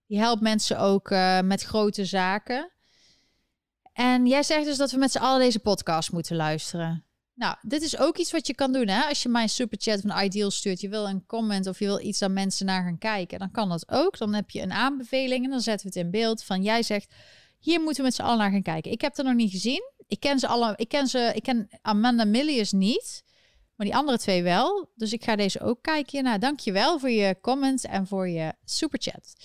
Die 0.08 0.20
helpt 0.20 0.42
mensen 0.42 0.80
ook 0.80 1.12
eh, 1.12 1.42
met 1.42 1.64
grote 1.64 2.06
zaken. 2.06 2.72
En 3.94 4.28
jij 4.28 4.44
zegt 4.44 4.66
dus 4.66 4.78
dat 4.78 4.92
we 4.92 4.98
met 4.98 5.12
z'n 5.12 5.18
allen 5.18 5.40
deze 5.40 5.60
podcast 5.60 6.12
moeten 6.12 6.36
luisteren. 6.36 7.06
Nou, 7.34 7.56
dit 7.62 7.82
is 7.82 7.98
ook 7.98 8.18
iets 8.18 8.32
wat 8.32 8.48
je 8.48 8.56
kan 8.56 8.74
doen. 8.74 8.88
Hè? 8.88 9.02
Als 9.02 9.24
je 9.24 9.30
mij 9.30 9.44
een 9.44 9.50
superchat 9.50 10.02
van 10.02 10.24
Ideal 10.24 10.52
stuurt, 10.52 10.82
je 10.82 10.90
wil 10.90 11.08
een 11.08 11.26
comment 11.26 11.68
of 11.68 11.80
je 11.80 11.86
wil 11.86 12.00
iets 12.00 12.20
dat 12.20 12.32
mensen 12.32 12.66
naar 12.66 12.84
gaan 12.84 12.98
kijken, 12.98 13.40
dan 13.40 13.52
kan 13.52 13.70
dat 13.70 13.90
ook. 13.90 14.18
Dan 14.18 14.34
heb 14.34 14.50
je 14.50 14.62
een 14.62 14.72
aanbeveling 14.72 15.44
en 15.44 15.52
dan 15.52 15.62
zetten 15.62 15.92
we 15.92 15.98
het 15.98 16.06
in 16.06 16.12
beeld 16.12 16.44
van 16.44 16.64
jij 16.64 16.84
zegt, 16.84 17.14
hier 17.60 17.80
moeten 17.80 17.98
we 17.98 18.04
met 18.04 18.16
z'n 18.16 18.22
allen 18.22 18.38
naar 18.38 18.52
gaan 18.52 18.62
kijken. 18.62 18.92
Ik 18.92 19.02
heb 19.02 19.18
er 19.18 19.24
nog 19.24 19.36
niet 19.36 19.52
gezien. 19.52 19.92
Ik 20.08 20.20
ken 20.20 20.40
ze 20.40 20.48
alle, 20.48 20.74
ik 20.76 20.88
ken 20.88 21.08
ze, 21.08 21.32
ik 21.34 21.44
ken 21.44 21.70
Amanda 21.82 22.26
Milius 22.26 22.72
niet, 22.72 23.24
maar 23.82 23.90
die 23.90 24.00
andere 24.00 24.18
twee 24.18 24.44
wel. 24.44 24.90
Dus 24.96 25.14
ik 25.14 25.24
ga 25.24 25.36
deze 25.36 25.60
ook 25.60 25.82
kijken. 25.82 26.24
Nou, 26.24 26.40
dankjewel 26.40 27.00
voor 27.00 27.10
je 27.10 27.38
comments 27.42 27.84
en 27.84 28.08
voor 28.08 28.30
je 28.30 28.54
superchat. 28.66 29.36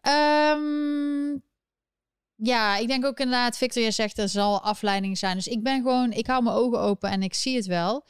Ehm 0.00 1.38
ja, 2.34 2.76
ik 2.76 2.88
denk 2.88 3.04
ook 3.04 3.18
inderdaad, 3.18 3.56
Victor, 3.56 3.82
je 3.82 3.90
zegt 3.90 4.18
er 4.18 4.28
zal 4.28 4.62
afleiding 4.62 5.18
zijn. 5.18 5.36
Dus 5.36 5.46
ik 5.46 5.62
ben 5.62 5.82
gewoon, 5.82 6.12
ik 6.12 6.26
hou 6.26 6.42
mijn 6.42 6.56
ogen 6.56 6.80
open 6.80 7.10
en 7.10 7.22
ik 7.22 7.34
zie 7.34 7.56
het 7.56 7.66
wel. 7.66 8.06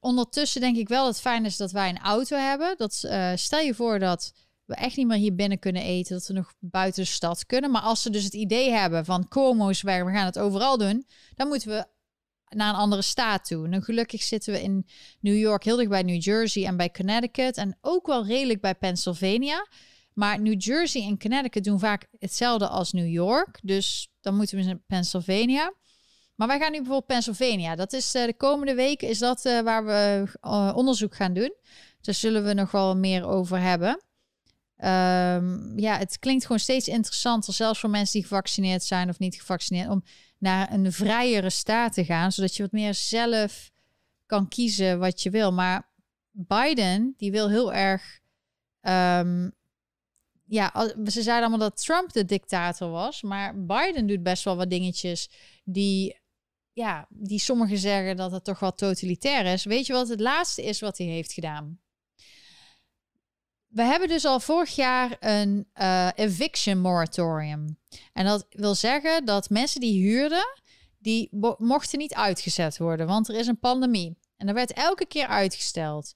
Ondertussen 0.00 0.60
denk 0.60 0.76
ik 0.76 0.88
wel 0.88 1.04
dat 1.04 1.12
het 1.12 1.22
fijn 1.22 1.44
is 1.44 1.56
dat 1.56 1.72
wij 1.72 1.88
een 1.88 1.98
auto 1.98 2.36
hebben. 2.36 2.74
Dat, 2.76 3.04
eh, 3.08 3.32
stel 3.34 3.60
je 3.60 3.74
voor 3.74 3.98
dat 3.98 4.32
we 4.64 4.74
echt 4.74 4.96
niet 4.96 5.06
meer 5.06 5.18
hier 5.18 5.34
binnen 5.34 5.58
kunnen 5.58 5.82
eten, 5.82 6.16
dat 6.16 6.26
we 6.26 6.32
nog 6.32 6.52
buiten 6.58 7.02
de 7.02 7.08
stad 7.08 7.46
kunnen. 7.46 7.70
Maar 7.70 7.82
als 7.82 8.02
ze 8.02 8.10
dus 8.10 8.24
het 8.24 8.34
idee 8.34 8.70
hebben 8.70 9.04
van 9.04 9.28
Como's 9.28 9.82
weg, 9.82 10.04
we 10.04 10.10
gaan 10.10 10.26
het 10.26 10.38
overal 10.38 10.78
doen, 10.78 11.06
dan 11.34 11.48
moeten 11.48 11.68
we 11.68 11.86
naar 12.56 12.68
een 12.68 12.80
andere 12.80 13.02
staat 13.02 13.44
toe. 13.46 13.68
Nu 13.68 13.80
gelukkig 13.80 14.22
zitten 14.22 14.52
we 14.52 14.62
in 14.62 14.86
New 15.20 15.38
York 15.38 15.64
heel 15.64 15.76
dicht 15.76 15.88
bij 15.88 16.02
New 16.02 16.22
Jersey 16.22 16.64
en 16.64 16.76
bij 16.76 16.90
Connecticut 16.90 17.56
en 17.56 17.78
ook 17.80 18.06
wel 18.06 18.26
redelijk 18.26 18.60
bij 18.60 18.74
Pennsylvania. 18.74 19.66
Maar 20.12 20.40
New 20.40 20.62
Jersey 20.62 21.02
en 21.02 21.18
Connecticut 21.18 21.64
doen 21.64 21.78
vaak 21.78 22.06
hetzelfde 22.18 22.68
als 22.68 22.92
New 22.92 23.08
York. 23.08 23.58
Dus 23.62 24.08
dan 24.20 24.36
moeten 24.36 24.58
we 24.58 24.64
naar 24.64 24.80
Pennsylvania. 24.86 25.72
Maar 26.34 26.48
wij 26.48 26.58
gaan 26.58 26.70
nu 26.72 26.76
bijvoorbeeld 26.76 27.06
Pennsylvania. 27.06 27.74
Dat 27.74 27.92
is 27.92 28.14
eh, 28.14 28.24
de 28.24 28.36
komende 28.36 28.74
weken 28.74 29.08
is 29.08 29.18
dat 29.18 29.44
eh, 29.44 29.60
waar 29.60 29.84
we 29.84 30.24
eh, 30.40 30.72
onderzoek 30.74 31.14
gaan 31.14 31.32
doen. 31.32 31.54
Daar 32.00 32.14
zullen 32.14 32.44
we 32.44 32.54
nog 32.54 32.70
wel 32.70 32.96
meer 32.96 33.26
over 33.26 33.60
hebben. 33.60 34.02
Ehm, 34.76 35.78
ja, 35.78 35.98
het 35.98 36.18
klinkt 36.18 36.42
gewoon 36.42 36.58
steeds 36.58 36.88
interessanter, 36.88 37.54
zelfs 37.54 37.80
voor 37.80 37.90
mensen 37.90 38.12
die 38.12 38.28
gevaccineerd 38.28 38.82
zijn 38.82 39.08
of 39.08 39.18
niet 39.18 39.34
gevaccineerd, 39.34 39.88
om 39.88 40.04
naar 40.38 40.72
een 40.72 40.92
vrijere 40.92 41.50
staat 41.50 41.92
te 41.92 42.04
gaan, 42.04 42.32
zodat 42.32 42.56
je 42.56 42.62
wat 42.62 42.72
meer 42.72 42.94
zelf 42.94 43.70
kan 44.26 44.48
kiezen 44.48 44.98
wat 44.98 45.22
je 45.22 45.30
wil. 45.30 45.52
Maar 45.52 45.90
Biden, 46.30 47.14
die 47.16 47.30
wil 47.30 47.48
heel 47.48 47.72
erg 47.72 48.20
ehm, 48.80 49.48
ja, 50.46 50.72
ze 51.04 51.22
zeiden 51.22 51.48
allemaal 51.48 51.68
dat 51.68 51.82
Trump 51.84 52.12
de 52.12 52.24
dictator 52.24 52.90
was, 52.90 53.22
maar 53.22 53.64
Biden 53.64 54.06
doet 54.06 54.22
best 54.22 54.44
wel 54.44 54.56
wat 54.56 54.70
dingetjes 54.70 55.30
die, 55.64 56.20
ja, 56.72 57.06
die 57.10 57.38
sommigen 57.38 57.78
zeggen 57.78 58.16
dat 58.16 58.32
het 58.32 58.44
toch 58.44 58.58
wel 58.58 58.74
totalitair 58.74 59.46
is. 59.46 59.64
Weet 59.64 59.86
je 59.86 59.92
wat 59.92 60.08
het 60.08 60.20
laatste 60.20 60.62
is 60.62 60.80
wat 60.80 60.98
hij 60.98 61.06
heeft 61.06 61.32
gedaan? 61.32 61.80
We 63.68 63.82
hebben 63.82 64.08
dus 64.08 64.24
al 64.24 64.40
vorig 64.40 64.74
jaar 64.74 65.16
een 65.20 65.68
eh, 65.72 66.08
eviction 66.14 66.78
moratorium. 66.78 67.78
En 68.12 68.24
dat 68.24 68.46
wil 68.50 68.74
zeggen 68.74 69.24
dat 69.24 69.50
mensen 69.50 69.80
die 69.80 70.02
huurden, 70.02 70.60
die 70.98 71.28
mo- 71.30 71.56
mochten 71.58 71.98
niet 71.98 72.14
uitgezet 72.14 72.78
worden, 72.78 73.06
want 73.06 73.28
er 73.28 73.34
is 73.34 73.46
een 73.46 73.58
pandemie. 73.58 74.18
En 74.36 74.46
dat 74.46 74.54
werd 74.54 74.72
elke 74.72 75.06
keer 75.06 75.26
uitgesteld. 75.26 76.14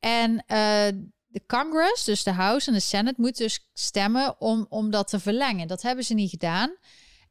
En 0.00 0.44
eh, 0.46 0.88
de 1.26 1.42
Congress, 1.46 2.04
dus 2.04 2.22
de 2.22 2.32
House 2.32 2.68
en 2.68 2.74
de 2.74 2.80
Senate, 2.80 3.20
moeten 3.20 3.44
dus 3.44 3.68
stemmen 3.72 4.40
om, 4.40 4.66
om 4.68 4.90
dat 4.90 5.08
te 5.08 5.20
verlengen. 5.20 5.68
Dat 5.68 5.82
hebben 5.82 6.04
ze 6.04 6.14
niet 6.14 6.30
gedaan. 6.30 6.76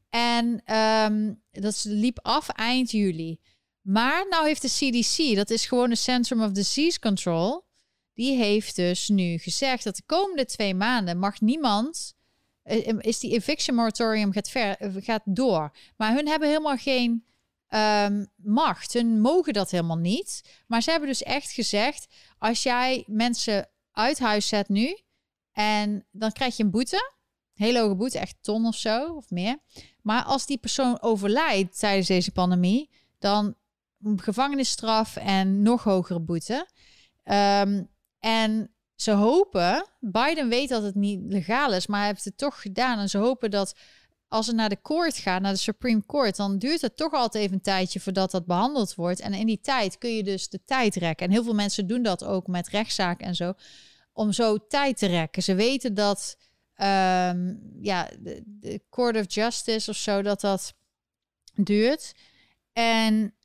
En 0.09 0.61
ehm, 0.65 1.33
dat 1.51 1.83
liep 1.87 2.19
af 2.21 2.49
eind 2.49 2.91
juli. 2.91 3.39
Maar 3.81 4.25
nou 4.29 4.47
heeft 4.47 4.61
de 4.61 4.67
CDC, 4.67 5.35
dat 5.35 5.49
is 5.49 5.65
gewoon 5.65 5.89
de 5.89 5.95
Centrum 5.95 6.41
of 6.41 6.51
Disease 6.51 6.99
Control, 6.99 7.64
die 8.15 8.35
heeft 8.37 8.75
dus 8.75 9.09
nu 9.09 9.37
gezegd 9.37 9.83
dat 9.83 9.95
de 9.95 10.03
komende 10.05 10.45
twee 10.45 10.75
maanden 10.75 11.19
mag 11.19 11.41
niemand, 11.41 12.15
eh, 12.63 12.93
is 12.99 13.19
die 13.19 13.31
eviction 13.31 13.75
moratorium 13.75 14.31
gaat, 14.31 14.49
ver, 14.49 14.77
eh, 14.77 14.89
gaat 14.99 15.21
door. 15.25 15.71
Maar 15.97 16.13
hun 16.13 16.27
hebben 16.27 16.47
helemaal 16.47 16.77
geen 16.77 17.25
ehm, 17.65 18.25
macht. 18.35 18.93
Hun 18.93 19.21
mogen 19.21 19.53
dat 19.53 19.71
helemaal 19.71 19.97
niet. 19.97 20.41
Maar 20.67 20.81
ze 20.81 20.91
hebben 20.91 21.09
dus 21.09 21.23
echt 21.23 21.51
gezegd, 21.51 22.07
als 22.37 22.63
jij 22.63 23.03
mensen 23.07 23.69
uit 23.91 24.19
huis 24.19 24.47
zet 24.47 24.69
nu 24.69 24.99
en 25.51 26.05
dan 26.11 26.31
krijg 26.31 26.57
je 26.57 26.63
een 26.63 26.71
boete. 26.71 27.13
Hele 27.53 27.79
hoge 27.79 27.95
boete, 27.95 28.19
echt 28.19 28.37
ton 28.41 28.65
of 28.65 28.75
zo 28.75 29.15
of 29.15 29.29
meer. 29.29 29.57
Maar 30.01 30.23
als 30.23 30.45
die 30.45 30.57
persoon 30.57 31.01
overlijdt 31.01 31.79
tijdens 31.79 32.07
deze 32.07 32.31
pandemie, 32.31 32.89
dan 33.19 33.55
gevangenisstraf 34.15 35.15
en 35.15 35.61
nog 35.61 35.83
hogere 35.83 36.19
boete. 36.19 36.67
Ehm, 37.23 37.83
en 38.25 38.71
ze 38.95 39.11
hopen, 39.11 39.85
Biden 39.99 40.49
weet 40.49 40.69
dat 40.69 40.83
het 40.83 40.95
niet 40.95 41.21
legaal 41.23 41.73
is, 41.73 41.87
maar 41.87 41.99
hij 41.99 42.07
heeft 42.07 42.25
het 42.25 42.37
toch 42.37 42.61
gedaan. 42.61 42.99
En 42.99 43.09
ze 43.09 43.17
hopen 43.17 43.51
dat 43.51 43.75
als 44.27 44.47
het 44.47 44.55
naar 44.55 44.69
de 44.69 44.81
court 44.81 45.17
gaat, 45.17 45.41
naar 45.41 45.53
de 45.53 45.59
Supreme 45.59 46.05
Court, 46.05 46.35
dan 46.35 46.57
duurt 46.57 46.81
het 46.81 46.97
toch 46.97 47.13
altijd 47.13 47.43
even 47.43 47.55
een 47.55 47.61
tijdje 47.61 47.99
voordat 47.99 48.31
dat 48.31 48.45
behandeld 48.45 48.95
wordt. 48.95 49.19
En 49.19 49.33
in 49.33 49.45
die 49.45 49.59
tijd 49.61 49.97
kun 49.97 50.15
je 50.15 50.23
dus 50.23 50.49
de 50.49 50.59
tijd 50.65 50.95
rekken. 50.95 51.25
En 51.25 51.31
heel 51.31 51.43
veel 51.43 51.53
mensen 51.53 51.87
doen 51.87 52.03
dat 52.03 52.23
ook 52.23 52.47
met 52.47 52.67
rechtszaken 52.67 53.27
en 53.27 53.35
zo, 53.35 53.53
om 54.13 54.31
zo 54.31 54.67
tijd 54.67 54.97
te 54.97 55.05
rekken. 55.05 55.43
Ze 55.43 55.55
weten 55.55 55.93
dat 55.93 56.37
ehm, 56.75 57.55
ja, 57.81 58.09
de, 58.19 58.41
de 58.45 58.81
Court 58.89 59.17
of 59.17 59.33
Justice 59.33 59.89
of 59.89 59.95
zo, 59.95 60.21
dat 60.21 60.41
dat 60.41 60.73
duurt. 61.53 62.13
En 62.73 63.35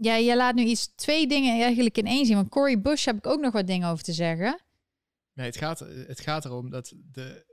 ja, 0.00 0.14
je 0.14 0.36
laat 0.36 0.54
nu 0.54 0.64
iets, 0.64 0.92
twee 0.94 1.26
dingen 1.26 1.62
eigenlijk 1.62 1.98
in 1.98 2.06
één 2.06 2.26
zien. 2.26 2.36
Want 2.36 2.48
Cory 2.48 2.80
Bush 2.80 3.04
heb 3.04 3.16
ik 3.16 3.26
ook 3.26 3.40
nog 3.40 3.52
wat 3.52 3.66
dingen 3.66 3.88
over 3.88 4.04
te 4.04 4.12
zeggen. 4.12 4.60
Nee, 5.32 5.46
het 5.46 5.56
gaat, 5.56 5.78
het 6.06 6.20
gaat 6.20 6.44
erom 6.44 6.70
dat 6.70 6.92
de. 7.12 7.44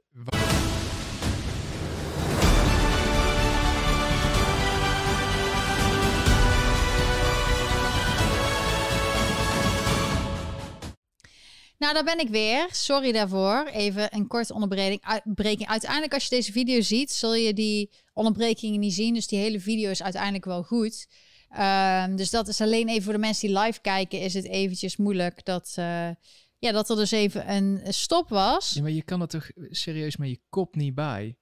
Nou, 11.78 11.95
daar 11.95 12.03
ben 12.03 12.20
ik 12.20 12.29
weer. 12.29 12.67
Sorry 12.71 13.11
daarvoor. 13.11 13.65
Even 13.65 14.15
een 14.15 14.28
korte 14.28 14.53
onderbreking. 14.53 15.67
Uiteindelijk, 15.67 16.13
als 16.13 16.24
je 16.24 16.36
deze 16.36 16.51
video 16.51 16.82
ziet, 16.82 17.11
zul 17.11 17.36
je 17.36 17.53
die 17.53 17.91
onderbrekingen 18.13 18.79
niet 18.79 18.93
zien. 18.93 19.13
Dus 19.13 19.28
die 19.28 19.39
hele 19.39 19.59
video 19.59 19.89
is 19.89 20.03
uiteindelijk 20.03 20.45
wel 20.45 20.63
goed. 20.63 21.07
Ehm, 21.54 22.16
dus 22.16 22.30
dat 22.30 22.47
is 22.47 22.62
alleen 22.62 22.89
even 22.89 23.04
voor 23.04 23.13
de 23.13 23.20
mensen 23.20 23.47
die 23.47 23.59
live 23.59 23.82
kijken, 23.82 24.20
is 24.20 24.34
het 24.34 24.46
eventjes 24.46 24.97
moeilijk 24.97 25.46
dat, 25.46 25.74
eh, 25.75 26.09
ja, 26.58 26.71
dat 26.71 26.89
er 26.89 26.96
dus 26.96 27.12
even 27.12 27.51
een 27.54 27.93
stop 27.93 28.30
was. 28.30 28.70
Ja, 28.70 28.82
maar 28.82 28.92
je 28.92 29.04
kan 29.04 29.21
er 29.21 29.28
toch 29.28 29.50
serieus 29.55 30.17
met 30.17 30.30
je 30.30 30.42
kop 30.50 30.75
niet 30.75 30.96
bij 30.96 31.38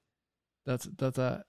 dat 0.64 0.90
dat 0.96 1.18
uh, 1.18 1.40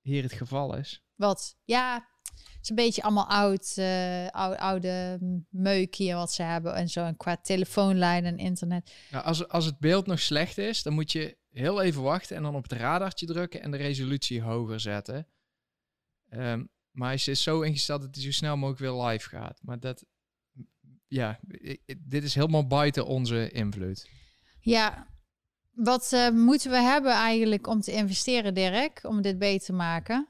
hier 0.00 0.22
het 0.22 0.32
geval 0.32 0.76
is. 0.76 1.02
Wat? 1.14 1.56
Ja, 1.64 2.08
het 2.24 2.58
is 2.62 2.68
een 2.68 2.76
beetje 2.76 3.02
allemaal 3.02 3.28
oud, 3.28 3.74
uh, 3.76 4.26
oude, 4.28 4.58
oude 4.58 5.18
meuk 5.50 5.94
hier 5.94 6.14
wat 6.16 6.32
ze 6.32 6.42
hebben 6.42 6.74
en 6.74 6.88
zo. 6.88 7.04
En 7.04 7.16
qua 7.16 7.36
telefoonlijn 7.36 8.24
en 8.24 8.38
internet. 8.38 8.92
Nou, 9.10 9.24
als, 9.24 9.48
als 9.48 9.64
het 9.64 9.78
beeld 9.78 10.06
nog 10.06 10.20
slecht 10.20 10.58
is, 10.58 10.82
dan 10.82 10.92
moet 10.92 11.12
je 11.12 11.38
heel 11.48 11.82
even 11.82 12.02
wachten 12.02 12.36
en 12.36 12.42
dan 12.42 12.54
op 12.54 12.62
het 12.62 12.72
radartje 12.72 13.26
drukken 13.26 13.62
en 13.62 13.70
de 13.70 13.76
resolutie 13.76 14.42
hoger 14.42 14.80
zetten. 14.80 15.26
Um, 16.30 16.70
maar 16.90 17.08
hij 17.08 17.20
is 17.24 17.42
zo 17.42 17.60
ingesteld 17.60 18.00
dat 18.02 18.14
hij 18.14 18.24
zo 18.24 18.30
snel 18.30 18.56
mogelijk 18.56 18.80
weer 18.80 19.02
live 19.04 19.28
gaat. 19.28 19.60
Maar 19.62 19.80
dat, 19.80 20.04
ja, 21.06 21.40
dit 21.98 22.22
is 22.22 22.34
helemaal 22.34 22.66
buiten 22.66 23.06
onze 23.06 23.50
invloed. 23.50 24.08
Ja, 24.60 25.06
wat 25.70 26.10
uh, 26.14 26.30
moeten 26.30 26.70
we 26.70 26.76
hebben 26.76 27.12
eigenlijk 27.12 27.66
om 27.66 27.80
te 27.80 27.92
investeren, 27.92 28.54
Dirk, 28.54 29.00
om 29.02 29.22
dit 29.22 29.38
beter 29.38 29.66
te 29.66 29.72
maken? 29.72 30.28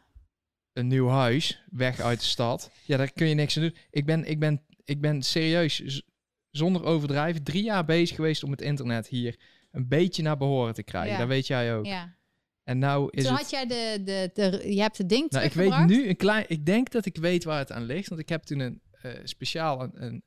een 0.72 0.86
nieuw 0.86 1.08
huis, 1.08 1.62
weg 1.70 2.00
uit 2.00 2.20
de 2.20 2.26
stad. 2.26 2.70
Ja, 2.84 2.96
daar 2.96 3.12
kun 3.12 3.26
je 3.26 3.34
niks 3.34 3.56
aan 3.56 3.62
doen. 3.62 3.76
Ik 3.90 4.06
ben, 4.06 4.24
ik 4.24 4.38
ben, 4.38 4.62
ik 4.84 5.00
ben 5.00 5.22
serieus, 5.22 6.02
zonder 6.50 6.84
overdrijven, 6.84 7.42
drie 7.42 7.62
jaar 7.62 7.84
bezig 7.84 8.16
geweest 8.16 8.42
om 8.42 8.50
het 8.50 8.60
internet 8.60 9.08
hier 9.08 9.38
een 9.70 9.88
beetje 9.88 10.22
naar 10.22 10.36
behoren 10.36 10.74
te 10.74 10.82
krijgen. 10.82 11.12
Ja. 11.12 11.18
Dat 11.18 11.28
weet 11.28 11.46
jij 11.46 11.76
ook. 11.76 11.86
Ja. 11.86 12.18
En 12.64 12.78
nou 12.78 13.08
is 13.10 13.22
Toen 13.22 13.32
het... 13.32 13.40
had 13.40 13.50
jij 13.50 13.66
de, 13.66 14.02
de, 14.04 14.30
de, 14.34 14.74
je 14.74 14.80
hebt 14.80 14.98
het 14.98 15.08
ding 15.08 15.30
Nou, 15.30 15.44
ik 15.44 15.52
weet 15.52 15.86
nu 15.86 16.08
een 16.08 16.16
klein. 16.16 16.44
Ik 16.48 16.66
denk 16.66 16.90
dat 16.90 17.06
ik 17.06 17.16
weet 17.16 17.44
waar 17.44 17.58
het 17.58 17.72
aan 17.72 17.84
ligt. 17.84 18.08
Want 18.08 18.20
ik 18.20 18.28
heb 18.28 18.42
toen 18.42 18.58
een 18.58 18.80
eh, 18.90 19.12
speciaal 19.24 19.82
een, 19.82 20.02
een, 20.02 20.24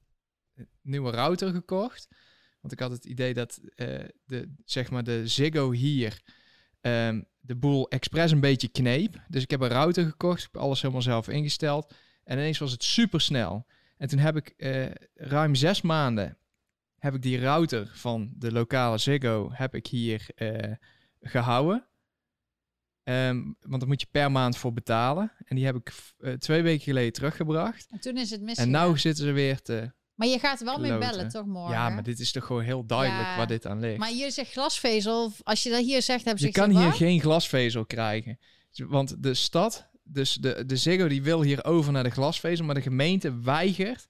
een 0.56 0.68
nieuwe 0.82 1.12
router 1.12 1.54
gekocht. 1.54 2.08
Want 2.62 2.74
ik 2.74 2.80
had 2.80 2.92
het 2.92 3.06
idee 3.06 3.34
dat 3.34 3.60
eh, 3.76 4.00
de, 4.26 4.54
zeg 4.66 4.92
maar 4.92 5.04
de 5.04 5.28
Ziggo 5.28 5.72
hier 5.72 6.22
ehm, 6.82 7.22
de 7.40 7.56
boel 7.56 7.90
expres 7.90 8.32
een 8.32 8.40
beetje 8.40 8.68
kneep. 8.68 9.24
Dus 9.28 9.44
ik 9.44 9.52
heb 9.52 9.62
een 9.62 9.68
router 9.68 10.06
gekocht, 10.06 10.44
heb 10.44 10.58
alles 10.58 10.82
helemaal 10.82 11.02
zelf 11.02 11.28
ingesteld. 11.28 11.94
En 12.24 12.38
ineens 12.38 12.58
was 12.58 12.72
het 12.72 12.84
super 12.84 13.22
snel. 13.22 13.66
En 13.98 14.08
toen 14.08 14.20
heb 14.20 14.36
ik 14.36 14.54
eh, 14.58 14.86
ruim 15.14 15.56
zes 15.56 15.82
maanden 15.82 16.38
heb 17.04 17.16
ik 17.16 17.22
die 17.22 17.40
router 17.40 17.92
van 17.94 18.32
de 18.36 18.52
lokale 18.52 18.98
Ziggo 18.98 19.50
heb 19.54 19.76
ik 19.76 19.88
hier 19.88 20.26
eh, 20.36 20.72
gehouden. 21.22 21.88
Ehm, 23.04 23.42
want 23.60 23.80
daar 23.80 23.88
moet 23.88 24.02
je 24.02 24.08
per 24.12 24.32
maand 24.32 24.58
voor 24.58 24.74
betalen. 24.74 25.32
En 25.46 25.56
die 25.56 25.66
heb 25.66 25.76
ik 25.76 25.92
eh, 26.18 26.34
twee 26.34 26.62
weken 26.62 26.84
geleden 26.84 27.14
teruggebracht. 27.14 27.86
En 27.90 28.00
toen 28.00 28.18
is 28.18 28.30
het 28.30 28.40
En 28.40 28.46
misgegaan. 28.46 28.72
nou 28.72 28.98
zitten 28.98 29.26
ze 29.26 29.32
weer 29.32 29.62
te... 29.62 29.92
Maar 30.16 30.28
je 30.28 30.40
gaat 30.40 30.64
wel 30.64 30.80
mee 30.80 30.92
kloten. 30.92 31.10
bellen, 31.10 31.30
toch 31.30 31.46
morgen? 31.46 31.74
Ja, 31.74 31.90
maar 31.90 32.04
dit 32.04 32.20
is 32.20 32.32
toch 32.32 32.46
gewoon 32.46 32.64
heel 32.64 32.86
duidelijk 32.86 33.28
Ja. 33.28 33.38
waar 33.38 33.48
dit 33.48 33.66
aan 33.66 33.80
ligt. 33.80 33.98
Maar 33.98 34.12
je 34.14 34.32
zegt 34.32 34.52
glasvezel. 34.52 35.32
Als 35.44 35.64
je 35.64 35.70
dat 35.70 35.84
hier 35.86 36.02
zegt, 36.02 36.24
hebben 36.24 36.42
ze 36.42 36.48
je 36.48 36.54
kan 36.54 36.70
hier 36.70 36.86
wat? 36.86 36.96
geen 36.96 37.20
glasvezel 37.22 37.86
krijgen. 37.86 38.40
Want 38.72 39.24
de 39.24 39.34
stad, 39.34 39.90
dus 40.04 40.34
de, 40.34 40.64
de 40.66 40.78
Ziggo, 40.78 41.08
die 41.08 41.24
wil 41.24 41.42
hier 41.42 41.64
over 41.66 41.92
naar 41.92 42.04
de 42.04 42.10
glasvezel. 42.10 42.66
Maar 42.66 42.76
de 42.76 42.82
gemeente 42.82 43.40
weigert 43.42 44.06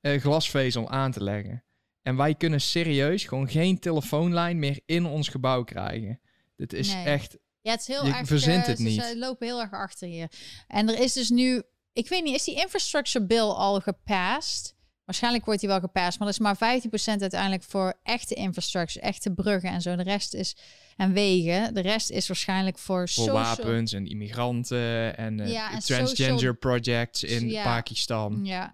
eh, 0.00 0.20
glasvezel 0.20 0.90
aan 0.90 1.12
te 1.12 1.22
leggen. 1.22 1.64
En 2.02 2.16
wij 2.16 2.34
kunnen 2.34 2.60
serieus 2.60 3.24
gewoon 3.24 3.48
geen 3.48 3.78
telefoonlijn 3.78 4.58
meer 4.58 4.80
in 4.86 5.06
ons 5.06 5.28
gebouw 5.28 5.62
krijgen. 5.64 6.20
Dit 6.56 6.72
is 6.72 6.92
Nee. 6.94 7.04
echt... 7.04 7.38
Ja, 7.62 7.70
het 7.70 7.80
is 7.80 7.86
heel 7.86 8.06
Je 8.06 8.12
erg... 8.12 8.26
verzint 8.26 8.62
eh, 8.62 8.68
het 8.68 8.76
ze- 8.76 8.82
niet. 8.82 9.02
Ze 9.02 9.18
lopen 9.18 9.46
heel 9.46 9.60
erg 9.60 9.72
achter 9.72 10.08
hier. 10.08 10.30
En 10.68 10.88
er 10.88 10.98
is 11.00 11.12
dus 11.12 11.30
nu... 11.30 11.62
Ik 11.92 12.08
weet 12.08 12.24
niet, 12.24 12.34
is 12.34 12.44
die 12.44 12.54
infrastructure 12.56 13.24
bill 13.26 13.38
al 13.40 13.80
gepast? 13.80 14.74
Waarschijnlijk 15.04 15.44
wordt 15.44 15.60
die 15.60 15.68
wel 15.68 15.80
gepast, 15.80 16.18
maar 16.18 16.32
dat 16.32 16.40
is 16.40 16.58
maar 16.58 16.80
15% 17.16 17.20
uiteindelijk 17.20 17.62
voor 17.62 17.94
echte 18.02 18.34
infrastructure, 18.34 19.00
echte 19.06 19.32
bruggen 19.32 19.70
en 19.70 19.80
zo. 19.82 19.96
De 19.96 20.02
rest 20.02 20.34
is... 20.34 20.56
En 20.96 21.12
wegen. 21.12 21.74
De 21.74 21.80
rest 21.80 22.10
is 22.10 22.26
waarschijnlijk 22.28 22.78
voor, 22.78 22.96
Voor 22.96 23.08
social... 23.08 23.34
wapens 23.34 23.92
en 23.92 24.06
immigranten 24.06 25.16
en, 25.16 25.40
eh, 25.40 25.52
Ja, 25.52 25.72
en 25.72 25.78
transgender 25.78 26.38
social- 26.38 26.54
projects 26.54 27.22
in 27.22 27.48
Ja. 27.48 27.62
Pakistan. 27.64 28.44
Ja. 28.44 28.72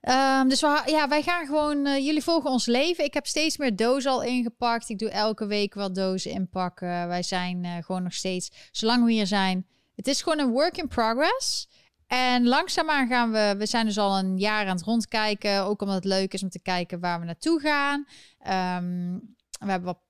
Ehm, 0.00 0.48
dus 0.48 0.60
we, 0.60 0.82
ja, 0.86 1.08
wij 1.08 1.22
gaan 1.22 1.46
gewoon, 1.46 1.86
eh, 1.86 2.04
jullie 2.04 2.22
volgen 2.22 2.50
ons 2.50 2.66
leven. 2.66 3.04
Ik 3.04 3.14
heb 3.14 3.26
steeds 3.26 3.56
meer 3.56 3.76
dozen 3.76 4.10
al 4.10 4.22
ingepakt. 4.22 4.88
Ik 4.88 4.98
doe 4.98 5.10
elke 5.10 5.46
week 5.46 5.74
wat 5.74 5.94
dozen 5.94 6.30
inpakken. 6.30 7.08
Wij 7.08 7.22
zijn 7.22 7.64
eh, 7.64 7.72
gewoon 7.84 8.02
nog 8.02 8.14
steeds, 8.14 8.50
zolang 8.70 9.04
we 9.04 9.12
hier 9.12 9.26
zijn, 9.26 9.66
het 9.94 10.08
is 10.08 10.22
gewoon 10.22 10.38
een 10.38 10.50
work 10.50 10.76
in 10.76 10.88
progress. 10.88 11.68
En 12.06 12.46
langzaamaan 12.46 13.08
gaan 13.08 13.32
we, 13.32 13.54
we 13.58 13.66
zijn 13.66 13.86
dus 13.86 13.98
al 13.98 14.18
een 14.18 14.38
jaar 14.38 14.66
aan 14.66 14.76
het 14.76 14.84
rondkijken. 14.84 15.62
Ook 15.62 15.80
omdat 15.80 15.96
het 15.96 16.04
leuk 16.04 16.32
is 16.34 16.42
om 16.42 16.48
te 16.48 16.62
kijken 16.62 17.00
waar 17.00 17.20
we 17.20 17.26
naartoe 17.26 17.60
gaan. 17.60 18.06
Ehm, 18.38 19.18
we 19.60 19.70
hebben 19.70 19.84
wat 19.84 20.00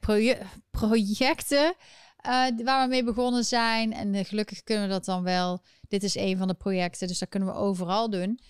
proje- 0.00 0.38
projecten 0.70 1.74
eh, 2.16 2.46
waar 2.64 2.82
we 2.82 2.88
mee 2.88 3.04
begonnen 3.04 3.44
zijn. 3.44 3.92
En 3.92 4.24
gelukkig 4.24 4.62
kunnen 4.62 4.84
we 4.84 4.90
dat 4.90 5.04
dan 5.04 5.22
wel 5.22 5.62
dit 5.88 6.02
is 6.02 6.14
een 6.14 6.38
van 6.38 6.48
de 6.48 6.54
projecten, 6.54 7.08
dus 7.08 7.18
dat 7.18 7.28
kunnen 7.28 7.48
we 7.48 7.54
overal 7.54 8.10
doen. 8.10 8.40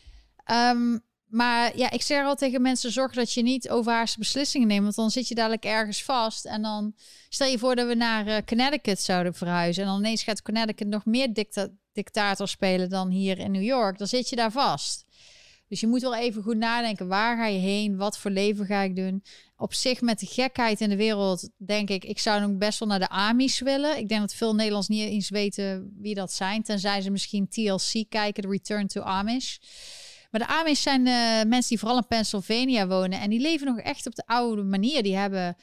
Ehm, 0.47 0.99
maar 1.27 1.77
ja, 1.77 1.91
ik 1.91 2.03
zeg 2.03 2.25
al 2.25 2.35
tegen 2.35 2.63
mensen: 2.63 2.93
zorg 2.93 3.13
dat 3.13 3.33
je 3.33 3.43
niet 3.43 3.71
overhaaste 3.71 4.19
beslissingen 4.19 4.69
neemt, 4.69 4.83
want 4.83 4.95
dan 4.95 5.11
zit 5.11 5.29
je 5.29 5.35
dadelijk 5.35 5.65
ergens 5.65 6.05
vast. 6.05 6.45
En 6.45 6.63
dan 6.63 6.95
stel 7.29 7.47
je 7.47 7.59
voor 7.59 7.77
dat 7.77 7.87
we 7.87 7.95
naar 7.95 8.27
eh, 8.27 8.43
Connecticut 8.47 9.01
zouden 9.01 9.35
verhuizen. 9.35 9.83
En 9.83 9.89
dan 9.89 9.99
ineens 9.99 10.23
gaat 10.23 10.43
Connecticut 10.43 10.87
nog 10.87 11.05
meer 11.05 11.33
dicta 11.33 11.69
dictator 11.93 12.49
spelen 12.49 12.91
dan 12.91 13.09
hier 13.11 13.39
in 13.39 13.51
New 13.51 13.63
York. 13.63 13.99
Dan 13.99 14.07
zit 14.07 14.29
je 14.29 14.37
daar 14.37 14.53
vast. 14.53 15.05
Dus 15.69 15.81
je 15.81 15.87
moet 15.87 16.01
wel 16.01 16.17
even 16.17 16.43
goed 16.43 16.57
nadenken: 16.57 17.09
waar 17.09 17.37
ga 17.37 17.47
je 17.47 17.59
heen? 17.59 17.97
Wat 17.97 18.19
voor 18.19 18.31
leven 18.31 18.67
ga 18.67 18.81
ik 18.81 18.97
doen? 18.97 19.23
Op 19.57 19.75
zich, 19.75 20.01
met 20.01 20.19
de 20.19 20.27
gekheid 20.27 20.81
in 20.81 20.89
de 20.89 20.97
wereld, 20.97 21.51
denk 21.57 21.91
ik, 21.91 22.05
ik 22.05 22.19
zou 22.19 22.41
nog 22.41 22.57
best 22.57 22.79
wel 22.79 22.89
naar 22.89 22.99
de 22.99 23.09
Amish 23.09 23.61
willen. 23.61 23.99
Ik 23.99 24.09
denk 24.09 24.21
dat 24.21 24.35
veel 24.35 24.55
Nederlands 24.55 24.89
niet 24.89 25.09
eens 25.09 25.31
weten 25.31 25.97
wie 25.99 26.15
dat 26.15 26.33
zijn. 26.33 26.63
Tenzij 26.63 27.01
ze 27.01 27.11
misschien 27.11 27.49
TLC 27.49 28.05
kijken, 28.09 28.43
de 28.43 28.49
Return 28.49 28.87
to 28.87 29.01
Amish. 29.01 29.57
Maar 30.39 30.47
de 30.47 30.55
Amish 30.55 30.83
zijn 30.83 31.07
eh, 31.07 31.49
mensen 31.49 31.69
die 31.69 31.79
vooral 31.79 31.97
in 31.97 32.07
Pennsylvania 32.07 32.87
wonen. 32.87 33.21
En 33.21 33.31
die 33.31 33.41
leven 33.41 33.67
nog 33.67 33.79
echt 33.79 34.07
op 34.07 34.15
de 34.15 34.27
oude 34.27 34.63
manier. 34.63 35.03
Die 35.03 35.17
hebben 35.17 35.57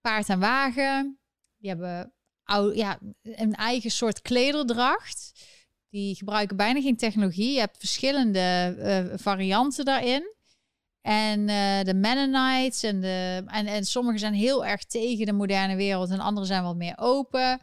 paard 0.00 0.28
en 0.28 0.38
wagen. 0.38 1.18
Die 1.58 1.68
hebben 1.70 2.12
ja, 2.74 2.98
een 3.22 3.54
eigen 3.54 3.90
soort 3.90 4.20
klederdracht. 4.20 5.32
Die 5.90 6.14
gebruiken 6.14 6.56
bijna 6.56 6.80
geen 6.80 6.96
technologie. 6.96 7.52
Je 7.52 7.58
hebt 7.58 7.78
verschillende 7.78 8.76
eh, 8.78 9.18
varianten 9.18 9.84
daarin. 9.84 10.34
En 11.00 11.48
eh, 11.48 11.84
de 11.84 11.94
Mennonites 11.94 12.82
en, 12.82 13.00
de, 13.00 13.42
en, 13.46 13.66
en 13.66 13.84
sommigen 13.84 14.20
zijn 14.20 14.34
heel 14.34 14.66
erg 14.66 14.84
tegen 14.84 15.26
de 15.26 15.32
moderne 15.32 15.76
wereld 15.76 16.10
en 16.10 16.20
anderen 16.20 16.48
zijn 16.48 16.62
wat 16.62 16.76
meer 16.76 16.98
open. 16.98 17.60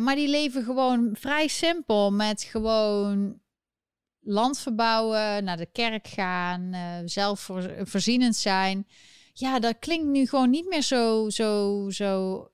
Maar 0.00 0.14
die 0.14 0.28
leven 0.28 0.64
gewoon 0.64 1.16
vrij 1.18 1.48
simpel 1.48 2.12
met 2.12 2.42
gewoon 2.42 3.42
land 4.24 4.58
verbouwen, 4.58 5.44
naar 5.44 5.56
de 5.56 5.68
kerk 5.72 6.06
gaan, 6.06 6.74
uh, 6.74 6.98
zelfvoorzienend 7.04 8.36
zijn. 8.36 8.86
Ja, 9.32 9.58
dat 9.58 9.78
klinkt 9.78 10.06
nu 10.06 10.26
gewoon 10.26 10.50
niet 10.50 10.68
meer 10.68 10.82
zo, 10.82 11.30
zo, 11.30 11.84
zo 11.90 12.48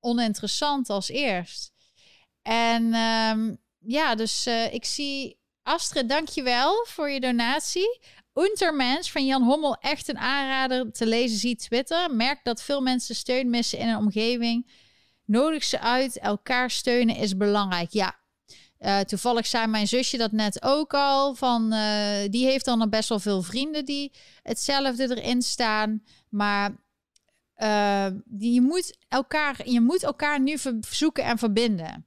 oninteressant 0.00 0.90
als 0.90 1.08
eerst. 1.08 1.72
En 2.42 2.94
um, 2.94 3.58
ja, 3.78 4.14
dus 4.14 4.46
uh, 4.46 4.72
ik 4.72 4.84
zie 4.84 5.38
Astrid, 5.62 6.08
dankjewel 6.08 6.84
voor 6.88 7.10
je 7.10 7.20
donatie. 7.20 8.00
Untermens 8.34 9.10
van 9.10 9.26
Jan 9.26 9.42
Hommel, 9.42 9.76
echt 9.76 10.08
een 10.08 10.18
aanrader 10.18 10.92
te 10.92 11.06
lezen, 11.06 11.38
zie 11.38 11.56
Twitter. 11.56 12.14
Merk 12.14 12.44
dat 12.44 12.62
veel 12.62 12.80
mensen 12.80 13.14
steun 13.14 13.50
missen 13.50 13.78
in 13.78 13.88
een 13.88 13.96
omgeving. 13.96 14.70
Nodig 15.24 15.64
ze 15.64 15.80
uit, 15.80 16.18
elkaar 16.18 16.70
steunen 16.70 17.16
is 17.16 17.36
belangrijk. 17.36 17.90
Ja, 17.90 18.18
uh, 18.86 19.00
toevallig 19.00 19.46
zei 19.46 19.66
mijn 19.66 19.88
zusje 19.88 20.16
dat 20.16 20.32
net 20.32 20.62
ook 20.62 20.94
al. 20.94 21.34
Van, 21.34 21.72
uh, 21.72 22.28
die 22.30 22.46
heeft 22.46 22.64
dan 22.64 22.90
best 22.90 23.08
wel 23.08 23.18
veel 23.18 23.42
vrienden 23.42 23.84
die 23.84 24.12
hetzelfde 24.42 25.16
erin 25.16 25.42
staan. 25.42 26.02
Maar 26.28 26.70
uh, 27.56 28.06
die, 28.24 28.52
je, 28.52 28.60
moet 28.60 28.98
elkaar, 29.08 29.68
je 29.68 29.80
moet 29.80 30.02
elkaar 30.02 30.40
nu 30.40 30.58
verzoeken 30.58 31.24
en 31.24 31.38
verbinden. 31.38 32.06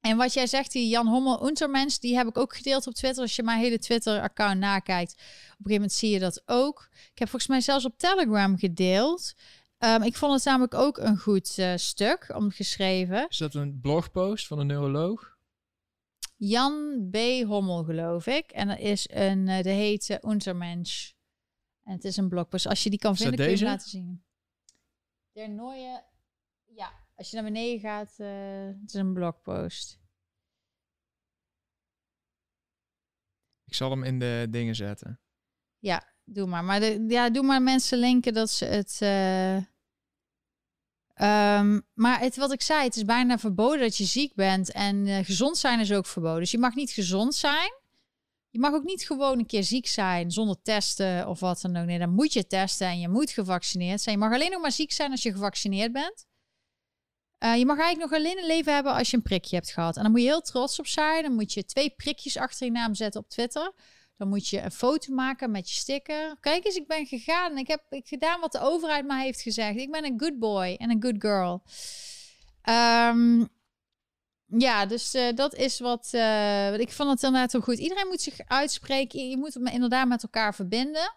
En 0.00 0.16
wat 0.16 0.32
jij 0.32 0.46
zegt, 0.46 0.72
die 0.72 0.88
Jan 0.88 1.06
Hommel 1.06 1.46
Untermens, 1.46 1.98
die 1.98 2.16
heb 2.16 2.26
ik 2.26 2.38
ook 2.38 2.56
gedeeld 2.56 2.86
op 2.86 2.94
Twitter. 2.94 3.22
Als 3.22 3.36
je 3.36 3.42
mijn 3.42 3.60
hele 3.60 3.78
Twitter-account 3.78 4.58
nakijkt, 4.58 5.12
op 5.12 5.18
een 5.18 5.26
gegeven 5.56 5.72
moment 5.72 5.92
zie 5.92 6.10
je 6.10 6.18
dat 6.18 6.42
ook. 6.46 6.88
Ik 6.92 7.18
heb 7.18 7.28
volgens 7.28 7.50
mij 7.50 7.60
zelfs 7.60 7.84
op 7.84 7.98
Telegram 7.98 8.58
gedeeld. 8.58 9.34
Um, 9.78 10.02
ik 10.02 10.16
vond 10.16 10.32
het 10.32 10.44
namelijk 10.44 10.74
ook 10.74 10.98
een 10.98 11.18
goed 11.18 11.58
stuk 11.76 12.32
omgeschreven. 12.34 13.26
Is 13.28 13.36
dat 13.36 13.54
een 13.54 13.80
blogpost 13.80 14.46
van 14.46 14.58
een 14.58 14.66
neuroloog? 14.66 15.33
Jan 16.36 17.08
B. 17.10 17.16
Hommel, 17.46 17.84
geloof 17.84 18.26
ik. 18.26 18.50
En 18.50 18.68
dat 18.68 18.78
is 18.78 19.08
een, 19.10 19.48
uh, 19.48 19.62
de 19.62 19.70
heet 19.70 20.18
Untermensch. 20.24 21.12
En 21.82 21.92
het 21.92 22.04
is 22.04 22.16
een 22.16 22.28
blogpost. 22.28 22.66
Als 22.66 22.82
je 22.82 22.90
die 22.90 22.98
kan 22.98 23.16
vinden, 23.16 23.36
kun 23.36 23.50
je 23.50 23.56
hem 23.56 23.64
laten 23.66 23.90
zien. 23.90 24.24
Der 25.32 25.50
Neue... 25.50 26.02
Ja, 26.64 26.92
als 27.14 27.30
je 27.30 27.36
naar 27.36 27.44
beneden 27.44 27.80
gaat, 27.80 28.14
uh, 28.18 28.66
het 28.66 28.88
is 28.88 28.94
een 28.94 29.12
blogpost. 29.12 29.98
Ik 33.64 33.74
zal 33.74 33.90
hem 33.90 34.04
in 34.04 34.18
de 34.18 34.46
dingen 34.50 34.74
zetten. 34.74 35.20
Ja, 35.78 36.14
doe 36.24 36.46
maar. 36.46 36.64
Maar 36.64 36.80
de, 36.80 37.04
ja, 37.08 37.30
doe 37.30 37.42
maar 37.42 37.62
mensen 37.62 37.98
linken 37.98 38.34
dat 38.34 38.50
ze 38.50 38.64
het. 38.64 39.00
Uh, 39.02 39.73
um, 41.14 41.86
maar 41.94 42.20
het, 42.20 42.36
wat 42.36 42.52
ik 42.52 42.62
zei, 42.62 42.84
het 42.84 42.96
is 42.96 43.04
bijna 43.04 43.38
verboden 43.38 43.80
dat 43.80 43.96
je 43.96 44.04
ziek 44.04 44.34
bent. 44.34 44.72
En 44.72 45.06
uh, 45.06 45.18
gezond 45.22 45.58
zijn 45.58 45.80
is 45.80 45.92
ook 45.92 46.06
verboden. 46.06 46.40
Dus 46.40 46.50
je 46.50 46.58
mag 46.58 46.74
niet 46.74 46.90
gezond 46.90 47.34
zijn. 47.34 47.72
Je 48.50 48.58
mag 48.58 48.72
ook 48.72 48.84
niet 48.84 49.06
gewoon 49.06 49.38
een 49.38 49.46
keer 49.46 49.64
ziek 49.64 49.86
zijn 49.86 50.30
zonder 50.30 50.56
testen 50.62 51.28
of 51.28 51.40
wat 51.40 51.60
dan 51.60 51.76
ook. 51.76 51.86
Nee, 51.86 51.98
dan 51.98 52.14
moet 52.14 52.32
je 52.32 52.46
testen 52.46 52.86
en 52.86 53.00
je 53.00 53.08
moet 53.08 53.30
gevaccineerd 53.30 54.00
zijn. 54.00 54.18
Je 54.18 54.24
mag 54.24 54.32
alleen 54.32 54.50
nog 54.50 54.60
maar 54.60 54.72
ziek 54.72 54.92
zijn 54.92 55.10
als 55.10 55.22
je 55.22 55.32
gevaccineerd 55.32 55.92
bent. 55.92 56.26
Uh, 57.44 57.56
je 57.56 57.66
mag 57.66 57.78
eigenlijk 57.78 58.10
nog 58.10 58.20
alleen 58.20 58.38
een 58.38 58.46
leven 58.46 58.74
hebben 58.74 58.92
als 58.92 59.10
je 59.10 59.16
een 59.16 59.22
prikje 59.22 59.56
hebt 59.56 59.70
gehad. 59.70 59.96
En 59.96 60.02
dan 60.02 60.10
moet 60.10 60.20
je 60.20 60.26
heel 60.26 60.40
trots 60.40 60.78
op 60.78 60.86
zijn. 60.86 61.22
Dan 61.22 61.34
moet 61.34 61.52
je 61.52 61.64
twee 61.64 61.90
prikjes 61.90 62.36
achter 62.36 62.66
je 62.66 62.72
naam 62.72 62.94
zetten 62.94 63.20
op 63.20 63.28
Twitter. 63.28 63.72
Dan 64.16 64.28
moet 64.28 64.48
je 64.48 64.60
een 64.60 64.70
foto 64.70 65.14
maken 65.14 65.50
met 65.50 65.68
je 65.68 65.74
sticker. 65.74 66.36
Kijk 66.40 66.64
eens, 66.64 66.76
ik 66.76 66.86
ben 66.86 67.06
gegaan 67.06 67.58
ik 67.58 67.68
heb 67.68 67.82
ik 67.90 68.06
gedaan 68.06 68.40
wat 68.40 68.52
de 68.52 68.60
overheid 68.60 69.06
mij 69.06 69.24
heeft 69.24 69.40
gezegd. 69.40 69.78
Ik 69.78 69.90
ben 69.90 70.04
een 70.04 70.20
good 70.20 70.38
boy 70.38 70.74
en 70.78 70.90
een 70.90 71.02
good 71.02 71.16
girl. 71.18 71.62
Um, 72.68 73.48
Ja, 74.58 74.86
dus 74.86 75.14
eh, 75.14 75.34
dat 75.34 75.54
is 75.54 75.78
wat. 75.80 76.08
eh, 76.12 76.78
ik 76.78 76.92
vond 76.92 77.10
het 77.10 77.22
inderdaad 77.22 77.52
heel 77.52 77.60
goed. 77.60 77.78
Iedereen 77.78 78.06
moet 78.06 78.20
zich 78.20 78.38
uitspreken. 78.46 79.20
Je, 79.20 79.28
je 79.28 79.36
moet 79.36 79.54
het 79.54 79.72
inderdaad 79.72 80.08
met 80.08 80.22
elkaar 80.22 80.54
verbinden. 80.54 81.14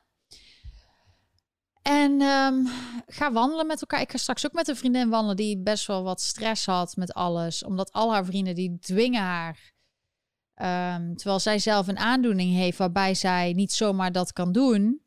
En 1.82 2.22
ehm, 2.22 2.66
ga 3.08 3.32
wandelen 3.32 3.68
met 3.68 3.82
elkaar. 3.82 4.02
Ik 4.02 4.12
ga 4.12 4.18
straks 4.18 4.46
ook 4.46 4.54
met 4.54 4.68
een 4.68 4.76
vriendin 4.76 5.10
wandelen 5.10 5.36
die 5.36 5.58
best 5.58 5.88
wel 5.88 6.04
wat 6.04 6.22
stress 6.22 6.66
had 6.66 6.96
met 6.96 7.14
alles. 7.14 7.64
Omdat 7.64 7.92
al 7.92 8.14
haar 8.14 8.26
vrienden 8.26 8.56
die 8.56 8.78
dwingen 8.80 9.22
haar. 9.22 9.76
Ehm, 10.58 11.14
terwijl 11.14 11.40
zij 11.40 11.60
zelf 11.60 11.88
een 11.88 11.98
aandoening 11.98 12.54
heeft 12.54 12.78
waarbij 12.78 13.14
zij 13.14 13.54
niet 13.54 13.74
zomaar 13.74 14.12
dat 14.12 14.34
kan 14.34 14.52
doen. 14.52 15.02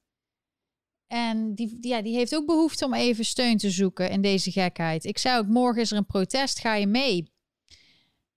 En 1.07 1.55
die, 1.55 1.79
ja, 1.81 2.03
die 2.03 2.15
heeft 2.15 2.35
ook 2.35 2.47
behoefte 2.47 2.85
om 2.85 2.95
even 2.95 3.25
steun 3.25 3.57
te 3.57 3.71
zoeken 3.71 4.11
in 4.11 4.21
deze 4.21 4.51
gekheid. 4.51 5.05
Ik 5.05 5.19
zei 5.19 5.39
ook, 5.39 5.47
morgen 5.47 5.83
is 5.83 5.91
er 5.91 5.97
een 5.97 6.07
protest, 6.07 6.59
ga 6.59 6.75
je 6.75 6.87
mee? 6.87 7.33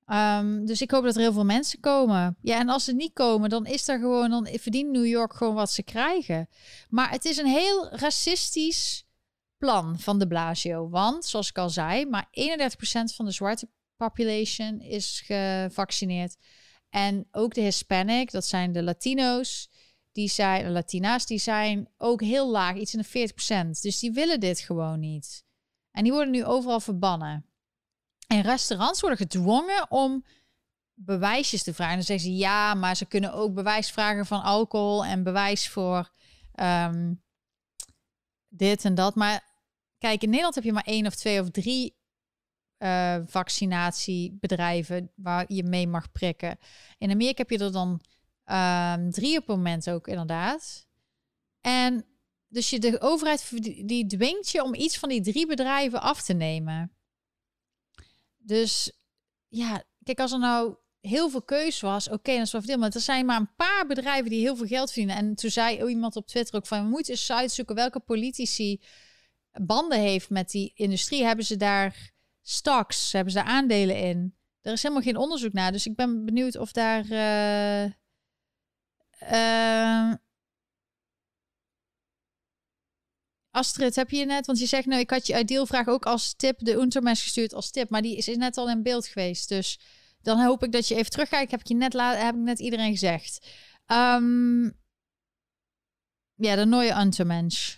Ehm, 0.06 0.66
dus 0.66 0.82
ik 0.82 0.92
hoop 0.92 1.04
dat 1.04 1.16
er 1.16 1.22
heel 1.22 1.34
veel 1.34 1.46
mensen 1.46 1.80
komen. 1.80 2.38
Ja, 2.42 2.60
en 2.60 2.70
als 2.70 2.84
ze 2.84 2.94
niet 2.94 3.14
komen, 3.14 3.50
dan 3.50 3.66
is 3.66 3.88
er 3.88 4.00
gewoon, 4.00 4.30
dan 4.30 4.48
verdient 4.52 4.92
New 4.92 5.06
York 5.06 5.34
gewoon 5.34 5.54
wat 5.54 5.72
ze 5.72 5.84
krijgen. 5.84 6.50
Maar 6.90 7.12
het 7.12 7.26
is 7.26 7.38
een 7.38 7.46
heel 7.46 7.90
racistisch 7.90 9.06
plan 9.58 10.00
van 10.00 10.20
de 10.20 10.28
Blasio. 10.28 10.90
Want, 10.90 11.26
zoals 11.26 11.50
ik 11.50 11.58
al 11.58 11.70
zei, 11.70 12.06
maar 12.06 12.28
31% 12.32 13.16
van 13.16 13.26
de 13.26 13.32
zwarte 13.32 13.70
population 13.96 14.80
is 14.80 15.24
gevaccineerd. 15.26 16.36
En 16.94 17.28
ook 17.32 17.54
de 17.54 17.62
Hispanic, 17.62 18.32
dat 18.32 18.46
zijn 18.46 18.72
de 18.72 18.84
Latino's, 18.84 19.70
die 20.12 20.30
zijn, 20.30 20.72
Latina's, 20.72 21.26
die 21.26 21.40
zijn 21.40 21.90
ook 21.98 22.22
heel 22.22 22.50
laag, 22.52 22.76
iets 22.76 22.94
in 22.94 23.06
de 23.10 23.30
40%. 23.68 23.82
Dus 23.82 24.00
die 24.00 24.12
willen 24.12 24.40
dit 24.40 24.60
gewoon 24.60 25.00
niet. 25.00 25.46
En 25.92 26.04
die 26.04 26.12
worden 26.12 26.34
nu 26.34 26.46
overal 26.46 26.80
verbannen. 26.80 27.46
En 28.28 28.42
restaurants 28.42 29.00
worden 29.00 29.18
gedwongen 29.18 29.92
om 29.92 30.26
bewijsjes 30.94 31.64
te 31.64 31.74
vragen. 31.74 31.96
Dan 31.96 32.04
zeggen 32.04 32.26
ze 32.26 32.36
ja, 32.36 32.74
maar 32.74 32.96
ze 32.96 33.06
kunnen 33.06 33.34
ook 33.34 33.54
bewijs 33.54 33.92
vragen 33.92 34.26
van 34.26 34.42
alcohol 34.42 35.06
en 35.06 35.24
bewijs 35.24 35.70
voor 35.70 36.12
ehm, 36.52 37.14
dit 38.48 38.86
en 38.86 38.96
dat. 38.96 39.16
Maar 39.16 39.44
kijk, 39.98 40.22
in 40.22 40.30
Nederland 40.30 40.56
heb 40.56 40.64
je 40.64 40.74
maar 40.74 40.84
één 40.84 41.06
of 41.06 41.16
twee 41.16 41.42
of 41.42 41.50
drie 41.50 42.02
eh, 42.84 43.18
vaccinatiebedrijven 43.26 45.12
waar 45.16 45.46
je 45.48 45.64
mee 45.64 45.88
mag 45.88 46.12
prikken. 46.12 46.58
In 46.98 47.12
Amerika 47.12 47.42
heb 47.42 47.50
je 47.50 47.66
er 47.66 47.72
dan 47.72 48.02
ehm, 48.44 49.10
drie 49.10 49.38
op 49.38 49.48
het 49.48 49.56
moment 49.56 49.90
ook 49.90 50.08
inderdaad. 50.08 50.88
En 51.62 52.06
dus 52.48 52.70
je, 52.70 52.80
de 52.80 53.02
overheid 53.02 53.50
die 53.88 54.06
dwingt 54.06 54.50
je 54.50 54.64
om 54.64 54.74
iets 54.74 54.98
van 54.98 55.10
die 55.10 55.22
drie 55.22 55.48
bedrijven 55.48 56.02
af 56.02 56.22
te 56.22 56.34
nemen. 56.34 56.92
Dus 58.38 58.92
ja, 59.48 59.84
kijk, 60.04 60.20
als 60.20 60.32
er 60.32 60.40
nou 60.40 60.76
heel 61.00 61.30
veel 61.30 61.44
keus 61.44 61.80
was, 61.80 62.10
oké, 62.10 62.32
dan 62.32 62.42
is 62.42 62.52
wel 62.52 62.62
verdeeld. 62.62 62.80
Maar 62.82 62.92
er 62.94 63.00
zijn 63.00 63.26
maar 63.26 63.40
een 63.40 63.56
paar 63.56 63.88
bedrijven 63.88 64.30
die 64.30 64.42
heel 64.42 64.56
veel 64.56 64.68
geld 64.68 64.92
verdienen. 64.92 65.16
En 65.16 65.36
toen 65.36 65.52
zei 65.52 65.88
iemand 65.88 66.16
op 66.16 66.28
Twitter 66.28 66.56
ook 66.56 66.68
van, 66.68 66.84
we 66.84 66.90
moeten 66.90 67.14
eens 67.14 67.32
uitzoeken 67.32 67.76
welke 67.76 68.00
politici 68.00 68.82
banden 69.52 70.00
heeft 70.00 70.30
met 70.30 70.50
die 70.50 70.72
industrie. 70.76 71.24
Hebben 71.24 71.46
ze 71.46 71.58
daar 71.58 72.13
stocks, 72.44 73.12
hebben 73.12 73.34
ze 73.34 73.38
daar 73.40 73.48
aandelen 73.48 73.98
in? 73.98 74.36
Er 74.62 74.72
is 74.72 74.82
helemaal 74.82 75.04
geen 75.04 75.18
onderzoek 75.18 75.54
naar. 75.54 75.72
Dus 75.72 75.86
ik 75.86 75.96
ben 75.96 76.26
benieuwd 76.26 76.58
of 76.58 76.72
daar... 76.72 77.06
eh, 77.10 77.84
eh, 79.20 80.14
Astrid, 83.52 83.96
heb 83.96 84.10
je 84.10 84.26
net, 84.26 84.46
want 84.46 84.60
je 84.60 84.66
zegt 84.66 84.86
nou, 84.86 85.02
ik 85.02 85.10
had 85.10 85.28
je 85.28 85.40
idealvraag 85.40 85.88
ook 85.88 86.06
als 86.06 86.34
tip, 86.34 86.60
de 86.60 86.74
Untermes 86.74 87.22
gestuurd 87.22 87.54
als 87.54 87.72
tip, 87.72 87.90
maar 87.90 88.02
die 88.02 88.18
is 88.18 88.26
net 88.26 88.58
al 88.58 88.70
in 88.70 88.84
beeld 88.84 89.08
geweest. 89.08 89.50
Dus 89.50 89.80
dan 90.22 90.40
hoop 90.40 90.64
ik 90.64 90.72
dat 90.72 90.88
je 90.88 90.96
even 90.96 91.12
terugkijkt. 91.12 91.52
Heb 91.52 91.60
ik 91.60 91.68
je 91.68 91.76
net, 91.76 91.94
heb 91.94 92.36
ik 92.36 92.42
net 92.42 92.60
iedereen 92.60 92.92
gezegd. 92.92 93.48
Ehm, 93.86 94.64
ja, 96.36 96.56
de 96.56 96.66
nieuwe 96.66 97.00
Untermensch. 97.00 97.76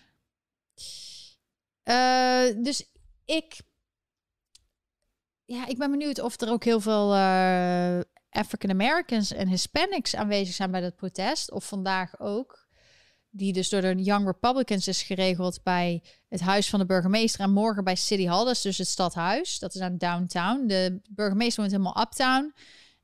Eh, 1.83 2.45
dus 2.63 2.89
ik, 3.25 3.57
ja, 5.45 5.67
ik 5.67 5.77
ben 5.77 5.91
benieuwd 5.91 6.19
of 6.19 6.41
er 6.41 6.49
ook 6.49 6.63
heel 6.63 6.79
veel 6.79 7.13
eh, 7.13 7.99
African 8.29 8.69
Americans 8.69 9.31
en 9.31 9.47
Hispanics 9.47 10.15
aanwezig 10.15 10.55
zijn 10.55 10.71
bij 10.71 10.81
dat 10.81 10.95
protest, 10.95 11.51
of 11.51 11.67
vandaag 11.67 12.19
ook 12.19 12.65
die 13.35 13.53
dus 13.53 13.69
door 13.69 13.81
de 13.81 13.95
Young 13.95 14.25
Republicans 14.25 14.87
is 14.87 15.03
geregeld 15.03 15.63
bij 15.63 16.03
het 16.29 16.41
huis 16.41 16.69
van 16.69 16.79
de 16.79 16.85
burgemeester 16.85 17.41
en 17.41 17.51
morgen 17.51 17.83
bij 17.83 17.95
City 17.95 18.25
Hall, 18.25 18.45
dat 18.45 18.55
is 18.55 18.61
dus 18.61 18.77
het 18.77 18.87
stadhuis. 18.87 19.59
Dat 19.59 19.75
is 19.75 19.81
aan 19.81 19.97
downtown. 19.97 20.67
De 20.67 21.01
burgemeester 21.09 21.59
woont 21.59 21.71
helemaal 21.71 22.01
uptown 22.01 22.53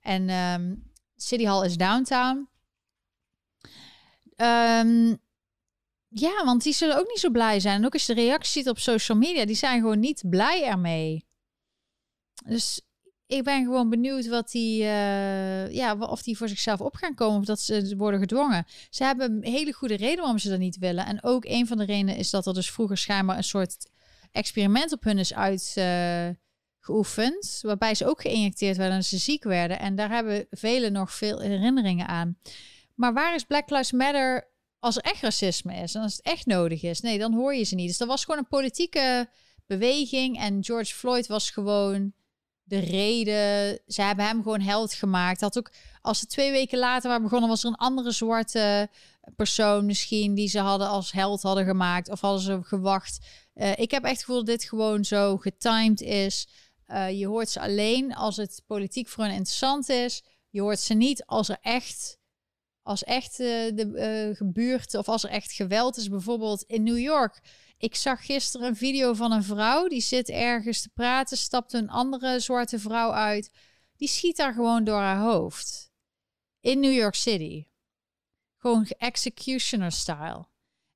en 0.02 0.30
ehm, 0.30 0.76
City 1.16 1.46
Hall 1.46 1.66
is 1.66 1.78
downtown. 1.78 2.50
Ehm, 4.36 5.16
ja, 6.08 6.46
want 6.46 6.64
die 6.64 6.74
zullen 6.74 6.98
ook 6.98 7.08
niet 7.08 7.20
zo 7.20 7.30
blij 7.30 7.60
zijn. 7.60 7.76
En 7.76 7.86
ook 7.86 7.94
als 7.94 8.06
de 8.06 8.14
reacties 8.14 8.54
ziet 8.54 8.70
op 8.70 8.80
social 8.80 9.18
media, 9.18 9.46
die 9.46 9.56
zijn 9.56 9.80
gewoon 9.80 10.00
niet 10.00 10.24
blij 10.30 10.64
ermee. 10.64 11.26
Dus 12.44 12.82
ik 13.32 13.44
ben 13.44 13.64
gewoon 13.64 13.90
benieuwd 13.90 14.28
wat 14.28 14.52
die, 14.52 14.84
eh, 14.84 15.72
ja, 15.72 15.96
of 16.00 16.22
die 16.22 16.38
voor 16.38 16.50
zichzelf 16.50 16.82
op 16.82 16.96
gaan 16.96 17.16
komen 17.16 17.40
of 17.40 17.46
dat 17.46 17.60
ze 17.60 17.94
worden 17.98 18.20
gedwongen. 18.20 18.66
Ze 18.90 19.04
hebben 19.04 19.32
een 19.32 19.52
hele 19.52 19.74
goede 19.74 19.96
reden 19.96 20.18
waarom 20.18 20.38
ze 20.38 20.50
dat 20.50 20.60
niet 20.60 20.78
willen. 20.78 21.06
En 21.06 21.24
ook 21.24 21.46
een 21.46 21.68
van 21.68 21.78
de 21.78 21.86
redenen 21.86 22.16
is 22.16 22.30
dat 22.30 22.48
er 22.48 22.54
dus 22.54 22.72
vroeger 22.72 22.98
schijnbaar 22.98 23.38
een 23.38 23.44
soort 23.44 23.90
experiment 24.32 24.92
op 24.92 25.04
hun 25.04 25.18
is 25.18 25.34
uitgeoefend. 25.34 27.60
waarbij 27.62 27.96
ze 27.96 28.08
ook 28.08 28.22
geïnjecteerd 28.22 28.78
werden 28.78 28.96
en 28.96 29.04
ze 29.04 29.18
ziek 29.18 29.44
werden. 29.44 29.80
En 29.80 29.96
daar 29.96 30.10
hebben 30.10 30.48
velen 30.50 30.92
nog 30.92 31.14
veel 31.14 31.40
herinneringen 31.40 32.08
aan. 32.08 32.38
Maar 32.96 33.14
waar 33.14 33.36
is 33.36 33.44
Black 33.44 33.70
Lives 33.70 33.92
Matter 33.92 34.50
als 34.80 34.96
er 34.96 35.04
echt 35.04 35.22
racisme 35.22 35.76
is 35.76 35.96
en 35.96 36.02
als 36.02 36.16
het 36.16 36.26
echt 36.26 36.46
nodig 36.46 36.84
is? 36.84 37.02
Nee, 37.02 37.20
dan 37.20 37.34
hoor 37.34 37.56
je 37.56 37.64
ze 37.64 37.76
niet. 37.76 37.88
Dus 37.88 37.98
dat 37.98 38.08
was 38.08 38.26
gewoon 38.26 38.40
een 38.40 38.48
politieke 38.48 39.30
beweging. 39.66 40.40
En 40.40 40.64
George 40.64 40.96
Floyd 40.96 41.28
was 41.28 41.50
gewoon 41.50 42.14
de 42.72 42.80
reden. 42.80 43.80
Ze 43.88 44.02
hebben 44.02 44.26
hem 44.26 44.44
gewoon 44.44 44.62
held 44.62 44.94
gemaakt. 44.94 45.40
Dat 45.40 45.58
ook 45.58 45.72
als 46.02 46.20
ze 46.20 46.26
twee 46.26 46.52
weken 46.52 46.80
later 46.80 47.10
waren 47.10 47.24
begonnen, 47.24 47.50
was 47.50 47.64
er 47.64 47.70
een 47.70 47.76
andere 47.76 48.12
zwarte 48.12 48.90
persoon 49.36 49.86
misschien 49.86 50.34
die 50.34 50.48
ze 50.48 50.60
hadden 50.60 50.88
als 50.88 51.12
held 51.12 51.42
hadden 51.42 51.66
gemaakt 51.66 52.10
of 52.10 52.22
hadden 52.22 52.42
ze 52.42 52.60
gewacht. 52.62 53.26
Eh, 53.54 53.78
ik 53.78 53.92
heb 53.92 54.04
echt 54.04 54.14
het 54.14 54.24
gevoel 54.24 54.38
dat 54.38 54.46
dit 54.46 54.64
gewoon 54.64 55.06
zo 55.06 55.38
getimed 55.38 56.02
is. 56.02 56.48
Eh, 56.86 57.20
je 57.20 57.28
hoort 57.28 57.50
ze 57.50 57.60
alleen 57.60 58.16
als 58.16 58.38
het 58.38 58.64
politiek 58.68 59.08
voor 59.08 59.24
hen 59.24 59.34
interessant 59.34 59.90
is. 59.90 60.24
Je 60.50 60.62
hoort 60.62 60.80
ze 60.80 60.94
niet 60.94 61.26
als 61.26 61.50
er 61.50 61.58
echt 61.62 62.18
als 62.92 63.04
echt 63.04 63.40
eh, 63.40 63.48
de 63.76 63.92
eh, 63.96 64.36
gebeurt 64.36 64.96
of 64.96 65.08
als 65.08 65.24
er 65.24 65.30
echt 65.30 65.52
geweld 65.52 65.98
is, 65.98 66.10
bijvoorbeeld 66.10 66.64
in 66.64 66.84
New 66.84 67.00
York. 67.00 67.40
Ik 67.78 67.96
zag 67.96 68.26
gisteren 68.26 68.68
een 68.68 68.76
video 68.76 69.14
van 69.14 69.32
een 69.32 69.44
vrouw 69.44 69.88
die 69.88 70.02
zit 70.02 70.30
ergens 70.30 70.82
te 70.82 70.90
praten, 70.90 71.38
stapt 71.38 71.74
een 71.74 71.90
andere 71.90 72.40
zwarte 72.40 72.80
vrouw 72.80 73.12
uit. 73.12 73.52
Die 73.96 74.08
schiet 74.08 74.38
daar 74.38 74.54
gewoon 74.54 74.84
door 74.84 75.00
haar 75.00 75.20
hoofd. 75.20 75.92
In 76.60 76.80
New 76.80 76.94
York 76.94 77.16
City. 77.16 77.66
Gewoon 78.58 78.86
executioner 78.98 79.92
style. 79.92 80.50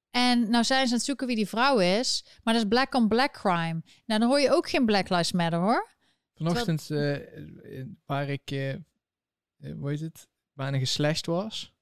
En 0.10 0.50
nou 0.50 0.64
zijn 0.64 0.86
ze 0.86 0.92
aan 0.92 0.98
het 0.98 1.06
zoeken 1.06 1.28
wie 1.28 1.36
die 1.36 1.48
vrouw 1.48 1.80
is, 1.80 2.26
maar 2.44 2.54
dat 2.54 2.64
is 2.64 2.70
black 2.70 2.96
on 2.96 3.08
black 3.08 3.34
crime. 3.34 3.82
Nou, 4.06 4.20
dan 4.20 4.24
hoor 4.24 4.40
je 4.40 4.52
ook 4.52 4.70
geen 4.70 4.86
Black 4.86 5.10
Lives 5.10 5.32
Matter 5.32 5.60
hoor. 5.60 5.90
Vanochtend, 6.36 6.92
eh, 6.92 7.18
waar 8.06 8.30
ik, 8.30 8.52
eh, 8.52 8.76
hoe 9.78 9.90
heet 9.90 10.00
het, 10.00 10.28
bijna 10.54 10.78
geslashed 10.78 11.26
was. 11.26 11.75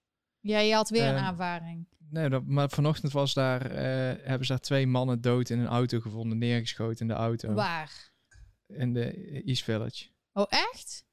Ja, 0.44 0.60
je 0.60 0.74
had 0.74 0.90
weer 0.90 1.04
een 1.08 1.16
Ehm, 1.16 1.24
aanvaring. 1.24 1.88
Nee, 2.10 2.30
dat, 2.30 2.46
maar 2.46 2.70
vanochtend 2.70 3.12
was 3.12 3.34
daar, 3.34 3.72
eh, 3.72 3.84
hebben 4.28 4.46
ze 4.46 4.52
daar 4.52 4.62
twee 4.62 4.88
mannen 4.88 5.22
dood 5.22 5.50
in 5.50 5.60
een 5.60 5.68
auto 5.68 6.00
gevonden, 6.00 6.38
neergeschoten 6.38 7.00
in 7.00 7.08
de 7.08 7.14
auto. 7.14 7.54
Waar? 7.54 8.12
In 8.68 8.94
de 8.94 9.42
East 9.46 9.64
Village. 9.64 10.06
Oh, 10.34 10.46
echt? 10.50 11.06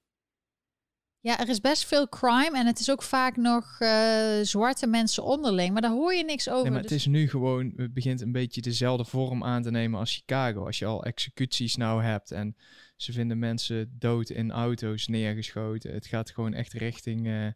Ja, 1.20 1.38
er 1.40 1.48
is 1.48 1.60
best 1.60 1.84
veel 1.84 2.08
crime 2.08 2.58
en 2.58 2.66
het 2.66 2.78
is 2.80 2.90
ook 2.90 3.02
vaak 3.02 3.36
nog 3.36 3.76
eh, 3.80 4.40
zwarte 4.42 4.86
mensen 4.86 5.22
onderling, 5.24 5.72
maar 5.72 5.82
daar 5.82 5.90
hoor 5.90 6.14
je 6.14 6.24
niks 6.24 6.48
over. 6.48 6.62
Nee, 6.62 6.72
maar 6.72 6.82
dus- 6.82 6.90
het 6.90 7.00
is 7.00 7.06
nu 7.06 7.28
gewoon, 7.28 7.72
het 7.76 7.92
begint 7.94 8.20
een 8.20 8.32
beetje 8.32 8.60
dezelfde 8.60 9.04
vorm 9.04 9.44
aan 9.44 9.62
te 9.62 9.70
nemen 9.70 9.98
als 9.98 10.14
Chicago. 10.14 10.66
Als 10.66 10.78
je 10.78 10.86
al 10.86 11.04
executies 11.04 11.76
nou 11.76 12.02
hebt 12.02 12.30
en 12.30 12.56
ze 12.96 13.12
vinden 13.12 13.38
mensen 13.38 13.96
dood 13.98 14.30
in 14.30 14.50
auto's 14.50 15.06
neergeschoten. 15.06 15.92
Het 15.92 16.06
gaat 16.06 16.30
gewoon 16.30 16.52
echt 16.54 16.72
richting, 16.72 17.26
eh, 17.26 17.46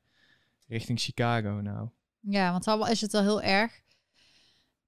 richting 0.67 1.01
Chicago 1.01 1.61
nou. 1.61 1.89
Ja, 2.21 2.53
want 2.53 2.67
al 2.67 2.89
is 2.89 3.01
het 3.01 3.15
al 3.15 3.23
heel 3.23 3.43
erg. 3.43 3.83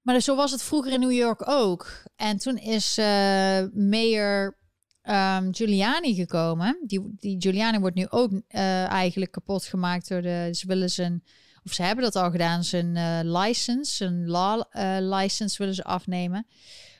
Maar 0.01 0.15
dus 0.15 0.25
zo 0.25 0.35
was 0.35 0.51
het 0.51 0.63
vroeger 0.63 0.93
in 0.93 0.99
New 0.99 1.11
York 1.11 1.49
ook. 1.49 2.03
En 2.15 2.37
toen 2.37 2.57
is 2.57 2.97
eh 2.97 3.63
mayor 3.73 4.57
ehm, 5.01 5.51
Giuliani 5.51 6.15
gekomen. 6.15 6.79
Die, 6.85 7.15
die 7.15 7.41
Giuliani 7.41 7.79
wordt 7.79 7.95
nu 7.95 8.05
ook 8.09 8.31
eh, 8.47 8.85
eigenlijk 8.85 9.31
kapot 9.31 9.65
gemaakt 9.65 10.09
door 10.09 10.21
de... 10.21 10.49
Ze 10.51 10.67
willen 10.67 10.89
zijn... 10.89 11.23
Of 11.63 11.73
ze 11.73 11.83
hebben 11.83 12.03
dat 12.03 12.15
al 12.15 12.31
gedaan. 12.31 12.63
Zijn 12.63 12.95
eh, 12.95 13.19
license, 13.23 13.95
zijn 13.95 14.27
law 14.27 14.61
license 14.99 15.57
willen 15.57 15.75
ze 15.75 15.83
afnemen. 15.83 16.47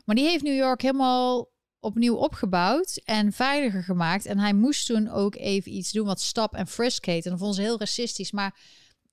Maar 0.06 0.16
die 0.16 0.26
heeft 0.26 0.44
New 0.44 0.58
York 0.58 0.82
helemaal 0.82 1.50
opnieuw 1.88 2.16
opgebouwd 2.16 3.02
en 3.04 3.32
veiliger 3.32 3.84
gemaakt. 3.84 4.26
En 4.26 4.40
hij 4.40 4.54
moest 4.54 4.86
toen 4.86 5.10
ook 5.10 5.36
even 5.36 5.72
iets 5.72 5.92
doen 5.92 6.06
wat 6.06 6.22
stap 6.22 6.54
en 6.54 6.68
frisk 6.68 7.06
heet. 7.06 7.24
En 7.24 7.30
dat 7.30 7.40
vonden 7.40 7.58
ze 7.58 7.62
heel 7.64 7.80
racistisch. 7.80 8.32
Maar 8.32 8.60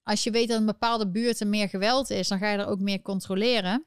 als 0.02 0.24
je 0.24 0.30
weet 0.30 0.48
dat 0.48 0.60
in 0.60 0.66
bepaalde 0.66 1.10
buurten 1.10 1.48
meer 1.48 1.68
geweld 1.68 2.10
is, 2.10 2.28
dan 2.28 2.38
ga 2.38 2.50
je 2.50 2.58
er 2.58 2.66
ook 2.66 2.80
meer 2.80 3.02
controleren. 3.02 3.86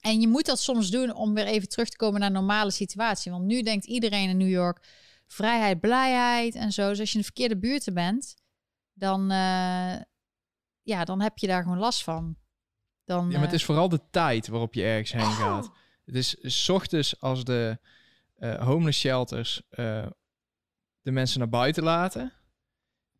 En 0.00 0.20
je 0.20 0.28
moet 0.28 0.46
dat 0.46 0.60
soms 0.60 0.90
doen 0.90 1.14
om 1.14 1.34
weer 1.34 1.46
even 1.46 1.68
terug 1.68 1.88
te 1.88 1.96
komen 1.96 2.20
naar 2.20 2.28
een 2.28 2.34
normale 2.34 2.70
situatie. 2.70 3.32
Want 3.32 3.44
nu 3.44 3.62
denkt 3.62 3.86
iedereen 3.86 4.28
in 4.28 4.36
New 4.36 4.48
York 4.50 4.86
vrijheid, 5.26 5.80
blijheid 5.80 6.54
en 6.54 6.72
zo. 6.72 6.88
Dus 6.88 7.00
als 7.00 7.08
je 7.08 7.14
in 7.14 7.20
de 7.20 7.26
verkeerde 7.26 7.58
buurten 7.58 7.94
bent, 7.94 8.34
dan, 8.92 9.30
eh, 9.30 9.94
ja, 10.82 11.04
dan 11.04 11.20
heb 11.20 11.38
je 11.38 11.46
daar 11.46 11.62
gewoon 11.62 11.78
last 11.78 12.02
van. 12.02 12.36
Dan, 13.04 13.24
Ja, 13.24 13.30
maar 13.32 13.40
het 13.40 13.48
eh, 13.48 13.54
is 13.54 13.64
vooral 13.64 13.88
de 13.88 14.00
tijd 14.10 14.48
waarop 14.48 14.74
je 14.74 14.82
ergens 14.82 15.12
heen 15.12 15.22
Oh. 15.22 15.38
gaat. 15.38 15.70
Het 16.04 16.14
is 16.14 16.36
s 16.40 16.68
ochtends 16.68 17.20
als 17.20 17.44
de 17.44 17.78
homeless 18.50 18.98
shelters 18.98 19.62
eh, 19.70 20.06
de 21.00 21.10
mensen 21.10 21.38
naar 21.38 21.48
buiten 21.48 21.82
laten. 21.82 22.32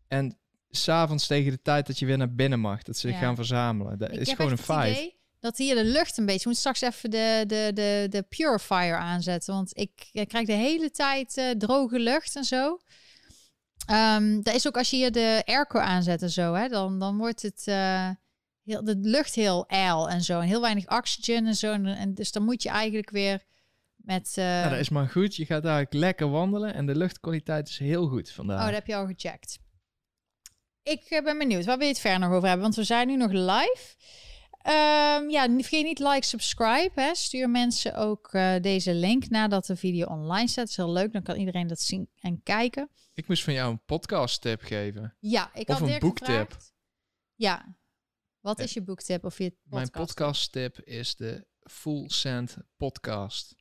En 0.09 0.39
s'avonds 0.71 1.27
tegen 1.27 1.51
de 1.53 1.63
tijd 1.63 1.87
dat 1.87 1.99
je 1.99 2.07
weer 2.07 2.19
naar 2.19 2.35
binnen 2.35 2.61
mag, 2.61 2.83
dat 2.83 2.97
ze 2.97 3.09
zich 3.09 3.17
Ja. 3.17 3.23
gaan 3.25 3.35
verzamelen. 3.35 3.99
Dat 3.99 4.13
Ik 4.13 4.19
is 4.21 4.33
gewoon 4.33 4.51
een 4.51 4.59
feit. 4.59 4.97
idee 4.97 5.21
dat 5.41 5.57
hier 5.57 5.75
de 5.75 5.85
lucht 5.85 6.19
een 6.19 6.27
beetje... 6.27 6.41
Je 6.41 6.49
moet 6.49 6.57
straks 6.59 6.81
even 6.81 7.11
de, 7.11 7.45
de, 7.47 7.71
de, 7.75 8.07
de 8.11 8.23
purifier 8.23 8.97
aanzetten. 8.97 9.55
Want 9.55 9.79
ik, 9.79 10.09
ik 10.13 10.29
krijg 10.29 10.47
de 10.47 10.53
hele 10.53 10.91
tijd 10.91 11.37
eh, 11.37 11.51
droge 11.51 11.99
lucht 11.99 12.37
en 12.37 12.45
zo. 12.45 12.79
Dat 14.43 14.55
is 14.55 14.67
ook 14.67 14.77
als 14.77 14.91
je 14.91 14.97
hier 14.97 15.13
de 15.13 15.43
airco 15.45 15.79
aanzet 15.79 16.23
en 16.23 16.31
zo. 16.31 16.55
Hè, 16.55 16.69
dan, 16.69 16.99
dan 16.99 17.17
wordt 17.17 17.43
het... 17.43 17.63
eh, 17.67 18.11
heel, 18.65 18.85
de 18.85 18.97
lucht 18.97 19.35
heel 19.35 19.67
ijl 19.67 20.09
en 20.11 20.23
zo. 20.23 20.41
En 20.41 20.47
heel 20.47 20.61
weinig 20.61 20.89
oxygen 20.89 21.47
en 21.47 21.55
zo. 21.55 21.73
En, 21.73 21.87
en 21.87 22.15
dus 22.15 22.33
dan 22.33 22.45
moet 22.45 22.63
je 22.63 22.69
eigenlijk 22.69 23.11
weer 23.11 23.43
met... 24.05 24.33
eh, 24.37 24.45
Nou, 24.45 24.71
dat 24.71 24.79
is 24.79 24.89
maar 24.89 25.09
goed. 25.09 25.37
Je 25.37 25.47
gaat 25.47 25.65
eigenlijk 25.65 25.95
lekker 25.95 26.31
wandelen 26.31 26.75
en 26.75 26.87
de 26.87 26.97
luchtkwaliteit 26.97 27.69
is 27.69 27.79
heel 27.79 28.07
goed 28.09 28.29
Oh, 28.29 28.35
vandaag. 28.35 28.65
dat 28.65 28.75
heb 28.75 28.87
je 28.87 28.95
al 28.97 29.07
gecheckt. 29.07 29.59
Ik 30.83 31.03
eh, 31.03 31.25
ben 31.25 31.39
benieuwd. 31.39 31.65
Waar 31.65 31.77
wil 31.79 31.87
je 31.87 31.93
het 31.93 32.01
verder 32.03 32.21
nog 32.21 32.31
over 32.33 32.43
hebben? 32.49 32.63
Want 32.63 32.75
we 32.77 32.85
zijn 32.85 33.07
nu 33.07 33.17
nog 33.17 33.31
live. 33.33 33.95
Ehm, 34.63 35.29
ja, 35.31 35.47
vergeet 35.55 35.85
niet 35.85 35.99
like, 35.99 36.27
subscribe. 36.27 36.91
Hè. 37.01 37.15
Stuur 37.15 37.51
mensen 37.51 37.95
ook 37.95 38.29
eh, 38.33 38.55
deze 38.61 38.95
link 38.95 39.29
nadat 39.29 39.67
de 39.67 39.77
video 39.77 40.07
online 40.07 40.49
staat. 40.49 40.57
Dat 40.65 40.69
is 40.69 40.77
heel 40.77 40.93
leuk. 40.93 41.13
Dan 41.13 41.23
kan 41.23 41.37
iedereen 41.37 41.67
dat 41.67 41.81
zien 41.81 42.09
en 42.21 42.43
kijken. 42.43 42.91
Ik 43.15 43.29
moest 43.29 43.45
van 43.45 43.53
jou 43.53 43.71
een 43.71 43.85
podcast 43.85 44.41
tip 44.41 44.63
geven. 44.63 45.17
Ja, 45.19 45.51
ik 45.55 45.69
Of 45.69 45.79
had 45.79 45.89
een 45.89 45.99
boektip. 45.99 46.57
Ja. 47.35 47.77
Wat 48.41 48.59
is 48.59 48.73
je 48.73 48.83
boektip 48.83 49.25
of 49.25 49.39
je 49.39 49.51
podcast? 49.51 49.71
Mijn 49.75 49.91
podcast 49.91 50.53
tip 50.53 50.81
is 50.81 51.17
de 51.17 51.47
Full 51.63 52.09
Send 52.09 52.57
podcast. 52.77 53.55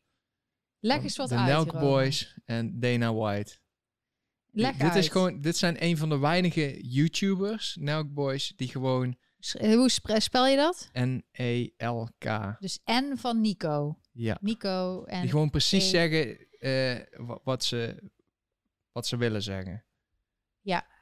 Leg 0.82 1.04
eens 1.04 1.18
wat 1.18 1.30
de 1.30 1.36
uit. 1.36 1.48
Nelk 1.48 1.64
hierover. 1.72 1.88
Boys 1.90 2.38
en 2.46 2.80
Dana 2.80 3.14
White. 3.14 3.58
Leg 4.52 4.76
dit, 4.78 4.96
is 4.96 5.08
gewoon, 5.08 5.42
dit 5.42 5.58
zijn 5.58 5.84
een 5.84 5.98
van 5.98 6.10
de 6.10 6.18
weinige 6.20 6.88
YouTubers, 6.88 7.78
Nelk 7.80 8.14
Boys, 8.14 8.54
die 8.56 8.68
gewoon 8.68 9.18
S- 9.40 9.54
Hoe 9.60 9.90
spel 10.18 10.48
je 10.48 10.56
dat? 10.56 10.90
N-E-L-K. 10.94 12.56
Dus 12.60 12.80
N 12.86 13.16
van 13.16 13.42
Nico. 13.42 14.00
Ja. 14.12 14.38
Nico 14.42 15.04
en... 15.04 15.22
Die 15.22 15.30
gewoon 15.30 15.50
precies 15.50 15.86
E. 15.86 15.90
zeggen 15.90 16.48
eh, 16.60 17.26
wa- 17.28 17.40
wat, 17.44 17.64
ze, 17.64 18.10
wat 18.92 19.08
ze 19.08 19.18
willen 19.18 19.42
zeggen. 19.44 19.86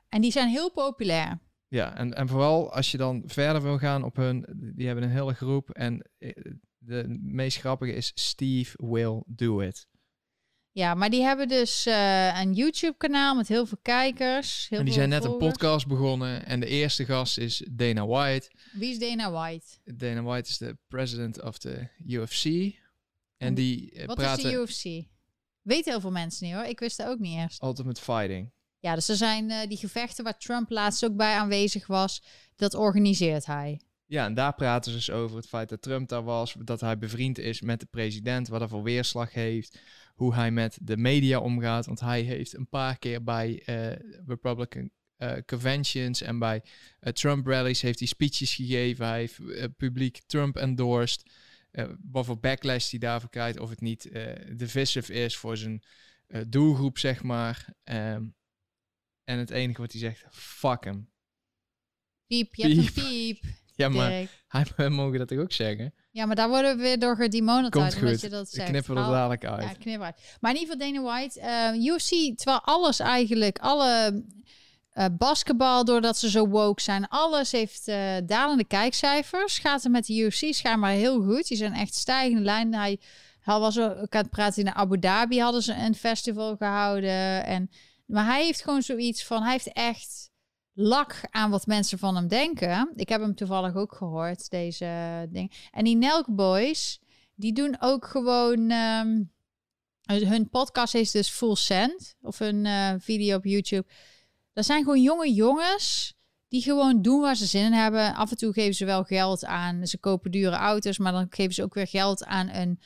En 0.09 0.21
die 0.21 0.31
zijn 0.31 0.49
heel 0.49 0.71
populair. 0.71 1.39
Ja, 1.67 1.95
en, 1.95 2.13
en 2.13 2.27
vooral 2.27 2.73
als 2.73 2.91
je 2.91 2.97
dan 2.97 3.23
verder 3.25 3.61
wil 3.61 3.77
gaan 3.77 4.03
op 4.03 4.15
hun, 4.15 4.45
die 4.75 4.85
hebben 4.85 5.03
een 5.03 5.09
hele 5.09 5.33
groep. 5.33 5.69
En 5.69 6.09
eh, 6.17 6.31
de 6.79 7.17
meest 7.21 7.57
grappige 7.57 7.93
is 7.93 8.11
Steve 8.15 8.85
Will 8.85 9.23
Do 9.25 9.59
It. 9.59 9.87
Ja, 10.71 10.93
maar 10.93 11.09
die 11.09 11.21
hebben 11.21 11.47
dus 11.47 11.85
eh, 11.85 12.39
een 12.41 12.53
YouTube-kanaal 12.53 13.35
met 13.35 13.47
heel 13.47 13.65
veel 13.65 13.77
kijkers. 13.81 14.67
Heel 14.69 14.79
en 14.79 14.85
die 14.85 14.93
veel 14.93 15.03
zijn 15.03 15.21
net 15.21 15.31
een 15.31 15.37
podcast 15.37 15.87
begonnen. 15.87 16.45
En 16.45 16.59
de 16.59 16.65
eerste 16.65 17.05
gast 17.05 17.37
is 17.37 17.63
Dana 17.71 18.07
White. 18.07 18.51
Wie 18.71 18.89
is 18.91 18.99
Dana 18.99 19.31
White? 19.31 19.65
Dana 19.83 20.21
White 20.21 20.49
is 20.49 20.57
de 20.57 20.77
president 20.87 21.41
of 21.41 21.57
de 21.57 21.87
UFC. 22.07 22.45
En 22.45 22.73
En 23.37 23.53
die 23.53 23.91
eh, 23.91 24.05
Wat 24.05 24.15
praten 24.15 24.43
is 24.43 24.51
de 24.51 24.57
UFC? 24.57 25.07
Weten 25.61 25.91
heel 25.91 26.01
veel 26.01 26.11
mensen 26.11 26.45
niet 26.45 26.55
hoor. 26.55 26.63
Ik 26.63 26.79
wist 26.79 26.97
dat 26.97 27.07
ook 27.07 27.19
niet 27.19 27.37
eerst. 27.37 27.63
Ultimate 27.63 28.01
Fighting. 28.01 28.51
Ja, 28.79 28.95
dus 28.95 29.09
er 29.09 29.15
zijn 29.15 29.51
eh, 29.51 29.67
die 29.67 29.77
gevechten 29.77 30.23
waar 30.23 30.37
Trump 30.37 30.69
laatst 30.69 31.05
ook 31.05 31.15
bij 31.15 31.35
aanwezig 31.35 31.87
was. 31.87 32.23
Dat 32.55 32.73
organiseert 32.73 33.45
hij. 33.45 33.81
Ja, 34.09 34.25
en 34.25 34.33
daar 34.33 34.53
praten 34.53 34.91
ze 34.91 34.97
dus 34.97 35.11
over 35.11 35.35
het 35.35 35.47
feit 35.47 35.69
dat 35.69 35.81
Trump 35.81 36.09
daar 36.09 36.23
was, 36.23 36.55
dat 36.59 36.81
hij 36.81 36.97
bevriend 36.97 37.37
is 37.37 37.61
met 37.61 37.79
de 37.79 37.85
president, 37.85 38.47
wat 38.47 38.61
er 38.61 38.69
voor 38.69 38.83
weerslag 38.83 39.33
heeft, 39.33 39.79
hoe 40.15 40.33
hij 40.33 40.51
met 40.51 40.77
de 40.81 40.97
media 40.97 41.39
omgaat. 41.39 41.85
Want 41.85 41.99
hij 41.99 42.21
heeft 42.21 42.53
een 42.53 42.69
paar 42.69 42.97
keer 42.97 43.23
bij 43.23 43.61
eh, 43.65 43.91
Republican 44.25 44.91
eh, 45.15 45.37
conventions 45.45 46.21
en 46.21 46.39
bij 46.39 46.63
eh, 46.99 47.13
Trump 47.13 47.47
rallies 47.47 47.81
heeft 47.81 47.99
hij 47.99 48.07
speeches 48.07 48.55
gegeven. 48.55 49.05
Hij 49.05 49.19
heeft 49.19 49.39
publiek 49.77 50.21
Trump 50.25 50.55
endorsed. 50.55 51.31
wat 52.11 52.25
voor 52.25 52.39
backlash 52.39 52.89
hij 52.89 52.99
daarvoor 52.99 53.29
krijgt, 53.29 53.59
of 53.59 53.69
het 53.69 53.81
niet 53.81 54.09
divisive 54.55 55.13
is 55.13 55.37
voor 55.37 55.57
zijn 55.57 55.83
doelgroep, 56.47 56.97
zeg 56.97 57.23
maar. 57.23 57.73
Ehm, 57.83 58.27
en 59.23 59.37
het 59.37 59.49
enige 59.49 59.81
wat 59.81 59.91
hij 59.91 60.01
zegt, 60.01 60.25
fuck 60.29 60.83
hem. 60.83 61.09
Piep, 62.27 62.55
je 62.55 62.67
hebt 62.67 62.77
een 62.77 63.03
Piep. 63.03 63.43
Ja, 63.79 63.89
maar 63.89 64.11
hij, 64.47 64.89
mogen 64.89 65.19
dat 65.19 65.27
toch 65.27 65.37
ook 65.39 65.51
zeggen? 65.51 65.93
Ja, 66.11 66.25
maar 66.25 66.35
daar 66.35 66.49
worden 66.49 66.75
we 66.77 66.81
weer 66.81 66.99
door 66.99 67.15
gedemonetized. 67.15 67.71
Komt 67.71 67.95
omdat 67.95 68.11
goed. 68.11 68.21
je 68.21 68.29
dat 68.29 68.47
Ik 68.47 68.53
zegt. 68.53 68.69
knippen 68.69 68.95
er 68.95 69.01
Haal- 69.01 69.11
dadelijk 69.11 69.45
uit. 69.45 69.61
Ja, 69.63 69.73
knip 69.79 70.01
uit. 70.01 70.15
Maar 70.39 70.51
in 70.55 70.57
ieder 70.59 70.73
geval 70.75 70.91
Dana 70.93 71.01
White. 71.11 71.39
eh, 71.39 71.85
UFC, 71.93 72.37
terwijl 72.37 72.61
alles 72.63 72.99
eigenlijk, 72.99 73.59
alle 73.59 74.23
eh, 74.89 75.05
basketbal, 75.17 75.85
doordat 75.85 76.17
ze 76.17 76.29
zo 76.29 76.47
woke 76.47 76.81
zijn, 76.81 77.07
alles 77.07 77.51
heeft 77.51 77.87
eh, 77.87 78.15
dalende 78.25 78.63
kijkcijfers. 78.65 79.57
Gaat 79.59 79.83
er 79.83 79.91
met 79.91 80.05
de 80.05 80.17
UFC 80.17 80.53
schijnbaar 80.53 80.91
heel 80.91 81.21
goed. 81.21 81.47
Die 81.47 81.57
zijn 81.57 81.73
echt 81.73 81.93
stijgende 81.95 82.43
lijn. 82.43 82.73
Hij, 82.73 82.99
hij 83.39 83.59
was 83.59 83.79
ook 83.79 84.15
aan 84.15 84.21
het 84.21 84.29
praten 84.29 84.63
in 84.65 84.73
Abu 84.75 84.99
Dhabi, 84.99 85.39
hadden 85.41 85.61
ze 85.61 85.73
een 85.73 85.95
festival 85.95 86.55
gehouden. 86.55 87.45
En, 87.45 87.69
maar 88.05 88.25
hij 88.25 88.43
heeft 88.43 88.61
gewoon 88.61 88.81
zoiets 88.81 89.25
van, 89.25 89.41
hij 89.43 89.51
heeft 89.51 89.73
echt 89.73 90.29
lak 90.81 91.21
aan 91.29 91.49
wat 91.49 91.65
mensen 91.65 91.99
van 91.99 92.15
hem 92.15 92.27
denken. 92.27 92.91
Ik 92.95 93.09
heb 93.09 93.21
hem 93.21 93.35
toevallig 93.35 93.75
ook 93.75 93.93
gehoord, 93.93 94.49
deze 94.49 95.27
ding. 95.29 95.67
En 95.71 95.83
die 95.83 95.95
Nelk 95.95 96.35
Boys, 96.35 96.99
die 97.35 97.53
doen 97.53 97.75
ook 97.79 98.05
gewoon... 98.05 98.69
ehm, 98.69 99.21
hun 100.05 100.49
podcast 100.49 100.95
is 100.95 101.11
dus 101.11 101.29
Full 101.29 101.55
Send. 101.55 102.15
Of 102.21 102.39
hun 102.39 102.65
eh, 102.65 102.93
video 102.97 103.37
op 103.37 103.45
YouTube. 103.45 103.87
Dat 104.53 104.65
zijn 104.65 104.83
gewoon 104.83 105.01
jonge 105.01 105.33
jongens 105.33 106.13
die 106.47 106.61
gewoon 106.61 107.01
doen 107.01 107.21
waar 107.21 107.35
ze 107.35 107.45
zin 107.45 107.65
in 107.65 107.73
hebben. 107.73 108.15
Af 108.15 108.31
en 108.31 108.37
toe 108.37 108.53
geven 108.53 108.73
ze 108.73 108.85
wel 108.85 109.03
geld 109.03 109.45
aan. 109.45 109.87
Ze 109.87 109.97
kopen 109.97 110.31
dure 110.31 110.55
auto's, 110.55 110.97
maar 110.97 111.11
dan 111.11 111.27
geven 111.29 111.53
ze 111.53 111.63
ook 111.63 111.73
weer 111.73 111.87
geld 111.87 112.25
aan 112.25 112.49
een 112.49 112.79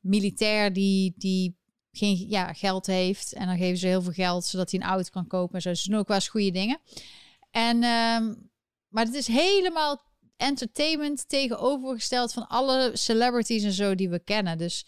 militair 0.00 0.72
die, 0.72 1.14
die 1.16 1.56
geen 1.92 2.28
ja, 2.28 2.52
geld 2.52 2.86
heeft. 2.86 3.32
En 3.32 3.46
dan 3.46 3.56
geven 3.56 3.78
ze 3.78 3.86
heel 3.86 4.02
veel 4.02 4.12
geld 4.12 4.44
zodat 4.44 4.70
hij 4.70 4.80
een 4.80 4.86
auto 4.86 5.08
kan 5.10 5.26
kopen. 5.26 5.54
En 5.54 5.62
zo. 5.62 5.74
Ze 5.74 5.90
doen 5.90 5.98
ook 5.98 6.08
wel 6.08 6.16
eens 6.16 6.28
goede 6.28 6.50
dingen. 6.50 6.80
En, 7.58 7.82
ehm, 7.82 8.34
maar 8.88 9.04
het 9.04 9.14
is 9.14 9.26
helemaal 9.26 10.02
entertainment 10.36 11.28
tegenovergesteld 11.28 12.32
van 12.32 12.48
alle 12.48 12.90
celebrities 12.94 13.64
en 13.64 13.72
zo 13.72 13.94
die 13.94 14.08
we 14.08 14.18
kennen. 14.18 14.58
Dus 14.58 14.86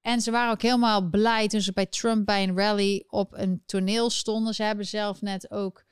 en 0.00 0.20
ze 0.20 0.30
waren 0.30 0.52
ook 0.52 0.62
helemaal 0.62 1.08
blij 1.08 1.48
toen 1.48 1.60
ze 1.60 1.72
bij 1.72 1.86
Trump 1.86 2.26
bij 2.26 2.42
een 2.42 2.56
rally 2.56 3.04
op 3.08 3.32
een 3.32 3.62
toneel 3.66 4.10
stonden. 4.10 4.54
Ze 4.54 4.62
hebben 4.62 4.86
zelf 4.86 5.20
net 5.20 5.50
ook 5.50 5.84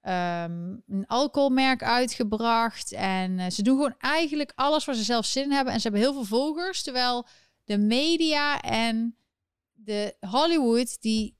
ehm, 0.00 0.76
een 0.86 1.04
alcoholmerk 1.06 1.82
uitgebracht. 1.82 2.92
En 2.92 3.38
eh, 3.38 3.50
ze 3.50 3.62
doen 3.62 3.76
gewoon 3.76 3.98
eigenlijk 3.98 4.52
alles 4.54 4.84
waar 4.84 4.94
ze 4.94 5.02
zelf 5.02 5.26
zin 5.26 5.44
in 5.44 5.52
hebben. 5.52 5.72
En 5.72 5.80
ze 5.80 5.88
hebben 5.88 6.04
heel 6.06 6.12
veel 6.12 6.38
volgers. 6.38 6.82
Terwijl 6.82 7.26
de 7.64 7.78
media 7.78 8.60
en 8.60 9.16
de 9.72 10.16
Hollywood, 10.20 11.00
die 11.00 11.36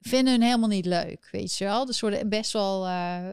vinden 0.00 0.32
hun 0.32 0.42
helemaal 0.42 0.68
niet 0.68 0.86
leuk, 0.86 1.28
weet 1.30 1.56
je 1.56 1.64
wel. 1.64 1.84
Dus 1.84 2.00
worden 2.00 2.28
best 2.28 2.52
wel 2.52 2.86
eh 2.86 3.30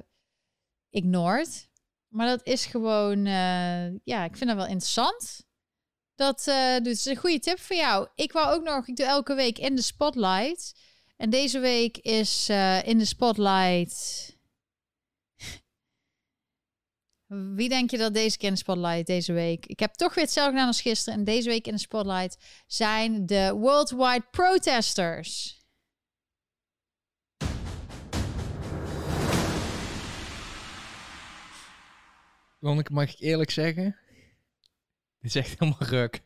ignored. 0.92 1.70
Maar 2.08 2.28
dat 2.28 2.46
is 2.46 2.66
gewoon, 2.66 3.26
eh, 3.26 3.94
ja, 4.04 4.24
ik 4.24 4.38
vind 4.38 4.50
dat 4.50 4.56
wel 4.56 4.68
interessant. 4.68 5.46
Dat 6.16 6.48
eh, 6.48 6.78
dus 6.78 7.06
een 7.06 7.16
goede 7.16 7.40
tip 7.40 7.60
voor 7.60 7.76
jou. 7.76 8.08
Ik 8.16 8.32
wou 8.32 8.56
ook 8.56 8.64
nog, 8.64 8.88
ik 8.88 8.96
doe 8.96 9.06
elke 9.06 9.34
week 9.34 9.58
in 9.58 9.76
de 9.76 9.82
spotlight. 9.82 10.74
En 11.18 11.30
deze 11.30 11.60
week 11.60 11.98
is 11.98 12.50
eh, 12.50 12.88
in 12.88 12.98
de 12.98 13.06
spotlight. 13.06 14.30
Wie 17.56 17.70
denk 17.70 17.92
je 17.92 17.98
dat 17.98 18.14
deze 18.14 18.38
keer 18.38 18.48
in 18.48 18.54
de 18.54 18.60
spotlight 18.60 19.08
deze 19.08 19.34
week? 19.34 19.66
Ik 19.66 19.80
heb 19.80 19.94
toch 19.94 20.14
weer 20.14 20.24
hetzelfde 20.24 20.52
gedaan 20.52 20.68
als 20.68 20.82
gisteren. 20.82 21.20
En 21.20 21.26
deze 21.26 21.50
week 21.50 21.68
in 21.68 21.74
de 21.74 21.80
spotlight 21.80 22.38
zijn 22.68 23.26
de 23.26 23.54
worldwide 23.54 24.26
protesters. 24.32 25.61
Want 32.62 32.80
ik 32.80 32.90
mag 32.90 33.12
ik 33.12 33.20
eerlijk 33.20 33.52
zeggen, 33.52 33.96
dit 35.20 35.36
is 35.36 35.36
echt 35.36 35.60
helemaal 35.60 35.84
ruk. 35.90 36.22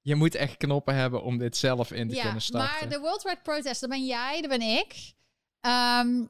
je 0.00 0.14
moet 0.14 0.34
echt 0.34 0.56
knoppen 0.56 0.94
hebben 0.94 1.22
om 1.22 1.38
dit 1.38 1.56
zelf 1.56 1.92
in 1.92 2.08
te 2.08 2.20
kunnen 2.20 2.42
starten. 2.42 2.70
Maar 2.80 2.88
de 2.88 2.98
Worldwide 2.98 3.40
Protest, 3.42 3.80
dat 3.80 3.90
ben 3.90 4.06
jij, 4.06 4.40
dat 4.40 4.50
ben 4.50 4.60
ik. 4.60 5.12
Ehm, 5.60 6.26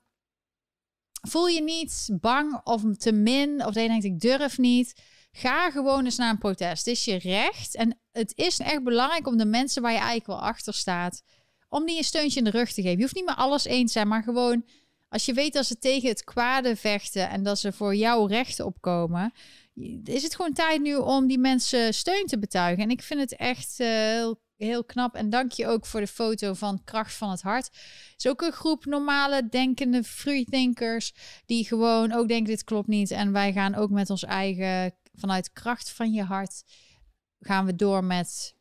voel 1.28 1.46
je 1.46 1.62
niet 1.62 2.08
bang 2.20 2.60
of 2.64 2.82
te 2.96 3.12
min, 3.12 3.64
of 3.64 3.72
dat 3.72 3.82
je 3.82 3.88
denkt 3.88 4.04
ik 4.04 4.20
durf 4.20 4.58
niet. 4.58 5.02
Ga 5.32 5.70
gewoon 5.70 6.04
eens 6.04 6.16
naar 6.16 6.30
een 6.30 6.38
protest. 6.38 6.84
Het 6.84 6.94
is 6.94 7.04
je 7.04 7.16
recht. 7.16 7.74
En 7.74 8.00
het 8.12 8.32
is 8.36 8.58
echt 8.58 8.82
belangrijk 8.82 9.26
om 9.26 9.36
de 9.36 9.44
mensen 9.44 9.82
waar 9.82 9.92
je 9.92 9.96
eigenlijk 9.96 10.26
wel 10.26 10.42
achter 10.42 10.74
staat, 10.74 11.22
om 11.68 11.86
die 11.86 11.96
een 11.96 12.04
steuntje 12.04 12.38
in 12.38 12.44
de 12.44 12.50
rug 12.50 12.72
te 12.72 12.82
geven. 12.82 12.96
Je 12.96 13.02
hoeft 13.02 13.14
niet 13.14 13.24
met 13.24 13.36
alles 13.36 13.64
eens 13.64 13.86
te 13.86 13.92
zijn, 13.92 14.08
maar 14.08 14.22
gewoon 14.22 14.64
als 15.12 15.24
je 15.24 15.32
weet 15.32 15.52
dat 15.52 15.66
ze 15.66 15.78
tegen 15.78 16.08
het 16.08 16.24
kwade 16.24 16.76
vechten 16.76 17.30
en 17.30 17.42
dat 17.42 17.58
ze 17.58 17.72
voor 17.72 17.94
jouw 17.94 18.26
rechten 18.26 18.66
opkomen, 18.66 19.32
is 20.04 20.22
het 20.22 20.34
gewoon 20.34 20.52
tijd 20.52 20.80
nu 20.80 20.96
om 20.96 21.26
die 21.26 21.38
mensen 21.38 21.94
steun 21.94 22.26
te 22.26 22.38
betuigen. 22.38 22.84
En 22.84 22.90
ik 22.90 23.02
vind 23.02 23.20
het 23.20 23.36
echt 23.36 23.78
heel, 23.78 24.40
heel 24.56 24.84
knap. 24.84 25.14
En 25.14 25.30
dank 25.30 25.52
je 25.52 25.66
ook 25.66 25.86
voor 25.86 26.00
de 26.00 26.06
foto 26.06 26.54
van 26.54 26.84
Kracht 26.84 27.14
van 27.14 27.30
het 27.30 27.42
Hart. 27.42 27.64
Het 27.64 28.14
is 28.16 28.26
ook 28.26 28.42
een 28.42 28.52
groep 28.52 28.84
normale, 28.84 29.48
denkende 29.48 30.04
freethinkers 30.04 31.14
die 31.46 31.64
gewoon 31.64 32.12
ook 32.12 32.28
denken 32.28 32.50
dit 32.50 32.64
klopt 32.64 32.88
niet. 32.88 33.10
En 33.10 33.32
wij 33.32 33.52
gaan 33.52 33.74
ook 33.74 33.90
met 33.90 34.10
ons 34.10 34.24
eigen, 34.24 34.94
vanuit 35.14 35.52
kracht 35.52 35.90
van 35.90 36.12
je 36.12 36.22
hart, 36.22 36.62
gaan 37.38 37.66
we 37.66 37.76
door 37.76 38.04
met 38.04 38.54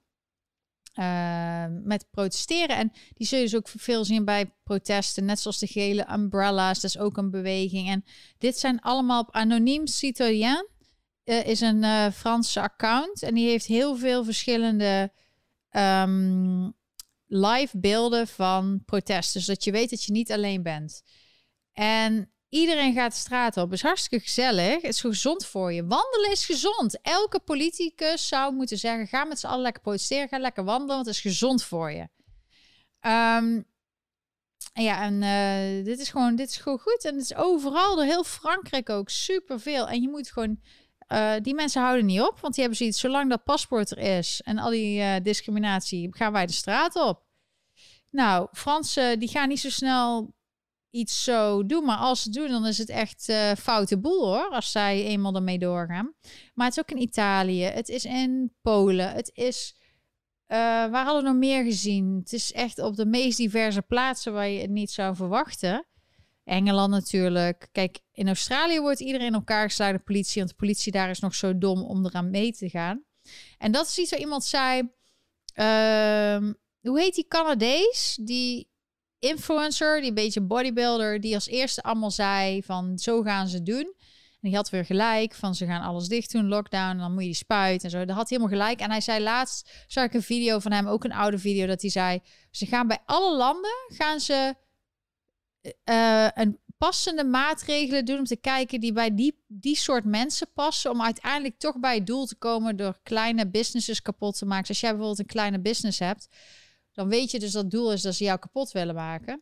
uh, 0.95 1.65
met 1.83 2.05
protesteren. 2.11 2.77
En 2.77 2.91
die 3.13 3.27
zul 3.27 3.37
je 3.37 3.43
dus 3.43 3.55
ook 3.55 3.67
veel 3.67 4.05
zien 4.05 4.25
bij 4.25 4.53
protesten, 4.63 5.25
net 5.25 5.39
zoals 5.39 5.59
de 5.59 5.67
gele 5.67 6.07
umbrellas, 6.11 6.79
dat 6.79 6.89
is 6.89 6.97
ook 6.97 7.17
een 7.17 7.31
beweging. 7.31 7.89
En 7.89 8.05
dit 8.37 8.57
zijn 8.57 8.81
allemaal 8.81 9.21
op 9.21 9.31
Anoniem 9.31 9.87
Citoyen, 9.87 10.67
uh, 11.25 11.47
is 11.47 11.61
een 11.61 11.83
uh, 11.83 12.11
Franse 12.11 12.61
account 12.61 13.23
en 13.23 13.33
die 13.33 13.49
heeft 13.49 13.65
heel 13.65 13.95
veel 13.95 14.23
verschillende 14.23 15.11
um, 15.71 16.73
live 17.27 17.77
beelden 17.77 18.27
van 18.27 18.81
protesten, 18.85 19.41
zodat 19.41 19.63
je 19.63 19.71
weet 19.71 19.89
dat 19.89 20.03
je 20.03 20.11
niet 20.11 20.31
alleen 20.31 20.63
bent. 20.63 21.03
En 21.73 22.31
Iedereen 22.51 22.93
gaat 22.93 23.11
de 23.11 23.17
straat 23.17 23.57
op. 23.57 23.63
Het 23.63 23.73
is 23.73 23.81
hartstikke 23.81 24.25
gezellig. 24.25 24.81
Het 24.81 24.93
is 24.93 25.01
gezond 25.01 25.45
voor 25.45 25.73
je. 25.73 25.85
Wandelen 25.85 26.31
is 26.31 26.45
gezond. 26.45 27.01
Elke 27.01 27.39
politicus 27.39 28.27
zou 28.27 28.53
moeten 28.53 28.77
zeggen: 28.77 29.07
ga 29.07 29.23
met 29.23 29.39
z'n 29.39 29.47
allen 29.47 29.61
lekker 29.61 29.81
protesteren. 29.81 30.27
Ga 30.27 30.39
lekker 30.39 30.63
wandelen, 30.63 30.95
want 30.95 31.05
het 31.05 31.15
is 31.15 31.21
gezond 31.21 31.63
voor 31.63 31.91
je. 31.91 32.07
Um, 33.07 33.65
ja, 34.73 35.01
en 35.01 35.21
uh, 35.21 35.85
dit 35.85 35.99
is 35.99 36.09
gewoon, 36.09 36.35
dit 36.35 36.49
is 36.49 36.57
gewoon 36.57 36.79
goed. 36.79 37.05
En 37.05 37.13
het 37.13 37.23
is 37.23 37.35
overal 37.35 37.95
door 37.95 38.05
heel 38.05 38.23
Frankrijk 38.23 38.89
ook 38.89 39.09
superveel. 39.09 39.87
En 39.87 40.01
je 40.01 40.09
moet 40.09 40.31
gewoon. 40.31 40.59
Uh, 41.07 41.33
die 41.41 41.53
mensen 41.53 41.81
houden 41.81 42.05
niet 42.05 42.21
op, 42.21 42.39
want 42.39 42.53
die 42.53 42.63
hebben 42.63 42.77
zoiets. 42.77 42.99
Zolang 42.99 43.29
dat 43.29 43.43
paspoort 43.43 43.91
er 43.91 43.97
is 43.97 44.41
en 44.41 44.57
al 44.57 44.69
die 44.69 44.99
uh, 44.99 45.15
discriminatie, 45.23 46.15
gaan 46.15 46.31
wij 46.31 46.45
de 46.45 46.53
straat 46.53 46.95
op. 46.95 47.23
Nou, 48.09 48.47
Fransen 48.51 49.19
die 49.19 49.29
gaan 49.29 49.47
niet 49.47 49.59
zo 49.59 49.69
snel 49.69 50.33
iets 50.91 51.23
zo 51.23 51.65
doen. 51.65 51.85
Maar 51.85 51.97
als 51.97 52.21
ze 52.21 52.29
doen, 52.29 52.47
dan 52.47 52.65
is 52.65 52.77
het 52.77 52.89
echt 52.89 53.29
uh, 53.29 53.51
foute 53.51 53.97
boel 53.97 54.25
hoor. 54.25 54.49
Als 54.49 54.71
zij 54.71 55.03
eenmaal 55.05 55.35
ermee 55.35 55.59
doorgaan. 55.59 56.13
Maar 56.53 56.65
het 56.65 56.77
is 56.77 56.83
ook 56.83 56.91
in 56.91 57.01
Italië. 57.01 57.63
Het 57.63 57.89
is 57.89 58.05
in 58.05 58.53
Polen. 58.61 59.11
Het 59.11 59.31
is. 59.33 59.75
Uh, 60.47 60.57
waar 60.57 61.05
hadden 61.05 61.23
we 61.23 61.29
nog 61.29 61.37
meer 61.37 61.63
gezien? 61.63 62.17
Het 62.19 62.33
is 62.33 62.53
echt 62.53 62.79
op 62.79 62.95
de 62.95 63.05
meest 63.05 63.37
diverse 63.37 63.81
plaatsen 63.81 64.33
waar 64.33 64.47
je 64.47 64.61
het 64.61 64.69
niet 64.69 64.91
zou 64.91 65.15
verwachten. 65.15 65.85
Engeland 66.43 66.91
natuurlijk. 66.91 67.67
Kijk, 67.71 67.99
in 68.11 68.27
Australië 68.27 68.79
wordt 68.79 68.99
iedereen 68.99 69.33
elkaar 69.33 69.67
geslagen, 69.67 69.95
de 69.95 70.03
politie. 70.03 70.37
Want 70.37 70.49
de 70.49 70.55
politie 70.55 70.91
daar 70.91 71.09
is 71.09 71.19
nog 71.19 71.35
zo 71.35 71.57
dom 71.57 71.83
om 71.83 72.05
eraan 72.05 72.29
mee 72.29 72.51
te 72.51 72.69
gaan. 72.69 73.03
En 73.57 73.71
dat 73.71 73.87
is 73.87 73.97
iets 73.97 74.11
waar 74.11 74.19
iemand 74.19 74.43
zei. 74.43 74.79
Uh, 75.55 76.51
hoe 76.81 76.99
heet 76.99 77.15
die 77.15 77.27
Canadees? 77.27 78.19
Die 78.21 78.70
influencer, 79.21 79.99
die 79.99 80.09
een 80.09 80.15
beetje 80.15 80.41
bodybuilder, 80.41 81.21
die 81.21 81.35
als 81.35 81.47
eerste 81.47 81.81
allemaal 81.81 82.11
zei 82.11 82.63
van 82.63 82.99
zo 82.99 83.21
gaan 83.21 83.47
ze 83.47 83.63
doen. 83.63 83.93
En 84.41 84.49
die 84.49 84.55
had 84.55 84.69
weer 84.69 84.85
gelijk 84.85 85.33
van 85.33 85.55
ze 85.55 85.65
gaan 85.65 85.81
alles 85.81 86.07
dicht 86.07 86.31
doen, 86.31 86.47
lockdown, 86.47 86.91
en 86.91 86.97
dan 86.97 87.11
moet 87.11 87.21
je 87.21 87.27
die 87.27 87.35
spuit 87.35 87.83
en 87.83 87.89
zo. 87.89 88.05
Dat 88.05 88.15
had 88.15 88.29
helemaal 88.29 88.51
gelijk. 88.51 88.79
En 88.79 88.89
hij 88.89 89.01
zei 89.01 89.23
laatst, 89.23 89.85
zag 89.87 90.05
ik 90.05 90.13
een 90.13 90.23
video 90.23 90.59
van 90.59 90.71
hem, 90.71 90.87
ook 90.87 91.03
een 91.03 91.13
oude 91.13 91.37
video, 91.37 91.65
dat 91.65 91.81
hij 91.81 91.89
zei, 91.89 92.21
ze 92.51 92.65
gaan 92.65 92.87
bij 92.87 92.99
alle 93.05 93.37
landen, 93.37 93.71
gaan 93.87 94.19
ze 94.19 94.55
uh, 95.89 96.27
een 96.33 96.59
passende 96.77 97.23
maatregelen 97.23 98.05
doen 98.05 98.17
om 98.17 98.25
te 98.25 98.35
kijken 98.35 98.79
die 98.79 98.93
bij 98.93 99.15
die, 99.15 99.43
die 99.47 99.75
soort 99.75 100.05
mensen 100.05 100.47
passen, 100.53 100.91
om 100.91 101.01
uiteindelijk 101.01 101.59
toch 101.59 101.79
bij 101.79 101.95
het 101.95 102.07
doel 102.07 102.25
te 102.25 102.35
komen 102.35 102.75
door 102.75 102.99
kleine 103.03 103.49
businesses 103.49 104.01
kapot 104.01 104.37
te 104.37 104.45
maken. 104.45 104.61
Dus 104.61 104.69
als 104.69 104.79
jij 104.79 104.89
bijvoorbeeld 104.89 105.19
een 105.19 105.35
kleine 105.35 105.59
business 105.59 105.99
hebt, 105.99 106.27
dan 106.93 107.07
weet 107.07 107.31
je 107.31 107.39
dus 107.39 107.51
dat 107.51 107.61
het 107.61 107.71
doel 107.71 107.91
is 107.91 108.01
dat 108.01 108.15
ze 108.15 108.23
jou 108.23 108.39
kapot 108.39 108.71
willen 108.71 108.95
maken. 108.95 109.41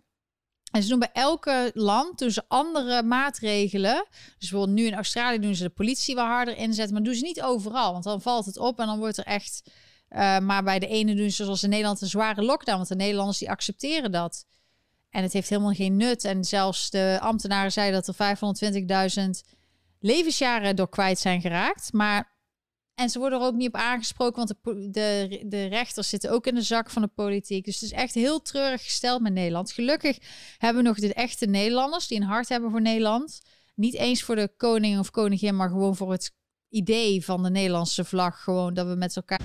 En 0.71 0.83
ze 0.83 0.89
doen 0.89 0.99
bij 0.99 1.11
elke 1.13 1.71
land 1.73 2.23
ze 2.27 2.43
andere 2.47 3.03
maatregelen. 3.03 4.07
Dus 4.11 4.49
bijvoorbeeld 4.49 4.77
nu 4.77 4.85
in 4.85 4.93
Australië 4.93 5.39
doen 5.39 5.55
ze 5.55 5.63
de 5.63 5.69
politie 5.69 6.15
wel 6.15 6.25
harder 6.25 6.57
inzetten, 6.57 6.93
maar 6.93 7.03
doen 7.03 7.15
ze 7.15 7.23
niet 7.23 7.41
overal, 7.41 7.91
want 7.91 8.03
dan 8.03 8.21
valt 8.21 8.45
het 8.45 8.57
op 8.57 8.79
en 8.79 8.85
dan 8.85 8.99
wordt 8.99 9.17
er 9.17 9.25
echt. 9.25 9.71
Uh, 10.09 10.39
maar 10.39 10.63
bij 10.63 10.79
de 10.79 10.87
ene 10.87 11.15
doen 11.15 11.31
ze 11.31 11.43
zoals 11.43 11.63
in 11.63 11.69
Nederland 11.69 12.01
een 12.01 12.07
zware 12.07 12.41
lockdown, 12.41 12.77
want 12.77 12.89
de 12.89 12.95
Nederlanders 12.95 13.37
die 13.37 13.49
accepteren 13.49 14.11
dat. 14.11 14.45
En 15.09 15.23
het 15.23 15.33
heeft 15.33 15.49
helemaal 15.49 15.73
geen 15.73 15.97
nut. 15.97 16.23
En 16.23 16.43
zelfs 16.43 16.89
de 16.89 17.17
ambtenaren 17.21 17.71
zeiden 17.71 18.03
dat 18.03 18.15
er 18.19 19.15
520.000 19.43 19.57
levensjaren 19.99 20.75
door 20.75 20.89
kwijt 20.89 21.19
zijn 21.19 21.41
geraakt. 21.41 21.93
Maar 21.93 22.28
en 22.99 23.09
ze 23.09 23.19
worden 23.19 23.39
er 23.39 23.45
ook 23.45 23.55
niet 23.55 23.67
op 23.67 23.75
aangesproken, 23.75 24.35
want 24.35 24.53
de, 24.93 25.43
de, 25.45 25.65
rechters 25.65 26.09
zitten 26.09 26.31
ook 26.31 26.47
in 26.47 26.55
de 26.55 26.61
zak 26.61 26.89
van 26.89 27.01
de 27.01 27.07
politiek. 27.07 27.65
Dus 27.65 27.73
het 27.73 27.83
is 27.83 27.91
echt 27.91 28.13
heel 28.13 28.41
treurig 28.41 28.83
gesteld 28.83 29.21
met 29.21 29.33
Nederland. 29.33 29.71
Gelukkig 29.71 30.17
hebben 30.57 30.83
we 30.83 30.89
nog 30.89 30.99
de 30.99 31.13
echte 31.13 31.45
Nederlanders 31.45 32.07
die 32.07 32.19
een 32.19 32.27
hart 32.27 32.49
hebben 32.49 32.71
voor 32.71 32.81
Nederland. 32.81 33.41
Niet 33.75 33.95
eens 33.95 34.23
voor 34.23 34.35
de 34.35 34.51
koning 34.57 34.99
of 34.99 35.11
koningin, 35.11 35.55
maar 35.55 35.69
gewoon 35.69 35.95
voor 35.95 36.11
het 36.11 36.31
idee 36.69 37.25
van 37.25 37.43
de 37.43 37.49
Nederlandse 37.49 38.05
vlag. 38.05 38.43
Gewoon 38.43 38.73
dat 38.73 38.87
we 38.87 38.95
met 38.95 39.15
elkaar. 39.15 39.41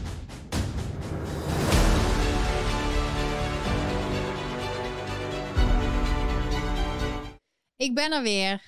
Ik 7.77 7.95
ben 7.95 8.13
er 8.13 8.23
weer. 8.23 8.63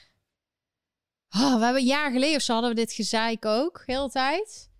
Oh, 1.30 1.54
we 1.54 1.64
hebben 1.64 1.80
een 1.82 1.86
jaar 1.86 2.10
geleden 2.10 2.36
of 2.36 2.42
zo 2.42 2.52
hadden 2.52 2.70
we 2.70 2.76
dit 2.76 2.92
gezeik 2.92 3.44
ook, 3.44 3.82
heel 3.86 4.08
tijd. 4.08 4.74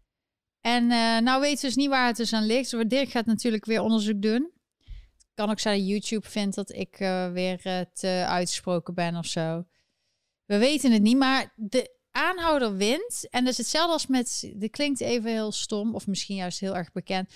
En 0.66 0.90
uh, 0.90 1.18
nou 1.18 1.40
weten 1.40 1.60
we 1.60 1.66
dus 1.66 1.76
niet 1.76 1.88
waar 1.88 2.06
het 2.06 2.16
dus 2.16 2.32
aan 2.32 2.46
ligt. 2.46 2.70
Dus 2.70 2.84
Dirk 2.86 3.10
gaat 3.10 3.26
natuurlijk 3.26 3.64
weer 3.64 3.80
onderzoek 3.80 4.22
doen. 4.22 4.50
Kan 5.34 5.50
ook 5.50 5.58
zijn 5.58 5.78
dat 5.78 5.88
YouTube 5.88 6.28
vindt 6.28 6.54
dat 6.54 6.72
ik 6.72 7.00
uh, 7.00 7.32
weer 7.32 7.60
uh, 7.64 7.80
te 7.92 8.24
uitgesproken 8.26 8.94
ben 8.94 9.16
of 9.16 9.26
zo. 9.26 9.64
We 10.44 10.58
weten 10.58 10.92
het 10.92 11.02
niet, 11.02 11.16
maar 11.16 11.52
de 11.56 11.90
aanhouder 12.10 12.76
wint. 12.76 13.26
En 13.30 13.44
dat 13.44 13.52
is 13.52 13.58
hetzelfde 13.58 13.92
als 13.92 14.06
met, 14.06 14.52
dit 14.56 14.70
klinkt 14.70 15.00
even 15.00 15.30
heel 15.30 15.52
stom, 15.52 15.94
of 15.94 16.06
misschien 16.06 16.36
juist 16.36 16.60
heel 16.60 16.76
erg 16.76 16.92
bekend. 16.92 17.32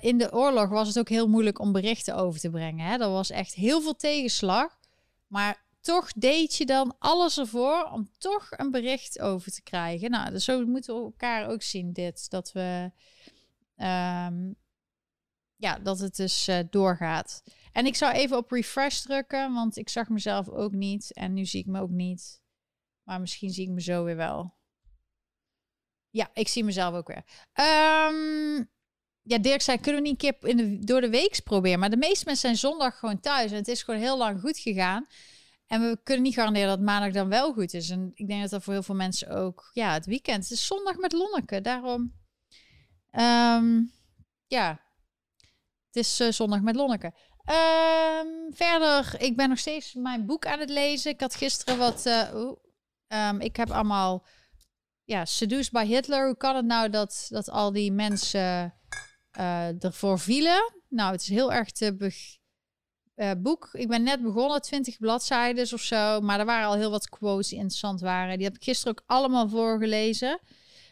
in 0.00 0.18
de 0.18 0.32
oorlog 0.32 0.68
was 0.68 0.88
het 0.88 0.98
ook 0.98 1.08
heel 1.08 1.28
moeilijk 1.28 1.58
om 1.58 1.72
berichten 1.72 2.14
over 2.14 2.40
te 2.40 2.50
brengen. 2.50 2.86
Hè? 2.86 2.98
Er 2.98 3.10
was 3.10 3.30
echt 3.30 3.54
heel 3.54 3.80
veel 3.80 3.96
tegenslag. 3.96 4.78
Maar 5.26 5.63
toch 5.84 6.12
deed 6.12 6.54
je 6.54 6.66
dan 6.66 6.96
alles 6.98 7.38
ervoor 7.38 7.84
om 7.84 8.10
toch 8.18 8.48
een 8.50 8.70
bericht 8.70 9.20
over 9.20 9.52
te 9.52 9.62
krijgen. 9.62 10.10
Nou, 10.10 10.30
dus 10.30 10.44
zo 10.44 10.66
moeten 10.66 10.94
we 10.94 11.00
elkaar 11.00 11.48
ook 11.48 11.62
zien 11.62 11.92
dit. 11.92 12.30
Dat 12.30 12.52
we... 12.52 12.90
Um, 13.76 14.56
ja, 15.56 15.78
dat 15.78 15.98
het 15.98 16.16
dus 16.16 16.48
uh, 16.48 16.58
doorgaat. 16.70 17.42
En 17.72 17.86
ik 17.86 17.96
zou 17.96 18.12
even 18.12 18.36
op 18.36 18.50
refresh 18.50 19.00
drukken, 19.00 19.52
want 19.52 19.76
ik 19.76 19.88
zag 19.88 20.08
mezelf 20.08 20.48
ook 20.48 20.72
niet. 20.72 21.12
En 21.12 21.32
nu 21.32 21.44
zie 21.44 21.60
ik 21.60 21.66
me 21.66 21.80
ook 21.80 21.90
niet. 21.90 22.40
Maar 23.02 23.20
misschien 23.20 23.50
zie 23.50 23.66
ik 23.66 23.72
me 23.72 23.80
zo 23.80 24.04
weer 24.04 24.16
wel. 24.16 24.54
Ja, 26.10 26.30
ik 26.32 26.48
zie 26.48 26.64
mezelf 26.64 26.94
ook 26.94 27.08
weer. 27.08 27.24
Um, 27.54 28.70
ja, 29.22 29.38
Dirk 29.38 29.62
zei, 29.62 29.78
kunnen 29.78 30.02
we 30.02 30.08
niet 30.08 30.22
een 30.22 30.30
keer 30.30 30.48
in 30.48 30.56
de, 30.56 30.84
door 30.84 31.00
de 31.00 31.10
week 31.10 31.40
proberen? 31.44 31.78
Maar 31.78 31.90
de 31.90 31.96
meeste 31.96 32.24
mensen 32.24 32.48
zijn 32.48 32.72
zondag 32.72 32.98
gewoon 32.98 33.20
thuis. 33.20 33.50
En 33.50 33.56
het 33.56 33.68
is 33.68 33.82
gewoon 33.82 34.00
heel 34.00 34.18
lang 34.18 34.40
goed 34.40 34.58
gegaan. 34.58 35.06
En 35.66 35.80
we 35.80 36.00
kunnen 36.02 36.22
niet 36.22 36.34
garanderen 36.34 36.68
dat 36.68 36.80
maandag 36.80 37.12
dan 37.12 37.28
wel 37.28 37.52
goed 37.52 37.74
is. 37.74 37.90
En 37.90 38.10
ik 38.14 38.28
denk 38.28 38.40
dat 38.40 38.50
dat 38.50 38.62
voor 38.62 38.72
heel 38.72 38.82
veel 38.82 38.94
mensen 38.94 39.28
ook... 39.28 39.70
Ja, 39.72 39.92
het 39.92 40.06
weekend. 40.06 40.42
Het 40.42 40.52
is 40.52 40.66
zondag 40.66 40.96
met 40.96 41.12
Lonneke. 41.12 41.60
Daarom... 41.60 42.14
Um, 43.12 43.92
ja. 44.46 44.80
Het 45.86 45.96
is 45.96 46.20
uh, 46.20 46.30
zondag 46.30 46.60
met 46.60 46.76
Lonneke. 46.76 47.12
Um, 47.46 48.54
verder, 48.54 49.20
ik 49.20 49.36
ben 49.36 49.48
nog 49.48 49.58
steeds 49.58 49.94
mijn 49.94 50.26
boek 50.26 50.46
aan 50.46 50.58
het 50.58 50.70
lezen. 50.70 51.10
Ik 51.10 51.20
had 51.20 51.34
gisteren 51.34 51.78
wat... 51.78 52.06
Uh, 53.08 53.32
ik 53.38 53.56
heb 53.56 53.70
allemaal... 53.70 54.26
Ja, 55.04 55.24
Seduced 55.24 55.72
by 55.72 55.84
Hitler. 55.84 56.26
Hoe 56.26 56.36
kan 56.36 56.56
het 56.56 56.64
nou 56.64 56.90
dat, 56.90 57.26
dat 57.28 57.50
al 57.50 57.72
die 57.72 57.92
mensen 57.92 58.74
uh, 59.38 59.84
ervoor 59.84 60.18
vielen? 60.18 60.72
Nou, 60.88 61.12
het 61.12 61.20
is 61.20 61.28
heel 61.28 61.52
erg 61.52 61.70
te... 61.70 61.96
Be 63.14 63.22
uh, 63.24 63.30
boek. 63.38 63.68
Ik 63.72 63.88
ben 63.88 64.02
net 64.02 64.22
begonnen, 64.22 64.62
20 64.62 64.98
bladzijden 64.98 65.72
of 65.72 65.80
zo. 65.80 66.20
Maar 66.20 66.38
er 66.38 66.44
waren 66.44 66.66
al 66.66 66.74
heel 66.74 66.90
wat 66.90 67.08
quotes 67.08 67.48
die 67.48 67.58
interessant 67.58 68.00
waren. 68.00 68.36
Die 68.36 68.46
heb 68.46 68.56
ik 68.56 68.64
gisteren 68.64 68.98
ook 68.98 69.04
allemaal 69.06 69.48
voorgelezen. 69.48 70.40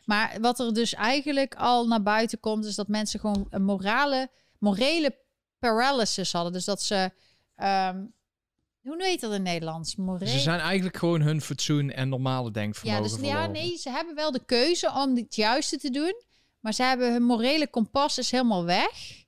Maar 0.05 0.37
wat 0.41 0.61
er 0.61 0.75
dus 0.75 0.95
eigenlijk 0.95 1.55
al 1.55 1.87
naar 1.87 2.03
buiten 2.03 2.41
komt, 2.41 2.65
is 2.65 2.75
dat 2.75 2.89
mensen 2.89 3.21
gewoon 3.21 3.47
een 3.51 3.65
morale, 3.65 4.31
morele 4.59 5.19
paralysis 5.59 6.33
hadden. 6.33 6.53
Dus 6.53 6.65
dat 6.65 6.83
ze, 6.83 7.11
ehm, 7.57 8.05
hoe 8.83 9.05
heet 9.05 9.21
dat 9.21 9.33
in 9.33 9.43
Nederlands? 9.43 9.97
Morele... 9.97 10.31
Ze 10.31 10.39
zijn 10.39 10.61
eigenlijk 10.61 10.97
gewoon 10.97 11.21
hun 11.21 11.41
fatsoen 11.41 11.91
en 11.91 12.09
normale 12.09 12.47
ja, 12.47 12.53
denkvermogen 12.53 13.03
dus 13.03 13.29
ja, 13.29 13.47
nee, 13.47 13.77
ze 13.77 13.91
hebben 13.91 14.15
wel 14.15 14.33
de 14.33 14.45
keuze 14.45 14.93
om 14.95 15.17
het 15.17 15.35
juiste 15.35 15.79
te 15.79 15.91
doen, 15.91 16.23
maar 16.61 16.75
ze 16.75 16.83
hebben 16.83 17.13
hun 17.13 17.23
morele 17.23 17.69
kompas 17.69 18.19
is 18.19 18.31
helemaal 18.31 18.65
weg 18.65 19.25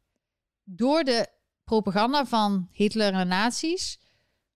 door 0.64 1.04
de 1.04 1.28
propaganda 1.64 2.26
van 2.26 2.68
Hitler 2.72 3.12
en 3.12 3.18
de 3.18 3.24
nazi's. 3.24 3.98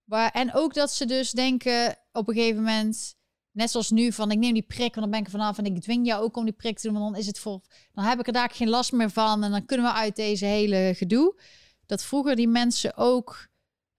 Waar, 0.04 0.30
en 0.30 0.54
ook 0.54 0.74
dat 0.74 0.92
ze 0.92 1.06
dus 1.06 1.30
denken 1.30 1.96
op 2.12 2.28
een 2.28 2.34
gegeven 2.34 2.62
moment, 2.62 3.14
net 3.52 3.70
zoals 3.70 3.90
nu, 3.90 4.12
van 4.12 4.30
ik 4.30 4.38
neem 4.38 4.52
die 4.52 4.62
prik, 4.62 4.94
want 4.94 5.00
dan 5.00 5.10
ben 5.10 5.18
ik 5.18 5.24
er 5.24 5.30
vanaf 5.30 5.58
en 5.58 5.64
ik 5.64 5.80
dwing 5.80 6.06
jou 6.06 6.22
ook 6.22 6.36
om 6.36 6.44
die 6.44 6.52
prik 6.52 6.78
te 6.78 6.88
doen, 6.88 6.98
want 6.98 7.12
dan 7.12 7.20
is 7.20 7.26
het 7.26 7.38
voor, 7.38 7.60
dan 7.92 8.04
heb 8.04 8.20
ik 8.20 8.26
er 8.26 8.32
daar 8.32 8.50
geen 8.50 8.68
last 8.68 8.92
meer 8.92 9.10
van 9.10 9.44
en 9.44 9.50
dan 9.50 9.64
kunnen 9.64 9.86
we 9.86 9.92
uit 9.92 10.16
deze 10.16 10.44
hele 10.44 10.92
gedoe. 10.96 11.40
Dat 11.86 12.02
vroeger 12.02 12.36
die 12.36 12.48
mensen 12.48 12.96
ook 12.96 13.48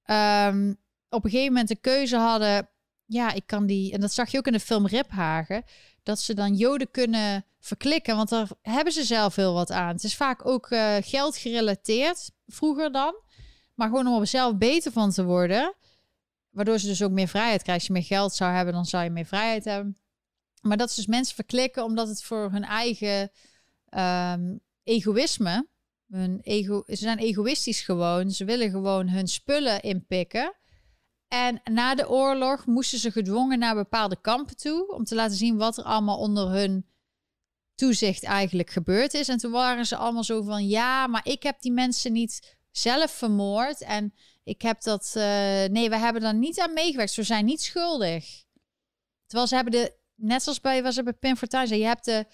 ehm, 0.03 0.73
op 1.09 1.23
een 1.23 1.29
gegeven 1.29 1.51
moment 1.51 1.67
de 1.67 1.75
keuze 1.75 2.17
hadden, 2.17 2.69
ja, 3.05 3.31
ik 3.31 3.43
kan 3.45 3.65
die, 3.65 3.93
en 3.93 3.99
dat 3.99 4.13
zag 4.13 4.31
je 4.31 4.37
ook 4.37 4.47
in 4.47 4.53
de 4.53 4.59
film 4.59 4.87
Riphagen, 4.87 5.63
dat 6.03 6.19
ze 6.19 6.33
dan 6.33 6.55
Joden 6.55 6.91
kunnen 6.91 7.45
verklikken, 7.59 8.15
want 8.15 8.29
daar 8.29 8.47
hebben 8.61 8.93
ze 8.93 9.03
zelf 9.03 9.35
heel 9.35 9.53
wat 9.53 9.71
aan. 9.71 9.93
Het 9.93 10.03
is 10.03 10.15
vaak 10.15 10.45
ook 10.45 10.69
eh, 10.69 10.95
geld 11.01 11.37
gerelateerd, 11.37 12.31
vroeger 12.47 12.91
dan, 12.91 13.15
maar 13.73 13.87
gewoon 13.87 14.07
om 14.07 14.19
er 14.19 14.27
zelf 14.27 14.57
beter 14.57 14.91
van 14.91 15.11
te 15.11 15.23
worden. 15.23 15.75
Waardoor 16.49 16.79
ze 16.79 16.87
dus 16.87 17.03
ook 17.03 17.11
meer 17.11 17.27
vrijheid 17.27 17.61
krijgen. 17.61 17.73
Als 17.73 17.85
je 17.85 17.93
meer 17.93 18.17
geld 18.17 18.33
zou 18.33 18.53
hebben, 18.53 18.73
dan 18.73 18.85
zou 18.85 19.03
je 19.03 19.09
meer 19.09 19.25
vrijheid 19.25 19.65
hebben. 19.65 19.97
Maar 20.61 20.77
dat 20.77 20.89
ze 20.89 20.95
dus 20.95 21.07
mensen 21.07 21.35
verklikken 21.35 21.83
omdat 21.83 22.07
het 22.07 22.23
voor 22.23 22.51
hun 22.51 22.63
eigen 22.63 23.31
ehm, 23.89 24.57
egoïsme. 24.83 25.67
Hun 26.07 26.39
ego, 26.41 26.83
ze 26.85 26.95
zijn 26.95 27.17
egoïstisch 27.17 27.81
gewoon. 27.81 28.31
Ze 28.31 28.45
willen 28.45 28.69
gewoon 28.69 29.09
hun 29.09 29.27
spullen 29.27 29.81
inpikken. 29.81 30.58
En 31.29 31.61
na 31.63 31.95
de 31.95 32.09
oorlog 32.09 32.65
moesten 32.65 32.99
ze 32.99 33.11
gedwongen 33.11 33.59
naar 33.59 33.75
bepaalde 33.75 34.21
kampen 34.21 34.57
toe. 34.57 34.93
Om 34.93 35.03
te 35.03 35.15
laten 35.15 35.37
zien 35.37 35.57
wat 35.57 35.77
er 35.77 35.83
allemaal 35.83 36.17
onder 36.17 36.49
hun 36.49 36.85
toezicht 37.75 38.23
eigenlijk 38.23 38.69
gebeurd 38.69 39.13
is. 39.13 39.27
En 39.27 39.37
toen 39.37 39.51
waren 39.51 39.85
ze 39.85 39.95
allemaal 39.95 40.23
zo 40.23 40.41
van: 40.41 40.67
ja, 40.67 41.07
maar 41.07 41.27
ik 41.27 41.43
heb 41.43 41.61
die 41.61 41.71
mensen 41.71 42.11
niet 42.11 42.57
zelf 42.71 43.11
vermoord. 43.11 43.81
En 43.81 44.13
ik 44.43 44.61
heb 44.61 44.81
dat. 44.81 45.13
eh, 45.15 45.23
nee, 45.65 45.89
we 45.89 45.97
hebben 45.97 46.21
daar 46.21 46.35
niet 46.35 46.59
aan 46.59 46.73
meegewerkt. 46.73 47.11
Ze 47.11 47.23
zijn 47.23 47.45
niet 47.45 47.61
schuldig. 47.61 48.43
Terwijl 49.25 49.47
ze 49.47 49.55
hebben 49.55 49.73
de. 49.73 49.97
Net 50.15 50.43
zoals 50.43 50.61
bij, 50.61 50.83
was 50.83 50.97
er 50.97 51.03
bij 51.03 51.13
Pim 51.13 51.35
Fortuyn 51.35 51.67
zei, 51.67 51.79
je 51.79 51.85
hebt 51.85 52.05
de 52.05 52.25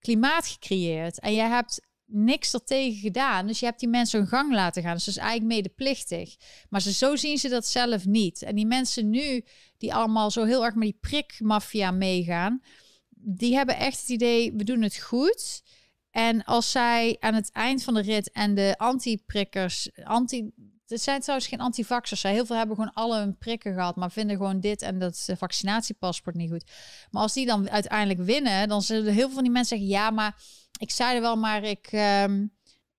klimaat 0.00 0.46
gecreëerd. 0.46 1.20
En 1.20 1.32
je 1.32 1.42
hebt 1.42 1.80
niks 2.12 2.52
er 2.52 2.64
tegen 2.64 2.98
gedaan. 2.98 3.46
Dus 3.46 3.60
je 3.60 3.66
hebt 3.66 3.80
die 3.80 3.88
mensen 3.88 4.18
hun 4.18 4.28
gang 4.28 4.52
laten 4.52 4.82
gaan. 4.82 4.94
Dus 4.94 5.08
is 5.08 5.16
eigenlijk 5.16 5.52
medeplichtig. 5.52 6.36
Maar 6.68 6.80
ze, 6.80 6.92
zo 6.92 7.16
zien 7.16 7.38
ze 7.38 7.48
dat 7.48 7.66
zelf 7.66 8.06
niet. 8.06 8.42
En 8.42 8.54
die 8.54 8.66
mensen 8.66 9.10
nu, 9.10 9.44
die 9.78 9.94
allemaal 9.94 10.30
zo 10.30 10.44
heel 10.44 10.64
erg 10.64 10.74
met 10.74 10.88
die 10.88 10.98
prikmafia 11.00 11.90
meegaan, 11.90 12.62
die 13.10 13.54
hebben 13.54 13.76
echt 13.76 14.00
het 14.00 14.08
idee, 14.08 14.52
we 14.52 14.64
doen 14.64 14.82
het 14.82 14.98
goed. 14.98 15.62
En 16.10 16.44
als 16.44 16.70
zij 16.70 17.16
aan 17.20 17.34
het 17.34 17.52
eind 17.52 17.82
van 17.82 17.94
de 17.94 18.02
rit 18.02 18.32
en 18.32 18.54
de 18.54 18.74
anti-prikkers, 18.76 19.90
anti, 20.04 20.50
het 20.90 21.02
zijn 21.02 21.20
trouwens 21.20 21.48
geen 21.48 21.60
antivaxers. 21.60 22.22
Heel 22.22 22.46
veel 22.46 22.56
hebben 22.56 22.76
gewoon 22.76 22.92
alle 22.92 23.18
hun 23.18 23.38
prikken 23.38 23.74
gehad, 23.74 23.96
maar 23.96 24.10
vinden 24.10 24.36
gewoon 24.36 24.60
dit 24.60 24.82
en 24.82 24.98
dat 24.98 25.24
eh, 25.26 25.36
vaccinatiepaspoort 25.36 26.36
niet 26.36 26.50
goed. 26.50 26.70
Maar 27.10 27.22
als 27.22 27.32
die 27.32 27.46
dan 27.46 27.70
uiteindelijk 27.70 28.20
winnen, 28.20 28.68
dan 28.68 28.82
zullen 28.82 29.12
heel 29.12 29.26
veel 29.26 29.34
van 29.34 29.42
die 29.42 29.52
mensen 29.52 29.78
zeggen: 29.78 29.96
ja, 29.96 30.10
maar 30.10 30.42
ik 30.78 30.90
zei 30.90 31.14
er 31.14 31.20
wel, 31.20 31.36
maar 31.36 31.62
ik, 31.62 31.86
ehm, 31.90 32.46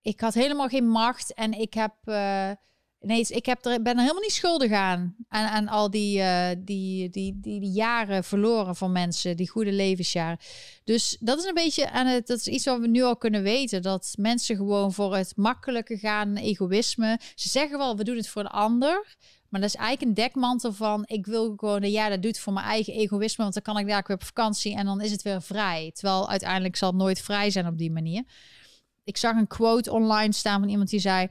ik 0.01 0.19
had 0.19 0.33
helemaal 0.33 0.67
geen 0.67 0.87
macht 0.87 1.33
en 1.33 1.53
ik 1.53 1.73
heb. 1.73 1.93
eh, 2.03 2.51
Nee, 3.03 3.25
ik 3.27 3.45
heb 3.45 3.65
er, 3.65 3.81
ben 3.81 3.93
er 3.93 4.01
helemaal 4.01 4.21
niet 4.21 4.31
schuldig 4.31 4.71
aan. 4.71 5.15
Aan, 5.27 5.47
aan 5.47 5.67
al 5.67 5.89
die, 5.89 6.21
eh, 6.21 6.55
die, 6.57 7.09
die, 7.09 7.39
die, 7.39 7.71
jaren 7.71 8.23
verloren 8.23 8.75
van 8.75 8.91
mensen, 8.91 9.37
die 9.37 9.49
goede 9.49 9.71
levensjaren. 9.71 10.37
Dus 10.83 11.17
dat 11.19 11.39
is 11.39 11.45
een 11.45 11.53
beetje 11.53 11.89
aan 11.91 12.07
het, 12.07 12.27
dat 12.27 12.39
is 12.39 12.47
iets 12.47 12.65
wat 12.65 12.79
we 12.79 12.87
nu 12.87 13.01
al 13.03 13.17
kunnen 13.17 13.43
weten. 13.43 13.81
Dat 13.81 14.13
mensen 14.17 14.55
gewoon 14.55 14.93
voor 14.93 15.15
het 15.15 15.35
makkelijke 15.35 15.97
gaan, 15.97 16.35
egoïsme. 16.35 17.19
Ze 17.35 17.49
zeggen 17.49 17.77
wel, 17.77 17.97
we 17.97 18.03
doen 18.03 18.15
het 18.15 18.27
voor 18.27 18.43
de 18.43 18.49
ander. 18.49 19.15
Maar 19.49 19.61
dat 19.61 19.69
is 19.69 19.75
eigenlijk 19.75 20.07
een 20.07 20.23
dekmantel 20.23 20.73
van, 20.73 21.03
ik 21.05 21.25
wil 21.25 21.53
gewoon, 21.55 21.91
ja, 21.91 22.09
dat 22.09 22.21
doet 22.21 22.39
voor 22.39 22.53
mijn 22.53 22.65
eigen 22.65 22.93
egoïsme. 22.93 23.43
Want 23.43 23.53
dan 23.53 23.63
kan 23.63 23.77
ik 23.77 23.87
daar 23.87 24.03
weer 24.07 24.15
op 24.15 24.23
vakantie 24.23 24.75
en 24.75 24.85
dan 24.85 25.01
is 25.01 25.11
het 25.11 25.21
weer 25.21 25.41
vrij. 25.41 25.91
Terwijl 25.93 26.29
uiteindelijk 26.29 26.75
zal 26.75 26.89
het 26.89 26.97
nooit 26.97 27.21
vrij 27.21 27.49
zijn 27.49 27.67
op 27.67 27.77
die 27.77 27.91
manier. 27.91 28.23
Ik 29.03 29.17
zag 29.17 29.35
een 29.35 29.47
quote 29.47 29.91
online 29.91 30.33
staan 30.33 30.59
van 30.59 30.69
iemand 30.69 30.89
die 30.89 30.99
zei... 30.99 31.27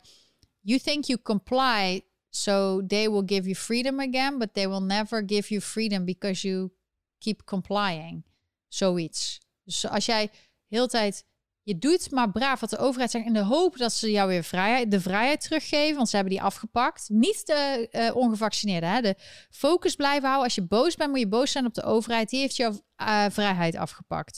You 0.61 0.78
think 0.78 1.05
you 1.05 1.23
comply, 1.23 2.03
so 2.28 2.82
they 2.87 3.11
will 3.11 3.24
give 3.27 3.45
you 3.45 3.55
freedom 3.55 4.01
again, 4.01 4.39
but 4.39 4.55
they 4.55 4.69
will 4.69 4.82
never 4.82 5.23
give 5.27 5.49
you 5.49 5.61
freedom 5.61 6.05
because 6.05 6.49
you 6.49 6.70
keep 7.19 7.45
complying. 7.45 8.24
Zoiets. 8.69 9.41
Dus 9.65 9.89
als 9.89 10.07
jij 10.07 10.31
heel 10.69 10.87
tijd 10.87 11.24
je 11.62 11.78
doet 11.78 12.11
maar 12.11 12.31
braaf 12.31 12.61
wat 12.61 12.70
de 12.70 12.78
overheid 12.78 13.11
zegt 13.11 13.27
in 13.27 13.32
de 13.32 13.45
hoop 13.45 13.77
dat 13.77 13.93
ze 13.93 14.11
jou 14.11 14.28
weer 14.28 14.45
vrijheid, 14.45 14.91
de 14.91 15.01
vrijheid 15.01 15.41
teruggeven, 15.41 15.97
want 15.97 16.09
ze 16.09 16.16
hebben 16.16 16.35
die 16.35 16.43
afgepakt. 16.43 17.09
Niet 17.09 17.47
de 17.47 17.89
eh, 17.91 18.16
ongevaccineerden. 18.16 18.91
Hè? 18.91 19.01
De 19.01 19.15
focus 19.51 19.95
blijven 19.95 20.23
houden. 20.23 20.45
Als 20.45 20.55
je 20.55 20.66
boos 20.66 20.97
bent, 20.97 21.11
moet 21.11 21.19
je 21.19 21.28
boos 21.28 21.51
zijn 21.51 21.66
op 21.66 21.74
de 21.74 21.82
overheid. 21.82 22.31
Die 22.31 22.41
heeft 22.41 22.57
jouw 22.57 22.81
eh, 22.97 23.24
vrijheid 23.31 23.77
afgepakt. 23.77 24.37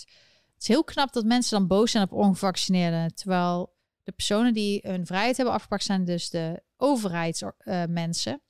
Het 0.55 0.63
is 0.63 0.69
heel 0.69 0.85
knap 0.85 1.13
dat 1.13 1.25
mensen 1.25 1.59
dan 1.59 1.67
boos 1.67 1.91
zijn 1.91 2.05
op 2.05 2.13
ongevaccineerden, 2.13 3.15
terwijl 3.15 3.72
de 4.03 4.13
personen 4.13 4.55
die 4.55 4.81
hun 4.83 5.07
vrijheid 5.07 5.37
hebben 5.37 5.55
afgepakt 5.55 5.85
zijn 5.85 6.05
dus 6.05 6.31
de 6.31 6.63
overheidsmensen. 6.77 8.43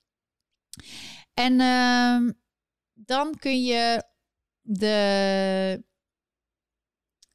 en 1.35 1.61
ehm, 1.61 2.33
dan 2.93 3.39
kun 3.39 3.62
je 3.62 4.05
de. 4.61 5.85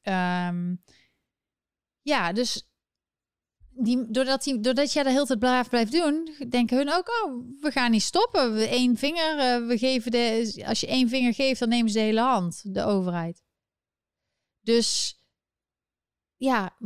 ehm, 0.02 0.76
ja, 2.02 2.34
dus 2.34 2.68
die, 3.70 4.12
doordat, 4.12 4.44
die, 4.44 4.60
doordat 4.60 4.94
jij 4.94 5.04
de 5.04 5.10
hele 5.10 5.26
tijd 5.26 5.40
braaf 5.40 5.70
blijft 5.70 5.92
doen, 5.92 6.36
denken 6.50 6.78
hun 6.78 6.94
ook: 6.94 7.10
oh, 7.10 7.46
we 7.62 7.72
gaan 7.72 7.92
niet 7.92 8.02
stoppen. 8.02 8.54
We 8.54 8.68
één 8.68 8.98
vinger, 8.98 9.40
eh, 9.40 9.68
we 9.68 9.78
geven 9.78 10.12
de. 10.12 10.64
Als 10.66 10.80
je 10.80 10.88
één 10.88 11.10
vinger 11.10 11.34
geeft, 11.34 11.60
dan 11.60 11.70
nemen 11.70 11.92
ze 11.92 11.98
de 11.98 12.04
hele 12.04 12.22
hand, 12.22 12.74
de 12.74 12.84
overheid. 12.84 13.44
Dus 14.62 15.22
ja, 16.36 16.78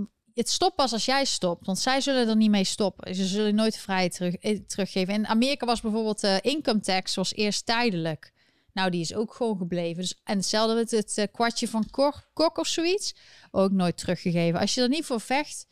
het 0.42 0.50
stopt 0.50 0.76
pas 0.76 0.94
als 0.94 1.06
jij 1.06 1.26
stopt. 1.26 1.66
Want 1.66 1.80
zij 1.80 2.02
zullen 2.02 2.28
er 2.28 2.36
niet 2.36 2.50
mee 2.50 2.64
stoppen. 2.64 3.16
Ze 3.16 3.26
zullen 3.26 3.56
nooit 3.56 3.78
vrijheid 3.78 4.14
terug, 4.14 4.36
eh, 4.36 4.60
teruggeven. 4.68 5.14
In 5.14 5.28
Amerika 5.28 5.66
was 5.66 5.82
bijvoorbeeld 5.82 6.20
de 6.20 6.40
income 6.42 6.80
tax 6.80 7.16
was 7.16 7.34
eerst 7.34 7.66
tijdelijk. 7.66 8.32
Nou, 8.74 8.90
die 8.90 9.02
is 9.02 9.14
ook 9.14 9.34
gewoon 9.34 9.58
gebleven. 9.58 10.02
Dus, 10.02 10.20
en 10.24 10.38
hetzelfde 10.38 10.76
met 10.76 10.92
het 10.92 11.18
eh, 11.18 11.28
kwartje 11.32 11.68
van 11.68 11.90
Kok, 12.34 12.58
of 12.58 12.68
zoiets. 12.68 13.16
Ook 13.52 13.72
nooit 13.72 13.98
teruggegeven. 13.98 14.60
Als 14.60 14.74
je 14.74 14.82
er 14.82 14.90
niet 14.90 15.06
voor 15.06 15.22
vecht, 15.22 15.68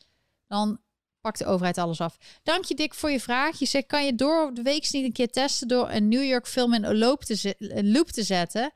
dan 0.48 0.80
pakt 1.22 1.40
de 1.40 1.46
overheid 1.46 1.78
alles 1.78 2.02
af. 2.02 2.18
Dank 2.44 2.66
je 2.66 2.76
Dick 2.76 2.94
voor 2.94 3.12
je 3.12 3.20
vraag. 3.20 3.60
Je 3.60 3.66
zegt, 3.66 3.88
kan 3.88 4.06
je 4.06 4.16
door 4.16 4.54
de 4.54 4.62
week 4.62 4.92
niet 4.92 5.04
een 5.04 5.12
keer 5.12 5.32
testen... 5.32 5.68
door 5.68 5.90
een 5.90 6.08
New 6.08 6.24
York 6.24 6.48
film 6.48 6.74
in 6.74 6.84
een 6.84 6.98
loop 6.98 7.24
te, 7.24 7.56
een 7.58 7.92
loop 7.92 8.10
te 8.10 8.24
zetten... 8.24 8.72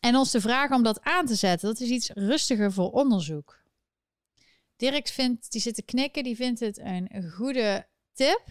en 0.00 0.16
ons 0.16 0.30
te 0.30 0.40
vragen 0.40 0.76
om 0.76 0.82
dat 0.82 1.02
aan 1.02 1.26
te 1.26 1.34
zetten? 1.34 1.68
Dat 1.68 1.80
is 1.80 1.88
iets 1.88 2.10
rustiger 2.14 2.72
voor 2.72 2.90
onderzoek. 2.90 3.59
Dirk 4.80 5.08
vindt, 5.08 5.52
die 5.52 5.60
zit 5.60 5.74
te 5.74 5.82
knikken, 5.82 6.22
die 6.22 6.36
vindt 6.36 6.60
het 6.60 6.78
een 6.78 7.30
goede 7.30 7.88
tip. 8.12 8.44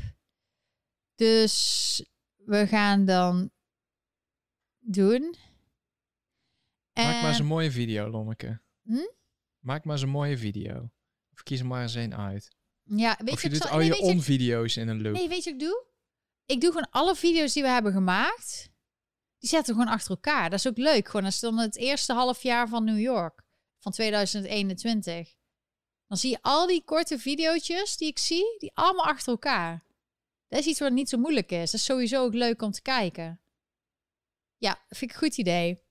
Dus 1.15 2.05
we 2.35 2.67
gaan 2.67 3.05
dan 3.05 3.51
doen. 4.79 5.35
Maak 6.93 7.05
maar 7.05 7.25
eens 7.27 7.35
En- 7.37 7.41
een 7.43 7.49
mooie 7.49 7.71
video, 7.71 8.09
Lonneke. 8.09 8.61
Hm? 8.83 9.07
Maak 9.59 9.83
maar 9.83 9.93
eens 9.93 10.03
een 10.03 10.09
mooie 10.09 10.37
video. 10.37 10.89
Of 11.33 11.43
kies 11.43 11.59
er 11.59 11.65
maar 11.65 11.81
eens 11.81 11.93
een 11.93 12.15
uit. 12.15 12.55
ja, 12.83 13.17
weet 13.23 13.33
of 13.33 13.41
je, 13.41 13.49
je 13.49 13.53
doet 13.59 13.69
al 13.69 13.77
nee, 13.77 13.87
je 13.87 13.97
onvideo's 13.97 14.77
in 14.77 14.87
een 14.87 15.01
loop. 15.01 15.13
Nee, 15.13 15.27
weet 15.27 15.43
je 15.43 15.51
wat 15.51 15.61
ik 15.61 15.67
doe? 15.67 15.85
Ik 16.45 16.61
doe 16.61 16.69
gewoon 16.71 16.89
alle 16.89 17.15
video's 17.15 17.53
die 17.53 17.63
we 17.63 17.69
hebben 17.69 17.91
gemaakt. 17.91 18.69
Die 19.37 19.49
zetten 19.49 19.73
we 19.73 19.79
gewoon 19.79 19.95
achter 19.95 20.11
elkaar. 20.11 20.49
Dat 20.49 20.59
is 20.59 20.67
ook 20.67 20.77
leuk. 20.77 21.07
Gewoon 21.07 21.25
als 21.25 21.39
dan 21.39 21.57
het 21.57 21.75
eerste 21.77 22.13
half 22.13 22.43
jaar 22.43 22.67
van 22.67 22.83
New 22.83 22.99
York. 22.99 23.43
Van 23.79 23.91
2021. 23.91 25.37
Dan 26.09 26.17
zie 26.17 26.29
je 26.29 26.37
al 26.41 26.67
die 26.67 26.83
korte 26.83 27.19
video's 27.19 27.97
die 27.97 28.07
ik 28.07 28.19
zie. 28.19 28.55
Die 28.57 28.71
allemaal 28.73 29.05
achter 29.05 29.31
elkaar. 29.31 29.83
Dat 30.47 30.59
is 30.59 30.65
iets 30.65 30.79
wat 30.79 30.91
niet 30.91 31.09
zo 31.09 31.17
moeilijk 31.17 31.51
is. 31.51 31.71
Dat 31.71 31.79
is 31.79 31.85
sowieso 31.85 32.23
ook 32.23 32.33
leuk 32.33 32.61
om 32.61 32.71
te 32.71 32.81
kijken. 32.81 33.39
Ja, 34.57 34.79
vind 34.87 35.11
ik 35.11 35.11
een 35.11 35.27
goed 35.27 35.37
idee. 35.37 35.81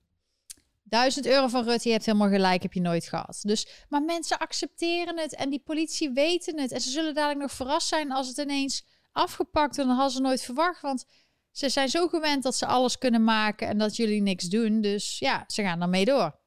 1000 0.83 1.25
euro 1.25 1.47
van 1.47 1.63
Rutte, 1.63 1.87
je 1.87 1.93
hebt 1.93 2.05
helemaal 2.05 2.29
gelijk, 2.29 2.61
heb 2.61 2.73
je 2.73 2.81
nooit 2.81 3.05
gehad. 3.07 3.39
Dus, 3.41 3.85
maar 3.89 4.01
mensen 4.03 4.37
accepteren 4.37 5.17
het 5.17 5.35
en 5.35 5.49
die 5.49 5.59
politie 5.59 6.11
weten 6.11 6.59
het. 6.59 6.71
En 6.71 6.81
ze 6.81 6.89
zullen 6.89 7.13
dadelijk 7.13 7.39
nog 7.39 7.51
verrast 7.51 7.87
zijn 7.87 8.11
als 8.11 8.27
het 8.27 8.37
ineens 8.37 8.85
afgepakt 9.11 9.75
wordt. 9.75 9.89
Dan 9.89 9.97
hadden 9.97 10.15
ze 10.15 10.21
nooit 10.21 10.41
verwacht, 10.41 10.81
want 10.81 11.05
ze 11.51 11.69
zijn 11.69 11.89
zo 11.89 12.07
gewend 12.07 12.43
dat 12.43 12.55
ze 12.55 12.65
alles 12.65 12.97
kunnen 12.97 13.23
maken 13.23 13.67
en 13.67 13.77
dat 13.77 13.95
jullie 13.95 14.21
niks 14.21 14.45
doen. 14.45 14.81
Dus 14.81 15.19
ja, 15.19 15.43
ze 15.47 15.61
gaan 15.61 15.79
daarmee 15.79 16.05
door. 16.05 16.39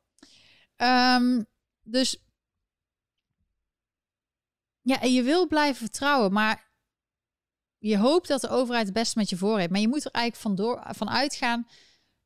Ehm, 0.76 1.42
dus 1.82 2.16
ja, 4.82 5.00
en 5.00 5.12
je 5.12 5.22
wil 5.22 5.46
blijven 5.46 5.76
vertrouwen, 5.76 6.32
maar 6.32 6.70
je 7.78 7.98
hoopt 7.98 8.28
dat 8.28 8.40
de 8.40 8.48
overheid 8.48 8.84
het 8.84 8.94
beste 8.94 9.18
met 9.18 9.30
je 9.30 9.36
voor 9.36 9.58
heeft. 9.58 9.70
Maar 9.70 9.80
je 9.80 9.88
moet 9.88 10.04
er 10.04 10.10
eigenlijk 10.10 10.44
van, 10.44 10.54
door, 10.54 10.82
van 10.94 11.10
uitgaan 11.10 11.66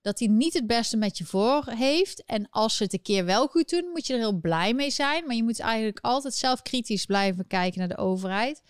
dat 0.00 0.18
hij 0.18 0.28
niet 0.28 0.54
het 0.54 0.66
beste 0.66 0.96
met 0.96 1.18
je 1.18 1.24
voor 1.24 1.64
heeft. 1.66 2.24
En 2.24 2.48
als 2.50 2.76
ze 2.76 2.82
het 2.82 2.92
een 2.92 3.02
keer 3.02 3.24
wel 3.24 3.46
goed 3.46 3.68
doen, 3.68 3.90
moet 3.92 4.06
je 4.06 4.12
er 4.12 4.18
heel 4.18 4.40
blij 4.40 4.74
mee 4.74 4.90
zijn. 4.90 5.26
Maar 5.26 5.36
je 5.36 5.42
moet 5.42 5.60
eigenlijk 5.60 5.98
altijd 6.00 6.34
zelf 6.34 6.62
kritisch 6.62 7.04
blijven 7.04 7.46
kijken 7.46 7.78
naar 7.78 7.88
de 7.88 7.96
overheid. 7.96 8.62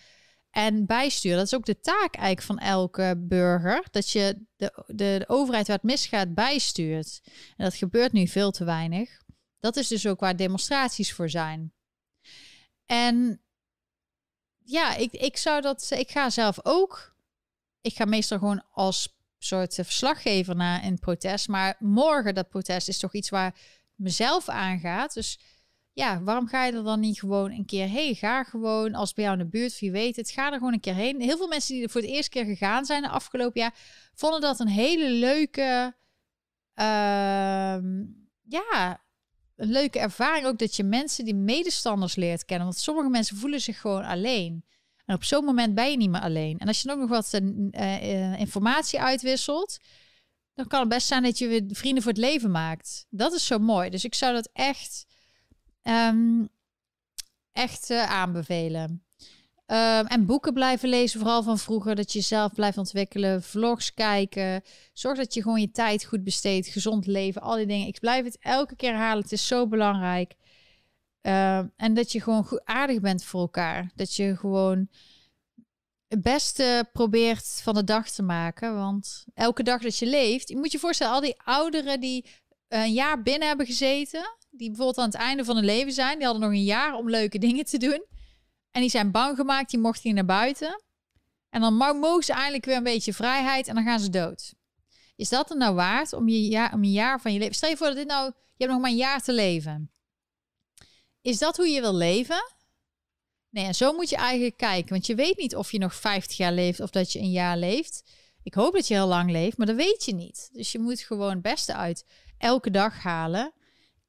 En 0.50 0.86
bijsturen, 0.86 1.36
dat 1.36 1.46
is 1.46 1.54
ook 1.54 1.66
de 1.66 1.80
taak 1.80 2.14
eigenlijk 2.14 2.46
van 2.46 2.58
elke 2.58 3.14
burger. 3.18 3.86
Dat 3.90 4.10
je 4.10 4.46
de, 4.56 4.84
de, 4.86 4.94
de 4.94 5.24
overheid 5.26 5.66
waar 5.66 5.76
het 5.76 5.84
misgaat 5.84 6.34
bijstuurt. 6.34 7.20
En 7.56 7.64
dat 7.64 7.74
gebeurt 7.74 8.12
nu 8.12 8.26
veel 8.26 8.50
te 8.50 8.64
weinig. 8.64 9.20
Dat 9.60 9.76
is 9.76 9.88
dus 9.88 10.06
ook 10.06 10.20
waar 10.20 10.36
demonstraties 10.36 11.12
voor 11.12 11.30
zijn. 11.30 11.72
En 12.86 13.40
ja, 14.66 14.94
ik, 14.94 15.12
ik 15.12 15.36
zou 15.36 15.60
dat. 15.60 15.90
Ik 15.90 16.10
ga 16.10 16.30
zelf 16.30 16.58
ook. 16.62 17.14
Ik 17.80 17.94
ga 17.94 18.04
meestal 18.04 18.38
gewoon 18.38 18.62
als 18.70 19.14
soort 19.38 19.74
verslaggever 19.74 20.56
naar 20.56 20.84
een 20.84 20.98
protest. 20.98 21.48
Maar 21.48 21.76
morgen 21.78 22.34
dat 22.34 22.48
protest 22.48 22.88
is 22.88 22.98
toch 22.98 23.14
iets 23.14 23.28
waar 23.28 23.54
mezelf 23.94 24.48
aangaat. 24.48 25.14
Dus 25.14 25.38
ja, 25.92 26.22
waarom 26.22 26.46
ga 26.46 26.64
je 26.64 26.72
er 26.72 26.84
dan 26.84 27.00
niet 27.00 27.18
gewoon 27.18 27.50
een 27.50 27.64
keer 27.64 27.88
heen? 27.88 28.14
Ga 28.14 28.44
gewoon 28.44 28.94
als 28.94 29.12
bij 29.12 29.24
jou 29.24 29.38
in 29.38 29.44
de 29.44 29.50
buurt, 29.50 29.78
wie 29.78 29.90
weet 29.92 30.16
het, 30.16 30.30
ga 30.30 30.52
er 30.52 30.58
gewoon 30.58 30.72
een 30.72 30.80
keer 30.80 30.94
heen. 30.94 31.20
Heel 31.20 31.36
veel 31.36 31.48
mensen 31.48 31.74
die 31.74 31.82
er 31.82 31.90
voor 31.90 32.00
het 32.00 32.10
eerste 32.10 32.30
keer 32.30 32.44
gegaan 32.44 32.84
zijn 32.84 33.02
de 33.02 33.08
afgelopen 33.08 33.60
jaar, 33.60 33.74
vonden 34.14 34.40
dat 34.40 34.60
een 34.60 34.68
hele 34.68 35.10
leuke, 35.10 35.94
ehm, 36.74 38.04
ja, 38.42 39.04
een 39.56 39.70
leuke 39.70 39.98
ervaring 39.98 40.46
ook 40.46 40.58
dat 40.58 40.76
je 40.76 40.84
mensen 40.84 41.24
die 41.24 41.34
medestanders 41.34 42.14
leert 42.14 42.44
kennen. 42.44 42.66
Want 42.66 42.78
sommige 42.78 43.08
mensen 43.08 43.36
voelen 43.36 43.60
zich 43.60 43.80
gewoon 43.80 44.04
alleen. 44.04 44.64
En 45.04 45.14
op 45.14 45.24
zo'n 45.24 45.44
moment 45.44 45.74
ben 45.74 45.90
je 45.90 45.96
niet 45.96 46.10
meer 46.10 46.20
alleen. 46.20 46.58
En 46.58 46.66
als 46.66 46.82
je 46.82 46.90
ook 46.90 46.98
nog 46.98 47.08
wat 47.08 47.40
uh, 47.40 48.38
informatie 48.38 49.00
uitwisselt, 49.00 49.78
dan 50.54 50.66
kan 50.66 50.80
het 50.80 50.88
best 50.88 51.06
zijn 51.06 51.22
dat 51.22 51.38
je 51.38 51.48
weer 51.48 51.62
vrienden 51.68 52.02
voor 52.02 52.12
het 52.12 52.20
leven 52.20 52.50
maakt. 52.50 53.06
Dat 53.10 53.32
is 53.32 53.46
zo 53.46 53.58
mooi. 53.58 53.90
Dus 53.90 54.04
ik 54.04 54.14
zou 54.14 54.34
dat 54.34 54.50
echt, 54.52 55.06
um, 55.82 56.48
echt 57.52 57.90
uh, 57.90 58.10
aanbevelen. 58.10 59.05
Um, 59.66 60.06
en 60.06 60.26
boeken 60.26 60.52
blijven 60.52 60.88
lezen, 60.88 61.20
vooral 61.20 61.42
van 61.42 61.58
vroeger. 61.58 61.94
Dat 61.94 62.12
je 62.12 62.18
jezelf 62.18 62.52
blijft 62.52 62.78
ontwikkelen. 62.78 63.42
Vlogs 63.42 63.94
kijken. 63.94 64.62
Zorg 64.92 65.18
dat 65.18 65.34
je 65.34 65.42
gewoon 65.42 65.60
je 65.60 65.70
tijd 65.70 66.04
goed 66.04 66.24
besteedt. 66.24 66.66
Gezond 66.66 67.06
leven. 67.06 67.42
Al 67.42 67.56
die 67.56 67.66
dingen. 67.66 67.86
Ik 67.86 68.00
blijf 68.00 68.24
het 68.24 68.38
elke 68.40 68.76
keer 68.76 68.90
herhalen. 68.90 69.22
Het 69.22 69.32
is 69.32 69.46
zo 69.46 69.66
belangrijk. 69.66 70.34
Uh, 71.22 71.58
en 71.76 71.94
dat 71.94 72.12
je 72.12 72.20
gewoon 72.20 72.44
goed 72.44 72.64
aardig 72.64 73.00
bent 73.00 73.24
voor 73.24 73.40
elkaar. 73.40 73.90
Dat 73.94 74.14
je 74.14 74.36
gewoon 74.36 74.88
het 76.08 76.22
beste 76.22 76.88
probeert 76.92 77.60
van 77.62 77.74
de 77.74 77.84
dag 77.84 78.10
te 78.10 78.22
maken. 78.22 78.76
Want 78.76 79.24
elke 79.34 79.62
dag 79.62 79.82
dat 79.82 79.96
je 79.96 80.06
leeft, 80.06 80.48
je 80.48 80.56
moet 80.56 80.72
je 80.72 80.78
voorstellen, 80.78 81.12
al 81.12 81.20
die 81.20 81.42
ouderen 81.44 82.00
die 82.00 82.26
een 82.68 82.92
jaar 82.92 83.22
binnen 83.22 83.48
hebben 83.48 83.66
gezeten, 83.66 84.36
die 84.50 84.68
bijvoorbeeld 84.68 84.98
aan 84.98 85.04
het 85.04 85.14
einde 85.14 85.44
van 85.44 85.56
hun 85.56 85.64
leven 85.64 85.92
zijn, 85.92 86.16
die 86.16 86.26
hadden 86.26 86.42
nog 86.42 86.52
een 86.52 86.64
jaar 86.64 86.94
om 86.94 87.10
leuke 87.10 87.38
dingen 87.38 87.64
te 87.64 87.78
doen. 87.78 88.04
En 88.76 88.82
die 88.82 88.90
zijn 88.90 89.10
bang 89.10 89.36
gemaakt, 89.36 89.70
die 89.70 89.80
mochten 89.80 90.02
niet 90.04 90.14
naar 90.14 90.24
buiten. 90.24 90.82
En 91.50 91.60
dan 91.60 91.74
mogen 91.74 92.24
ze 92.24 92.32
eindelijk 92.32 92.64
weer 92.64 92.76
een 92.76 92.82
beetje 92.82 93.12
vrijheid 93.12 93.68
en 93.68 93.74
dan 93.74 93.84
gaan 93.84 94.00
ze 94.00 94.10
dood. 94.10 94.54
Is 95.14 95.28
dat 95.28 95.50
er 95.50 95.56
nou 95.56 95.74
waard 95.74 96.12
om 96.12 96.28
je, 96.28 96.48
jaar, 96.48 96.72
om 96.72 96.82
een 96.82 96.92
jaar 96.92 97.20
van 97.20 97.32
je 97.32 97.38
leven... 97.38 97.54
Stel 97.54 97.68
je 97.68 97.76
voor 97.76 97.86
dat 97.86 97.96
dit 97.96 98.06
nou... 98.06 98.24
Je 98.26 98.64
hebt 98.64 98.70
nog 98.70 98.80
maar 98.80 98.90
een 98.90 98.96
jaar 98.96 99.22
te 99.22 99.32
leven. 99.32 99.90
Is 101.20 101.38
dat 101.38 101.56
hoe 101.56 101.68
je 101.68 101.80
wil 101.80 101.94
leven? 101.94 102.52
Nee, 103.50 103.64
en 103.64 103.74
zo 103.74 103.92
moet 103.92 104.08
je 104.08 104.16
eigenlijk 104.16 104.56
kijken. 104.56 104.90
Want 104.90 105.06
je 105.06 105.14
weet 105.14 105.36
niet 105.36 105.56
of 105.56 105.72
je 105.72 105.78
nog 105.78 105.94
50 105.94 106.36
jaar 106.36 106.52
leeft 106.52 106.80
of 106.80 106.90
dat 106.90 107.12
je 107.12 107.18
een 107.18 107.30
jaar 107.30 107.56
leeft. 107.56 108.02
Ik 108.42 108.54
hoop 108.54 108.72
dat 108.72 108.88
je 108.88 108.94
heel 108.94 109.06
lang 109.06 109.30
leeft, 109.30 109.56
maar 109.56 109.66
dat 109.66 109.76
weet 109.76 110.04
je 110.04 110.14
niet. 110.14 110.48
Dus 110.52 110.72
je 110.72 110.78
moet 110.78 111.00
gewoon 111.00 111.30
het 111.30 111.42
beste 111.42 111.74
uit 111.74 112.06
elke 112.38 112.70
dag 112.70 113.02
halen. 113.02 113.52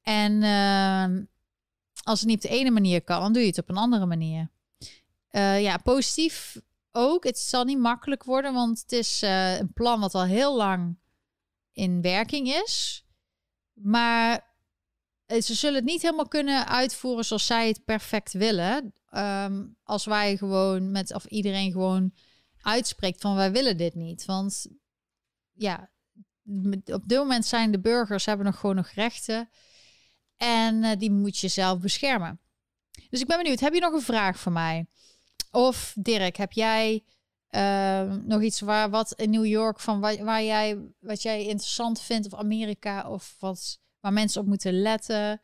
En 0.02 0.41
uh, 0.41 1.26
als 2.03 2.19
het 2.19 2.30
niet 2.30 2.44
op 2.44 2.49
de 2.49 2.57
ene 2.57 2.72
manier 2.72 3.02
kan, 3.02 3.22
dan 3.22 3.34
doe 3.34 3.41
je 3.41 3.48
het 3.48 3.57
op 3.57 3.69
een 3.69 3.77
andere 3.77 4.06
manier. 4.06 4.56
Uh, 5.38 5.61
ja, 5.61 5.77
positief 5.77 6.61
ook. 6.91 7.23
Het 7.23 7.39
zal 7.39 7.64
niet 7.64 7.80
makkelijk 7.80 8.23
worden, 8.23 8.53
want 8.53 8.80
het 8.80 8.91
is 8.91 9.23
uh, 9.23 9.57
een 9.57 9.73
plan 9.73 9.99
wat 9.99 10.15
al 10.15 10.23
heel 10.23 10.55
lang 10.55 10.97
in 11.72 12.01
werking 12.01 12.47
is. 12.47 13.05
Maar 13.73 14.55
eh, 15.26 15.41
ze 15.41 15.53
zullen 15.53 15.76
het 15.76 15.85
niet 15.85 16.01
helemaal 16.01 16.27
kunnen 16.27 16.68
uitvoeren 16.68 17.26
zoals 17.26 17.45
zij 17.45 17.68
het 17.68 17.85
perfect 17.85 18.34
willen. 18.34 18.93
Um, 19.11 19.77
als 19.84 20.05
wij 20.05 20.38
gewoon 20.38 20.91
met, 20.91 21.14
of 21.14 21.26
iedereen 21.26 21.72
gewoon 21.72 22.14
uitspreekt 22.61 23.22
van 23.22 23.35
wij 23.35 23.51
willen 23.51 23.77
dit 23.77 23.95
niet. 23.95 24.26
Want 24.26 24.68
ja, 25.53 25.89
op 26.85 27.07
dit 27.07 27.18
moment 27.18 27.45
zijn 27.45 27.72
de 27.72 27.80
burgers 27.80 28.26
hebben 28.26 28.45
nog 28.45 28.59
gewoon 28.59 28.76
nog 28.76 28.89
rechten. 28.89 29.49
En 30.38 30.97
die 30.97 31.11
moet 31.11 31.38
je 31.38 31.47
zelf 31.47 31.80
beschermen. 31.80 32.39
Dus 33.09 33.22
ik 33.22 33.27
ben 33.27 33.38
benieuwd, 33.38 33.59
heb 33.59 33.73
je 33.73 33.80
nog 33.80 33.93
een 33.93 34.01
vraag 34.01 34.39
voor 34.39 34.51
mij? 34.51 34.88
Of 35.51 35.93
Dirk, 35.99 36.35
heb 36.35 36.51
jij 36.51 37.03
uh, 37.51 38.14
nog 38.14 38.41
iets 38.41 38.59
waar 38.59 38.89
wat 38.89 39.14
in 39.14 39.30
New 39.30 39.45
York 39.45 39.80
van 39.80 39.99
waar, 39.99 40.23
waar 40.23 40.43
jij 40.43 40.77
wat 40.99 41.22
jij 41.22 41.45
interessant 41.45 42.01
vindt 42.01 42.26
of 42.26 42.39
Amerika 42.39 43.09
of 43.09 43.35
wat 43.39 43.80
waar 43.99 44.14
mensen 44.14 44.41
op 44.41 44.47
moeten 44.47 44.81
letten? 44.81 45.41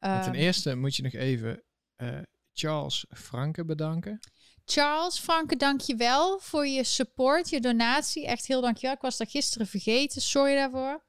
Uh, 0.00 0.22
ten 0.22 0.34
eerste 0.34 0.74
moet 0.74 0.96
je 0.96 1.02
nog 1.02 1.12
even 1.12 1.62
uh, 1.96 2.18
Charles 2.52 3.06
Franke 3.08 3.64
bedanken. 3.64 4.18
Charles 4.64 5.18
Franke, 5.18 5.56
dank 5.56 5.80
je 5.80 5.96
wel 5.96 6.38
voor 6.38 6.66
je 6.66 6.84
support, 6.84 7.48
je 7.48 7.60
donatie. 7.60 8.26
Echt 8.26 8.46
heel 8.46 8.60
dankjewel. 8.60 8.94
Ik 8.94 9.00
was 9.00 9.16
dat 9.16 9.30
gisteren 9.30 9.66
vergeten. 9.66 10.22
Sorry 10.22 10.54
daarvoor. 10.54 11.04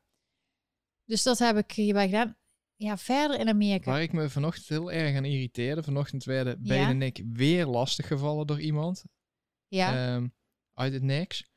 Dus 1.05 1.23
dat 1.23 1.39
heb 1.39 1.57
ik 1.57 1.71
hierbij 1.71 2.05
gedaan. 2.05 2.37
Ja, 2.77 2.97
verder 2.97 3.39
in 3.39 3.49
Amerika. 3.49 3.91
Waar 3.91 4.01
ik 4.01 4.13
me 4.13 4.29
vanochtend 4.29 4.67
heel 4.67 4.91
erg 4.91 5.15
aan 5.15 5.25
irriteerde. 5.25 5.83
Vanochtend 5.83 6.23
werden 6.23 6.63
Ben 6.63 6.79
ja? 6.79 6.89
en 6.89 7.01
ik 7.01 7.23
weer 7.33 7.65
lastig 7.65 8.07
gevallen 8.07 8.47
door 8.47 8.61
iemand. 8.61 9.05
Ja. 9.67 10.15
Um, 10.15 10.33
uit 10.73 10.93
het 10.93 11.03
niks. 11.03 11.49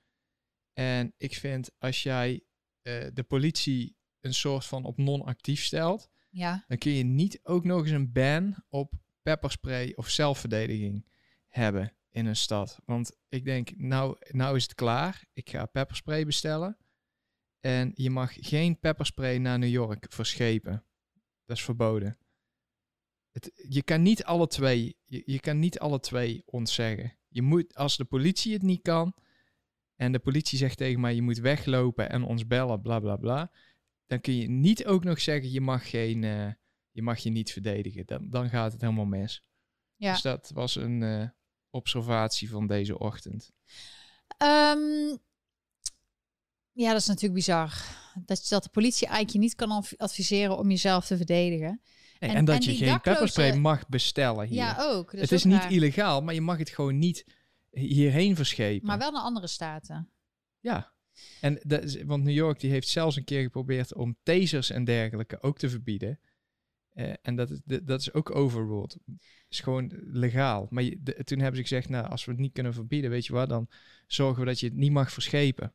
En 0.72 1.14
ik 1.16 1.34
vind 1.34 1.70
als 1.78 2.02
jij 2.02 2.32
uh, 2.82 3.06
de 3.12 3.22
politie 3.22 3.97
een 4.20 4.34
soort 4.34 4.64
van 4.64 4.84
op 4.84 4.97
non-actief 4.97 5.62
stelt, 5.62 6.10
ja. 6.30 6.64
dan 6.68 6.78
kun 6.78 6.92
je 6.92 7.05
niet 7.05 7.40
ook 7.42 7.64
nog 7.64 7.82
eens 7.82 7.90
een 7.90 8.12
ban 8.12 8.64
op 8.68 8.92
pepperspray 9.22 9.92
of 9.97 10.09
zelfverdediging 10.09 11.10
hebben 11.48 11.97
in 12.10 12.26
een 12.26 12.36
stad. 12.36 12.78
Want 12.84 13.16
ik 13.28 13.44
denk, 13.44 13.76
nou, 13.76 14.16
nou 14.28 14.56
is 14.56 14.62
het 14.62 14.74
klaar. 14.74 15.24
Ik 15.32 15.51
ga 15.51 15.66
pepperspray 15.66 16.26
bestellen. 16.26 16.76
En 17.60 17.92
je 17.94 18.10
mag 18.10 18.32
geen 18.34 18.78
pepperspray 18.78 19.38
naar 19.38 19.59
New 19.59 19.70
York 19.70 20.06
verschepen. 20.09 20.84
Dat 21.51 21.59
is 21.59 21.64
verboden. 21.64 22.18
Het, 23.31 23.52
je 23.68 23.82
kan 23.82 24.02
niet 24.02 24.24
alle 24.24 24.47
twee, 24.47 24.97
je, 25.05 25.22
je 25.27 25.40
kan 25.40 25.59
niet 25.59 25.78
alle 25.78 26.01
twee 26.01 26.43
ontzeggen. 26.47 27.18
Je 27.28 27.43
moet, 27.43 27.74
als 27.74 27.97
de 27.97 28.05
politie 28.05 28.52
het 28.52 28.62
niet 28.62 28.82
kan, 28.82 29.14
en 29.97 30.12
de 30.12 30.18
politie 30.18 30.59
zegt 30.59 30.77
tegen 30.77 31.01
mij, 31.01 31.14
je 31.14 31.22
moet 31.22 31.39
weglopen 31.39 32.10
en 32.10 32.22
ons 32.22 32.47
bellen, 32.47 32.81
bla 32.81 33.01
bla 33.01 33.16
bla, 33.16 33.52
dan 34.06 34.20
kun 34.20 34.35
je 34.35 34.48
niet 34.48 34.86
ook 34.86 35.05
nog 35.05 35.20
zeggen, 35.20 35.51
je 35.51 35.60
mag, 35.60 35.90
geen, 35.90 36.22
uh, 36.22 36.52
je, 36.90 37.02
mag 37.02 37.18
je 37.18 37.31
niet 37.31 37.52
verdedigen. 37.52 38.06
Dan, 38.06 38.31
dan 38.31 38.48
gaat 38.48 38.72
het 38.72 38.81
helemaal 38.81 39.05
mis. 39.05 39.44
Ja. 39.97 40.12
Dus 40.12 40.22
dat 40.22 40.51
was 40.55 40.77
een 40.77 41.01
uh, 41.01 41.28
observatie 41.70 42.51
van 42.51 42.66
deze 42.66 42.98
ochtend. 42.98 43.52
Um, 44.43 45.18
ja, 46.81 46.93
dat 46.93 47.01
is 47.01 47.07
natuurlijk 47.07 47.35
bizar. 47.35 47.74
Dat, 48.24 48.47
dat 48.48 48.62
de 48.62 48.69
politie 48.69 49.07
eigenlijk 49.07 49.36
je 49.36 49.39
niet 49.39 49.55
kan 49.55 49.85
adviseren 49.97 50.59
om 50.59 50.70
jezelf 50.70 51.07
te 51.07 51.16
verdedigen. 51.16 51.81
Nee, 52.19 52.31
en, 52.31 52.36
en, 52.36 52.44
dat 52.44 52.57
en 52.57 52.62
je 52.62 52.77
geen 52.77 52.86
dakloze... 52.86 53.01
pepperspray 53.01 53.57
mag 53.57 53.89
bestellen 53.89 54.47
hier. 54.47 54.57
Ja, 54.57 54.77
ook. 54.78 55.12
Het 55.12 55.32
is, 55.32 55.44
niet 55.44 55.66
illegaal, 55.69 56.23
maar 56.23 56.35
je 56.35 56.40
mag 56.40 56.59
het 56.59 56.69
gewoon 56.69 56.98
niet 56.98 57.24
hierheen 57.70 58.36
verschepen. 58.36 58.86
Maar 58.86 58.98
wel 58.98 59.11
naar 59.11 59.23
andere 59.23 59.47
staten. 59.47 60.11
Ja. 60.61 60.93
En 61.40 61.61
dat, 61.62 62.02
want 62.02 62.24
New 62.24 62.35
York 62.35 62.61
die 62.61 62.70
heeft 62.70 62.89
zelfs 62.89 63.16
een 63.16 63.24
keer 63.24 63.43
geprobeerd 63.43 63.94
om 63.94 64.16
tasers 64.23 64.70
en 64.70 64.85
dergelijke 64.85 65.43
ook 65.43 65.59
te 65.59 65.69
verbieden. 65.69 66.20
Uh, 66.94 67.12
en 67.23 67.36
dat, 67.36 67.51
is, 67.51 67.61
dat 67.65 68.01
is 68.01 68.12
ook 68.12 68.35
overruled. 68.35 68.98
is 69.48 69.61
gewoon 69.61 69.93
legaal. 70.01 70.66
Maar 70.70 70.82
je, 70.82 70.98
de, 71.02 71.24
toen 71.24 71.39
hebben 71.39 71.57
ze 71.57 71.62
gezegd, 71.62 71.89
nou, 71.89 72.09
als 72.09 72.24
we 72.24 72.31
het 72.31 72.40
niet 72.40 72.52
kunnen 72.52 72.74
verbieden, 72.74 73.11
weet 73.11 73.27
je 73.27 73.32
wat, 73.32 73.48
dan 73.48 73.69
zorgen 74.07 74.40
we 74.40 74.47
dat 74.47 74.61
je 74.61 74.66
het 74.66 74.77
niet 74.77 74.93
mag 74.93 75.12
verschepen. 75.12 75.74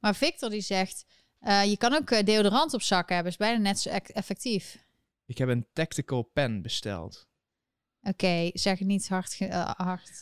Maar 0.00 0.14
Victor 0.14 0.50
die 0.50 0.60
zegt, 0.60 1.04
uh, 1.40 1.64
je 1.64 1.76
kan 1.76 1.94
ook 1.94 2.10
uh, 2.10 2.22
deodorant 2.22 2.74
op 2.74 2.82
zakken 2.82 3.14
hebben, 3.14 3.32
is 3.32 3.38
bijna 3.38 3.58
net 3.58 3.78
zo 3.78 3.90
effectief. 3.90 4.84
Ik 5.26 5.38
heb 5.38 5.48
een 5.48 5.66
tactical 5.72 6.22
pen 6.22 6.62
besteld. 6.62 7.28
Oké, 8.00 8.10
okay, 8.10 8.50
zeg 8.54 8.78
het 8.78 8.88
niet 8.88 9.08
hard. 9.08 9.38
hard 9.76 10.20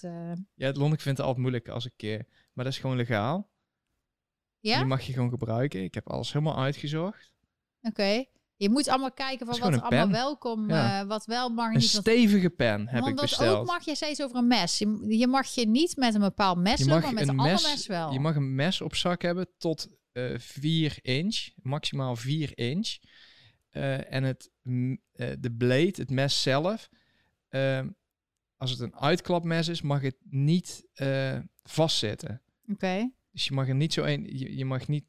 Ja, 0.54 0.66
het 0.66 0.76
ik 0.76 1.00
vind 1.00 1.16
het 1.16 1.20
altijd 1.26 1.38
moeilijk 1.38 1.68
als 1.68 1.86
ik 1.86 1.92
keer. 1.96 2.26
Maar 2.52 2.64
dat 2.64 2.74
is 2.74 2.78
gewoon 2.78 2.96
legaal. 2.96 3.50
Ja? 4.60 4.76
Die 4.76 4.86
mag 4.86 5.02
je 5.02 5.12
gewoon 5.12 5.30
gebruiken. 5.30 5.82
Ik 5.82 5.94
heb 5.94 6.08
alles 6.08 6.32
helemaal 6.32 6.58
uitgezocht. 6.58 7.32
Oké. 7.80 7.88
Okay. 7.88 8.30
Je 8.62 8.70
moet 8.70 8.88
allemaal 8.88 9.12
kijken 9.12 9.46
van 9.46 9.58
wat 9.58 9.68
er 9.68 9.74
een 9.74 9.80
allemaal 9.82 10.08
welkom, 10.10 10.68
Ja. 10.68 11.00
eh, 11.00 11.06
wat 11.06 11.24
wel 11.26 11.48
mag 11.48 11.66
Een 11.66 11.78
niet. 11.78 11.92
wat- 11.92 12.00
stevige 12.02 12.50
pen 12.50 12.88
heb 12.88 13.06
ik 13.06 13.14
besteld. 13.16 13.58
ook 13.58 13.66
mag, 13.66 13.96
zei 13.96 14.10
iets 14.10 14.22
over 14.22 14.36
een 14.36 14.46
mes. 14.46 14.78
Je, 14.78 15.04
je 15.18 15.26
mag 15.26 15.46
je 15.46 15.66
niet 15.68 15.96
met 15.96 16.14
een 16.14 16.20
bepaald 16.20 16.58
mes 16.58 16.78
je 16.78 16.84
maar 16.84 17.12
met 17.12 17.28
een 17.28 17.38
alle 17.38 17.50
mes, 17.50 17.62
mes 17.62 17.86
wel. 17.86 18.12
Je 18.12 18.20
mag 18.20 18.36
een 18.36 18.54
mes 18.54 18.80
op 18.80 18.94
zak 18.94 19.22
hebben 19.22 19.48
tot 19.58 19.88
eh 20.12 20.38
4 20.38 20.98
inch, 21.02 21.48
maximaal 21.56 22.16
4 22.16 22.50
inch. 22.58 22.96
Eh, 23.70 24.12
en 24.12 24.22
het, 24.22 24.50
de 25.40 25.54
blade, 25.58 25.92
het 25.96 26.10
mes 26.10 26.42
zelf, 26.42 26.88
ehm, 27.48 27.88
als 28.56 28.70
het 28.70 28.80
een 28.80 28.96
uitklapmes 28.96 29.68
is, 29.68 29.82
mag 29.82 30.00
het 30.02 30.16
niet 30.28 30.84
vastzitten. 31.62 32.42
Oké. 32.72 33.10
Dus 33.32 33.44
je 33.44 33.52
mag 33.54 33.68
er 33.68 33.74
niet 33.74 33.92
zo 33.92 34.02
een, 34.04 34.38
je, 34.38 34.56
je 34.56 34.64
mag 34.64 34.88
niet, 34.88 35.04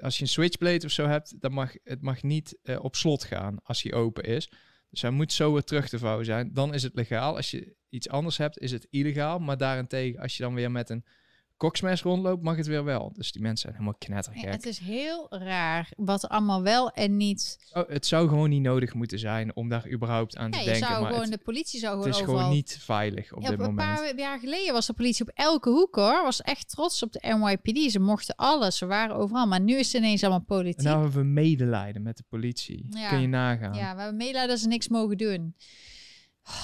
als 0.00 0.16
je 0.16 0.22
een 0.22 0.28
switchblade 0.28 0.84
of 0.86 0.90
zo 0.90 1.06
hebt, 1.06 1.40
dan 1.40 1.52
mag 1.52 1.72
het 1.84 2.02
mag 2.02 2.22
niet 2.22 2.58
eh, 2.62 2.84
op 2.84 2.96
slot 2.96 3.24
gaan 3.24 3.62
als 3.62 3.82
hij 3.82 3.92
open 3.92 4.24
is. 4.24 4.50
Dus 4.90 5.02
hij 5.02 5.10
moet 5.10 5.32
zo 5.32 5.52
weer 5.52 5.64
terug 5.64 5.88
te 5.88 5.98
vouwen 5.98 6.24
zijn. 6.24 6.52
Dan 6.52 6.74
is 6.74 6.82
het 6.82 6.94
legaal. 6.94 7.36
Als 7.36 7.50
je 7.50 7.76
iets 7.88 8.08
anders 8.08 8.36
hebt, 8.36 8.58
is 8.58 8.72
het 8.72 8.86
illegaal. 8.90 9.38
Maar 9.38 9.56
daarentegen, 9.56 10.20
als 10.20 10.36
je 10.36 10.42
dan 10.42 10.54
weer 10.54 10.70
met 10.70 10.90
een 10.90 11.04
koksmes 11.62 12.02
rondloopt, 12.02 12.42
mag 12.42 12.56
het 12.56 12.66
weer 12.66 12.84
wel. 12.84 13.12
Dus 13.14 13.32
die 13.32 13.42
mensen 13.42 13.60
zijn 13.60 13.72
helemaal 13.72 13.98
knettergek. 13.98 14.44
Ja, 14.44 14.50
het 14.50 14.66
is 14.66 14.78
heel 14.78 15.26
raar 15.30 15.88
wat 15.96 16.28
allemaal 16.28 16.62
wel 16.62 16.90
en 16.90 17.16
niet. 17.16 17.58
Oh, 17.72 17.88
het 17.88 18.06
zou 18.06 18.28
gewoon 18.28 18.50
niet 18.50 18.62
nodig 18.62 18.94
moeten 18.94 19.18
zijn 19.18 19.56
om 19.56 19.68
daar 19.68 19.90
überhaupt 19.90 20.36
aan 20.36 20.50
Ja, 20.50 20.58
te 20.58 20.64
denken. 20.64 20.86
zou 20.86 21.00
maar 21.00 21.06
gewoon 21.10 21.22
het, 21.22 21.32
de 21.32 21.44
politie 21.44 21.80
zou 21.80 21.92
het 21.94 22.02
gewoon 22.02 22.16
is 22.18 22.22
overal. 22.22 22.38
gewoon 22.40 22.56
niet 22.56 22.78
veilig 22.80 23.32
op 23.32 23.42
Ja, 23.42 23.48
dit 23.50 23.58
een 23.58 23.64
moment. 23.64 23.94
paar 24.00 24.18
jaar 24.18 24.38
geleden 24.38 24.72
was 24.72 24.86
de 24.86 24.92
politie 24.92 25.22
op 25.28 25.30
elke 25.34 25.70
hoek 25.70 25.94
hoor. 25.94 26.22
Was 26.22 26.40
echt 26.42 26.68
trots 26.70 27.02
op 27.02 27.12
de 27.12 27.36
NYPD. 27.38 27.90
Ze 27.90 27.98
mochten 28.00 28.34
alles. 28.36 28.76
Ze 28.78 28.86
waren 28.86 29.16
overal. 29.16 29.46
Maar 29.46 29.60
nu 29.60 29.76
is 29.78 29.92
het 29.92 30.02
ineens 30.02 30.22
allemaal 30.22 30.44
politiek. 30.44 30.78
En 30.78 30.84
nou 30.84 31.02
hebben 31.02 31.20
we 31.22 31.26
medelijden 31.28 32.02
met 32.02 32.16
de 32.16 32.24
politie. 32.28 32.86
Ja. 32.90 33.08
Kun 33.08 33.20
je 33.20 33.26
nagaan. 33.26 33.74
Ja, 33.74 33.94
we 33.94 34.00
hebben 34.00 34.16
meelijden 34.16 34.48
dat 34.48 34.58
ze 34.58 34.68
niks 34.68 34.88
mogen 34.88 35.16
doen. 35.16 35.54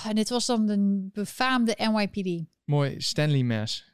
En 0.09 0.15
dit 0.15 0.29
was 0.29 0.47
dan 0.47 0.67
de 0.67 1.09
befaamde 1.13 1.77
NYPD. 1.93 2.45
Mooi, 2.65 3.01
Stanley 3.01 3.43
mes. 3.43 3.93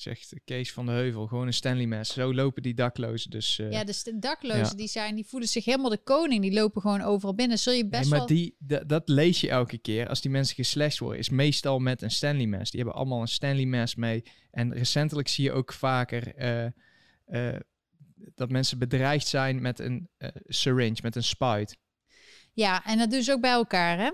Zegt 0.00 0.34
Kees 0.44 0.72
van 0.72 0.86
de 0.86 0.92
Heuvel. 0.92 1.26
Gewoon 1.26 1.46
een 1.46 1.52
Stanley 1.52 1.86
mes. 1.86 2.12
Zo 2.12 2.34
lopen 2.34 2.62
die 2.62 2.74
daklozen 2.74 3.30
dus... 3.30 3.58
eh, 3.58 3.70
Ja, 3.70 3.84
dus 3.84 4.02
de 4.02 4.18
daklozen 4.18 4.58
Ja. 4.64 4.74
die 4.74 4.88
zijn, 4.88 5.14
die 5.14 5.26
voelen 5.26 5.48
zich 5.48 5.64
helemaal 5.64 5.90
de 5.90 6.02
koning. 6.02 6.42
Die 6.42 6.52
lopen 6.52 6.80
gewoon 6.80 7.00
overal 7.02 7.34
binnen. 7.34 7.58
Zul 7.58 7.72
je 7.72 7.86
best 7.88 8.00
Nee, 8.02 8.10
maar 8.10 8.18
wel... 8.18 8.26
die, 8.26 8.54
da- 8.58 8.84
dat 8.86 9.08
lees 9.08 9.40
je 9.40 9.48
elke 9.48 9.78
keer. 9.78 10.08
Als 10.08 10.20
die 10.20 10.30
mensen 10.30 10.54
geslashed 10.54 10.98
worden, 10.98 11.18
is 11.18 11.28
meestal 11.28 11.78
met 11.78 12.02
een 12.02 12.10
Stanley 12.10 12.46
mes. 12.46 12.70
Die 12.70 12.80
hebben 12.80 12.98
allemaal 12.98 13.20
een 13.20 13.28
Stanley 13.28 13.64
mes 13.66 13.94
mee. 13.94 14.22
En 14.50 14.72
recentelijk 14.74 15.28
zie 15.28 15.44
je 15.44 15.52
ook 15.52 15.72
vaker 15.72 16.34
eh, 16.34 16.66
eh, 17.26 17.60
dat 18.34 18.50
mensen 18.50 18.78
bedreigd 18.78 19.26
zijn 19.26 19.60
met 19.62 19.78
een 19.78 20.08
syringe, 20.46 20.98
met 21.02 21.16
een 21.16 21.22
spuit. 21.24 21.76
Ja, 22.52 22.84
en 22.84 22.98
dat 22.98 23.10
doen 23.10 23.22
ze 23.22 23.32
ook 23.32 23.40
bij 23.40 23.50
elkaar, 23.50 23.98
hè? 23.98 24.10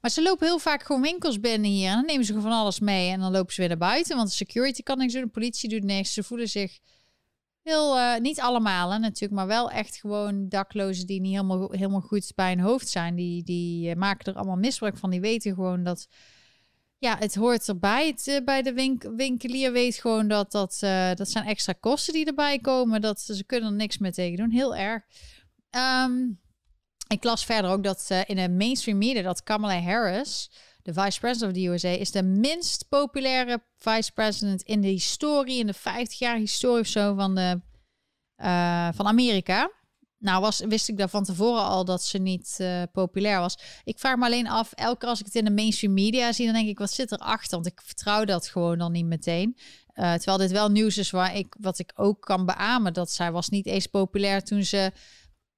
Maar 0.00 0.10
ze 0.10 0.22
lopen 0.22 0.46
heel 0.46 0.58
vaak 0.58 0.82
gewoon 0.82 1.02
winkels 1.02 1.40
binnen 1.40 1.70
hier. 1.70 1.88
En 1.88 1.94
dan 1.94 2.04
nemen 2.04 2.24
ze 2.24 2.32
gewoon 2.32 2.50
van 2.50 2.60
alles 2.60 2.80
mee. 2.80 3.10
En 3.10 3.20
dan 3.20 3.32
lopen 3.32 3.52
ze 3.52 3.60
weer 3.60 3.68
naar 3.68 3.78
buiten. 3.78 4.16
Want 4.16 4.28
de 4.28 4.34
security 4.34 4.82
kan 4.82 4.98
niks 4.98 5.12
doen. 5.12 5.22
De 5.22 5.28
politie 5.28 5.68
doet 5.68 5.84
niks. 5.84 6.12
Ze 6.12 6.22
voelen 6.22 6.48
zich 6.48 6.78
heel... 7.62 7.98
eh, 7.98 8.20
niet 8.20 8.40
allemaal, 8.40 8.92
hè, 8.92 8.98
natuurlijk. 8.98 9.32
Maar 9.32 9.46
wel 9.46 9.70
echt 9.70 9.96
gewoon 9.96 10.48
daklozen 10.48 11.06
die 11.06 11.20
niet 11.20 11.32
helemaal, 11.32 11.70
helemaal 11.70 12.00
goed 12.00 12.32
bij 12.34 12.48
hun 12.48 12.60
hoofd 12.60 12.88
zijn. 12.88 13.14
Die, 13.14 13.42
die 13.42 13.90
eh, 13.90 13.96
maken 13.96 14.32
er 14.32 14.38
allemaal 14.38 14.56
misbruik 14.56 14.96
van. 14.96 15.10
Die 15.10 15.20
weten 15.20 15.54
gewoon 15.54 15.82
dat... 15.84 16.08
Ja, 16.98 17.16
het 17.18 17.34
hoort 17.34 17.68
erbij. 17.68 18.06
Het, 18.06 18.26
eh, 18.26 18.44
bij 18.44 18.62
de 18.62 18.72
wink 18.72 19.02
winkelier 19.16 19.72
weet 19.72 19.96
gewoon 19.96 20.28
dat 20.28 20.52
dat, 20.52 20.78
dat 21.16 21.28
zijn 21.28 21.44
extra 21.44 21.72
kosten 21.80 22.12
die 22.12 22.26
erbij 22.26 22.58
komen. 22.58 23.00
Dat 23.00 23.20
ze 23.20 23.44
kunnen 23.44 23.70
er 23.70 23.76
niks 23.76 23.98
mee 23.98 24.12
tegen 24.12 24.36
doen. 24.36 24.50
Heel 24.50 24.76
erg. 24.76 25.02
Ehm, 25.70 26.12
ik 27.08 27.24
las 27.24 27.44
verder 27.44 27.70
ook 27.70 27.82
dat 27.82 28.04
eh, 28.08 28.20
in 28.26 28.36
de 28.36 28.48
mainstream 28.48 28.98
media 28.98 29.22
dat 29.22 29.42
Kamala 29.42 29.80
Harris, 29.80 30.50
de 30.82 30.92
vice 30.92 31.20
president 31.20 31.50
of 31.50 31.62
de 31.62 31.66
USA, 31.66 31.88
is 31.88 32.10
de 32.10 32.22
minst 32.22 32.88
populaire 32.88 33.62
vice 33.76 34.12
president 34.12 34.62
in 34.62 34.80
de 34.80 34.88
historie, 34.88 35.58
in 35.58 35.66
de 35.66 35.74
50 35.74 36.18
jaar 36.18 36.36
historie 36.36 36.80
of 36.80 36.86
zo 36.86 37.14
van, 37.14 37.34
de, 37.34 37.60
eh, 38.36 38.88
van 38.94 39.06
Amerika. 39.06 39.70
Nou, 40.18 40.40
was, 40.40 40.60
wist 40.60 40.88
ik 40.88 40.96
daar 40.96 41.08
van 41.08 41.24
tevoren 41.24 41.62
al 41.62 41.84
dat 41.84 42.02
ze 42.02 42.18
niet 42.18 42.56
eh, 42.58 42.82
populair 42.92 43.38
was. 43.38 43.58
Ik 43.84 43.98
vraag 43.98 44.16
me 44.16 44.24
alleen 44.24 44.48
af, 44.48 44.72
elke 44.72 44.98
keer 44.98 45.08
als 45.08 45.20
ik 45.20 45.26
het 45.26 45.34
in 45.34 45.44
de 45.44 45.50
mainstream 45.50 45.94
media 45.94 46.32
zie, 46.32 46.44
dan 46.44 46.54
denk 46.54 46.68
ik, 46.68 46.78
wat 46.78 46.90
zit 46.90 47.12
erachter? 47.12 47.50
Want 47.50 47.66
ik 47.66 47.80
vertrouw 47.84 48.24
dat 48.24 48.48
gewoon 48.48 48.78
dan 48.78 48.92
niet 48.92 49.06
meteen. 49.06 49.56
Terwijl 49.94 50.38
dit 50.38 50.50
wel 50.50 50.70
nieuws 50.70 50.98
is 50.98 51.10
waar 51.10 51.36
ik, 51.36 51.56
wat 51.60 51.78
ik 51.78 51.92
ook 51.94 52.20
kan 52.20 52.46
beamen, 52.46 52.92
dat 52.92 53.10
zij 53.10 53.32
was 53.32 53.48
niet 53.48 53.66
eens 53.66 53.86
populair 53.86 54.42
toen 54.42 54.62
ze 54.62 54.92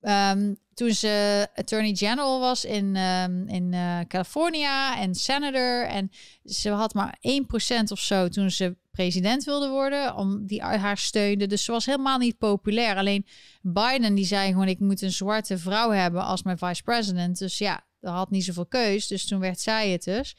Ehm, 0.01 0.55
toen 0.81 0.95
ze 0.95 1.47
attorney 1.55 1.95
general 1.95 2.41
was 2.41 2.65
in, 2.65 2.97
ehm, 2.97 3.49
in 3.49 3.73
eh, 3.73 3.99
California 4.09 4.99
en 4.99 5.15
senator. 5.15 5.87
En 5.87 6.11
ze 6.45 6.71
had 6.71 6.95
maar 6.95 7.17
1% 7.21 7.91
of 7.91 7.99
zo 7.99 8.29
toen 8.29 8.51
ze 8.51 8.77
president 8.91 9.45
wilde 9.45 9.69
worden, 9.69 10.17
om 10.17 10.47
die 10.47 10.63
haar 10.63 10.99
steunde. 10.99 11.47
Dus 11.47 11.65
ze 11.65 11.73
was 11.73 11.87
helemaal 11.87 12.19
niet 12.19 12.39
populair. 12.39 12.97
Alleen 12.97 13.27
Biden 13.63 14.15
die 14.15 14.25
zei 14.25 14.51
gewoon, 14.51 14.69
ik 14.69 14.79
moet 14.79 15.03
een 15.03 15.13
zwarte 15.13 15.59
vrouw 15.59 15.91
hebben 15.91 16.25
als 16.25 16.43
mijn 16.43 16.59
vice 16.59 16.83
president. 16.83 17.39
Dus 17.39 17.59
ja, 17.59 17.87
dat 18.01 18.15
had 18.15 18.31
niet 18.31 18.45
zoveel 18.45 18.67
keus. 18.67 19.07
Dus 19.07 19.27
toen 19.27 19.41
werd 19.41 19.61
zij 19.61 19.91
het 19.91 20.05
dus. 20.05 20.37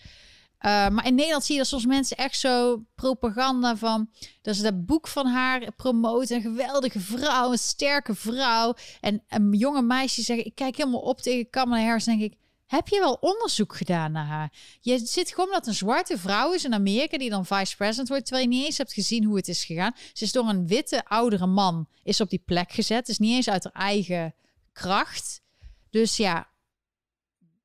Uh, 0.66 0.90
maar 0.90 1.06
in 1.06 1.16
Nederland 1.16 1.44
zie 1.44 1.54
je 1.56 1.62
dat 1.62 1.70
soms 1.70 1.86
mensen 1.86 2.18
echt 2.18 2.40
zo 2.40 2.84
propaganda 2.96 3.76
van... 3.76 4.10
dat 4.42 4.56
ze 4.56 4.62
dat 4.62 4.86
boek 4.86 5.08
van 5.08 5.26
haar 5.28 5.72
promoten. 5.76 6.36
Een 6.36 6.42
geweldige 6.42 7.00
vrouw, 7.00 7.52
een 7.52 7.58
sterke 7.58 8.16
vrouw. 8.16 8.74
En 9.00 9.24
een 9.28 9.54
jonge 9.54 9.82
meisje 9.82 10.22
zeggen... 10.22 10.46
ik 10.46 10.56
kijk 10.56 10.78
helemaal 10.78 11.00
op 11.00 11.22
tegen 11.22 11.50
Kamala 11.50 11.84
Harris 11.84 12.04
denk 12.04 12.22
ik... 12.22 12.34
heb 12.66 12.88
je 12.88 13.00
wel 13.00 13.18
onderzoek 13.22 13.76
gedaan 13.76 14.12
naar 14.12 14.26
haar? 14.26 14.54
Je 14.82 15.00
zit 15.00 15.34
gewoon 15.34 15.52
dat 15.52 15.68
een 15.68 15.74
zwarte 15.74 16.18
vrouw 16.18 16.54
is 16.54 16.66
in 16.66 16.74
Amerika... 16.74 17.18
die 17.18 17.30
dan 17.30 17.46
vice 17.46 17.76
president 17.76 18.08
wordt... 18.08 18.26
terwijl 18.26 18.50
je 18.50 18.56
niet 18.56 18.66
eens 18.66 18.78
hebt 18.78 18.94
gezien 18.94 19.24
hoe 19.24 19.36
het 19.36 19.48
is 19.48 19.66
gegaan. 19.66 19.96
Ze 20.14 20.24
is 20.24 20.32
door 20.32 20.50
een 20.50 20.68
witte, 20.68 21.06
oudere 21.06 21.48
man 21.48 21.88
is 22.04 22.22
op 22.22 22.30
die 22.30 22.44
plek 22.46 22.72
gezet. 22.72 23.10
is 23.10 23.20
niet 23.20 23.36
eens 23.36 23.50
uit 23.50 23.64
haar 23.64 23.84
eigen 23.84 24.36
kracht. 24.74 25.42
Dus 25.90 26.18
ja, 26.18 26.51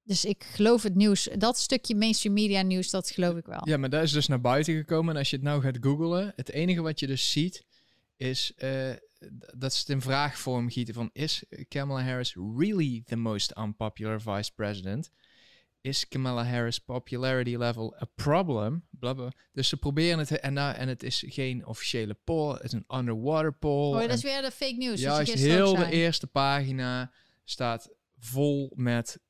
dus 0.06 0.24
ik 0.24 0.44
geloof 0.44 0.82
het 0.82 0.94
nieuws, 0.94 1.28
dat 1.38 1.58
stukje 1.58 1.96
mainstream 1.96 2.34
media 2.34 2.62
nieuws, 2.62 2.90
dat 2.90 3.10
geloof 3.10 3.36
ik 3.36 3.46
wel. 3.46 3.68
Ja, 3.68 3.76
maar 3.76 3.90
dat 3.90 4.02
is 4.02 4.12
dus 4.12 4.26
naar 4.26 4.40
buiten 4.40 4.74
gekomen. 4.74 5.12
En 5.14 5.18
als 5.18 5.30
je 5.30 5.36
het 5.36 5.44
nou 5.44 5.62
gaat 5.62 5.78
googlen, 5.80 6.32
het 6.36 6.50
enige 6.50 6.82
wat 6.82 7.00
je 7.00 7.06
dus 7.06 7.30
ziet, 7.32 7.64
is 8.16 8.52
uh, 8.58 8.92
dat 9.56 9.72
ze 9.72 9.80
het 9.80 9.88
in 9.88 10.00
vraagvorm 10.00 10.70
gieten 10.70 10.94
van, 10.94 11.10
is 11.12 11.44
Kamala 11.68 12.02
Harris 12.02 12.36
really 12.56 13.02
the 13.04 13.16
most 13.16 13.56
unpopular 13.58 14.20
vice 14.20 14.52
president? 14.54 15.10
Is 15.80 16.08
Kamala 16.08 16.44
Harris 16.44 16.78
popularity 16.78 17.56
level 17.56 17.96
a 18.00 18.04
problem? 18.14 18.86
Blablabla. 18.90 19.32
Dus 19.52 19.68
ze 19.68 19.76
proberen 19.76 20.18
het, 20.18 20.30
en, 20.30 20.52
nou, 20.52 20.74
en 20.74 20.88
het 20.88 21.02
is 21.02 21.24
geen 21.26 21.66
officiële 21.66 22.14
poll, 22.24 22.52
het 22.52 22.62
is 22.62 22.72
een 22.72 22.84
underwater 22.98 23.52
poll. 23.52 23.94
Oh, 23.94 24.00
dat 24.00 24.16
is 24.16 24.22
weer 24.22 24.42
de 24.42 24.50
fake 24.50 24.76
news. 24.76 25.00
Juist, 25.00 25.32
heel 25.32 25.76
de 25.76 25.90
eerste 25.90 26.26
pagina 26.26 27.12
staat 27.44 27.90
vol 28.18 28.72
met 28.74 29.20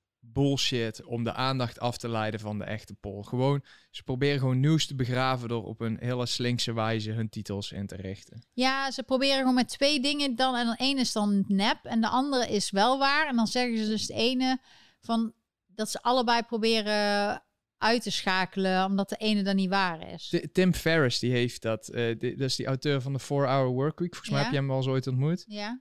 bullshit 0.43 1.05
om 1.05 1.25
de 1.25 1.33
aandacht 1.33 1.81
af 1.81 1.99
te 1.99 2.09
leiden 2.09 2.41
van 2.41 2.59
de 2.59 2.65
echte 2.65 2.95
poll. 2.95 3.23
Gewoon, 3.23 3.65
ze 3.91 4.03
proberen 4.03 4.39
gewoon 4.39 4.61
nieuws 4.61 4.87
te 4.87 4.95
begraven 4.95 5.49
door 5.49 5.65
op 5.65 5.81
een 5.81 5.97
hele 6.01 6.27
slinkse 6.27 6.73
wijze 6.73 7.11
hun 7.13 7.29
titels 7.29 7.73
in 7.73 7.87
te 7.87 7.97
richten. 7.97 8.47
Ja, 8.53 8.91
ze 8.91 9.03
proberen 9.03 9.39
gewoon 9.39 9.55
met 9.55 9.69
twee 9.69 10.01
dingen 10.01 10.37
dan. 10.37 10.57
En 10.57 10.67
de 10.67 10.77
ene 10.77 11.01
is 11.01 11.13
dan 11.13 11.45
nep 11.49 11.79
en 11.85 12.01
de 12.01 12.09
andere 12.09 12.49
is 12.49 12.71
wel 12.71 12.99
waar. 12.99 13.29
En 13.29 13.37
dan 13.37 13.47
zeggen 13.47 13.79
ze 13.79 13.87
dus 13.89 14.01
het 14.01 14.11
ene 14.11 14.59
van 15.01 15.33
dat 15.67 15.91
ze 15.91 16.03
allebei 16.03 16.43
proberen 16.43 17.43
uit 17.79 18.03
te 18.03 18.11
schakelen, 18.11 18.85
omdat 18.85 19.09
de 19.09 19.17
ene 19.17 19.43
dan 19.43 19.57
niet 19.57 19.69
waar 19.69 20.13
is. 20.13 20.29
T 20.29 20.55
Tim 20.55 20.75
Ferriss, 20.75 21.19
die 21.19 21.33
heeft 21.33 21.63
dat, 21.63 21.91
uh, 21.95 22.19
die, 22.19 22.37
dat 22.37 22.49
is 22.49 22.57
die 22.57 22.67
auteur 22.67 23.01
van 23.01 23.13
de 23.13 23.21
4-Hour 23.21 23.69
Workweek. 23.69 24.15
Volgens 24.15 24.31
mij 24.31 24.39
Ja. 24.39 24.45
heb 24.45 24.53
je 24.55 24.59
hem 24.59 24.69
wel 24.69 24.77
eens 24.77 24.87
ooit 24.87 25.07
ontmoet. 25.07 25.45
Ja. 25.49 25.81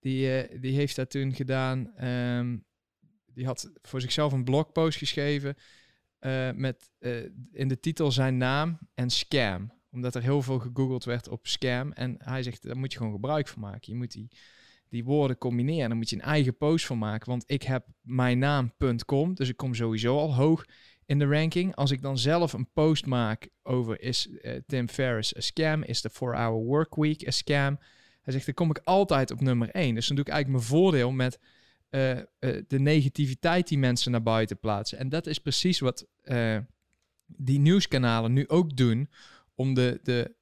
Die, 0.00 0.50
uh, 0.50 0.60
die 0.60 0.74
heeft 0.74 0.96
dat 0.96 1.10
toen 1.10 1.34
gedaan. 1.34 2.04
Um, 2.08 2.64
die 3.34 3.46
had 3.46 3.70
voor 3.82 4.00
zichzelf 4.00 4.32
een 4.32 4.44
blogpost 4.44 4.98
geschreven 4.98 5.56
uh, 6.20 6.50
met 6.54 6.90
uh, 7.00 7.24
in 7.52 7.68
de 7.68 7.80
titel 7.80 8.12
zijn 8.12 8.36
naam 8.36 8.78
en 8.94 9.10
scam. 9.10 9.72
Omdat 9.90 10.14
er 10.14 10.22
heel 10.22 10.42
veel 10.42 10.58
gegoogeld 10.58 11.04
werd 11.04 11.28
op 11.28 11.46
scam. 11.46 11.92
En 11.92 12.16
hij 12.18 12.42
zegt, 12.42 12.62
daar 12.62 12.76
moet 12.76 12.92
je 12.92 12.98
gewoon 12.98 13.12
gebruik 13.12 13.48
van 13.48 13.60
maken. 13.60 13.92
Je 13.92 13.94
moet 13.94 14.12
die, 14.12 14.28
die 14.88 15.04
woorden 15.04 15.38
combineren. 15.38 15.88
Daar 15.88 15.98
moet 15.98 16.10
je 16.10 16.16
een 16.16 16.22
eigen 16.22 16.56
post 16.56 16.86
van 16.86 16.98
maken. 16.98 17.28
Want 17.28 17.44
ik 17.46 17.62
heb 17.62 17.86
mijn 18.00 18.38
naam.com, 18.38 19.34
dus 19.34 19.48
ik 19.48 19.56
kom 19.56 19.74
sowieso 19.74 20.18
al 20.18 20.34
hoog 20.34 20.64
in 21.06 21.18
de 21.18 21.26
ranking. 21.26 21.74
Als 21.74 21.90
ik 21.90 22.02
dan 22.02 22.18
zelf 22.18 22.52
een 22.52 22.72
post 22.72 23.06
maak 23.06 23.48
over 23.62 24.00
is 24.00 24.26
uh, 24.26 24.52
Tim 24.66 24.88
Ferriss 24.88 25.36
een 25.36 25.42
scam, 25.42 25.82
is 25.82 26.00
de 26.00 26.10
4-hour 26.10 26.64
workweek 26.64 27.26
een 27.26 27.32
scam. 27.32 27.78
Hij 28.22 28.32
zegt, 28.32 28.46
dan 28.46 28.54
kom 28.54 28.70
ik 28.70 28.80
altijd 28.84 29.30
op 29.30 29.40
nummer 29.40 29.70
1. 29.70 29.94
Dus 29.94 30.06
dan 30.06 30.16
doe 30.16 30.24
ik 30.24 30.30
eigenlijk 30.30 30.64
mijn 30.64 30.80
voordeel 30.80 31.10
met 31.10 31.38
uh, 31.94 32.10
uh, 32.10 32.22
de 32.68 32.78
negativiteit 32.78 33.68
die 33.68 33.78
mensen 33.78 34.10
naar 34.10 34.22
buiten 34.22 34.58
plaatsen. 34.58 34.98
En 34.98 35.08
dat 35.08 35.26
is 35.26 35.38
precies 35.38 35.78
wat 35.78 36.06
uh, 36.24 36.58
die 37.26 37.58
nieuwskanalen 37.58 38.32
nu 38.32 38.48
ook 38.48 38.76
doen 38.76 39.10
om 39.54 39.74
de, 39.74 40.00
de, 40.02 40.34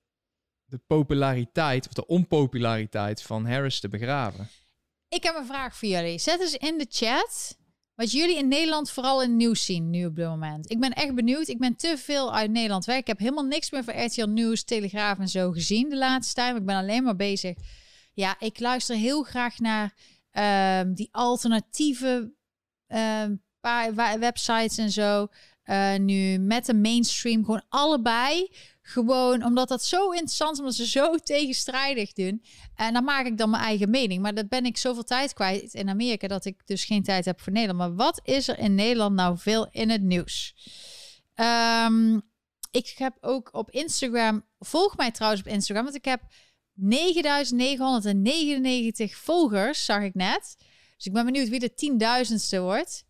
de 0.64 0.78
populariteit 0.86 1.86
of 1.86 1.92
de 1.92 2.06
onpopulariteit 2.06 3.22
van 3.22 3.46
Harris 3.46 3.80
te 3.80 3.88
begraven. 3.88 4.48
Ik 5.08 5.22
heb 5.22 5.34
een 5.34 5.46
vraag 5.46 5.76
voor 5.76 5.88
jullie. 5.88 6.18
Zet 6.18 6.40
eens 6.40 6.56
in 6.56 6.78
de 6.78 6.86
chat 6.88 7.58
wat 7.94 8.12
jullie 8.12 8.36
in 8.36 8.48
Nederland 8.48 8.90
vooral 8.90 9.22
in 9.22 9.36
nieuws 9.36 9.64
zien 9.64 9.90
nu 9.90 10.06
op 10.06 10.16
dit 10.16 10.26
moment. 10.26 10.70
Ik 10.70 10.80
ben 10.80 10.92
echt 10.92 11.14
benieuwd. 11.14 11.48
Ik 11.48 11.58
ben 11.58 11.76
te 11.76 11.94
veel 11.98 12.34
uit 12.34 12.50
Nederland 12.50 12.84
weg. 12.84 12.98
Ik 12.98 13.06
heb 13.06 13.18
helemaal 13.18 13.44
niks 13.44 13.70
meer 13.70 13.84
van 13.84 14.04
RTL 14.04 14.26
Nieuws, 14.26 14.64
Telegraaf 14.64 15.18
en 15.18 15.28
zo 15.28 15.50
gezien 15.50 15.88
de 15.88 15.96
laatste 15.96 16.34
tijd. 16.34 16.56
Ik 16.56 16.64
ben 16.66 16.76
alleen 16.76 17.02
maar 17.02 17.16
bezig. 17.16 17.56
Ja, 18.12 18.36
ik 18.38 18.60
luister 18.60 18.96
heel 18.96 19.22
graag 19.22 19.58
naar 19.58 19.94
ehm, 20.30 20.92
die 20.92 21.08
alternatieve 21.12 22.32
ehm, 22.86 23.34
paar 23.60 23.94
websites 24.18 24.78
en 24.78 24.90
zo. 24.90 25.28
Eh, 25.62 25.94
nu 25.94 26.38
met 26.38 26.66
de 26.66 26.74
mainstream 26.74 27.44
gewoon 27.44 27.64
allebei. 27.68 28.50
Gewoon 28.82 29.44
omdat 29.44 29.68
dat 29.68 29.84
zo 29.84 30.10
interessant 30.10 30.52
is, 30.52 30.58
omdat 30.58 30.74
ze 30.74 30.86
zo 30.86 31.16
tegenstrijdig 31.16 32.12
doen. 32.12 32.44
En 32.74 32.92
dan 32.92 33.04
maak 33.04 33.26
ik 33.26 33.38
dan 33.38 33.50
mijn 33.50 33.62
eigen 33.62 33.90
mening. 33.90 34.22
Maar 34.22 34.34
dat 34.34 34.48
ben 34.48 34.64
ik 34.64 34.76
zoveel 34.76 35.02
tijd 35.02 35.32
kwijt 35.32 35.74
in 35.74 35.88
Amerika 35.88 36.28
dat 36.28 36.44
ik 36.44 36.66
dus 36.66 36.84
geen 36.84 37.02
tijd 37.02 37.24
heb 37.24 37.40
voor 37.40 37.52
Nederland. 37.52 37.78
Maar 37.78 38.06
wat 38.06 38.20
is 38.24 38.48
er 38.48 38.58
in 38.58 38.74
Nederland 38.74 39.14
nou 39.14 39.38
veel 39.38 39.68
in 39.70 39.90
het 39.90 40.02
nieuws? 40.02 40.54
Ehm, 41.34 42.18
ik 42.70 42.94
heb 42.96 43.16
ook 43.20 43.48
op 43.52 43.70
Instagram, 43.70 44.44
volg 44.58 44.96
mij 44.96 45.10
trouwens 45.10 45.42
op 45.42 45.52
Instagram, 45.52 45.84
want 45.84 45.96
ik 45.96 46.04
heb 46.04 46.20
9999 46.80 49.16
volgers, 49.16 49.84
zag 49.84 50.02
ik 50.02 50.14
net. 50.14 50.56
Dus 50.96 51.06
ik 51.06 51.12
ben 51.12 51.24
benieuwd 51.24 51.48
wie 51.48 51.60
de 51.60 51.74
tienduizendste 51.74 52.60
wordt. 52.60 53.04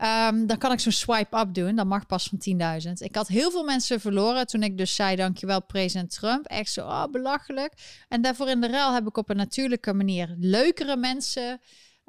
Ehm, 0.00 0.46
dan 0.46 0.58
kan 0.58 0.72
ik 0.72 0.80
zo'n 0.80 0.92
swipe-up 0.92 1.54
doen. 1.54 1.74
Dat 1.74 1.86
mag 1.86 2.06
pas 2.06 2.28
van 2.28 2.38
10.000. 2.38 2.92
Ik 2.92 3.14
had 3.14 3.28
heel 3.28 3.50
veel 3.50 3.64
mensen 3.64 4.00
verloren 4.00 4.46
toen 4.46 4.62
ik 4.62 4.78
dus 4.78 4.94
zei... 4.94 5.16
dankjewel 5.16 5.62
president 5.62 6.10
Trump. 6.10 6.46
Echt 6.46 6.72
zo, 6.72 6.86
oh, 6.86 7.04
belachelijk. 7.10 7.72
En 8.08 8.22
daarvoor 8.22 8.48
in 8.48 8.60
de 8.60 8.66
ruil 8.66 8.92
heb 8.92 9.06
ik 9.06 9.16
op 9.16 9.30
een 9.30 9.36
natuurlijke 9.36 9.92
manier... 9.92 10.34
leukere 10.38 10.96
mensen, 10.96 11.60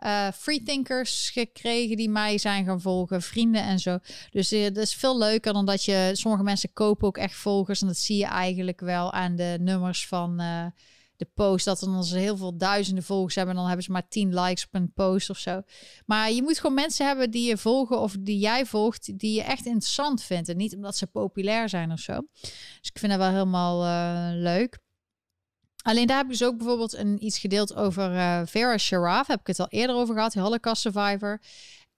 eh 0.01 0.27
freethinkers 0.31 1.29
gekregen... 1.29 1.97
die 1.97 2.09
mij 2.09 2.37
zijn 2.37 2.65
gaan 2.65 2.81
volgen, 2.81 3.21
vrienden 3.21 3.63
en 3.63 3.79
zo. 3.79 3.97
Dus 4.29 4.51
eh, 4.51 4.63
dat 4.63 4.77
is 4.77 4.95
veel 4.95 5.17
leuker 5.17 5.53
dan 5.53 5.65
dat 5.65 5.83
je... 5.83 6.09
sommige 6.13 6.43
mensen 6.43 6.73
kopen 6.73 7.07
ook 7.07 7.17
echt 7.17 7.35
volgers... 7.35 7.81
en 7.81 7.87
dat 7.87 7.97
zie 7.97 8.17
je 8.17 8.25
eigenlijk 8.25 8.79
wel 8.79 9.11
aan 9.11 9.35
de 9.35 9.57
nummers 9.59 10.07
van... 10.07 10.39
eh, 10.39 10.65
de 11.15 11.29
post, 11.33 11.65
dat 11.65 11.79
dan 11.79 12.03
ze 12.03 12.17
heel 12.17 12.37
veel 12.37 12.57
duizenden 12.57 13.03
volgers 13.03 13.35
hebben... 13.35 13.53
en 13.53 13.59
dan 13.59 13.67
hebben 13.69 13.85
ze 13.85 13.91
maar 13.91 14.07
10 14.07 14.39
likes 14.39 14.65
op 14.65 14.73
een 14.73 14.93
post 14.93 15.29
of 15.29 15.37
zo. 15.37 15.61
Maar 16.05 16.31
je 16.31 16.41
moet 16.41 16.59
gewoon 16.59 16.75
mensen 16.75 17.05
hebben 17.07 17.31
die 17.31 17.47
je 17.47 17.57
volgen 17.57 17.99
of 17.99 18.15
die 18.19 18.39
jij 18.39 18.65
volgt, 18.65 19.19
die 19.19 19.33
je 19.35 19.43
echt 19.43 19.65
interessant 19.65 20.23
vindt. 20.23 20.49
En 20.49 20.57
niet 20.57 20.75
omdat 20.75 20.97
ze 20.97 21.07
populair 21.07 21.69
zijn 21.69 21.91
of 21.91 21.99
zo. 21.99 22.21
Dus 22.41 22.89
ik 22.93 22.99
vind 22.99 23.11
dat 23.11 23.21
wel 23.21 23.31
helemaal 23.31 23.83
leuk. 24.33 24.79
Alleen 25.81 26.07
daar 26.07 26.17
heb 26.17 26.25
ik 26.25 26.31
dus 26.31 26.43
ook 26.43 26.57
bijvoorbeeld 26.57 26.93
een, 26.93 27.25
iets 27.25 27.39
gedeeld 27.39 27.75
over 27.75 28.15
eh, 28.15 28.41
Vera 28.45 28.77
Sharaf. 28.77 29.27
Heb 29.27 29.39
ik 29.39 29.47
het 29.47 29.59
al 29.59 29.67
eerder 29.69 29.95
over 29.95 30.15
gehad, 30.15 30.33
Holocaust 30.33 30.81
survivor. 30.81 31.41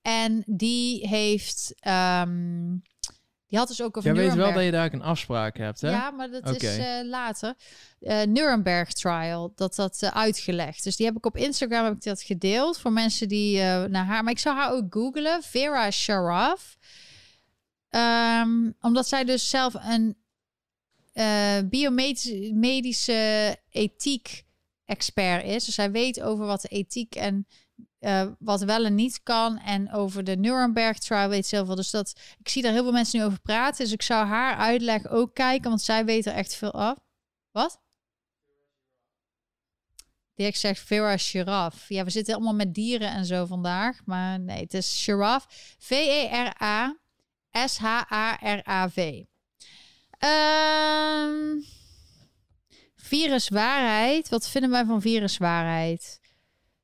En 0.01 0.43
die 0.45 1.07
heeft... 1.07 1.73
ehm, 1.79 2.75
die 3.47 3.61
had 3.61 3.67
dus 3.67 3.81
ook 3.81 3.97
over 3.97 4.13
Jij 4.13 4.25
weet 4.25 4.35
wel 4.35 4.53
dat 4.53 4.63
je 4.63 4.71
daar 4.71 4.85
ook 4.85 4.93
een 4.93 5.01
afspraak 5.01 5.57
hebt, 5.57 5.81
hè? 5.81 5.89
Ja, 5.89 6.11
maar 6.11 6.31
dat 6.31 6.61
is 6.61 6.77
eh, 6.77 7.03
later. 7.03 7.53
Eh 7.99 8.21
Nuremberg 8.21 8.93
trial, 8.93 9.51
dat 9.55 9.75
dat 9.75 10.11
uitgelegd. 10.13 10.83
Dus 10.83 10.95
die 10.95 11.05
heb 11.05 11.15
ik 11.15 11.25
op 11.25 11.37
Instagram 11.37 11.83
heb 11.83 11.93
ik 11.93 12.03
dat 12.03 12.21
gedeeld 12.21 12.79
voor 12.79 12.91
mensen 12.91 13.27
die 13.27 13.57
naar 13.87 14.05
haar. 14.05 14.23
Maar 14.23 14.31
ik 14.31 14.39
zou 14.39 14.55
haar 14.55 14.71
ook 14.71 14.85
googlen, 14.89 15.43
Vera 15.43 15.91
Sharaf, 15.91 16.77
Ehm, 17.93 18.71
omdat 18.81 19.07
zij 19.07 19.23
dus 19.23 19.49
zelf 19.49 19.73
een 19.73 20.17
eh, 21.13 21.57
biomedische 21.69 23.57
ethiek 23.69 24.43
expert 24.85 25.45
is. 25.45 25.65
Dus 25.65 25.75
zij 25.75 25.91
weet 25.91 26.21
over 26.21 26.45
wat 26.45 26.61
de 26.61 26.67
ethiek 26.67 27.15
en 27.15 27.47
eh, 27.99 28.27
wat 28.39 28.61
wel 28.61 28.85
en 28.85 28.95
niet 28.95 29.23
kan. 29.23 29.59
En 29.59 29.91
over 29.91 30.23
de 30.23 30.35
Nuremberg 30.35 30.99
trial 30.99 31.29
weet 31.29 31.47
ze 31.47 31.55
heel 31.55 31.65
veel. 31.65 31.75
Dus 31.75 31.91
dat, 31.91 32.13
ik 32.39 32.49
zie 32.49 32.61
daar 32.61 32.71
heel 32.71 32.83
veel 32.83 32.91
mensen 32.91 33.19
nu 33.19 33.25
over 33.25 33.39
praten. 33.39 33.83
Dus 33.83 33.93
ik 33.93 34.01
zou 34.01 34.25
haar 34.25 34.55
uitleg 34.55 35.07
ook 35.07 35.33
kijken, 35.33 35.69
want 35.69 35.81
zij 35.81 36.05
weet 36.05 36.25
er 36.25 36.33
echt 36.33 36.55
veel 36.55 36.71
af. 36.71 36.97
Wat? 37.51 37.81
Dirk 40.35 40.55
zegt 40.55 40.79
Vera 40.79 41.17
Giraf. 41.17 41.89
Ja, 41.89 42.03
we 42.03 42.09
zitten 42.09 42.33
allemaal 42.33 42.55
met 42.55 42.73
dieren 42.73 43.11
en 43.11 43.25
zo 43.25 43.45
vandaag. 43.45 44.05
Maar 44.05 44.39
nee, 44.39 44.61
het 44.61 44.73
is 44.73 45.03
Giraf. 45.03 45.45
V-E-R-A-S-H-A-R-A-V. 45.77 46.93
Ehm 50.23 51.61
viruswaarheid. 52.95 54.29
Wat 54.29 54.47
vinden 54.47 54.69
wij 54.69 54.85
van 54.85 55.01
viruswaarheid? 55.01 56.19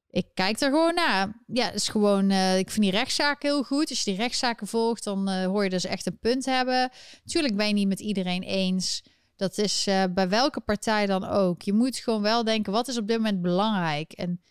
Ik 0.09 0.25
kijk 0.33 0.59
er 0.59 0.69
gewoon 0.69 0.93
naar. 0.93 1.43
Ja, 1.47 1.71
is 1.71 1.87
gewoon. 1.87 2.29
eh, 2.29 2.57
ik 2.57 2.69
vind 2.69 2.81
die 2.81 2.91
rechtszaken 2.91 3.49
heel 3.49 3.63
goed. 3.63 3.89
Als 3.89 4.03
je 4.03 4.11
die 4.11 4.19
rechtszaken 4.19 4.67
volgt, 4.67 5.03
dan 5.03 5.29
eh, 5.29 5.45
hoor 5.45 5.63
je 5.63 5.69
dus 5.69 5.85
echt 5.85 6.05
een 6.05 6.19
punt 6.19 6.45
hebben. 6.45 6.89
Tuurlijk 7.25 7.55
ben 7.55 7.67
je 7.67 7.73
niet 7.73 7.87
met 7.87 7.99
iedereen 7.99 8.43
eens. 8.43 9.03
Dat 9.35 9.57
is 9.57 9.87
eh, 9.87 10.03
bij 10.13 10.29
welke 10.29 10.61
partij 10.61 11.05
dan 11.05 11.23
ook. 11.23 11.61
Je 11.61 11.73
moet 11.73 11.97
gewoon 11.97 12.21
wel 12.21 12.43
denken: 12.43 12.73
wat 12.73 12.87
is 12.87 12.97
op 12.97 13.07
dit 13.07 13.17
moment 13.17 13.41
belangrijk? 13.41 14.11
En 14.11 14.41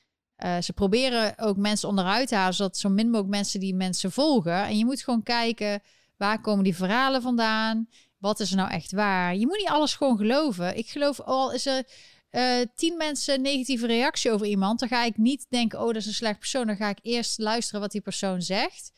ze 0.60 0.72
proberen 0.72 1.38
ook 1.38 1.56
mensen 1.56 1.88
onderuit 1.88 2.28
te 2.28 2.34
halen, 2.34 2.54
zodat 2.54 2.76
zo 2.76 2.88
min 2.88 3.06
mogelijk 3.06 3.34
mensen 3.34 3.60
die 3.60 3.74
mensen 3.74 4.12
volgen. 4.12 4.64
En 4.64 4.78
je 4.78 4.84
moet 4.84 5.02
gewoon 5.02 5.22
kijken 5.22 5.82
waar 6.16 6.40
komen 6.40 6.64
die 6.64 6.76
verhalen 6.76 7.22
vandaan? 7.22 7.88
Wat 8.18 8.40
is 8.40 8.50
er 8.50 8.56
nou 8.56 8.70
echt 8.70 8.92
waar? 8.92 9.36
Je 9.36 9.46
moet 9.46 9.58
niet 9.58 9.68
alles 9.68 9.94
gewoon 9.94 10.16
geloven. 10.16 10.76
Ik 10.76 10.88
geloof 10.88 11.20
al 11.20 11.52
is 11.52 11.66
er 11.66 11.84
eh, 12.30 12.60
tien 12.74 12.96
mensen 12.96 13.34
een 13.34 13.40
negatieve 13.42 13.86
reactie 13.86 14.30
over 14.30 14.46
iemand, 14.46 14.80
dan 14.80 14.88
ga 14.88 15.04
ik 15.04 15.16
niet 15.16 15.46
denken, 15.48 15.78
oh, 15.80 15.86
dat 15.86 15.96
is 15.96 16.06
een 16.06 16.12
slecht 16.14 16.38
persoon. 16.38 16.66
Dan 16.66 16.76
ga 16.76 16.88
ik 16.88 16.98
eerst 17.02 17.38
luisteren 17.38 17.80
wat 17.80 17.90
die 17.90 18.00
persoon 18.00 18.42
zegt. 18.42 18.92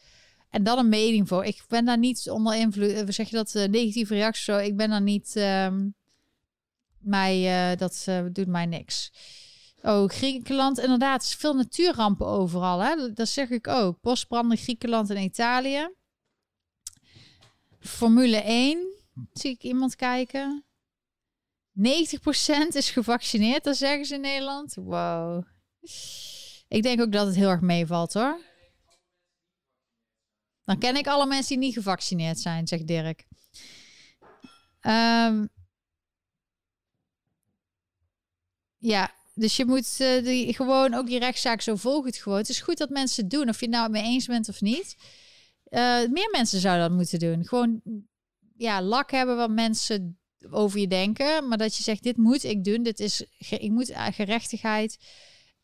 En 0.51 0.63
dan 0.63 0.79
een 0.79 0.89
mening 0.89 1.29
voor. 1.29 1.45
Ik 1.45 1.65
ben 1.69 1.85
daar 1.85 1.99
niet 1.99 2.31
onder 2.31 2.55
invloed. 2.57 2.91
eh, 2.91 3.05
Zeg 3.09 3.31
je 3.31 3.37
dat 3.37 3.55
eh, 3.55 3.69
negatieve 3.69 4.15
reactie 4.15 4.45
zo? 4.45 4.57
Ik 4.59 4.77
ben 4.77 4.91
daar 4.91 5.03
niet. 5.03 5.37
ehm, 5.37 5.89
mij, 6.99 7.77
dat 7.77 8.07
doet 8.33 8.47
mij 8.47 8.67
niks. 8.67 9.13
Oh, 9.83 10.09
Griekenland, 10.09 10.79
inderdaad, 10.79 11.21
er 11.23 11.27
is 11.29 11.35
veel 11.35 11.55
natuurrampen 11.55 12.27
overal. 12.27 12.79
Hè? 12.81 13.13
Dat 13.13 13.29
zeg 13.29 13.51
ik 13.51 13.67
ook. 13.69 14.01
Bosbranden, 14.01 14.59
Griekenland 14.59 15.11
en 15.11 15.23
Italië. 15.23 15.89
Formule 17.81 18.37
1, 18.37 18.90
zie 19.33 19.51
ik 19.51 19.63
iemand 19.63 19.97
kijken. 19.97 20.65
90% 21.73 21.83
is 22.69 22.91
gevaccineerd, 22.91 23.65
dat 23.65 23.77
zeggen 23.77 24.05
ze 24.05 24.15
in 24.15 24.21
Nederland. 24.21 24.75
Wow. 24.75 25.45
Ik 26.69 26.83
denk 26.83 27.01
ook 27.01 27.13
dat 27.13 27.27
het 27.27 27.37
heel 27.37 27.49
erg 27.49 27.61
meevalt 27.61 28.13
hoor. 28.13 28.41
Dan 30.65 30.79
ken 30.79 30.97
ik 30.97 31.07
alle 31.07 31.27
mensen 31.27 31.49
die 31.49 31.67
niet 31.67 31.75
gevaccineerd 31.75 32.39
zijn, 32.39 32.67
zegt 32.67 32.87
Dirk. 32.87 33.27
Ehm, 34.81 35.47
ja, 38.79 39.15
dus 39.35 39.57
je 39.57 39.65
moet 39.65 40.01
eh, 40.01 40.25
die, 40.25 40.55
gewoon 40.55 40.95
ook 40.95 41.07
die 41.07 41.19
rechtszaak 41.19 41.61
zo 41.61 41.77
volgen 41.77 42.07
het 42.07 42.17
gewoon. 42.17 42.39
Het 42.39 42.49
is 42.49 42.61
goed 42.61 42.79
dat 42.79 42.91
mensen 42.91 43.23
het 43.23 43.33
doen, 43.33 43.49
of 43.49 43.61
je 43.61 43.67
het 43.67 43.75
nou 43.75 43.91
mee 43.91 44.03
eens 44.03 44.27
bent 44.27 44.49
of 44.49 44.61
niet. 44.61 44.97
Eh, 45.65 46.09
meer 46.11 46.29
mensen 46.33 46.61
zouden 46.61 46.89
dat 46.89 46.97
moeten 46.97 47.19
doen. 47.19 47.47
Gewoon 47.47 47.83
ja, 48.61 48.83
lak 48.83 49.11
hebben 49.11 49.37
wat 49.37 49.51
mensen 49.51 50.19
over 50.51 50.81
je 50.81 50.89
denken, 50.89 51.49
maar 51.49 51.59
dat 51.59 51.77
je 51.77 51.83
zegt 51.83 52.03
dit 52.03 52.17
moet 52.17 52.45
ik 52.45 52.65
doen, 52.65 52.83
dit 52.83 53.01
is 53.01 53.25
ik 53.39 53.71
moet 53.71 53.89
eh, 53.89 54.07
gerechtigheid. 54.11 54.99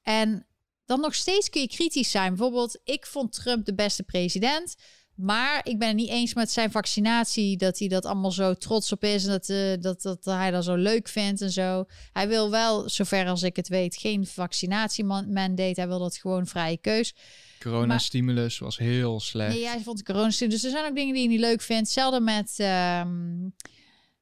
En 0.02 0.46
dan 0.84 1.00
nog 1.00 1.14
steeds 1.14 1.50
kun 1.50 1.60
je 1.60 1.68
kritisch 1.68 2.10
zijn. 2.10 2.28
Bijvoorbeeld, 2.28 2.80
ik 2.84 3.06
vond 3.06 3.32
Trump 3.32 3.64
de 3.64 3.74
beste 3.74 4.02
president. 4.02 4.74
Maar 5.16 5.60
ik 5.62 5.78
ben 5.78 5.88
het 5.88 5.96
niet 5.96 6.08
eens 6.08 6.34
met 6.34 6.50
zijn 6.50 6.70
vaccinatie. 6.70 7.56
Dat 7.56 7.78
hij 7.78 7.88
dat 7.88 8.04
allemaal 8.04 8.32
zo 8.32 8.54
trots 8.54 8.92
op 8.92 9.04
is. 9.04 9.24
En 9.24 9.30
dat, 9.30 9.48
eh, 9.48 9.80
dat, 9.80 10.02
dat 10.02 10.24
hij 10.24 10.50
dat 10.50 10.64
zo 10.64 10.74
leuk 10.74 11.08
vindt 11.08 11.40
en 11.40 11.50
zo. 11.50 11.84
Hij 12.12 12.28
wil 12.28 12.50
wel, 12.50 12.88
zover 12.88 13.26
als 13.26 13.42
ik 13.42 13.56
het 13.56 13.68
weet, 13.68 13.96
geen 13.96 14.26
vaccinatiemandate. 14.26 15.80
Hij 15.80 15.88
wil 15.88 15.98
dat 15.98 16.16
gewoon 16.16 16.46
vrije 16.46 16.76
keus. 16.76 17.14
Coronastimulus 17.60 18.58
was 18.58 18.78
heel 18.78 19.20
slecht. 19.20 19.52
Nee, 19.52 19.60
jij 19.60 19.80
vond 19.80 20.02
corona. 20.02 20.28
Dus 20.28 20.64
er 20.64 20.70
zijn 20.70 20.86
ook 20.88 20.94
dingen 20.94 21.14
die 21.14 21.22
je 21.22 21.28
niet 21.28 21.40
leuk 21.40 21.60
vindt. 21.60 21.82
Hetzelfde 21.82 22.20
met. 22.20 22.54
ehm, 22.56 23.48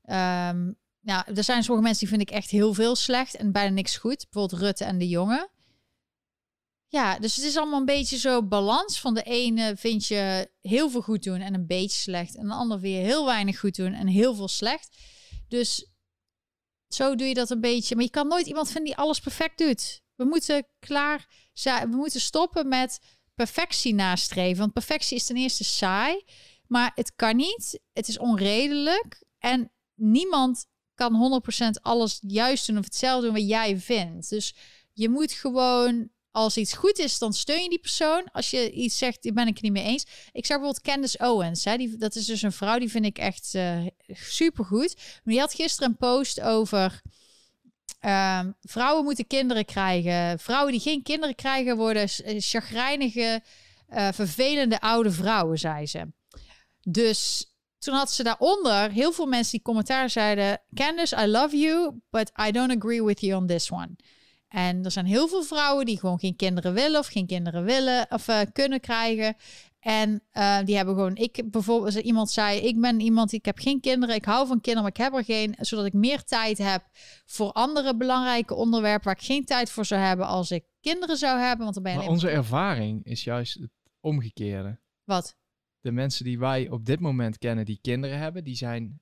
ehm, 0.03 0.73
nou, 1.01 1.25
er 1.35 1.45
zijn 1.45 1.63
sommige 1.63 1.87
mensen 1.87 2.07
die 2.07 2.17
vind 2.17 2.29
ik 2.31 2.35
echt 2.37 2.51
heel 2.51 2.75
veel 2.75 2.97
slecht 2.97 3.37
en 3.37 3.53
bijna 3.53 3.75
niks 3.75 3.97
goed. 3.97 4.27
Bijvoorbeeld 4.31 4.61
Rutte 4.63 4.85
en 4.85 4.99
de 4.99 5.09
jongen. 5.09 5.49
Ja, 6.95 7.19
dus 7.19 7.37
het 7.37 7.45
is 7.45 7.57
allemaal 7.57 7.79
een 7.79 7.85
beetje 7.85 8.19
zo 8.19 8.43
balans. 8.43 9.01
Van 9.01 9.15
de 9.15 9.23
ene 9.23 9.77
vind 9.77 10.07
je 10.07 10.51
heel 10.61 10.91
veel 10.91 11.01
goed 11.01 11.23
doen 11.23 11.41
en 11.41 11.55
een 11.55 11.67
beetje 11.67 12.01
slecht. 12.01 12.37
En 12.37 12.47
de 12.47 12.55
ander 12.55 12.81
weer 12.81 13.03
heel 13.03 13.27
weinig 13.27 13.61
goed 13.61 13.77
doen 13.77 13.93
en 13.93 14.07
heel 14.07 14.35
veel 14.35 14.49
slecht. 14.49 14.97
Dus 15.49 15.91
zo 16.89 17.15
doe 17.15 17.27
je 17.27 17.35
dat 17.35 17.51
een 17.51 17.61
beetje. 17.61 17.95
Maar 17.95 18.05
je 18.05 18.11
kan 18.11 18.29
nooit 18.29 18.47
iemand 18.47 18.67
vinden 18.67 18.85
die 18.85 18.97
alles 18.97 19.21
perfect 19.21 19.59
doet. 19.59 20.03
We 20.15 20.25
moeten 20.25 20.67
klaar 20.79 21.27
zijn. 21.53 21.91
We 21.91 21.97
moeten 21.97 22.21
stoppen 22.21 22.69
met 22.69 22.99
perfectie 23.35 23.95
nastreven. 23.95 24.59
Want 24.59 24.73
perfectie 24.73 25.17
is 25.17 25.27
ten 25.27 25.37
eerste 25.37 25.65
saai. 25.65 26.25
Maar 26.67 26.93
het 26.95 27.15
kan 27.15 27.37
niet. 27.37 27.81
Het 27.93 28.09
is 28.09 28.19
onredelijk. 28.19 29.25
En 29.39 29.73
niemand 29.95 30.67
kan 30.95 31.43
100% 31.69 31.81
alles 31.83 32.19
juist 32.27 32.67
doen 32.67 32.79
of 32.79 32.85
hetzelfde 32.85 33.27
doen 33.27 33.35
wat 33.35 33.49
jij 33.49 33.79
vindt. 33.79 34.29
Dus 34.29 34.55
je 34.93 35.09
moet 35.09 35.33
gewoon 35.33 36.13
als 36.35 36.57
iets 36.57 36.73
goed 36.73 36.99
is, 36.99 37.19
dan 37.19 37.33
steun 37.33 37.63
je 37.63 37.69
die 37.69 37.79
persoon. 37.79 38.29
Als 38.33 38.51
je 38.51 38.71
iets 38.71 38.99
zegt, 38.99 39.23
daar 39.23 39.33
ben 39.33 39.47
ik 39.47 39.61
niet 39.61 39.73
mee 39.73 39.85
eens. 39.85 40.07
Ik 40.33 40.47
zag 40.47 40.59
bijvoorbeeld 40.59 40.81
Candace 40.81 41.19
Owens. 41.19 41.65
Hè, 41.65 41.77
die, 41.77 41.97
dat 41.97 42.15
is 42.15 42.27
dus 42.27 42.43
een 42.43 42.53
vrouw, 42.53 42.79
die 42.79 42.91
vind 42.91 43.05
ik 43.05 43.19
echt 43.19 43.55
uh, 43.55 43.87
supergoed. 44.07 44.97
Die 45.25 45.39
had 45.39 45.55
gisteren 45.55 45.89
een 45.89 45.97
post 45.97 46.41
over... 46.41 47.03
Uh, 48.01 48.41
vrouwen 48.61 49.05
moeten 49.05 49.27
kinderen 49.27 49.65
krijgen. 49.65 50.39
Vrouwen 50.39 50.73
die 50.73 50.81
geen 50.81 51.03
kinderen 51.03 51.35
krijgen 51.35 51.77
worden 51.77 52.09
chagrijnige, 52.39 53.43
uh, 53.91 54.09
vervelende 54.13 54.81
oude 54.81 55.11
vrouwen, 55.11 55.59
zei 55.59 55.87
ze. 55.87 56.13
Dus 56.83 57.53
toen 57.79 57.95
had 57.95 58.13
ze 58.13 58.23
daaronder 58.23 58.91
heel 58.91 59.13
veel 59.13 59.27
mensen 59.27 59.53
die 59.53 59.63
commentaar 59.63 60.11
zeiden: 60.11 60.61
Candice, 60.75 61.17
I 61.23 61.27
love 61.27 61.57
you, 61.57 62.01
but 62.11 62.31
I 62.49 62.51
don't 62.51 62.77
agree 62.77 63.03
with 63.03 63.21
you 63.21 63.41
on 63.41 63.47
this 63.47 63.71
one. 63.71 63.97
En 64.49 64.85
er 64.85 64.91
zijn 64.91 65.07
heel 65.07 65.29
veel 65.29 65.43
vrouwen 65.43 65.87
die 65.87 65.99
gewoon 65.99 66.19
geen 66.19 66.37
kinderen 66.37 66.73
willen 66.73 67.01
of 67.01 67.07
geen 67.07 67.27
kinderen 67.27 67.65
willen 67.65 68.07
of 68.11 68.29
uh, 68.29 68.41
kunnen 68.53 68.81
krijgen. 68.81 69.37
En 69.85 70.23
uh, 70.33 70.59
die 70.65 70.77
hebben 70.77 70.95
gewoon, 70.95 71.17
ik 71.17 71.51
bijvoorbeeld, 71.51 71.95
iemand 71.95 72.31
zei, 72.31 72.61
ik 72.61 72.81
ben 72.81 73.01
iemand, 73.01 73.33
ik 73.33 73.45
heb 73.45 73.59
geen 73.59 73.81
kinderen, 73.81 74.15
ik 74.15 74.25
hou 74.25 74.47
van 74.47 74.61
kinderen, 74.61 74.83
maar 74.83 74.91
ik 74.91 75.13
heb 75.13 75.15
er 75.15 75.25
geen, 75.25 75.55
zodat 75.59 75.85
ik 75.85 75.93
meer 75.93 76.23
tijd 76.23 76.59
heb 76.59 76.89
voor 77.25 77.53
andere 77.53 77.97
belangrijke 77.97 78.55
onderwerpen 78.55 79.05
waar 79.05 79.17
ik 79.19 79.27
geen 79.27 79.45
tijd 79.45 79.71
voor 79.71 79.85
zou 79.85 80.01
hebben 80.01 80.27
als 80.27 80.51
ik 80.51 80.65
kinderen 80.81 81.17
zou 81.17 81.41
hebben. 81.41 81.63
Want 81.63 81.75
dan 81.75 81.83
ben 81.83 81.93
je 81.93 81.99
maar 81.99 82.09
onze 82.09 82.29
ervaring 82.29 83.05
is 83.05 83.25
juist 83.25 83.55
het 83.55 83.71
omgekeerde. 84.01 84.81
Wat? 85.05 85.37
De 85.81 85.93
mensen 85.93 86.25
die 86.25 86.39
wij 86.39 86.69
op 86.69 86.85
dit 86.85 87.01
moment 87.01 87.39
kennen 87.39 87.65
die 87.65 87.79
kinderen 87.81 88.19
hebben, 88.19 88.45
die 88.45 88.57
zijn 88.57 89.01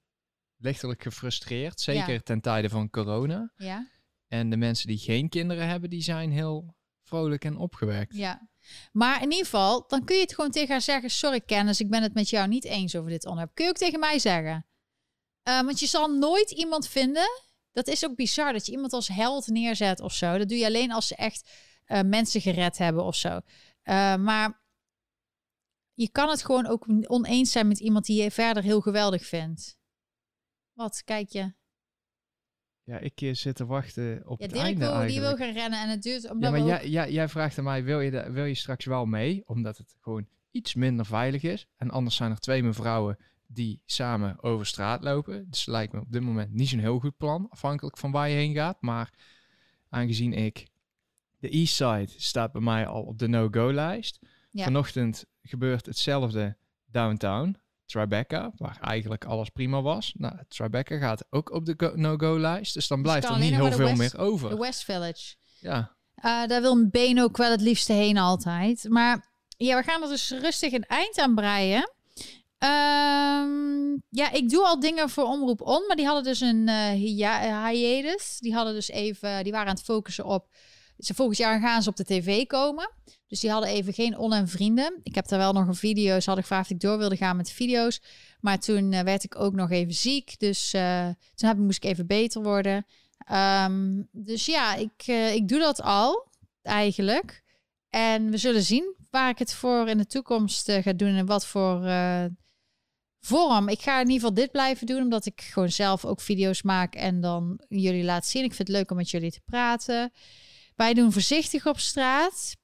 lichtelijk 0.57 1.03
gefrustreerd, 1.03 1.81
zeker 1.81 2.13
ja. 2.13 2.21
ten 2.21 2.41
tijde 2.41 2.69
van 2.69 2.91
corona. 2.91 3.53
Ja. 3.57 3.89
En 4.33 4.51
de 4.51 4.57
mensen 4.57 4.87
die 4.87 4.99
geen 4.99 5.29
kinderen 5.29 5.69
hebben, 5.69 5.91
die 5.91 6.03
zijn 6.03 6.31
heel 6.31 6.75
vrolijk 7.03 7.45
en 7.45 7.57
opgewekt. 7.57 8.17
Ja, 8.17 8.49
maar 8.93 9.17
in 9.23 9.31
ieder 9.31 9.45
geval, 9.45 9.85
dan 9.87 10.05
kun 10.05 10.17
je 10.17 10.23
het 10.23 10.35
gewoon 10.35 10.51
tegen 10.51 10.71
haar 10.71 10.81
zeggen: 10.81 11.11
Sorry, 11.11 11.41
kennis, 11.41 11.81
ik 11.81 11.91
ben 11.91 12.03
het 12.03 12.15
met 12.15 12.29
jou 12.29 12.49
niet 12.49 12.65
eens 12.65 12.97
over 12.97 13.11
dit 13.11 13.25
onderwerp. 13.25 13.55
Kun 13.55 13.65
je 13.65 13.71
ook 13.71 13.77
tegen 13.77 14.01
mij 14.01 14.19
zeggen? 14.19 14.67
Uh, 15.49 15.61
want 15.61 15.81
je 15.81 15.87
zal 15.87 16.09
nooit 16.09 16.51
iemand 16.51 16.89
vinden. 16.89 17.29
Dat 17.73 17.87
is 17.87 18.05
ook 18.05 18.17
bizar 18.17 18.53
dat 18.53 18.67
je 18.67 18.73
iemand 18.73 18.93
als 18.93 19.09
held 19.09 19.47
neerzet 19.47 20.01
of 20.01 20.13
zo. 20.13 20.39
Dat 20.39 20.49
doe 20.49 20.59
je 20.59 20.67
alleen 20.67 20.93
als 20.93 21.07
ze 21.07 21.17
echt 21.17 21.51
uh, 21.87 22.01
mensen 22.01 22.41
gered 22.41 22.79
hebben 22.79 23.05
of 23.05 23.17
zo. 23.17 23.29
Uh, 23.85 24.17
maar 24.17 24.63
je 25.95 26.11
kan 26.11 26.29
het 26.29 26.45
gewoon 26.45 26.67
ook 26.67 26.87
oneens 27.07 27.53
zijn 27.53 27.69
met 27.69 27.81
iemand 27.81 28.05
die 28.05 28.23
je 28.23 28.31
verder 28.31 28.63
heel 28.63 28.81
geweldig 28.81 29.27
vindt. 29.27 29.79
Wat, 30.73 31.03
kijk 31.05 31.29
je? 31.29 31.61
Ja, 32.85 32.99
ik 32.99 33.21
eh, 33.21 33.35
zit 33.35 33.57
te 33.57 33.67
wachten 33.67 34.23
op 34.27 34.39
ja, 34.41 34.45
het 34.45 34.55
Dirk 34.55 34.67
einde 34.67 34.81
wil, 34.81 34.95
eigenlijk. 34.95 35.13
die 35.13 35.21
wil 35.21 35.47
gaan 35.47 35.55
rennen 35.63 35.81
en 35.83 35.89
het 35.89 36.03
duurt... 36.03 36.31
Omdat 36.31 36.53
Ja, 36.53 36.59
maar 36.59 36.67
jij, 36.67 36.89
jij, 36.89 37.13
jij 37.13 37.29
vraagt 37.29 37.59
aan 37.59 37.65
mij, 37.65 37.85
wil 37.85 38.01
je, 38.01 38.11
de- 38.11 38.31
wil 38.31 38.45
je 38.45 38.55
straks 38.55 38.85
wel 38.85 39.07
mee? 39.07 39.43
Omdat 39.47 39.77
het 39.77 39.97
gewoon 40.01 40.27
iets 40.51 40.75
minder 40.75 41.07
veilig 41.07 41.43
is. 41.43 41.67
En 41.77 41.91
anders 41.91 42.17
zijn 42.17 42.31
er 42.31 42.39
twee 42.39 42.63
mevrouwen 42.63 43.19
die 43.47 43.81
samen 43.85 44.43
over 44.43 44.67
straat 44.67 45.03
lopen. 45.03 45.47
Dus 45.51 45.67
lijkt 45.67 45.93
me 45.93 46.01
op 46.01 46.13
dit 46.13 46.23
moment 46.23 46.53
niet 46.53 46.69
zo'n 46.69 46.79
heel 46.79 46.99
goed 46.99 47.17
plan. 47.17 47.47
Afhankelijk 47.51 47.99
van 47.99 48.11
waar 48.11 48.29
je 48.29 48.35
heen 48.37 48.55
gaat. 48.55 48.83
Maar 48.83 49.11
aangezien 49.89 50.33
ik... 50.33 50.71
De 51.39 51.49
East 51.49 51.75
Side 51.75 52.09
staat 52.17 52.53
bij 52.53 52.61
mij 52.61 52.87
al 52.87 53.03
op 53.03 53.19
de 53.19 53.29
no-go-lijst. 53.29 54.19
Ja. 54.51 54.65
Vanochtend 54.65 55.25
gebeurt 55.43 55.87
hetzelfde 55.87 56.57
downtown. 56.91 57.57
Tribeca, 57.93 58.53
waar 58.57 58.79
eigenlijk 58.81 59.25
alles 59.25 59.49
prima 59.49 59.83
was. 59.83 60.13
Nou, 60.17 60.35
Tribeca 60.49 60.99
gaat 60.99 61.25
ook 61.31 61.51
op 61.53 61.65
de 61.67 61.75
go- 61.77 61.93
no-go-lijst. 61.95 62.75
Dus 62.75 62.87
dan 62.89 63.03
Dus 63.03 63.07
blijft 63.11 63.29
er 63.29 63.39
niet 63.39 63.55
heel 63.55 63.73
veel 63.73 63.95
meer 63.97 64.19
over. 64.19 64.51
De 64.51 64.57
West 64.57 64.85
Village. 64.85 65.35
Ja, 65.61 65.97
Eh, 66.15 66.47
daar 66.47 66.61
wil 66.61 66.89
Been 66.91 67.21
ook 67.21 67.37
wel 67.37 67.51
het 67.51 67.61
liefste 67.61 67.93
heen 67.93 68.19
altijd. 68.19 68.87
Maar 68.89 69.31
ja, 69.57 69.77
we 69.77 69.83
gaan 69.83 70.03
er 70.03 70.09
dus 70.09 70.31
rustig 70.31 70.73
een 70.73 70.85
eind 70.87 71.19
aan 71.19 71.35
breien. 71.35 71.91
Ehm, 72.59 73.97
ja, 74.11 74.31
ik 74.33 74.49
doe 74.51 74.65
al 74.67 74.81
dingen 74.81 75.09
voor 75.11 75.25
Omroep 75.25 75.61
On, 75.61 75.85
maar 75.87 75.97
die 75.97 76.07
hadden 76.07 76.25
dus 76.25 76.41
een 76.41 76.69
hia- 76.93 77.69
hiatus. 77.69 78.39
Die 78.39 78.55
hadden 78.55 78.75
dus 78.75 78.89
even, 78.89 79.43
die 79.43 79.53
waren 79.53 79.69
aan 79.69 79.75
het 79.75 79.85
focussen 79.85 80.25
op. 80.25 80.47
Ze 81.03 81.15
volgend 81.15 81.39
jaar 81.39 81.61
gaan 81.61 81.83
ze 81.83 81.89
op 81.89 81.97
de 81.97 82.05
tv 82.05 82.47
komen. 82.47 82.91
Dus 83.27 83.41
die 83.41 83.51
hadden 83.51 83.71
even 83.71 83.93
geen 83.93 84.19
On 84.19 84.33
en 84.33 84.49
vrienden. 84.49 85.01
Ik 85.03 85.15
heb 85.15 85.29
daar 85.29 85.39
wel 85.39 85.53
nog 85.53 85.67
een 85.67 85.75
video. 85.75 86.21
Ze 86.21 86.27
hadden 86.27 86.45
gevraagd 86.45 86.65
of 86.65 86.71
ik 86.71 86.81
door 86.81 86.99
wilde 86.99 87.17
gaan 87.17 87.37
met 87.37 87.51
video's. 87.51 88.01
Maar 88.41 88.59
toen 88.59 88.93
eh, 88.93 89.03
werd 89.03 89.25
ik 89.25 89.39
ook 89.39 89.53
nog 89.53 89.71
even 89.71 89.95
ziek. 89.95 90.39
Dus 90.39 90.73
eh, 90.73 91.09
toen 91.35 91.49
heb, 91.49 91.59
moest 91.59 91.85
ik 91.85 91.91
even 91.91 92.07
beter 92.07 92.43
worden. 92.43 92.87
Ehm, 93.19 94.03
dus 94.11 94.47
ja, 94.47 94.75
ik, 94.75 95.03
eh, 95.07 95.35
ik 95.35 95.49
doe 95.49 95.59
dat 95.59 95.83
al 95.83 96.27
eigenlijk. 96.63 97.43
En 97.91 98.31
we 98.31 98.37
zullen 98.37 98.63
zien 98.63 98.95
waar 99.11 99.31
ik 99.31 99.39
het 99.39 99.55
voor 99.55 99.89
in 99.89 99.99
de 99.99 100.07
toekomst 100.07 100.71
ga 100.71 100.93
doen 100.93 101.17
en 101.17 101.27
wat 101.27 101.47
voor 101.47 101.81
vorm. 103.21 103.69
Ik 103.69 103.81
ga 103.81 103.95
in 103.95 104.07
ieder 104.07 104.15
geval 104.15 104.35
dit 104.35 104.51
blijven 104.51 104.87
doen, 104.87 105.03
omdat 105.03 105.27
ik 105.27 105.41
gewoon 105.41 105.71
zelf 105.71 106.05
ook 106.05 106.21
video's 106.21 106.63
maak 106.63 106.95
en 106.95 107.21
dan 107.21 107.61
jullie 107.69 108.05
laat 108.05 108.27
zien. 108.27 108.45
Ik 108.45 108.55
vind 108.55 108.69
het 108.69 108.77
leuk 108.77 108.91
om 108.91 108.97
met 108.97 109.11
jullie 109.11 109.33
te 109.33 109.41
praten. 109.45 110.13
Wij 110.77 110.95
doen 110.95 111.13
voorzichtig 111.13 111.67
op 111.67 111.79
straat. 111.79 112.57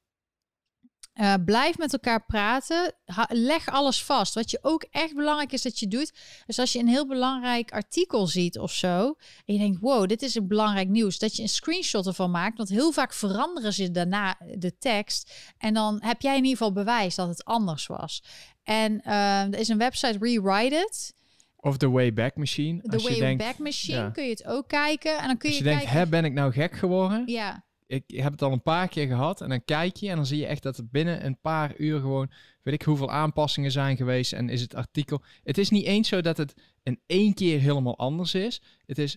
Eh, 1.18 1.35
blijf 1.44 1.78
met 1.78 1.93
elkaar 1.93 2.24
praten. 2.24 2.94
Ha- 3.05 3.28
leg 3.28 3.68
alles 3.68 4.02
vast. 4.05 4.35
Wat 4.35 4.51
je 4.51 4.59
ook 4.62 4.86
echt 4.90 5.14
belangrijk 5.14 5.52
is 5.52 5.62
dat 5.62 5.78
je 5.78 5.89
doet. 5.89 6.12
Dus 6.47 6.59
als 6.59 6.72
je 6.72 6.78
een 6.78 6.89
heel 6.89 7.06
belangrijk 7.06 7.72
artikel 7.72 8.26
ziet 8.26 8.59
of 8.59 8.72
zo. 8.72 9.14
En 9.44 9.55
je 9.55 9.59
denkt, 9.59 9.80
wow, 9.80 10.09
dit 10.09 10.22
is 10.22 10.35
een 10.35 10.48
belangrijk 10.48 10.89
nieuws. 10.89 11.18
Dat 11.18 11.36
je 11.36 11.43
een 11.43 11.48
screenshot 11.48 12.06
ervan 12.06 12.30
maakt. 12.30 12.56
Want 12.56 12.68
heel 12.68 12.93
vaak 12.93 13.12
veranderen 13.12 13.72
ze 13.72 13.90
daarna 13.90 14.39
de 14.55 14.78
tekst. 14.78 15.32
En 15.59 15.74
dan 15.74 15.98
heb 16.02 16.20
jij 16.20 16.36
in 16.36 16.44
ieder 16.44 16.56
geval 16.56 16.72
bewijs 16.72 17.14
dat 17.14 17.28
het 17.28 17.44
anders 17.44 17.86
was. 17.86 18.22
En 18.62 19.01
eh, 19.01 19.43
er 19.43 19.59
is 19.59 19.68
een 19.68 19.78
website, 19.78 20.18
Rewrite 20.20 20.76
It. 20.76 21.14
Of 21.56 21.76
de 21.76 21.89
Wayback 21.89 22.36
Machine. 22.36 22.80
De 22.82 22.98
Wayback 22.98 23.39
denkt, 23.39 23.59
Machine 23.59 23.98
ja. 23.98 24.10
kun 24.10 24.24
je 24.24 24.30
het 24.30 24.47
ook 24.47 24.68
kijken. 24.68 25.18
En 25.18 25.26
dan 25.26 25.36
kun 25.36 25.48
Als 25.48 25.59
je, 25.59 25.64
je 25.64 25.70
denkt, 25.70 25.85
kijken... 25.85 26.01
hè, 26.01 26.06
ben 26.06 26.24
ik 26.24 26.32
nou 26.32 26.52
gek 26.52 26.72
geworden? 26.72 27.22
Ja, 27.26 27.66
Ik 27.89 28.05
heb 28.06 28.32
het 28.32 28.43
al 28.43 28.52
een 28.52 28.62
paar 28.62 28.89
keer 28.89 29.06
gehad. 29.06 29.40
En 29.40 29.48
dan 29.48 29.65
kijk 29.65 29.97
je 29.97 30.09
en 30.09 30.16
dan 30.16 30.27
zie 30.27 30.39
je 30.39 30.47
echt 30.47 30.62
dat 30.62 30.78
er 30.78 30.86
binnen 30.86 31.24
een 31.24 31.40
paar 31.40 31.77
uur 31.77 32.01
gewoon... 32.01 32.31
weet 32.62 32.74
ik 32.74 32.82
hoeveel 32.82 33.10
aanpassingen 33.10 33.70
zijn 33.70 33.97
geweest. 33.97 34.32
En 34.32 34.48
is 34.48 34.60
het 34.60 34.74
artikel... 34.74 35.23
Het 35.43 35.59
is 35.59 35.70
niet 35.70 35.85
eens 35.85 36.09
zo 36.09 36.20
dat 36.20 36.36
het 36.36 36.55
in 36.82 37.01
één 37.06 37.35
keer 37.35 37.60
helemaal 37.60 37.98
anders 37.98 38.35
is. 38.35 38.62
Het 38.86 38.98
is... 38.98 39.16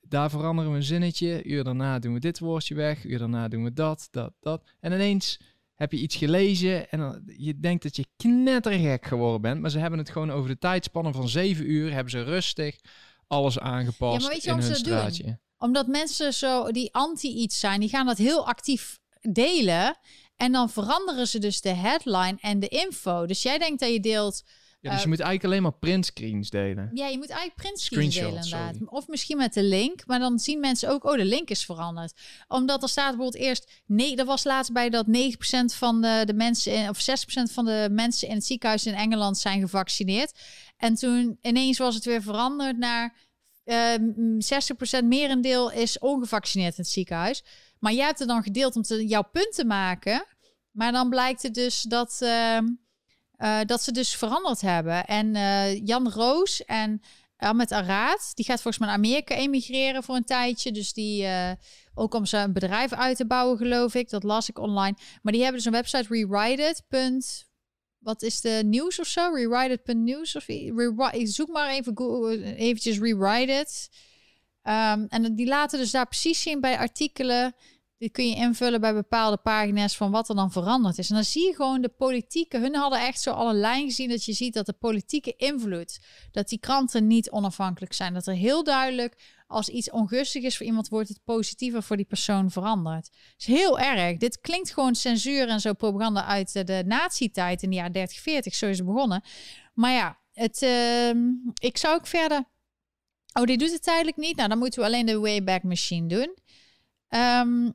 Daar 0.00 0.30
veranderen 0.30 0.70
we 0.70 0.76
een 0.76 0.82
zinnetje. 0.82 1.44
Uur 1.44 1.64
daarna 1.64 1.98
doen 1.98 2.12
we 2.12 2.20
dit 2.20 2.38
woordje 2.38 2.74
weg. 2.74 3.04
Uur 3.04 3.18
daarna 3.18 3.48
doen 3.48 3.64
we 3.64 3.72
dat, 3.72 4.08
dat, 4.10 4.32
dat. 4.40 4.68
En 4.80 4.92
ineens 4.92 5.40
heb 5.74 5.92
je 5.92 5.98
iets 5.98 6.16
gelezen 6.16 6.90
en 6.90 6.98
dan, 6.98 7.22
je 7.36 7.60
denkt 7.60 7.82
dat 7.82 7.96
je 7.96 8.06
knettergek 8.16 9.06
geworden 9.06 9.40
bent. 9.40 9.60
Maar 9.60 9.70
ze 9.70 9.78
hebben 9.78 9.98
het 9.98 10.10
gewoon 10.10 10.30
over 10.30 10.48
de 10.48 10.58
tijdspannen 10.58 11.12
van 11.12 11.28
zeven 11.28 11.70
uur... 11.70 11.92
hebben 11.92 12.10
ze 12.10 12.22
rustig 12.22 12.78
alles 13.26 13.58
aangepast 13.58 14.16
Ja, 14.16 14.22
maar 14.22 14.30
weet 14.30 14.44
je 14.44 14.50
in 14.50 14.56
hun 14.56 14.74
ze 14.74 14.82
dat 14.82 15.16
doen? 15.16 15.38
Omdat 15.58 15.86
mensen 15.86 16.34
zo 16.34 16.70
die 16.70 16.94
anti 16.94 17.28
iets 17.28 17.58
zijn, 17.58 17.80
die 17.80 17.88
gaan 17.88 18.06
dat 18.06 18.18
heel 18.18 18.46
actief 18.46 18.98
delen. 19.20 19.98
En 20.36 20.52
dan 20.52 20.70
veranderen 20.70 21.28
ze 21.28 21.38
dus 21.38 21.60
de 21.60 21.74
headline 21.74 22.36
en 22.40 22.60
de 22.60 22.68
info. 22.68 23.26
Dus 23.26 23.42
jij 23.42 23.58
denkt 23.58 23.80
dat 23.80 23.92
je 23.92 24.00
deelt. 24.00 24.42
Ja, 24.80 24.90
dus 24.90 24.98
Eh, 24.98 25.04
je 25.04 25.08
moet 25.08 25.20
eigenlijk 25.20 25.44
alleen 25.44 25.62
maar 25.62 25.78
printscreens 25.78 26.50
delen. 26.50 26.90
Ja, 26.94 27.06
je 27.06 27.16
moet 27.16 27.28
eigenlijk 27.28 27.60
printscreens 27.60 28.14
delen 28.14 28.34
inderdaad. 28.34 28.74
sorry. 28.74 28.86
Of 28.88 29.08
misschien 29.08 29.36
met 29.36 29.54
de 29.54 29.62
link. 29.62 30.06
Maar 30.06 30.18
dan 30.18 30.38
zien 30.38 30.60
mensen 30.60 30.90
ook, 30.90 31.04
oh, 31.04 31.16
de 31.16 31.24
link 31.24 31.48
is 31.48 31.64
veranderd. 31.64 32.12
Omdat 32.48 32.82
er 32.82 32.88
staat 32.88 33.16
bijvoorbeeld 33.16 33.42
eerst... 33.44 33.82
Nee, 33.86 34.16
dat 34.16 34.26
was 34.26 34.44
laatst 34.44 34.72
bij 34.72 34.90
dat 34.90 35.06
9% 35.06 35.10
van 35.64 36.00
de, 36.00 36.22
de 36.24 36.34
mensen... 36.34 36.72
In, 36.72 36.88
of 36.88 37.00
6% 37.00 37.52
van 37.52 37.64
de 37.64 37.88
mensen 37.90 38.28
in 38.28 38.34
het 38.34 38.44
ziekenhuis 38.44 38.86
in 38.86 38.94
Engeland 38.94 39.38
zijn 39.38 39.60
gevaccineerd. 39.60 40.38
En 40.76 40.94
toen 40.94 41.38
ineens 41.42 41.78
was 41.78 41.94
het 41.94 42.04
weer 42.04 42.22
veranderd 42.22 42.78
naar... 42.78 43.14
eh 43.66 45.00
60% 45.02 45.04
merendeel 45.04 45.70
is 45.70 45.98
ongevaccineerd 45.98 46.76
in 46.76 46.82
het 46.82 46.92
ziekenhuis. 46.92 47.44
Maar 47.78 47.92
jij 47.92 48.06
hebt 48.06 48.18
het 48.18 48.28
dan 48.28 48.42
gedeeld 48.42 48.76
om 48.76 48.82
te, 48.82 49.06
jouw 49.06 49.28
punt 49.32 49.52
te 49.54 49.64
maken. 49.64 50.26
Maar 50.70 50.92
dan 50.92 51.08
blijkt 51.08 51.42
het 51.42 51.54
dus 51.54 51.82
dat... 51.82 52.18
ehm, 52.20 52.66
eh, 53.36 53.60
dat 53.66 53.82
ze 53.82 53.92
dus 53.92 54.16
veranderd 54.16 54.60
hebben. 54.60 55.04
En 55.04 55.34
eh, 55.34 55.86
Jan 55.86 56.10
Roos 56.10 56.64
en 56.64 57.00
Ahmed 57.36 57.72
Arad, 57.72 58.30
die 58.34 58.44
gaat 58.44 58.62
volgens 58.62 58.78
mij 58.78 58.88
naar 58.88 58.96
Amerika 58.96 59.34
emigreren 59.34 60.02
voor 60.02 60.16
een 60.16 60.24
tijdje. 60.24 60.72
Dus 60.72 60.92
die, 60.92 61.28
ook 61.94 62.14
om 62.14 62.26
zijn 62.26 62.52
bedrijf 62.52 62.92
uit 62.92 63.16
te 63.16 63.26
bouwen, 63.26 63.56
geloof 63.56 63.94
ik. 63.94 64.10
Dat 64.10 64.22
las 64.22 64.48
ik 64.48 64.58
online. 64.58 64.96
Maar 65.22 65.32
die 65.32 65.42
hebben 65.42 65.62
dus 65.62 65.72
een 65.72 65.80
website, 65.80 66.06
rewriteit. 66.08 66.82
Wat 68.06 68.22
is 68.22 68.40
de 68.40 68.62
nieuws 68.64 69.00
of 69.00 69.06
zo? 69.06 69.30
Rewriteit.news 69.34 70.36
of 70.36 70.48
i- 70.48 70.72
rewri- 70.76 71.18
ik 71.18 71.28
zoek 71.28 71.48
maar 71.48 71.70
even 71.70 71.96
Google, 71.96 72.54
eventjes 72.56 72.98
rewrite 72.98 73.52
it. 73.52 73.88
Ehm, 74.62 75.04
en 75.08 75.34
die 75.34 75.46
laten 75.46 75.78
dus 75.78 75.90
daar 75.90 76.06
precies 76.06 76.42
zien 76.42 76.60
bij 76.60 76.78
artikelen 76.78 77.54
Dit 77.98 78.12
kun 78.12 78.28
je 78.28 78.34
invullen 78.34 78.80
bij 78.80 78.94
bepaalde 78.94 79.36
pagina's 79.36 79.96
van 79.96 80.10
wat 80.10 80.28
er 80.28 80.34
dan 80.34 80.52
veranderd 80.52 80.98
is. 80.98 81.08
En 81.08 81.14
dan 81.14 81.24
zie 81.24 81.46
je 81.46 81.54
gewoon 81.54 81.80
de 81.80 81.88
politieke. 81.88 82.58
Hun 82.58 82.74
hadden 82.74 83.00
echt 83.00 83.20
zo 83.20 83.30
alle 83.30 83.54
lijn 83.54 83.84
gezien 83.84 84.08
dat 84.08 84.24
je 84.24 84.32
ziet 84.32 84.54
dat 84.54 84.66
de 84.66 84.72
politieke 84.72 85.34
invloed, 85.36 86.00
dat 86.30 86.48
die 86.48 86.58
kranten 86.58 87.06
niet 87.06 87.30
onafhankelijk 87.30 87.92
zijn. 87.92 88.14
Dat 88.14 88.26
er 88.26 88.34
heel 88.34 88.64
duidelijk, 88.64 89.16
als 89.46 89.68
iets 89.68 89.90
ongunstig 89.90 90.42
is 90.42 90.56
voor 90.56 90.66
iemand, 90.66 90.88
wordt 90.88 91.08
het 91.08 91.20
positiever 91.24 91.82
voor 91.82 91.96
die 91.96 92.06
persoon 92.06 92.50
veranderd. 92.50 93.10
Is 93.36 93.46
heel 93.46 93.78
erg. 93.78 94.16
Dit 94.16 94.40
klinkt 94.40 94.72
gewoon 94.72 94.94
censuur 94.94 95.48
en 95.48 95.60
zo 95.60 95.72
propaganda 95.72 96.24
uit 96.24 96.66
de, 96.66 96.82
nazi-tijd 96.86 97.62
in 97.62 97.70
de 97.70 97.76
jaren 97.76 97.92
30, 97.92 98.18
40. 98.18 98.54
Zo 98.54 98.66
is 98.66 98.78
het 98.78 98.86
begonnen. 98.86 99.22
Maar 99.74 99.92
ja, 99.92 100.18
het, 100.32 100.62
ehm, 100.62 101.18
ik 101.58 101.76
zou 101.76 101.94
ook 101.94 102.06
verder. 102.06 102.44
Oh, 103.32 103.44
die 103.44 103.58
doet 103.58 103.72
het 103.72 103.82
tijdelijk 103.82 104.16
niet. 104.16 104.36
Nou, 104.36 104.48
dan 104.48 104.58
moeten 104.58 104.80
we 104.80 104.86
alleen 104.86 105.06
de 105.06 105.18
Wayback 105.18 105.62
Machine 105.62 106.08
doen. 106.08 106.36
Ehm, 107.08 107.70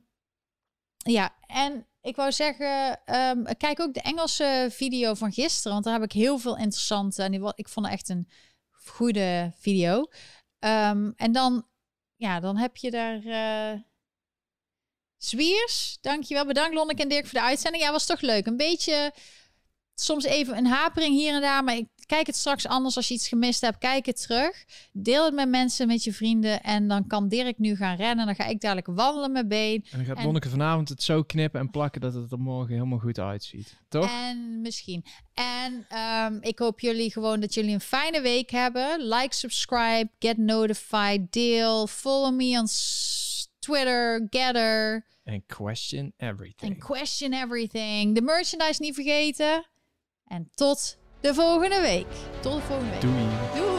ja, 1.02 1.34
en 1.46 1.86
ik 2.00 2.16
wou 2.16 2.32
zeggen, 2.32 3.04
ehm, 3.04 3.44
kijk 3.58 3.80
ook 3.80 3.94
de 3.94 4.00
Engelse 4.00 4.68
video 4.70 5.14
van 5.14 5.32
gisteren, 5.32 5.72
want 5.72 5.84
daar 5.84 5.94
heb 5.94 6.02
ik 6.02 6.12
heel 6.12 6.38
veel 6.38 6.56
interessante. 6.56 7.22
En 7.22 7.32
ik 7.54 7.68
vond 7.68 7.86
het 7.86 7.94
echt 7.94 8.08
een 8.08 8.28
goede 8.70 9.52
video. 9.56 10.06
Ehm, 10.58 11.10
en 11.16 11.32
dan, 11.32 11.66
ja, 12.16 12.40
dan 12.40 12.56
heb 12.56 12.76
je 12.76 12.90
daar. 12.90 13.24
Uh, 13.24 13.80
Zwiers, 15.16 15.98
dankjewel. 16.00 16.46
Bedankt 16.46 16.74
Lonneke 16.74 17.02
en 17.02 17.08
Dirk 17.08 17.26
voor 17.26 17.38
de 17.38 17.46
uitzending. 17.46 17.84
Ja, 17.84 17.90
was 17.90 18.06
toch 18.06 18.20
leuk. 18.20 18.46
Een 18.46 18.56
beetje, 18.56 19.12
soms 19.94 20.24
even 20.24 20.56
een 20.56 20.66
hapering 20.66 21.14
hier 21.14 21.34
en 21.34 21.40
daar, 21.40 21.64
maar 21.64 21.76
ik 21.76 21.86
Kijk 22.12 22.26
het 22.26 22.36
straks 22.36 22.66
anders 22.66 22.96
als 22.96 23.08
je 23.08 23.14
iets 23.14 23.28
gemist 23.28 23.60
hebt. 23.60 23.78
Kijk 23.78 24.06
het 24.06 24.22
terug. 24.22 24.64
Deel 24.92 25.24
het 25.24 25.34
met 25.34 25.48
mensen, 25.48 25.86
met 25.86 26.04
je 26.04 26.12
vrienden. 26.12 26.62
En 26.62 26.88
dan 26.88 27.06
kan 27.06 27.28
Dirk 27.28 27.58
nu 27.58 27.76
gaan 27.76 27.96
rennen. 27.96 28.26
Dan 28.26 28.34
ga 28.34 28.46
ik 28.46 28.60
dadelijk 28.60 28.86
wandelen 28.86 29.32
met 29.32 29.48
been. 29.48 29.84
En 29.90 29.98
dan 29.98 30.04
gaat 30.04 30.24
Lonneke 30.24 30.48
vanavond 30.48 30.88
het 30.88 31.02
zo 31.02 31.22
knippen 31.22 31.60
en 31.60 31.70
plakken 31.70 32.00
dat 32.00 32.14
het 32.14 32.32
er 32.32 32.38
morgen 32.38 32.74
helemaal 32.74 32.98
goed 32.98 33.18
uitziet. 33.18 33.76
Toch? 33.88 34.10
En 34.10 34.60
misschien. 34.60 35.04
En 35.34 35.86
um, 35.98 36.38
ik 36.42 36.58
hoop 36.58 36.80
jullie 36.80 37.12
gewoon 37.12 37.40
dat 37.40 37.54
jullie 37.54 37.74
een 37.74 37.80
fijne 37.80 38.20
week 38.20 38.50
hebben. 38.50 39.08
Like, 39.08 39.34
subscribe, 39.34 40.08
get 40.18 40.36
notified, 40.36 41.32
deel. 41.32 41.86
Follow 41.86 42.34
me 42.34 42.58
on 42.58 42.66
Twitter, 43.58 44.26
Getter. 44.30 45.06
En 45.24 45.46
question 45.46 46.12
everything. 46.16 46.72
En 46.72 46.78
question 46.78 47.32
everything. 47.32 48.14
De 48.14 48.22
merchandise 48.22 48.82
niet 48.82 48.94
vergeten. 48.94 49.66
En 50.32 50.50
tot 50.54 50.98
de 51.20 51.34
volgende 51.34 51.80
week. 51.80 52.06
Tot 52.40 52.54
de 52.54 52.60
volgende 52.60 52.90
week. 52.90 53.00
Doei. 53.00 53.26
Doei. 53.54 53.71